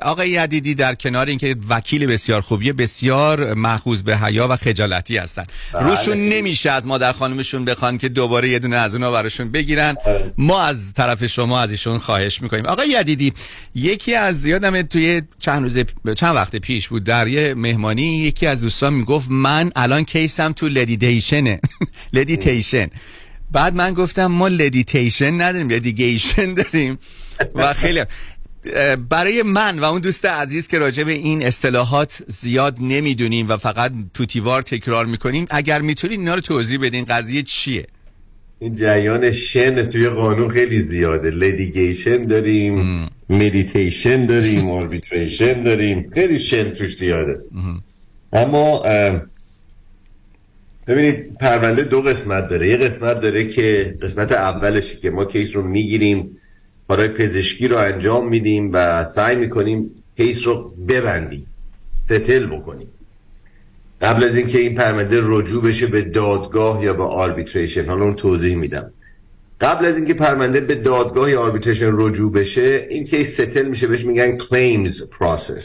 آقای 0.02 0.30
یدیدی 0.30 0.74
در 0.74 0.94
کنار 0.94 1.26
اینکه 1.26 1.56
وکیل 1.68 2.06
بسیار 2.06 2.40
خوبیه 2.40 2.72
بسیار 2.72 3.54
محفوظ 3.54 4.02
به 4.02 4.16
حیا 4.16 4.48
و 4.48 4.56
خجالتی 4.56 5.16
هستن. 5.16 5.44
بله. 5.72 5.82
روشون 5.82 6.28
نمیشه 6.28 6.70
از 6.70 6.86
مادر 6.86 7.12
خانمشون 7.12 7.64
بخوان 7.64 7.98
که 7.98 8.08
دوباره 8.08 8.48
یه 8.48 8.58
دونه 8.58 8.76
از 8.76 8.94
اونا 8.94 9.12
براشون 9.12 9.50
بگیرن. 9.50 9.94
ما 10.38 10.62
از 10.62 10.92
طرف 10.92 11.26
شما 11.26 11.60
از 11.60 11.70
ایشون 11.70 11.98
خواهش 11.98 12.42
می‌کنیم. 12.42 12.66
آقای 12.66 12.88
یدیدی 12.88 13.32
یکی 13.74 14.14
از 14.14 14.46
یادم 14.46 14.82
توی 14.82 15.22
چند 15.38 15.62
روز 15.62 15.78
چند 16.16 16.34
وقت 16.34 16.56
پیش 16.56 16.88
بود 16.88 17.04
در 17.04 17.28
یه 17.28 17.54
مهمانی 17.54 18.18
یکی 18.18 18.46
از 18.46 18.60
دوستان 18.60 18.94
می‌گفت 18.94 19.30
من 19.30 19.72
الان 19.76 20.04
case 20.04 20.42
م 20.42 20.52
تو 20.52 20.68
leditation 20.68 21.60
ه. 22.12 22.24
leditation. 22.24 22.88
بعد 23.52 23.74
من 23.74 23.92
گفتم 23.92 24.26
ما 24.26 24.48
leditation 24.48 25.40
نداریم 25.40 25.68
litigation 25.68 26.54
داریم. 26.54 26.98
و 27.54 27.72
خیلی 27.72 28.00
برای 29.08 29.42
من 29.42 29.78
و 29.78 29.84
اون 29.84 30.00
دوست 30.00 30.24
عزیز 30.24 30.68
که 30.68 30.78
راجع 30.78 31.04
به 31.04 31.12
این 31.12 31.46
اصطلاحات 31.46 32.22
زیاد 32.28 32.78
نمی‌دونیم 32.80 33.48
و 33.48 33.56
فقط 33.56 33.92
طوطی‌وار 34.14 34.62
تکرار 34.62 35.06
می‌کنیم 35.06 35.46
اگر 35.50 35.80
می‌تونید 35.80 36.18
اینا 36.18 36.34
رو 36.34 36.40
توضیح 36.40 36.78
بدین 36.80 37.04
قضیه 37.04 37.42
چیه؟ 37.42 37.86
این 38.58 38.76
جریان 38.76 39.32
شن 39.32 39.88
توی 39.88 40.08
قانون 40.08 40.48
خیلی 40.48 40.78
زیاده. 40.78 41.30
litigation 41.30 42.26
داریم 42.26 43.08
mediation 43.30 44.26
داریم 44.26 44.70
arbitration 44.80 45.62
داریم. 45.62 46.10
خیلی 46.14 46.38
شن 46.38 46.70
توش 46.70 46.96
زیاده. 46.96 47.38
اما 48.32 48.82
ببینید 50.86 51.38
پرونده 51.38 51.82
دو 51.82 52.02
قسمت 52.02 52.48
داره. 52.48 52.68
یه 52.68 52.76
قسمت 52.76 53.20
داره 53.20 53.46
که 53.46 53.94
قسمت 54.02 54.32
اولش 54.32 54.96
که 54.96 55.10
ما 55.10 55.24
case 55.24 55.56
رو 55.56 55.62
می‌گیریم. 55.62 56.36
کارهای 56.96 57.14
پزشکی 57.14 57.68
رو 57.68 57.76
انجام 57.78 58.28
میدیم 58.28 58.70
و 58.72 59.04
سعی 59.04 59.36
می‌کنیم 59.36 59.90
case 60.16 60.46
رو 60.46 60.74
ببندیم 60.88 61.46
settle 62.04 62.46
بکنیم. 62.46 62.88
قبل 64.00 64.24
از 64.24 64.36
اینکه 64.36 64.58
این 64.58 64.74
پرونده 64.74 65.20
رجوع 65.22 65.62
بشه 65.62 65.86
به 65.86 66.02
دادگاه 66.02 66.84
یا 66.84 66.94
به 66.94 67.02
arbitration 67.02 67.86
حالا 67.86 68.04
اون 68.04 68.14
توضیح 68.14 68.56
میدم. 68.56 68.90
قبل 69.60 69.86
از 69.86 69.96
اینکه 69.96 70.14
پرونده 70.14 70.60
به 70.60 70.74
دادگاه 70.74 71.30
یا 71.30 71.40
arbitration 71.40 71.90
رجوع 71.92 72.32
بشه 72.32 72.86
این 72.90 73.04
case 73.04 73.40
settle 73.40 73.66
میشه 73.68 73.86
بهش 73.86 74.04
میگن 74.04 74.38
claims 74.38 74.92
process 74.92 75.64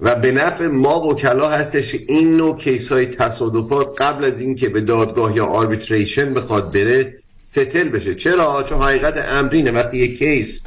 و 0.00 0.14
به 0.14 0.32
نفع 0.32 0.66
ما 0.66 1.00
وکلا 1.00 1.48
هستش 1.48 1.94
این 1.94 2.36
نوع 2.36 2.58
case 2.58 2.92
های 2.92 3.06
تصادفات 3.06 4.02
قبل 4.02 4.24
از 4.24 4.40
اینکه 4.40 4.68
به 4.68 4.80
دادگاه 4.80 5.36
یا 5.36 5.46
arbitration 5.46 6.34
بخواد 6.34 6.72
بره 6.72 7.14
settle 7.48 7.88
بشه. 7.88 8.14
چرا؟ 8.14 8.64
چون 8.68 8.82
حقیقت 8.82 9.16
امرینه. 9.28 9.70
وقتی 9.70 9.98
یک 9.98 10.18
case 10.18 10.62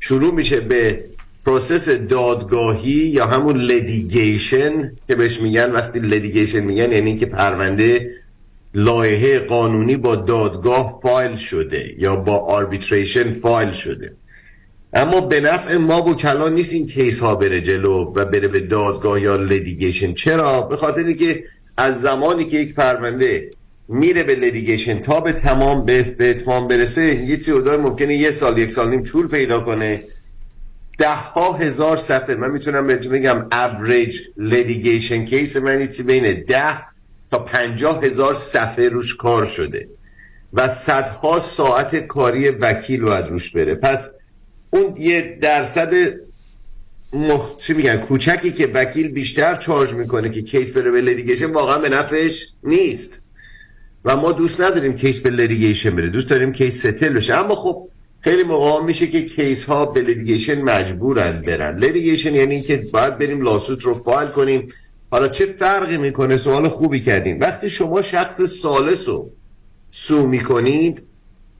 شروع 0.00 0.34
میشه 0.34 0.60
به 0.60 1.04
process 1.46 1.88
دادگاهی 1.88 2.90
یا 2.90 3.26
همون 3.26 3.56
litigation 3.56 4.92
که 5.08 5.14
بهش 5.14 5.40
میگن 5.40 5.72
وقتی 5.72 5.98
litigation 5.98 6.60
میگن 6.60 6.92
یعنی 6.92 7.16
که 7.16 7.26
پرونده 7.26 8.10
لایحه 8.74 9.38
قانونی 9.38 9.96
با 9.96 10.16
دادگاه 10.16 11.00
فایل 11.02 11.36
شده 11.36 11.94
یا 11.98 12.16
با 12.16 12.38
arbitration 12.38 13.32
file 13.32 13.72
شده. 13.72 14.12
اما 14.92 15.20
به 15.20 15.40
نفع 15.40 15.76
ما 15.76 16.02
وکلا 16.02 16.48
نیست 16.48 16.72
این 16.72 16.86
case 16.86 17.20
ها 17.20 17.34
بره 17.34 17.60
جلو 17.60 18.12
و 18.16 18.24
بره 18.24 18.48
به 18.48 18.60
دادگاه 18.60 19.20
یا 19.20 19.36
litigation 19.36 20.14
چرا؟ 20.14 20.62
به 20.62 20.76
خاطر 20.76 21.12
که 21.12 21.44
از 21.76 22.00
زمانی 22.00 22.44
که 22.44 22.58
یک 22.58 22.74
پرونده 22.74 23.50
میره 23.92 24.22
به 24.22 24.34
litigation 24.34 25.00
تا 25.00 25.20
به 25.20 25.32
تمام 25.32 25.84
به 25.84 26.04
اتمام 26.20 26.68
برسه 26.68 27.14
یه 27.14 27.36
چیزی 27.36 27.52
ممکنه 27.52 28.16
یه 28.16 28.30
سال 28.30 28.58
یک 28.58 28.72
سال 28.72 28.90
نیم 28.90 29.02
طول 29.02 29.28
پیدا 29.28 29.60
کنه. 29.60 30.02
ده 30.98 31.14
ها 31.14 31.52
هزار 31.52 31.96
صفحه 31.96 32.34
من 32.34 32.50
می‌تونم 32.50 32.86
بهتون 32.86 33.12
بگم 33.12 33.46
average 33.52 34.18
litigation 34.36 35.24
case 35.24 35.56
من 35.56 35.86
چی 35.86 36.02
بین 36.02 36.44
ده 36.48 36.76
تا 37.30 37.38
پنجاه 37.38 38.04
هزار 38.04 38.34
صفحه 38.34 38.88
روش 38.88 39.16
کار 39.16 39.44
شده 39.44 39.88
و 40.52 40.68
صدها 40.68 41.38
ساعت 41.38 41.96
کاری 41.96 42.48
وکیل 42.48 43.00
باید 43.00 43.26
روش 43.26 43.50
بره. 43.50 43.74
پس 43.74 44.10
اون 44.70 44.94
یه 44.98 45.38
درصد 45.40 45.94
مخ... 47.12 47.56
چی 47.56 47.72
میگن 47.72 47.96
کوچکی 47.96 48.52
که 48.52 48.66
وکیل 48.66 49.08
بیشتر 49.08 49.56
charge 49.56 49.92
می‌کنه 49.92 50.28
که 50.28 50.42
case 50.42 50.72
بره 50.72 50.90
به 50.90 51.00
litigation 51.00 51.46
واقعا 51.52 51.78
به 51.78 51.88
نفعش 51.88 52.46
نیست. 52.64 53.19
و 54.04 54.16
ما 54.16 54.32
دوست 54.32 54.60
نداریم 54.60 54.94
case 54.94 55.20
به 55.20 55.30
litigation 55.30 55.96
بره. 55.96 56.08
دوست 56.08 56.30
داریم 56.30 56.52
case 56.52 56.78
settle 56.78 57.12
بشه. 57.12 57.34
اما 57.34 57.54
خب 57.54 57.88
خیلی 58.20 58.42
موقع 58.42 58.84
میشه 58.84 59.06
که 59.06 59.24
case 59.24 59.64
ها 59.64 59.86
به 59.86 60.00
litigation 60.00 60.62
مجبورن 60.62 61.42
برن. 61.42 61.78
litigation 61.78 62.34
یعنی 62.34 62.62
که 62.62 62.76
باید 62.92 63.18
بریم 63.18 63.42
lawsuit 63.42 63.82
رو 63.82 63.94
فایل 63.94 64.28
کنیم. 64.28 64.68
حالا 65.10 65.28
چه 65.28 65.46
فرقی 65.46 65.98
می‌کنه؟ 65.98 66.36
سوال 66.36 66.68
خوبی 66.68 67.00
کردیم. 67.00 67.40
وقتی 67.40 67.70
شما 67.70 68.02
شخص 68.02 68.42
ثالث 68.42 69.08
رو 69.08 69.30
sue 69.90 70.26
می‌کنید 70.26 71.02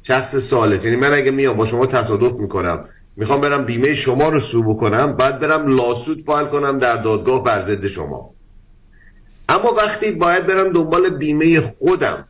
شخص 0.03 0.37
ثالث 0.37 0.85
یعنی 0.85 0.97
من 0.97 1.13
اگه 1.13 1.31
میام 1.31 1.57
با 1.57 1.67
شما 1.67 1.87
تصادف 1.87 2.33
می‌کنم 2.33 2.85
می‌خوام 3.17 3.41
برم 3.41 3.65
بیمه 3.65 3.95
شما 3.95 4.29
رو 4.29 4.41
sue 4.41 4.63
بکنم 4.63 5.17
بعد 5.17 5.41
برم 5.41 5.77
lawsuit 5.77 6.21
file 6.21 6.47
کنم 6.47 6.79
در 6.79 6.97
دادگاه 6.97 7.45
بر 7.45 7.61
ضد 7.61 7.87
شما. 7.87 8.35
اما 9.49 9.73
وقتی 9.73 10.11
باید 10.11 10.47
برم 10.47 10.73
دنبال 10.73 11.11
بیمه 11.11 11.61
خودم 11.61 12.29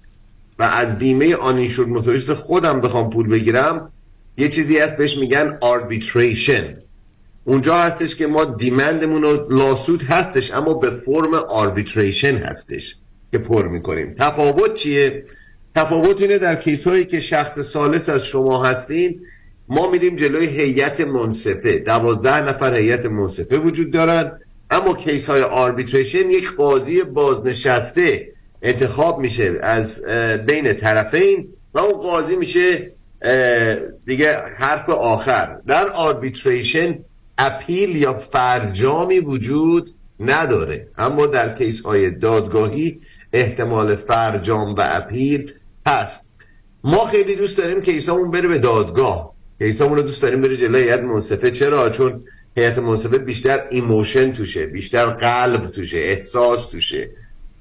و 0.60 0.62
از 0.62 0.98
بیمه 0.98 1.36
uninsured 1.36 1.86
motorist 1.86 2.34
خودم 2.34 2.80
بخوام 2.80 3.10
پول 3.10 3.28
بگیرم 3.28 3.92
یه 4.36 4.48
چیزی 4.48 4.78
هست 4.78 4.96
بهش 4.96 5.16
میگن 5.16 5.58
arbitration 5.60 6.76
اونجا 7.44 7.76
هستش 7.76 8.14
که 8.14 8.26
ما 8.26 8.44
demand 8.44 8.96
مون 8.96 9.22
رو 9.22 9.46
lawsuit 9.50 10.02
هستش 10.02 10.52
اما 10.52 10.74
به 10.74 10.90
فرم 10.90 11.34
arbitration 11.34 12.36
هستش 12.36 12.96
که 13.32 13.38
پر 13.38 13.68
می‌کنیم. 13.68 14.14
تفاوت 14.18 14.74
چیه؟ 14.74 15.24
تفاوت 15.76 16.22
اینه 16.22 16.38
در 16.38 16.56
case 16.56 16.86
هایی 16.88 17.04
که 17.04 17.20
شخص 17.20 17.58
ثالث 17.60 18.08
از 18.08 18.26
شما 18.26 18.64
هستین 18.64 19.20
ما 19.68 19.90
میریم 19.90 20.16
جلوی 20.16 20.46
هیئت 20.46 21.00
منصفه. 21.00 21.78
دوازده 21.78 22.40
نفر 22.40 22.74
هیئت 22.74 23.06
منصفه 23.06 23.58
وجود 23.58 23.90
دارن 23.90 24.32
اما 24.70 24.94
case 24.94 25.30
های 25.30 25.42
arbitration 25.42 26.30
یک 26.30 26.54
قاضی 26.54 27.02
بازنشسته 27.02 28.28
انتخاب 28.62 29.18
میشه 29.18 29.58
از 29.62 30.04
بین 30.46 30.72
طرفین 30.72 31.48
و 31.74 31.78
اون 31.78 32.00
قاضی 32.00 32.36
میشه 32.36 32.92
دیگه 34.06 34.36
حرف 34.56 34.88
آخر. 34.88 35.58
در 35.66 35.88
arbitration 35.88 36.98
appeal 37.38 37.96
یا 37.96 38.14
فرجامی 38.14 39.18
وجود 39.18 39.94
نداره. 40.20 40.88
اما 40.98 41.26
در 41.26 41.54
case 41.54 41.80
های 41.80 42.10
دادگاهی 42.10 43.00
احتمال 43.32 43.96
فرجام 43.96 44.74
و 44.74 44.80
appeal 44.90 45.52
هست. 45.86 46.30
ما 46.84 47.04
خیلی 47.04 47.36
دوست 47.36 47.58
داریم 47.58 47.80
case 47.80 48.09
امون 48.09 48.30
بره 48.30 48.48
به 48.48 48.58
دادگاه. 48.58 49.34
case 49.58 49.80
امون 49.80 49.96
رو 49.96 50.02
دوست 50.02 50.22
داریم 50.22 50.40
بره 50.40 50.56
جلوی 50.56 50.82
هیئت 50.82 51.02
منصفه. 51.02 51.50
چرا؟ 51.50 51.90
چون 51.90 52.24
هیئت 52.56 52.78
منصفه 52.78 53.18
بیشتر 53.18 53.66
emotion 53.70 54.32
توشه 54.32 54.66
بیشتر 54.66 55.06
قلب 55.06 55.66
توشه 55.66 55.98
احساس 55.98 56.66
توشه. 56.66 57.10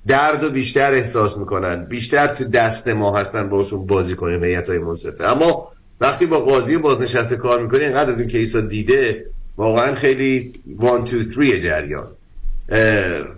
درد 0.07 0.43
و 0.43 0.49
بیشتر 0.49 0.93
احساس 0.93 1.37
می‌کنن. 1.37 1.85
بیشتر 1.85 2.27
تو 2.27 2.43
دست 2.43 2.87
ما 2.87 3.17
هستن 3.17 3.49
باشون 3.49 3.85
بازی 3.85 4.15
کنیم 4.15 4.43
هیئت 4.43 4.69
های 4.69 4.79
منصفه. 4.79 5.23
اما 5.23 5.67
وقتی 6.01 6.25
با 6.25 6.39
قاضی 6.39 6.77
بازنشسته 6.77 7.35
کار 7.35 7.61
می‌کنی 7.61 7.83
اینقدر 7.83 8.09
از 8.09 8.19
این 8.19 8.29
case 8.29 8.55
ها 8.55 8.61
دیده 8.61 9.25
واقعا 9.57 9.95
خیلی 9.95 10.53
1 10.67 10.81
2 11.11 11.29
3 11.29 11.59
جریان. 11.59 12.07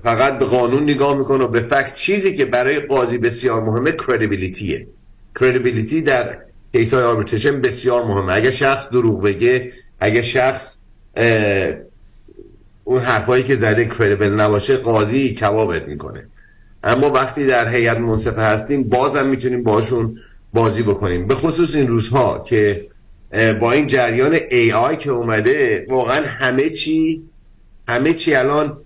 فقط 0.04 0.40
به 0.40 0.46
قانون 0.46 0.84
نگاه 0.84 1.18
می‌کنه 1.18 1.44
و 1.44 1.48
به 1.48 1.60
fact 1.60 1.94
چیزی 1.94 2.38
که 2.38 2.46
برای 2.46 2.80
قاضی 2.80 3.18
بسیار 3.18 3.64
مهمه 3.64 3.92
credibility 3.92 4.88
ه 5.40 5.45
credibility 5.45 6.02
در 6.02 6.38
case 6.72 6.94
های 6.94 7.04
arbitration 7.04 7.62
بسیار 7.62 8.04
مهمه. 8.04 8.34
اگه 8.34 8.52
شخص 8.52 8.90
دروغ 8.90 9.22
بگه 9.22 9.72
اگه 10.00 10.22
شخص 10.22 10.78
اون 12.84 13.00
حرفایی 13.00 13.44
که 13.44 13.56
زده 13.56 13.86
credible 13.86 14.30
نباشه 14.30 14.78
قاضی 14.78 15.34
کبابت 15.34 15.88
می‌کنه. 15.88 16.28
اما 16.84 17.10
وقتی 17.10 17.48
در 17.48 17.68
هیئت 17.68 17.98
منصفه 17.98 18.42
هستیم 18.42 18.84
بازم 18.84 19.28
می‌تونیم 19.28 19.64
باشون 19.64 20.18
بازی 20.54 20.84
بکنیم. 20.84 21.28
به 21.28 21.36
خصوص 21.36 21.76
این 21.76 21.88
روزها 21.88 22.40
که 22.40 22.88
با 23.60 23.72
این 23.72 23.88
جریان 23.88 24.38
AI 24.52 24.98
که 24.98 25.12
اومده 25.12 25.86
واقعا 25.90 26.26
همه 26.26 26.70
چی 26.70 27.24
همه 27.88 28.14
چی 28.14 28.36
الان 28.36 28.78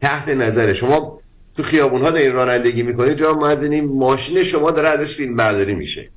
تحت 0.00 0.28
نظر 0.28 0.72
شما 0.72 1.20
تو 1.56 1.62
خیابون 1.62 2.02
ها 2.02 2.10
دارین 2.10 2.32
رانندگی 2.32 2.82
می‌کنید 2.82 3.18
جا 3.18 3.34
مزنین 3.34 3.84
ماشین 3.84 4.42
شما 4.42 4.70
داره 4.70 4.88
ازش 4.88 5.14
فیلم 5.14 5.36
برداری 5.36 5.74
میشه. 5.74 6.10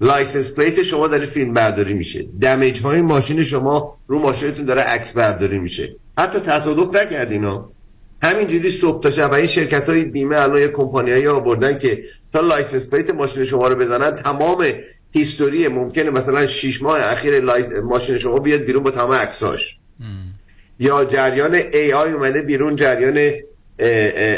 license 0.00 0.54
plate 0.54 0.82
شما 0.82 1.08
داره 1.08 1.26
فیلم 1.26 1.52
برداری 1.52 1.94
میشه. 1.94 2.26
damage 2.40 2.82
های 2.82 3.02
ماشین 3.02 3.42
شما 3.42 3.98
رو 4.06 4.18
ماشینتون 4.18 4.64
داره 4.64 4.82
عکس 4.82 5.12
برداری 5.12 5.58
میشه. 5.58 5.96
حتی 6.18 6.38
تصادف 6.38 6.94
نکردین 6.94 7.44
ها. 7.44 7.72
همینجوری 8.22 8.68
صبح 8.70 9.02
تا 9.02 9.10
شب. 9.10 9.32
این 9.32 9.46
شرکت 9.46 9.88
های 9.88 10.04
بیمه 10.04 10.36
الان 10.36 10.60
یه 10.60 10.68
کمپانی 10.68 11.26
آوردن 11.26 11.78
که 11.78 12.02
تا 12.32 12.40
license 12.40 12.88
plate 12.88 13.10
ماشین 13.10 13.44
شما 13.44 13.68
رو 13.68 13.74
بزنن 13.74 14.10
تمام 14.10 14.66
history 15.12 15.68
ممکنه 15.68 16.10
مثلا 16.10 16.46
6 16.46 16.82
ماه 16.82 17.00
اخیر 17.00 17.40
ماشین 17.80 18.18
شما 18.18 18.38
بیاد 18.38 18.60
بیرون 18.60 18.82
با 18.82 18.90
تمام 18.90 19.12
عکساش 19.12 19.76
یا 20.80 21.04
جریان 21.04 21.54
AI 21.54 22.12
اومده 22.12 22.42
بیرون 22.42 22.76
جریان 22.76 23.32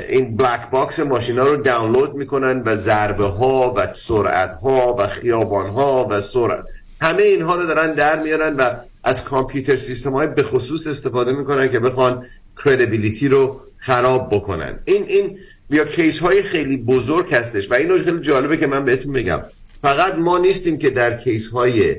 این 0.09 0.37
black 0.37 0.71
box 0.71 1.01
ماشینا 1.01 1.47
رو 1.47 1.57
دانلود 1.57 2.15
می‌کنن 2.15 2.63
و 2.67 2.77
ضربه 2.77 3.25
ها 3.25 3.75
و 3.77 3.95
سرعت 3.95 4.53
ها 4.53 4.97
و 4.99 5.07
خیابان 5.07 5.71
ها 5.71 6.09
و 6.11 6.21
سرعت 6.21 6.65
همه 7.01 7.23
اینها 7.23 7.55
رو 7.55 7.67
دارن 7.67 7.95
در 7.95 8.23
میارن 8.23 8.57
و 8.57 8.71
از 9.05 9.25
کامپیوتر 9.25 9.77
سیستم 9.77 10.13
های 10.13 10.27
به 10.27 10.43
خصوص 10.43 10.87
استفاده 10.87 11.33
می‌کنن 11.33 11.69
که 11.69 11.81
بخوان 11.81 12.25
credibility 12.65 13.29
رو 13.29 13.61
خراب 13.81 14.35
بکنن. 14.35 14.79
این 14.85 15.05
این 15.07 15.39
یا 15.71 15.85
case 15.85 16.19
های 16.19 16.43
خیلی 16.43 16.77
بزرگ 16.77 17.35
هستش 17.35 17.71
و 17.71 17.75
اینو 17.75 17.99
خیلی 17.99 18.21
جالبه 18.21 18.57
که 18.57 18.67
من 18.67 18.85
بهتون 18.85 19.13
بگم. 19.13 19.43
فقط 19.83 20.15
ما 20.15 20.39
نیستیم 20.39 20.79
که 20.79 20.91
در 20.91 21.17
case 21.17 21.49
های 21.49 21.97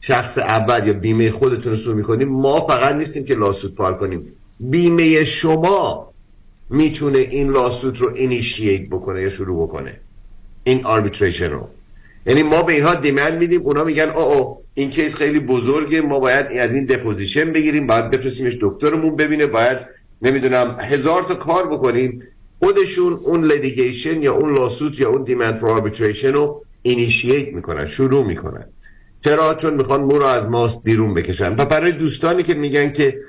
شخص 0.00 0.38
اول 0.38 0.86
یا 0.86 0.92
بیمه 0.92 1.30
خودتون 1.30 1.72
رو 1.72 1.78
sue 1.78 1.94
می‌کنیم 1.94 2.28
ما 2.28 2.66
فقط 2.66 2.94
نیستیم 2.94 3.24
که 3.24 3.34
lawsuit 3.34 3.74
file 3.74 3.96
کنیم. 3.96 4.32
بیمه 4.60 5.24
شما 5.24 6.12
می‌تونه 6.70 7.18
این 7.18 7.50
lawsuit 7.50 7.98
رو 7.98 8.12
initiate 8.14 8.88
بکنه 8.90 9.22
یا 9.22 9.30
شروع 9.30 9.66
بکنه. 9.66 10.00
این 10.64 10.84
arbitration 10.84 11.50
رو. 11.50 11.68
یعنی 12.26 12.42
ما 12.42 12.62
به 12.62 12.72
اینها 12.72 12.94
demand 12.94 13.40
میدیم 13.40 13.62
اونا 13.62 13.84
میگن 13.84 14.08
او 14.08 14.20
او 14.20 14.62
این 14.74 14.90
case 14.90 15.14
خیلی 15.14 15.40
بزرگه 15.40 16.00
ما 16.00 16.20
باید 16.20 16.46
از 16.46 16.74
این 16.74 16.84
deposition 16.84 17.52
بگیریم 17.52 17.86
باید 17.86 18.10
بفرستیمش 18.10 18.56
دکترمون 18.60 19.16
ببینه 19.16 19.46
باید 19.46 19.78
نمی‌دونم 20.22 20.76
هزار 20.80 21.22
تا 21.22 21.34
کار 21.34 21.66
بکنیم 21.66 22.22
خودشون 22.58 23.12
اون 23.12 23.44
litigation 23.44 24.22
یا 24.22 24.34
اون 24.34 24.54
lawsuit 24.54 25.00
یا 25.00 25.08
اون 25.08 25.22
demand 25.22 25.56
for 25.56 25.70
arbitration 25.70 26.32
رو 26.32 26.62
initiate 26.82 27.54
می‌کنن 27.54 27.86
شروع 27.86 28.26
می‌کنن. 28.26 28.64
چرا 29.24 29.54
چون 29.54 29.74
می‌خوان 29.74 30.00
مو 30.00 30.18
رو 30.18 30.24
از 30.24 30.50
ماست 30.50 30.82
بیرون 30.82 31.14
بکشن. 31.14 31.54
و 31.56 31.64
برای 31.64 31.92
دوستانی 31.92 32.42
که 32.42 32.54
میگن 32.54 32.92
که 32.92 33.20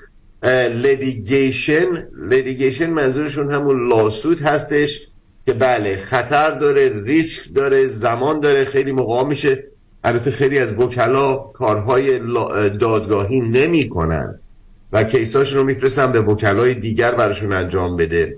litigation 0.73 2.07
litigation 2.29 2.89
منظورشون 2.89 3.51
همون 3.51 3.89
lawsuit 3.89 4.39
هستش 4.39 5.07
که 5.45 5.53
بله 5.53 5.97
خطر 5.97 6.51
داره 6.51 7.03
ریسک 7.03 7.53
داره 7.55 7.85
زمان 7.85 8.39
داره 8.39 8.65
خیلی 8.65 8.91
موقع 8.91 9.23
میشه. 9.23 9.63
البته 10.03 10.31
خیلی 10.31 10.59
از 10.59 10.73
وکلا 10.73 11.35
کارهای 11.35 12.19
دادگاهی 12.69 13.39
نمی 13.39 13.89
کنن 13.89 14.39
و 14.93 15.03
case 15.03 15.30
اشون 15.30 15.57
رو 15.59 15.63
میفرستن 15.63 16.11
به 16.11 16.21
وکلای 16.21 16.73
دیگر 16.73 17.11
براشون 17.11 17.53
انجام 17.53 17.97
بده. 17.97 18.37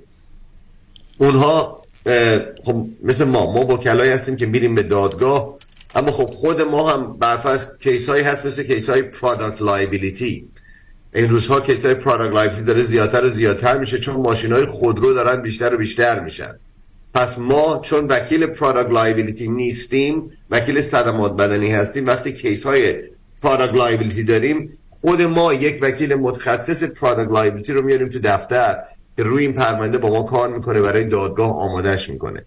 اونها 1.17 1.84
خب 2.63 2.88
مثل 3.03 3.25
ما 3.25 3.53
ما 3.53 3.59
وکلایی 3.59 4.11
هستیم 4.11 4.35
که 4.35 4.45
میریم 4.45 4.75
به 4.75 4.84
دادگاه 4.84 5.57
اما 5.95 6.11
خب 6.11 6.25
خود 6.25 6.61
ما 6.61 6.91
هم 6.91 7.17
برفرض 7.17 7.65
case 7.80 8.10
هایی 8.09 8.23
هست 8.23 8.45
مثل 8.45 8.63
case 8.64 8.90
های 8.89 9.01
product 9.02 9.61
این 11.15 11.30
روزها 11.30 11.61
case 11.61 11.85
های 11.85 11.95
product 11.95 12.34
liability 12.34 12.65
داره 12.65 12.81
زیادتر 12.81 13.25
و 13.25 13.30
زیادتر 13.30 13.77
میشه 13.77 13.97
چون 13.97 14.15
ماشین 14.15 14.53
های 14.53 14.65
خودرو 14.65 15.13
دارن 15.13 15.41
بیشتر 15.41 15.73
و 15.73 15.77
بیشتر 15.77 16.19
میشن. 16.19 16.59
پس 17.13 17.39
ما 17.39 17.81
چون 17.84 18.07
وکیل 18.07 18.45
product 18.45 18.91
liability 18.91 19.48
نیستیم 19.47 20.30
وکیل 20.49 20.81
صدمات 20.81 21.35
بدنی 21.35 21.71
هستیم 21.71 22.05
وقتی 22.05 22.34
case 22.34 22.65
های 22.65 22.95
product 23.41 24.27
داریم 24.27 24.77
خود 25.05 25.21
ما 25.21 25.53
یک 25.53 25.80
وکیل 25.81 26.15
متخصص 26.15 26.84
product 26.84 27.31
liability 27.31 27.73
رو 27.73 27.81
میاریم 27.81 28.09
تو 28.09 28.19
دفتر 28.23 28.77
که 29.17 29.23
روی 29.23 29.43
این 29.43 29.53
پرونده 29.53 29.97
با 29.97 30.09
ما 30.09 30.23
کار 30.23 30.49
می‌کنه 30.49 30.81
برای 30.81 31.03
دادگاه 31.03 31.51
آمادش 31.55 32.09
می‌کنه. 32.09 32.45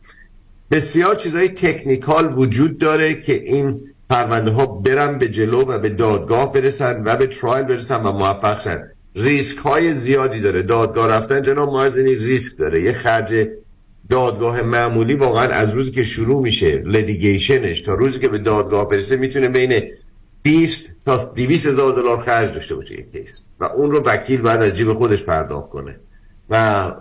بسیار 0.70 1.14
چیزهای 1.14 1.48
technical 1.48 2.32
وجود 2.32 2.78
داره 2.78 3.14
که 3.14 3.32
این 3.32 3.80
پرونده 4.10 4.50
ها 4.50 4.66
برن 4.66 5.18
به 5.18 5.28
جلو 5.28 5.62
و 5.62 5.78
به 5.78 5.88
دادگاه 5.88 6.52
برسن 6.52 7.02
و 7.04 7.16
به 7.16 7.26
trial 7.26 7.64
برسن 7.64 8.02
و 8.02 8.12
موفق 8.12 8.60
شن. 8.60 8.82
ریسک 9.16 9.58
های 9.58 9.92
زیادی 9.92 10.40
داره. 10.40 10.62
دادگاه 10.62 11.08
رفتن 11.08 11.42
جناب 11.42 11.68
مازنی 11.68 12.14
ریسک 12.14 12.58
داره. 12.58 12.82
یه 12.82 12.92
خرج 12.92 13.48
دادگاه 14.10 14.62
معمولی 14.62 15.14
واقعا 15.14 15.48
از 15.48 15.70
روزی 15.70 15.90
که 15.90 16.02
شروع 16.02 16.42
میشه 16.42 16.82
litigation 16.86 17.64
ش 17.64 17.80
تا 17.80 17.94
روزی 17.94 18.20
که 18.20 18.28
به 18.28 18.38
دادگاه 18.38 18.88
برسه 18.88 19.16
می‌تونه 19.16 19.48
بین 19.48 19.82
20 20.46 20.92
تا 21.06 21.32
200 21.36 21.66
هزار 21.66 21.92
دلار 21.92 22.18
خرج 22.18 22.54
داشته 22.54 22.74
باشه 22.74 22.94
یک 22.94 23.12
case. 23.12 23.40
و 23.60 23.64
اون 23.64 23.90
رو 23.90 24.02
وکیل 24.02 24.40
بعد 24.40 24.62
از 24.62 24.76
جیب 24.76 24.92
خودش 24.92 25.22
پرداخت 25.22 25.70
کنه. 25.70 26.00
و 26.50 26.92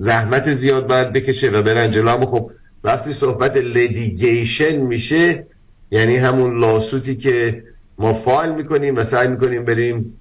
زحمت 0.00 0.52
زیاد 0.52 0.86
باید 0.86 1.12
بکشه 1.12 1.50
و 1.50 1.62
برن 1.62 2.26
خب 2.26 2.50
وقتی 2.84 3.12
صحبت 3.12 3.56
litigation 3.56 4.76
میشه 4.76 5.46
یعنی 5.90 6.16
همون 6.16 6.58
lawsuit 6.58 7.09
ی 7.09 7.16
که 7.16 7.62
ما 7.98 8.14
فایل 8.14 8.52
می‌کنیم 8.52 8.96
و 8.96 9.04
سعی 9.04 9.28
می‌کنیم 9.28 9.64
بریم 9.64 10.20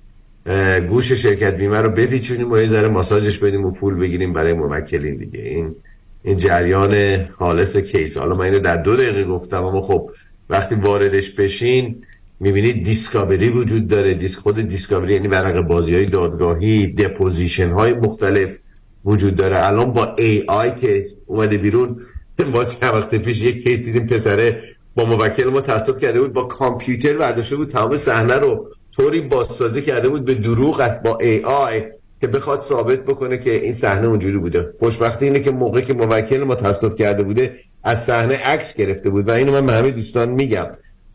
گوش 0.90 1.12
شرکت 1.12 1.56
بیمه 1.56 1.82
رو 1.82 1.90
بپیچونیم 1.90 2.52
و 2.52 2.58
یه 2.58 2.68
ذره 2.68 2.88
ماساژش 2.88 3.38
بدیم 3.38 3.66
و 3.66 3.72
پول 3.72 3.96
بگیریم 3.96 4.34
برای 4.34 4.54
موکلین 4.54 5.18
دیگه. 5.18 5.40
این 5.40 5.76
این 6.24 6.38
جریان 6.38 7.26
خالص 7.26 7.78
case. 7.78 8.18
حالا 8.18 8.36
من 8.36 8.46
اینو 8.46 8.60
در 8.60 8.78
دو 8.78 8.96
دقیقه 8.96 9.24
گفتم 9.24 9.64
اما 9.64 9.82
خب 9.82 10.10
وقتی 10.50 10.76
واردش 10.76 11.30
بشین 11.30 12.04
می‌بینید 12.40 12.84
discovery 12.84 13.50
وجود 13.50 13.88
داره. 13.88 14.14
دیسک 14.14 14.40
خود 14.40 14.68
discovery 14.68 15.14
یعنی 15.14 15.28
ورق 15.28 15.62
بازی 15.62 15.96
های 15.96 16.06
دادگاهی 16.06 16.88
deposition 16.88 17.70
های 17.70 17.94
مختلف 17.94 18.58
وجود 19.06 19.36
داره. 19.36 19.68
الان 19.68 19.94
با 19.94 20.16
AI 20.18 20.76
که 20.76 21.06
اومده 21.26 21.58
بیرون 21.58 22.02
ما 22.54 22.66
چند 22.66 22.94
وقت 22.94 23.16
پیش 23.16 23.42
یک 23.42 23.64
case 23.64 23.86
دیدیم 23.86 24.08
پسره 24.08 24.62
با 24.96 25.06
موکل 25.06 25.50
ما 25.50 25.62
تصدیق 25.62 25.98
کرده 25.98 26.22
بود 26.22 26.34
با 26.34 26.44
کامپیوتر 26.44 27.18
برداشته 27.18 27.56
بود 27.56 27.70
تمام 27.70 27.96
صحنه 27.96 28.36
رو 28.36 28.68
طوری 28.92 29.22
بازسازی 29.22 29.82
کرده 29.82 30.10
بود 30.10 30.26
به 30.26 30.36
دروغ 30.36 30.80
است 30.80 31.02
با 31.02 31.18
AI 31.18 31.84
که 32.22 32.28
بخواد 32.28 32.62
ثابت 32.62 33.00
بکنه 33.00 33.38
که 33.38 33.52
این 33.52 33.74
صحنه 33.74 34.08
اونجوری 34.08 34.38
بوده. 34.38 34.74
خوشبختی 34.80 35.26
اینه 35.26 35.40
که 35.40 35.52
موقعی 35.52 35.84
که 35.84 35.94
موکل 35.94 36.44
ما 36.44 36.56
تصدیق 36.56 36.96
کرده 36.96 37.24
بوده 37.24 37.54
از 37.84 38.04
صحنه 38.04 38.36
عکس 38.38 38.74
گرفته 38.74 39.10
بود. 39.10 39.28
و 39.28 39.32
اینو 39.32 39.52
من 39.52 39.66
به 39.66 39.74
همه 39.74 39.92
دوستان 39.92 40.30
میگم. 40.30 40.68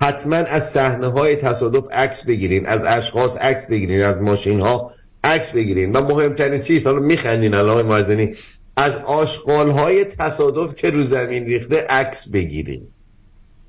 حتما 0.03 0.37
از 0.37 0.71
صحنه 0.71 1.07
های 1.07 1.37
تصادف 1.37 1.85
عکس 1.93 2.27
بگیرین 2.27 2.67
از 2.67 2.85
اشخاص 2.85 3.37
عکس 3.37 3.67
بگیرین 3.67 4.03
از 4.03 4.21
ماشین 4.21 4.61
ها 4.61 4.91
عکس 5.25 5.53
بگیرین 5.53 5.93
و 5.93 6.01
مهمترین 6.01 6.63
چیز 6.63 6.87
حالا 6.87 6.99
میخندین 6.99 7.55
الان 7.55 7.87
مازنی 7.87 8.35
از 8.77 8.97
آشغال 8.97 9.71
های 9.71 10.05
تصادف 10.05 10.75
که 10.75 10.91
رو 10.91 11.03
زمین 11.03 11.45
ریخته 11.45 11.87
عکس 11.91 12.29
بگیرین. 12.29 12.89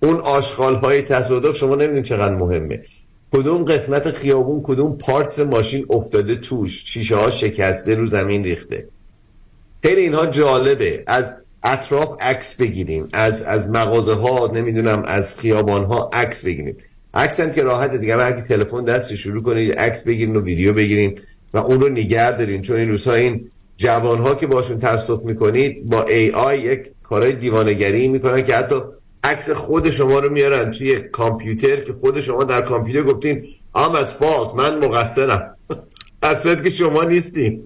اون 0.03 0.15
آشغال 0.15 0.75
های 0.75 1.01
تصادف 1.01 1.57
شما 1.57 1.75
نمی‌دونین 1.75 2.03
چقدر 2.03 2.35
مهمه. 2.35 2.81
کدوم 3.33 3.65
قسمت 3.65 4.11
خیابون 4.11 4.61
کدوم 4.63 4.97
پارتس 4.97 5.39
ماشین 5.39 5.85
افتاده 5.89 6.35
توش 6.35 6.83
شیشه 6.85 7.15
ها 7.15 7.29
شکسته 7.29 7.95
رو 7.95 8.05
زمین 8.05 8.43
ریخته. 8.43 8.87
خیلی 9.83 10.01
اینها 10.01 10.25
جالبه. 10.25 11.03
از 11.07 11.37
اطراف 11.65 12.15
عکس 12.21 12.55
بگیریم. 12.55 13.09
از 13.13 13.43
از 13.43 13.69
مغازه 13.69 14.13
ها 14.13 14.51
نمی‌دونم 14.53 15.03
از 15.05 15.39
خیابان 15.39 15.85
ها 15.85 16.09
عکس 16.13 16.45
بگیریم. 16.45 16.77
عکس 17.13 17.39
هم 17.39 17.51
که 17.51 17.63
راحت 17.63 17.95
دیگه 17.95 18.17
هر 18.17 18.31
تلفن 18.31 18.83
دست 18.83 19.15
شروع 19.15 19.43
کنید 19.43 19.79
عکس 19.79 20.03
بگیرین 20.03 20.35
و 20.35 20.41
ویدیو 20.41 20.73
بگیرین 20.73 21.19
و 21.53 21.57
اون 21.57 21.79
رو 21.79 21.89
نگه 21.89 22.31
دارین. 22.31 22.61
چون 22.61 22.77
این 22.77 22.89
روزها 22.89 23.13
این 23.13 23.51
جوان 23.77 24.19
ها 24.19 24.35
که 24.35 24.47
باشون 24.47 24.77
تصادف 24.77 25.23
می‌کنید 25.23 25.85
با 25.85 26.03
ای 26.03 26.31
آی 26.31 26.59
یک 26.59 26.87
کارهای 27.03 27.33
دیوانگری 27.33 28.07
می‌کنن 28.07 28.43
که 28.43 28.55
حتی 28.55 28.75
عکس 29.23 29.49
خود 29.49 29.89
شما 29.89 30.19
رو 30.19 30.29
میارن 30.29 30.71
توی 30.71 31.01
کامپیوتر 31.01 31.75
که 31.75 31.93
خود 31.93 32.21
شما 32.21 32.43
در 32.43 32.61
کامپیوتر 32.61 33.03
گفتین 33.03 33.43
آمد 33.73 34.07
فالت 34.07 34.55
من 34.55 34.85
مقصرم. 34.85 35.57
اصلا 36.23 36.55
که 36.55 36.69
شما 36.69 37.03
نیستین. 37.03 37.63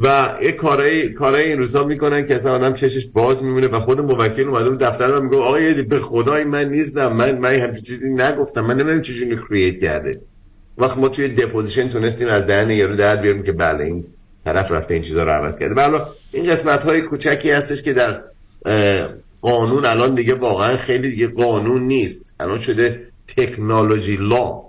و 0.00 0.36
یه 0.42 0.52
کارهای 0.52 1.08
کارهای 1.08 1.44
این 1.44 1.58
روزا 1.58 1.84
می‌کنن 1.84 2.24
که 2.24 2.36
اصلا 2.36 2.52
آدم 2.54 2.74
چشش 2.74 3.06
باز 3.06 3.42
میمونه 3.42 3.68
و 3.68 3.80
خود 3.80 4.00
موکل 4.00 4.48
اومده 4.48 4.66
اون 4.66 4.76
دفتر 4.76 5.18
من 5.18 5.24
میگه 5.24 5.36
آقا 5.36 5.58
به 5.88 5.98
خدای 5.98 6.44
من 6.44 6.70
نیستم 6.70 7.12
من 7.12 7.38
من 7.38 7.54
همچین 7.54 7.82
چیزی 7.84 8.10
نگفتم 8.10 8.60
من 8.60 8.74
نمی‌دونم 8.74 9.02
چجوری 9.02 9.24
اینو 9.24 9.46
کرییت 9.46 9.80
کرده. 9.80 10.20
وقت 10.78 10.98
ما 10.98 11.08
توی 11.08 11.28
دپوزیشن 11.28 11.88
تونستیم 11.88 12.28
از 12.28 12.46
دهن 12.46 12.70
یارو 12.70 12.96
در 12.96 13.16
بیاریم 13.16 13.42
که 13.42 13.52
بله 13.52 13.84
این 13.84 14.04
طرف 14.44 14.70
رفته 14.70 14.94
این 14.94 15.02
چیزا 15.02 15.24
رو 15.24 15.30
عوض 15.30 15.58
کرده. 15.58 15.74
بله 15.74 16.00
این 16.32 16.50
قسمت 16.50 16.84
های 16.84 17.02
کوچکی 17.02 17.50
هستش 17.50 17.82
که 17.82 17.92
در 17.92 18.20
قانون 19.42 19.84
الان 19.84 20.14
دیگه 20.14 20.34
واقعا 20.34 20.76
خیلی 20.76 21.10
دیگه 21.10 21.26
قانون 21.26 21.82
نیست. 21.82 22.24
الان 22.40 22.58
شده 22.58 23.00
تکنولوژی 23.36 24.16
لا 24.16 24.62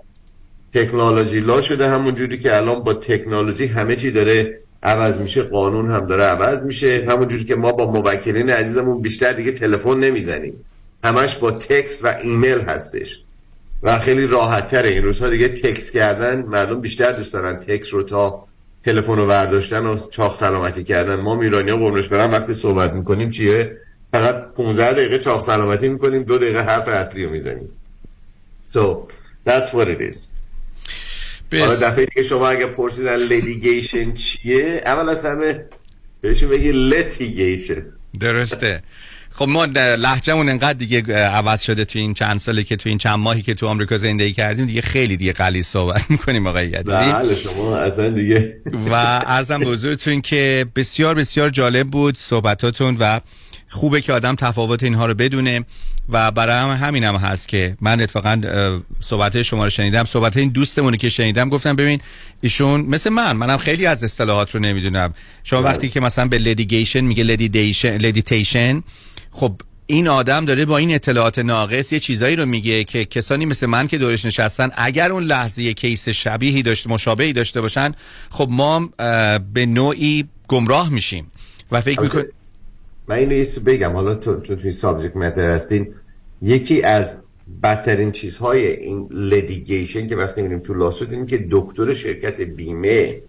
تکنولوژی 0.74 1.40
لا 1.40 1.60
شده 1.60 1.88
همون 1.88 2.14
جوری 2.14 2.38
که 2.38 2.56
الان 2.56 2.82
با 2.82 2.94
تکنولوژی 2.94 3.66
همه 3.66 3.96
چی 3.96 4.10
داره 4.10 4.60
عوض 4.84 5.18
میشه 5.18 5.42
قانون 5.42 5.90
هم 5.90 6.06
داره 6.06 6.24
عوض 6.24 6.66
میشه. 6.66 7.04
همون 7.08 7.28
جوری 7.28 7.44
که 7.44 7.54
ما 7.54 7.72
با 7.72 7.90
موکلین 7.90 8.50
عزیزمون 8.50 9.02
بیشتر 9.02 9.32
دیگه 9.32 9.52
تلفن 9.52 9.98
نمی‌زنیم. 9.98 10.64
همش 11.04 11.36
با 11.36 11.50
تکست 11.50 12.04
و 12.04 12.14
ایمیل 12.22 12.60
هستش. 12.60 13.20
و 13.82 13.98
خیلی 13.98 14.26
راحت 14.26 14.68
تره 14.68 14.88
این 14.88 15.02
روزها 15.02 15.28
دیگه 15.28 15.48
تکست 15.48 15.92
کردن 15.92 16.42
مردم 16.42 16.80
بیشتر 16.80 17.12
دوست 17.12 17.32
دارن 17.32 17.56
تکست 17.56 17.90
رو 17.90 18.02
تا 18.02 18.42
تلفن 18.84 19.16
رو 19.16 19.26
برداشتن 19.26 19.86
و 19.86 19.96
چاق 20.10 20.34
سلامتی 20.34 20.84
کردن. 20.84 21.16
ما 21.20 21.34
ایرانی 21.34 21.70
ها 21.70 21.76
قربونش 21.76 22.08
برم 22.08 22.32
وقتی 22.32 22.54
صحبت 22.54 22.92
می‌کنیم 22.92 23.30
چیه؟ 23.30 23.76
فقط 24.12 24.52
15 24.56 24.92
دقیقه 24.92 25.18
چاق 25.18 25.42
سلامتی 25.42 25.88
می‌کنیم 25.88 26.22
دو 26.22 26.38
دقیقه 26.38 26.60
حرف 26.60 26.88
اصلی 26.88 27.24
رو 27.24 27.30
می‌زنیم. 27.30 27.68
So 28.72 28.80
that's 29.46 29.68
what 29.72 29.86
it 29.86 30.00
is. 30.12 30.33
حالا 31.52 31.74
دفعه 31.74 32.06
دیگه 32.06 32.22
شما 32.22 32.48
اگه 32.48 32.66
پرسیدن 32.66 33.16
litigation 33.16 34.14
چیه 34.14 34.80
اول 34.86 35.08
از 35.08 35.24
همه 35.24 35.64
بهشون 36.20 36.48
بگی 36.48 36.72
litigation. 36.72 37.82
درسته. 38.20 38.82
خب 39.30 39.48
ما 39.48 39.64
لهجمون 39.98 40.48
انقدر 40.48 40.72
دیگه 40.72 41.14
عوض 41.14 41.62
شده 41.62 41.84
تو 41.84 41.98
این 41.98 42.14
چند 42.14 42.40
سالی 42.40 42.64
که 42.64 42.76
تو 42.76 42.88
این 42.88 42.98
چند 42.98 43.18
ماهی 43.18 43.42
که 43.42 43.54
تو 43.54 43.66
آمریکا 43.66 43.96
زندگی 43.96 44.32
کردیم 44.32 44.66
دیگه 44.66 44.80
خیلی 44.80 45.16
دیگه 45.16 45.32
غلیظ 45.32 45.66
صحبت 45.66 46.10
می‌کنیم 46.10 46.46
آقای 46.46 46.66
یدیدی. 46.66 46.82
بله 46.82 47.34
شما 47.34 47.76
اصلا 47.76 48.10
دیگه 48.10 48.60
و 48.90 48.94
عرضم 49.26 49.58
به 49.58 49.72
حضورتون 49.72 50.20
که 50.20 50.66
بسیار 50.76 51.14
بسیار 51.14 51.50
جالب 51.50 51.90
بود 51.90 52.16
صحبتاتون 52.18 52.96
و 53.00 53.20
خوبه 53.74 54.00
که 54.00 54.12
آدم 54.12 54.34
تفاوت 54.34 54.82
اینها 54.82 55.06
رو 55.06 55.14
بدونه 55.14 55.64
و 56.08 56.30
برای 56.30 56.54
هم 56.54 56.86
همین 56.86 57.04
هم 57.04 57.16
هست 57.16 57.48
که 57.48 57.76
من 57.80 58.00
اتفاقا 58.00 58.40
صحبت 59.00 59.42
شما 59.42 59.64
رو 59.64 59.70
شنیدم. 59.70 60.04
صحبت 60.04 60.36
این 60.36 60.48
دوستمونی 60.48 60.96
که 60.96 61.08
شنیدم 61.08 61.48
گفتم 61.48 61.76
ببین 61.76 62.00
ایشون 62.40 62.80
مثل 62.80 63.10
من 63.10 63.36
منم 63.36 63.56
خیلی 63.56 63.86
از 63.86 64.04
اصطلاحات 64.04 64.54
رو 64.54 64.60
نمی‌دونم. 64.60 65.14
شما 65.44 65.62
وقتی 65.62 65.88
که 65.88 66.00
مثلا 66.00 66.28
به 66.28 66.38
litigation 66.38 67.00
میگه 67.00 67.24
لدیدیشن 67.24 67.96
لدیتیشن 67.96 68.82
خب 69.30 69.60
این 69.86 70.08
آدم 70.08 70.44
داره 70.44 70.64
با 70.64 70.78
این 70.78 70.94
اطلاعات 70.94 71.38
ناقص 71.38 71.92
یه 71.92 72.00
چیزایی 72.00 72.36
رو 72.36 72.46
میگه 72.46 72.84
که 72.84 73.04
کسانی 73.04 73.46
مثل 73.46 73.66
من 73.66 73.86
که 73.86 73.98
دورش 73.98 74.24
نشستن 74.24 74.70
اگر 74.76 75.12
اون 75.12 75.24
لحظه 75.24 75.62
یه 75.62 75.74
case 75.74 76.08
شبیهی 76.08 76.62
داشته 76.62 76.90
مشابهی 76.90 77.32
داشته 77.32 77.60
باشن 77.60 77.92
خب 78.30 78.48
ما 78.50 78.88
به 79.52 79.66
نوعی 79.66 80.28
گمراه 80.48 80.88
میشیم. 80.88 81.26
و 81.70 81.80
فکر 81.80 82.00
می‌کنیم 82.00 82.24
من 83.08 83.16
اینو 83.16 83.32
یه 83.32 83.46
بگم. 83.66 83.92
حالا 83.92 84.14
تو 84.14 84.40
چون 84.40 84.56
توی 84.56 84.70
subject 84.70 85.16
matter 85.16 85.46
هستین. 85.46 85.94
یکی 86.42 86.82
از 86.82 87.20
بدترین 87.62 88.12
چیزهای 88.12 88.66
این 88.66 89.08
litigation 89.10 90.06
که 90.06 90.16
وقتی 90.16 90.42
میریم 90.42 90.58
تو 90.58 90.74
lawsuit 90.74 91.12
اینه 91.12 91.26
که 91.26 91.46
دکتر 91.50 91.94
شرکت 91.94 92.40
بیمه 92.40 93.22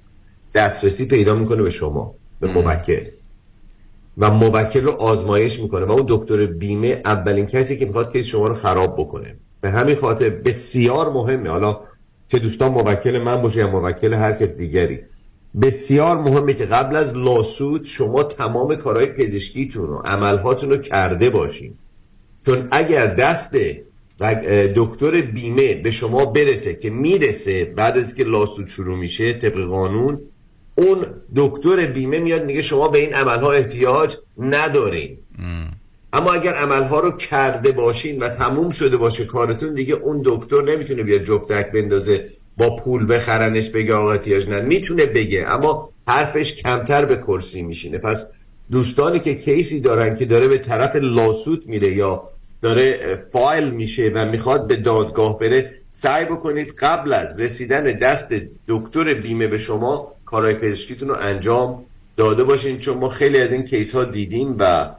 دسترسی 0.53 1.05
پیدا 1.05 1.35
می‌کنه 1.35 1.63
به 1.63 1.69
شما 1.69 2.15
به 2.39 2.47
موکل. 2.47 3.05
و 4.17 4.31
موکل 4.31 4.81
رو 4.83 4.91
آزمایش 4.91 5.59
می‌کنه. 5.59 5.85
و 5.85 5.91
اون 5.91 6.05
دکتر 6.09 6.45
بیمه 6.45 7.01
اولین 7.05 7.45
کسی 7.45 7.77
که 7.77 7.85
می‌خواد 7.85 8.11
case 8.11 8.25
شما 8.25 8.47
رو 8.47 8.55
خراب 8.55 8.95
بکنه. 8.95 9.35
به 9.61 9.69
همین 9.69 9.95
خاطر 9.95 10.29
بسیار 10.29 11.11
مهمه. 11.11 11.49
حالا 11.49 11.79
که 12.29 12.39
دوستان 12.39 12.71
موکل 12.71 13.19
من 13.19 13.41
باشه 13.41 13.59
یا 13.59 13.67
موکل 13.67 14.13
هر 14.13 14.31
کس 14.31 14.55
دیگری. 14.55 14.99
بسیار 15.61 16.17
مهمه 16.17 16.53
که 16.53 16.65
قبل 16.65 16.95
از 16.95 17.15
لاسود 17.15 17.83
شما 17.83 18.23
تمام 18.23 18.75
کارهای 18.75 19.05
پزشکیتون 19.05 19.89
و 19.89 19.97
عملهاتون 19.97 20.69
رو 20.69 20.77
کرده 20.77 21.29
باشین. 21.29 21.73
چون 22.45 22.67
اگر 22.71 23.07
دست 23.07 23.57
دکتر 24.75 25.21
بیمه 25.21 25.73
به 25.73 25.91
شما 25.91 26.25
برسه 26.25 26.75
که 26.75 26.89
می‌رسه 26.89 27.65
بعد 27.65 27.97
از 27.97 28.15
که 28.15 28.23
لاسود 28.23 28.67
شروع 28.67 28.97
میشه 28.97 29.33
طبق 29.33 29.65
قانون 29.65 30.21
اون 30.75 30.97
دکتر 31.35 31.85
بیمه 31.85 32.19
میاد 32.19 32.45
میگه 32.45 32.61
شما 32.61 32.87
به 32.87 32.99
این 32.99 33.13
عملها 33.13 33.51
احتیاج 33.51 34.15
ندارین. 34.37 35.17
اما 36.13 36.33
اگر 36.33 36.53
عملها 36.53 36.99
رو 36.99 37.11
کرده 37.11 37.71
باشین 37.71 38.19
و 38.19 38.29
تموم 38.29 38.69
شده 38.69 38.97
باشه 38.97 39.25
کارتون 39.25 39.73
دیگه 39.73 39.93
اون 39.93 40.21
دکتر 40.25 40.61
نمی‌تونه 40.61 41.03
بیاد 41.03 41.23
جفتک 41.23 41.71
بندازه. 41.71 42.29
با 42.57 42.75
پول 42.75 43.13
بخرنش 43.13 43.69
بگه 43.69 43.93
آقا 43.93 44.11
احتیاج 44.11 44.49
نه 44.49 44.61
می‌تونه 44.61 45.05
بگه 45.05 45.45
اما 45.47 45.89
حرفش 46.07 46.53
کمتر 46.53 47.05
به 47.05 47.17
کرسی 47.17 47.61
میشینه. 47.61 47.97
پس 47.97 48.27
دوستانی 48.71 49.19
که 49.19 49.35
کیسی 49.35 49.79
دارن 49.79 50.15
که 50.15 50.25
داره 50.25 50.47
به 50.47 50.57
طرف 50.57 50.95
لاسوت 50.95 51.67
میره 51.67 51.95
یا 51.95 52.23
داره 52.61 53.23
فایل 53.33 53.69
میشه 53.69 54.11
و 54.15 54.25
می‌خواد 54.25 54.67
به 54.67 54.75
دادگاه 54.75 55.39
بره 55.39 55.71
سعی 55.89 56.25
بکنید 56.25 56.73
قبل 56.77 57.13
از 57.13 57.39
رسیدن 57.39 57.83
دست 57.83 58.33
دکتر 58.67 59.13
بیمه 59.13 59.47
به 59.47 59.57
شما 59.57 60.11
کارهای 60.25 60.53
پزشکیتون 60.53 61.09
رو 61.09 61.15
انجام 61.19 61.85
داده 62.17 62.43
باشین. 62.43 62.77
چون 62.77 62.97
ما 62.97 63.09
خیلی 63.09 63.37
از 63.37 63.51
این 63.51 63.63
کیس 63.63 63.95
ها 63.95 64.03
دیدیم 64.03 64.55
و 64.59 64.89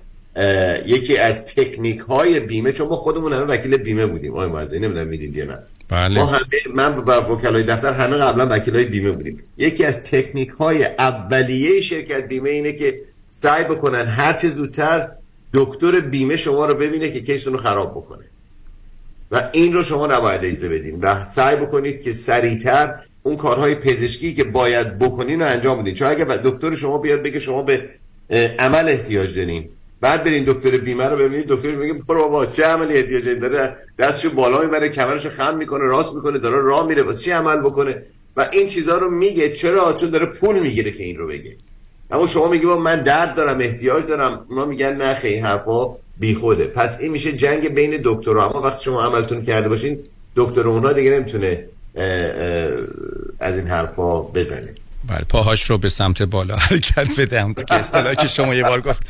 یکی 0.86 1.16
از 1.16 1.44
تکنیک 1.44 2.00
های 2.00 2.40
بیمه 2.40 2.72
چون 2.72 2.88
ما 2.88 2.96
خودمون 2.96 3.32
همه 3.32 3.44
وکیل 3.44 3.76
بیمه 3.76 4.06
بودیم. 4.06 4.32
آقای 4.32 4.48
معززی 4.48 4.78
نمی‌دونم 4.78 5.06
می‌دید 5.06 5.36
یا 5.36 5.44
نه. 5.44 5.58
بله. 5.88 6.20
ما 6.20 6.26
همه 6.26 6.46
من 6.74 6.96
و 6.96 7.10
وکلای 7.12 7.62
دفتر 7.62 7.92
همه 7.92 8.16
قبلا 8.16 8.46
وکیلای 8.50 8.84
بیمه 8.84 9.10
بودیم. 9.10 9.42
یکی 9.56 9.84
از 9.84 10.02
تکنیک 10.02 10.48
های 10.48 10.84
اولیه 10.84 11.80
شرکت 11.80 12.28
بیمه 12.28 12.50
اینه 12.50 12.72
که 12.72 13.00
سعی 13.30 13.64
بکنن 13.64 14.06
هر 14.06 14.32
چه 14.32 14.48
زودتر 14.48 15.08
دکتر 15.54 16.00
بیمه 16.00 16.36
شما 16.36 16.66
رو 16.66 16.74
ببینه 16.74 17.10
که 17.10 17.20
کیستون 17.20 17.52
رو 17.52 17.58
خراب 17.58 17.90
بکنه. 17.90 18.24
و 19.32 19.50
این 19.52 19.72
رو 19.72 19.82
شما 19.82 20.06
نباید 20.06 20.44
ایزه 20.44 20.68
بدین. 20.68 21.00
و 21.00 21.24
سعی 21.24 21.56
بکنید 21.56 22.02
که 22.02 22.12
سریعتر 22.12 22.94
اون 23.22 23.36
کارهای 23.36 23.74
پزشکی 23.74 24.34
که 24.34 24.44
باید 24.44 24.98
بکنین 24.98 25.42
رو 25.42 25.46
انجام 25.48 25.82
بدین. 25.82 25.94
چون 25.94 26.08
اگر 26.08 26.24
دکتر 26.24 26.74
شما 26.74 26.98
بیاد 26.98 27.22
بگه 27.22 27.40
شما 27.40 27.62
به 27.62 27.88
عمل 28.58 28.88
احتیاج 28.88 29.38
دارین 29.38 29.68
بعد 30.00 30.24
برین 30.24 30.44
دکتر 30.44 30.76
بیمه 30.76 31.04
رو 31.04 31.16
ببینید 31.16 31.46
دکتر 31.48 31.74
میگه 31.74 31.94
برو 32.08 32.22
بابا 32.22 32.46
چه 32.46 32.64
عملی 32.64 32.94
احتیاج 32.96 33.28
داره 33.28 33.76
دستشو 33.98 34.30
بالا 34.30 34.60
می‌بره 34.60 34.88
کمرشو 34.88 35.30
خم 35.30 35.56
می‌کنه 35.56 35.84
راست 35.84 36.14
می‌کنه 36.14 36.38
داره 36.38 36.62
راه 36.62 36.86
میره 36.86 37.02
واسه 37.02 37.22
چی 37.22 37.30
عمل 37.30 37.60
بکنه؟ 37.60 38.02
و 38.36 38.48
این 38.52 38.66
چیزها 38.66 38.96
رو 38.96 39.10
میگه 39.10 39.48
چرا؟ 39.52 39.92
چون 39.92 40.10
داره 40.10 40.26
پول 40.26 40.58
می‌گیره 40.58 40.90
که 40.90 41.04
این 41.04 41.16
رو 41.16 41.26
بگه. 41.26 41.56
اما 42.10 42.26
شما 42.26 42.48
میگی 42.48 42.66
با 42.66 42.76
من 42.76 43.02
درد 43.02 43.34
دارم 43.34 43.58
احتیاج 43.58 44.06
دارم. 44.06 44.46
اونا 44.48 44.64
میگن 44.64 44.96
نه 44.96 45.14
خیلی 45.14 45.38
حرفا 45.38 45.96
بیخوده 46.18 46.64
پس 46.64 47.00
این 47.00 47.12
میشه 47.12 47.32
جنگ 47.32 47.74
بین 47.74 48.00
دکترها 48.04 48.50
اما 48.50 48.60
وقتی 48.60 48.84
شما 48.84 49.02
عملتون 49.02 49.42
کرده 49.42 49.68
باشین 49.68 49.98
دکتر 50.36 50.68
اونا 50.68 50.92
دیگه 50.92 51.10
نمی‌تونه 51.10 51.64
از 53.40 53.58
این 53.58 53.66
حرفا 53.66 54.20
بزنه. 54.22 54.74
بله 55.06 55.24
پاهاش 55.28 55.62
رو 55.62 55.78
به 55.78 55.88
سمت 55.88 56.22
بالا 56.22 56.56
حرکت 56.70 57.20
بدم 57.20 57.54
که 57.54 57.74
اصطلاحی 57.74 58.16
که 58.16 58.28
شما 58.28 58.54
یه 58.54 58.62
بار 58.62 58.80
گفت. 58.80 59.02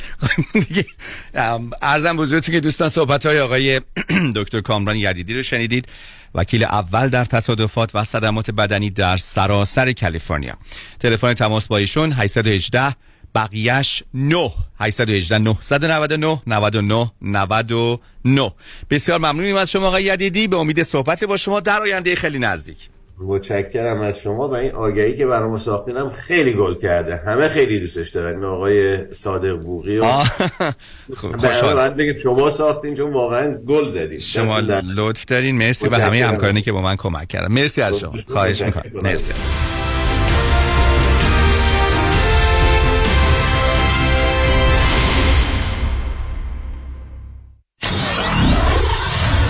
ارزم 1.82 2.16
بزرگتون 2.16 2.54
که 2.54 2.60
دوستان 2.60 2.88
صحبت 2.88 3.26
های 3.26 3.40
آقای 3.40 3.80
دکتر 4.36 4.60
کامران 4.60 4.96
یدیدی 4.96 5.34
رو 5.34 5.42
شنیدید. 5.42 5.88
وکیل 6.34 6.64
اول 6.64 7.08
در 7.08 7.24
تصادفات 7.24 7.90
و 7.94 8.04
صدمات 8.04 8.50
بدنی 8.50 8.90
در 8.90 9.16
سراسر 9.16 9.92
کالیفرنیا. 9.92 10.54
تلفن 11.00 11.34
تماس 11.34 11.66
با 11.66 11.76
ایشون 11.76 12.12
818 12.12 12.94
بقیهش 13.34 14.02
9 14.14 14.52
818 14.80 15.38
999 15.38 16.42
99 16.46 17.10
99 17.22 18.52
بسیار 18.90 19.18
ممنونیم 19.18 19.56
از 19.56 19.70
شما 19.70 19.86
آقای 19.86 20.04
یدیدی. 20.04 20.48
به 20.48 20.56
امید 20.56 20.82
صحبت 20.82 21.24
با 21.24 21.36
شما 21.36 21.60
در 21.60 21.82
آینده 21.82 22.16
خیلی 22.16 22.38
نزدیک. 22.38 22.78
متشکرم 23.18 24.00
از 24.00 24.18
شما 24.18 24.48
و 24.48 24.54
این 24.54 24.72
آگهی 24.72 25.16
که 25.16 25.26
برام 25.26 25.58
ساختینم 25.58 26.10
خیلی 26.10 26.52
گل 26.52 26.74
کرده. 26.74 27.16
همه 27.16 27.48
خیلی 27.48 27.80
دوستش 27.80 28.08
دارن. 28.08 28.44
آقای 28.44 29.12
صادق 29.12 29.56
بوقی 29.56 29.98
و 29.98 30.04
خوشحال. 31.40 31.74
بعد 31.74 31.96
بگم 31.96 32.18
شما 32.18 32.50
ساختین 32.50 32.94
چون 32.94 33.12
واقعا 33.12 33.54
گل 33.54 33.88
زدین 33.88 34.18
شما 34.18 34.58
لطف 34.96 35.24
دارین. 35.24 35.56
مرسی 35.56 35.88
و 35.88 35.94
همه 35.94 36.26
همکارانی 36.26 36.62
که 36.62 36.72
با 36.72 36.80
من 36.80 36.96
کمک 36.96 37.28
کردن. 37.28 37.52
مرسی 37.52 37.82
از 37.82 37.98
شما. 37.98 38.12
خواهش 38.28 38.62
می‌کنم. 38.62 38.90
مرسی. 39.02 39.32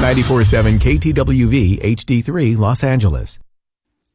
ninety-four-seven 0.06 0.74
KTWV 0.86 1.56
HD3 1.98 2.30
Los 2.64 2.80
Angeles. 2.84 3.45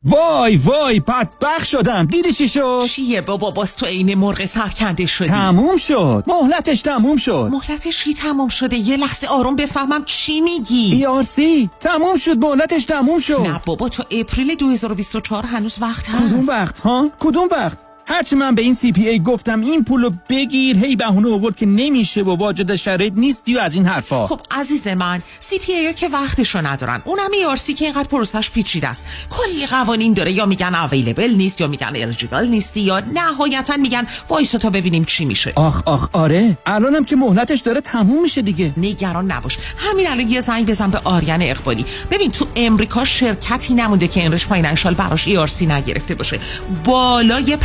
وای 0.03 0.57
وای 0.57 0.99
بدبخ 0.99 1.63
شدم. 1.65 2.05
دیدی 2.05 2.33
چی 2.33 2.47
شد؟ 2.47 2.85
چیه 2.89 3.21
بابا؟ 3.21 3.51
باز 3.51 3.75
تو 3.75 3.85
عین 3.85 4.15
مرغ 4.15 4.45
سرکنده 4.45 5.05
شدی. 5.05 5.27
تموم 5.27 5.77
شد. 5.77 6.23
مهلتش 6.27 6.81
تموم 6.81 7.17
شد. 7.17 7.49
مهلتش 7.51 8.03
کی 8.03 8.13
تموم 8.13 8.49
شده؟ 8.49 8.77
یه 8.77 8.97
لحظه 8.97 9.27
آروم 9.27 9.55
بفهمم 9.55 10.03
چی 10.05 10.41
میگی. 10.41 10.91
ERC 10.95 11.69
تموم 11.79 12.15
شد. 12.15 12.45
مهلتش 12.45 12.85
تموم 12.85 13.19
شد. 13.19 13.39
نه 13.39 13.61
بابا 13.65 13.89
تو 13.89 14.03
April 14.11 14.55
2024 14.55 15.45
هنوز 15.45 15.77
وقت 15.81 16.09
هست. 16.09 16.23
کدوم 16.27 16.47
وقت 16.47 16.79
ها؟ 16.79 17.09
کدوم 17.19 17.47
وقت؟ 17.51 17.90
هرچی 18.11 18.35
من 18.35 18.55
به 18.55 18.61
این 18.61 18.73
CPA 18.73 19.19
گفتم 19.19 19.61
این 19.61 19.83
پولو 19.83 20.09
بگیر. 20.29 20.77
هی 20.77 20.95
بهونه 20.95 21.33
آورد 21.33 21.55
که 21.55 21.65
نمیشه 21.65 22.21
و 22.21 22.35
واجد 22.35 22.75
شرایط 22.75 23.13
نیستی 23.15 23.55
و 23.55 23.59
از 23.59 23.75
این 23.75 23.85
حرفا. 23.85 24.27
خب 24.27 24.41
عزیز 24.51 24.87
من 24.87 25.21
CPA 25.39 25.93
که 25.93 26.09
وقتشو 26.09 26.67
ندارن. 26.67 27.01
اونم 27.05 27.55
ERC 27.55 27.73
که 27.73 27.85
اینقدر 27.85 28.07
پروسش 28.07 28.51
پیچیده 28.51 28.87
است. 28.87 29.05
کلی 29.29 29.65
قوانین 29.65 30.13
داره. 30.13 30.31
یا 30.31 30.45
میگن 30.45 30.75
available 30.75 31.33
نیست 31.33 31.61
یا 31.61 31.67
میگن 31.67 31.87
eligible 31.87 32.47
نیستی 32.47 32.81
یا 32.81 32.99
نهایتا 32.99 33.77
میگن 33.77 34.07
وایسا 34.29 34.57
تا 34.57 34.69
ببینیم 34.69 35.05
چی 35.05 35.25
میشه. 35.25 35.53
آخ 35.55 35.81
آخ 35.85 36.09
آره. 36.13 36.57
الانم 36.65 37.03
که 37.03 37.15
مهلتش 37.15 37.59
داره 37.59 37.81
تموم 37.81 38.21
میشه 38.21 38.41
دیگه. 38.41 38.73
نگران 38.77 39.31
نباش. 39.31 39.57
همین 39.77 40.07
الان 40.07 40.29
یه 40.29 40.39
زنگ 40.39 40.69
بزن 40.69 40.89
به 40.89 41.01
آریان 41.03 41.41
اقبالی. 41.41 41.85
ببین 42.11 42.31
تو 42.31 42.47
امریکا 42.55 43.05
شرکتی 43.05 43.73
نمونده 43.73 44.07
که 44.07 44.21
Enrich 44.21 44.45
Financial 44.45 44.93
براش 44.93 45.27
ERC 45.27 45.67
نگرفته 45.67 46.15
باشه. 46.15 46.39
بالای 46.85 47.57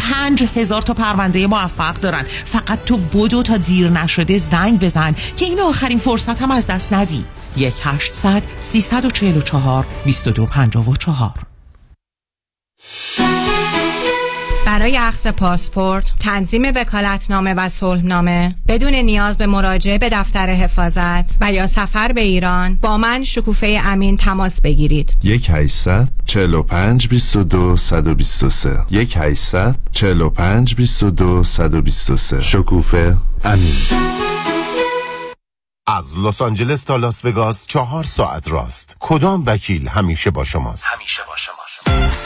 هزار 0.42 0.82
تا 0.82 0.94
پرونده 0.94 1.46
موفق 1.46 1.94
دارن. 1.94 2.22
فقط 2.22 2.84
تو 2.84 2.96
بدو 2.96 3.42
تا 3.42 3.56
دیر 3.56 3.90
نشده 3.90 4.38
زنگ 4.38 4.80
بزن 4.80 5.14
که 5.36 5.44
این 5.44 5.60
آخرین 5.60 5.98
فرصت 5.98 6.42
هم 6.42 6.50
از 6.50 6.66
دست 6.66 6.92
ندی. 6.92 7.24
1800 7.56 8.42
344 8.60 9.86
2254 10.04 11.34
برای 14.78 14.96
اخذ 14.98 15.26
پاسپورت، 15.26 16.04
تنظیم 16.20 16.62
وکالتنامه 16.76 17.54
و 17.54 17.68
صلحنامه 17.68 18.54
بدون 18.68 18.94
نیاز 18.94 19.38
به 19.38 19.46
مراجعه 19.46 19.98
به 19.98 20.08
دفتر 20.08 20.48
حفاظت 20.48 21.36
و 21.40 21.52
یا 21.52 21.66
سفر 21.66 22.12
به 22.12 22.20
ایران 22.20 22.74
با 22.74 22.96
من 22.96 23.22
شکوفه 23.22 23.80
امین 23.84 24.16
تماس 24.16 24.60
بگیرید. 24.60 25.14
یک 25.22 25.50
800 25.50 26.08
45 26.24 27.08
22 27.08 27.76
123 27.76 28.78
یک 28.90 29.16
800 29.16 29.76
45 29.92 30.74
22 30.74 31.44
123 31.44 32.40
شکوفه 32.40 33.16
امین. 33.44 33.74
از 35.86 36.18
لس 36.18 36.42
آنجلس 36.42 36.84
تا 36.84 36.96
لاس 36.96 37.24
وگاس 37.24 37.66
چهار 37.66 38.04
ساعت 38.04 38.48
راست. 38.48 38.96
کدام 39.00 39.42
وکیل 39.46 39.88
همیشه 39.88 40.30
با 40.30 40.44
شماست؟ 40.44 40.86
همیشه 40.86 41.22
با 41.28 41.36
شماست. 41.36 42.25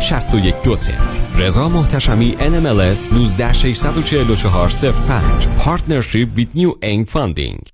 6120 0.00 0.94
رضا 1.38 1.68
محتشمی 1.68 2.36
NMLS 2.40 3.12
19644 3.12 4.68
05 4.92 5.48
Partnership 5.58 6.28
with 6.38 6.58
New 6.58 6.72
Aim 6.82 7.06
Funding. 7.14 7.70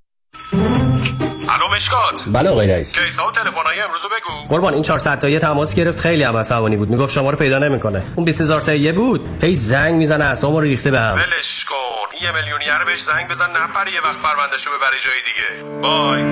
الو 1.48 1.74
مشکات. 1.76 2.24
بله 2.32 2.50
آقای 2.50 2.66
رئیس. 2.66 2.98
کیسا 2.98 3.28
و 3.28 3.30
تلفن‌های 3.30 3.80
امروز 3.80 4.00
بگو. 4.00 4.48
قربان 4.48 4.74
این 4.74 4.82
400 4.82 5.18
تایی 5.18 5.38
تماس 5.38 5.74
گرفت. 5.74 6.00
خیلی 6.00 6.22
هم 6.22 6.36
عصبانی 6.36 6.76
بود. 6.76 6.90
می‌گفت 6.90 7.12
شما 7.14 7.30
رو 7.30 7.36
پیدا 7.36 7.58
نمی‌کنه. 7.58 8.02
اون 8.16 8.24
20000 8.24 8.60
تایی 8.60 8.92
بود. 8.92 9.44
هی 9.44 9.54
زنگ 9.54 9.94
می‌زنه 9.94 10.24
اعصابمو 10.24 10.60
رو 10.60 10.66
ریخته 10.66 10.90
بهم 10.90 11.14
ولش 11.14 11.64
کن. 11.64 12.24
یه 12.26 12.32
میلیونیر 12.32 12.84
بهش 12.86 13.02
زنگ 13.02 13.28
بزن 13.28 13.50
نپره 13.50 13.92
یه 13.92 14.00
وقت 14.00 14.18
پروندهشو 14.18 14.70
ببره 14.70 14.96
جای 15.00 15.20
دیگه. 15.24 15.80
بای. 15.82 16.22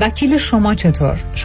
وکیل 0.00 0.38
شما 0.38 0.74
چطور؟ 0.74 1.18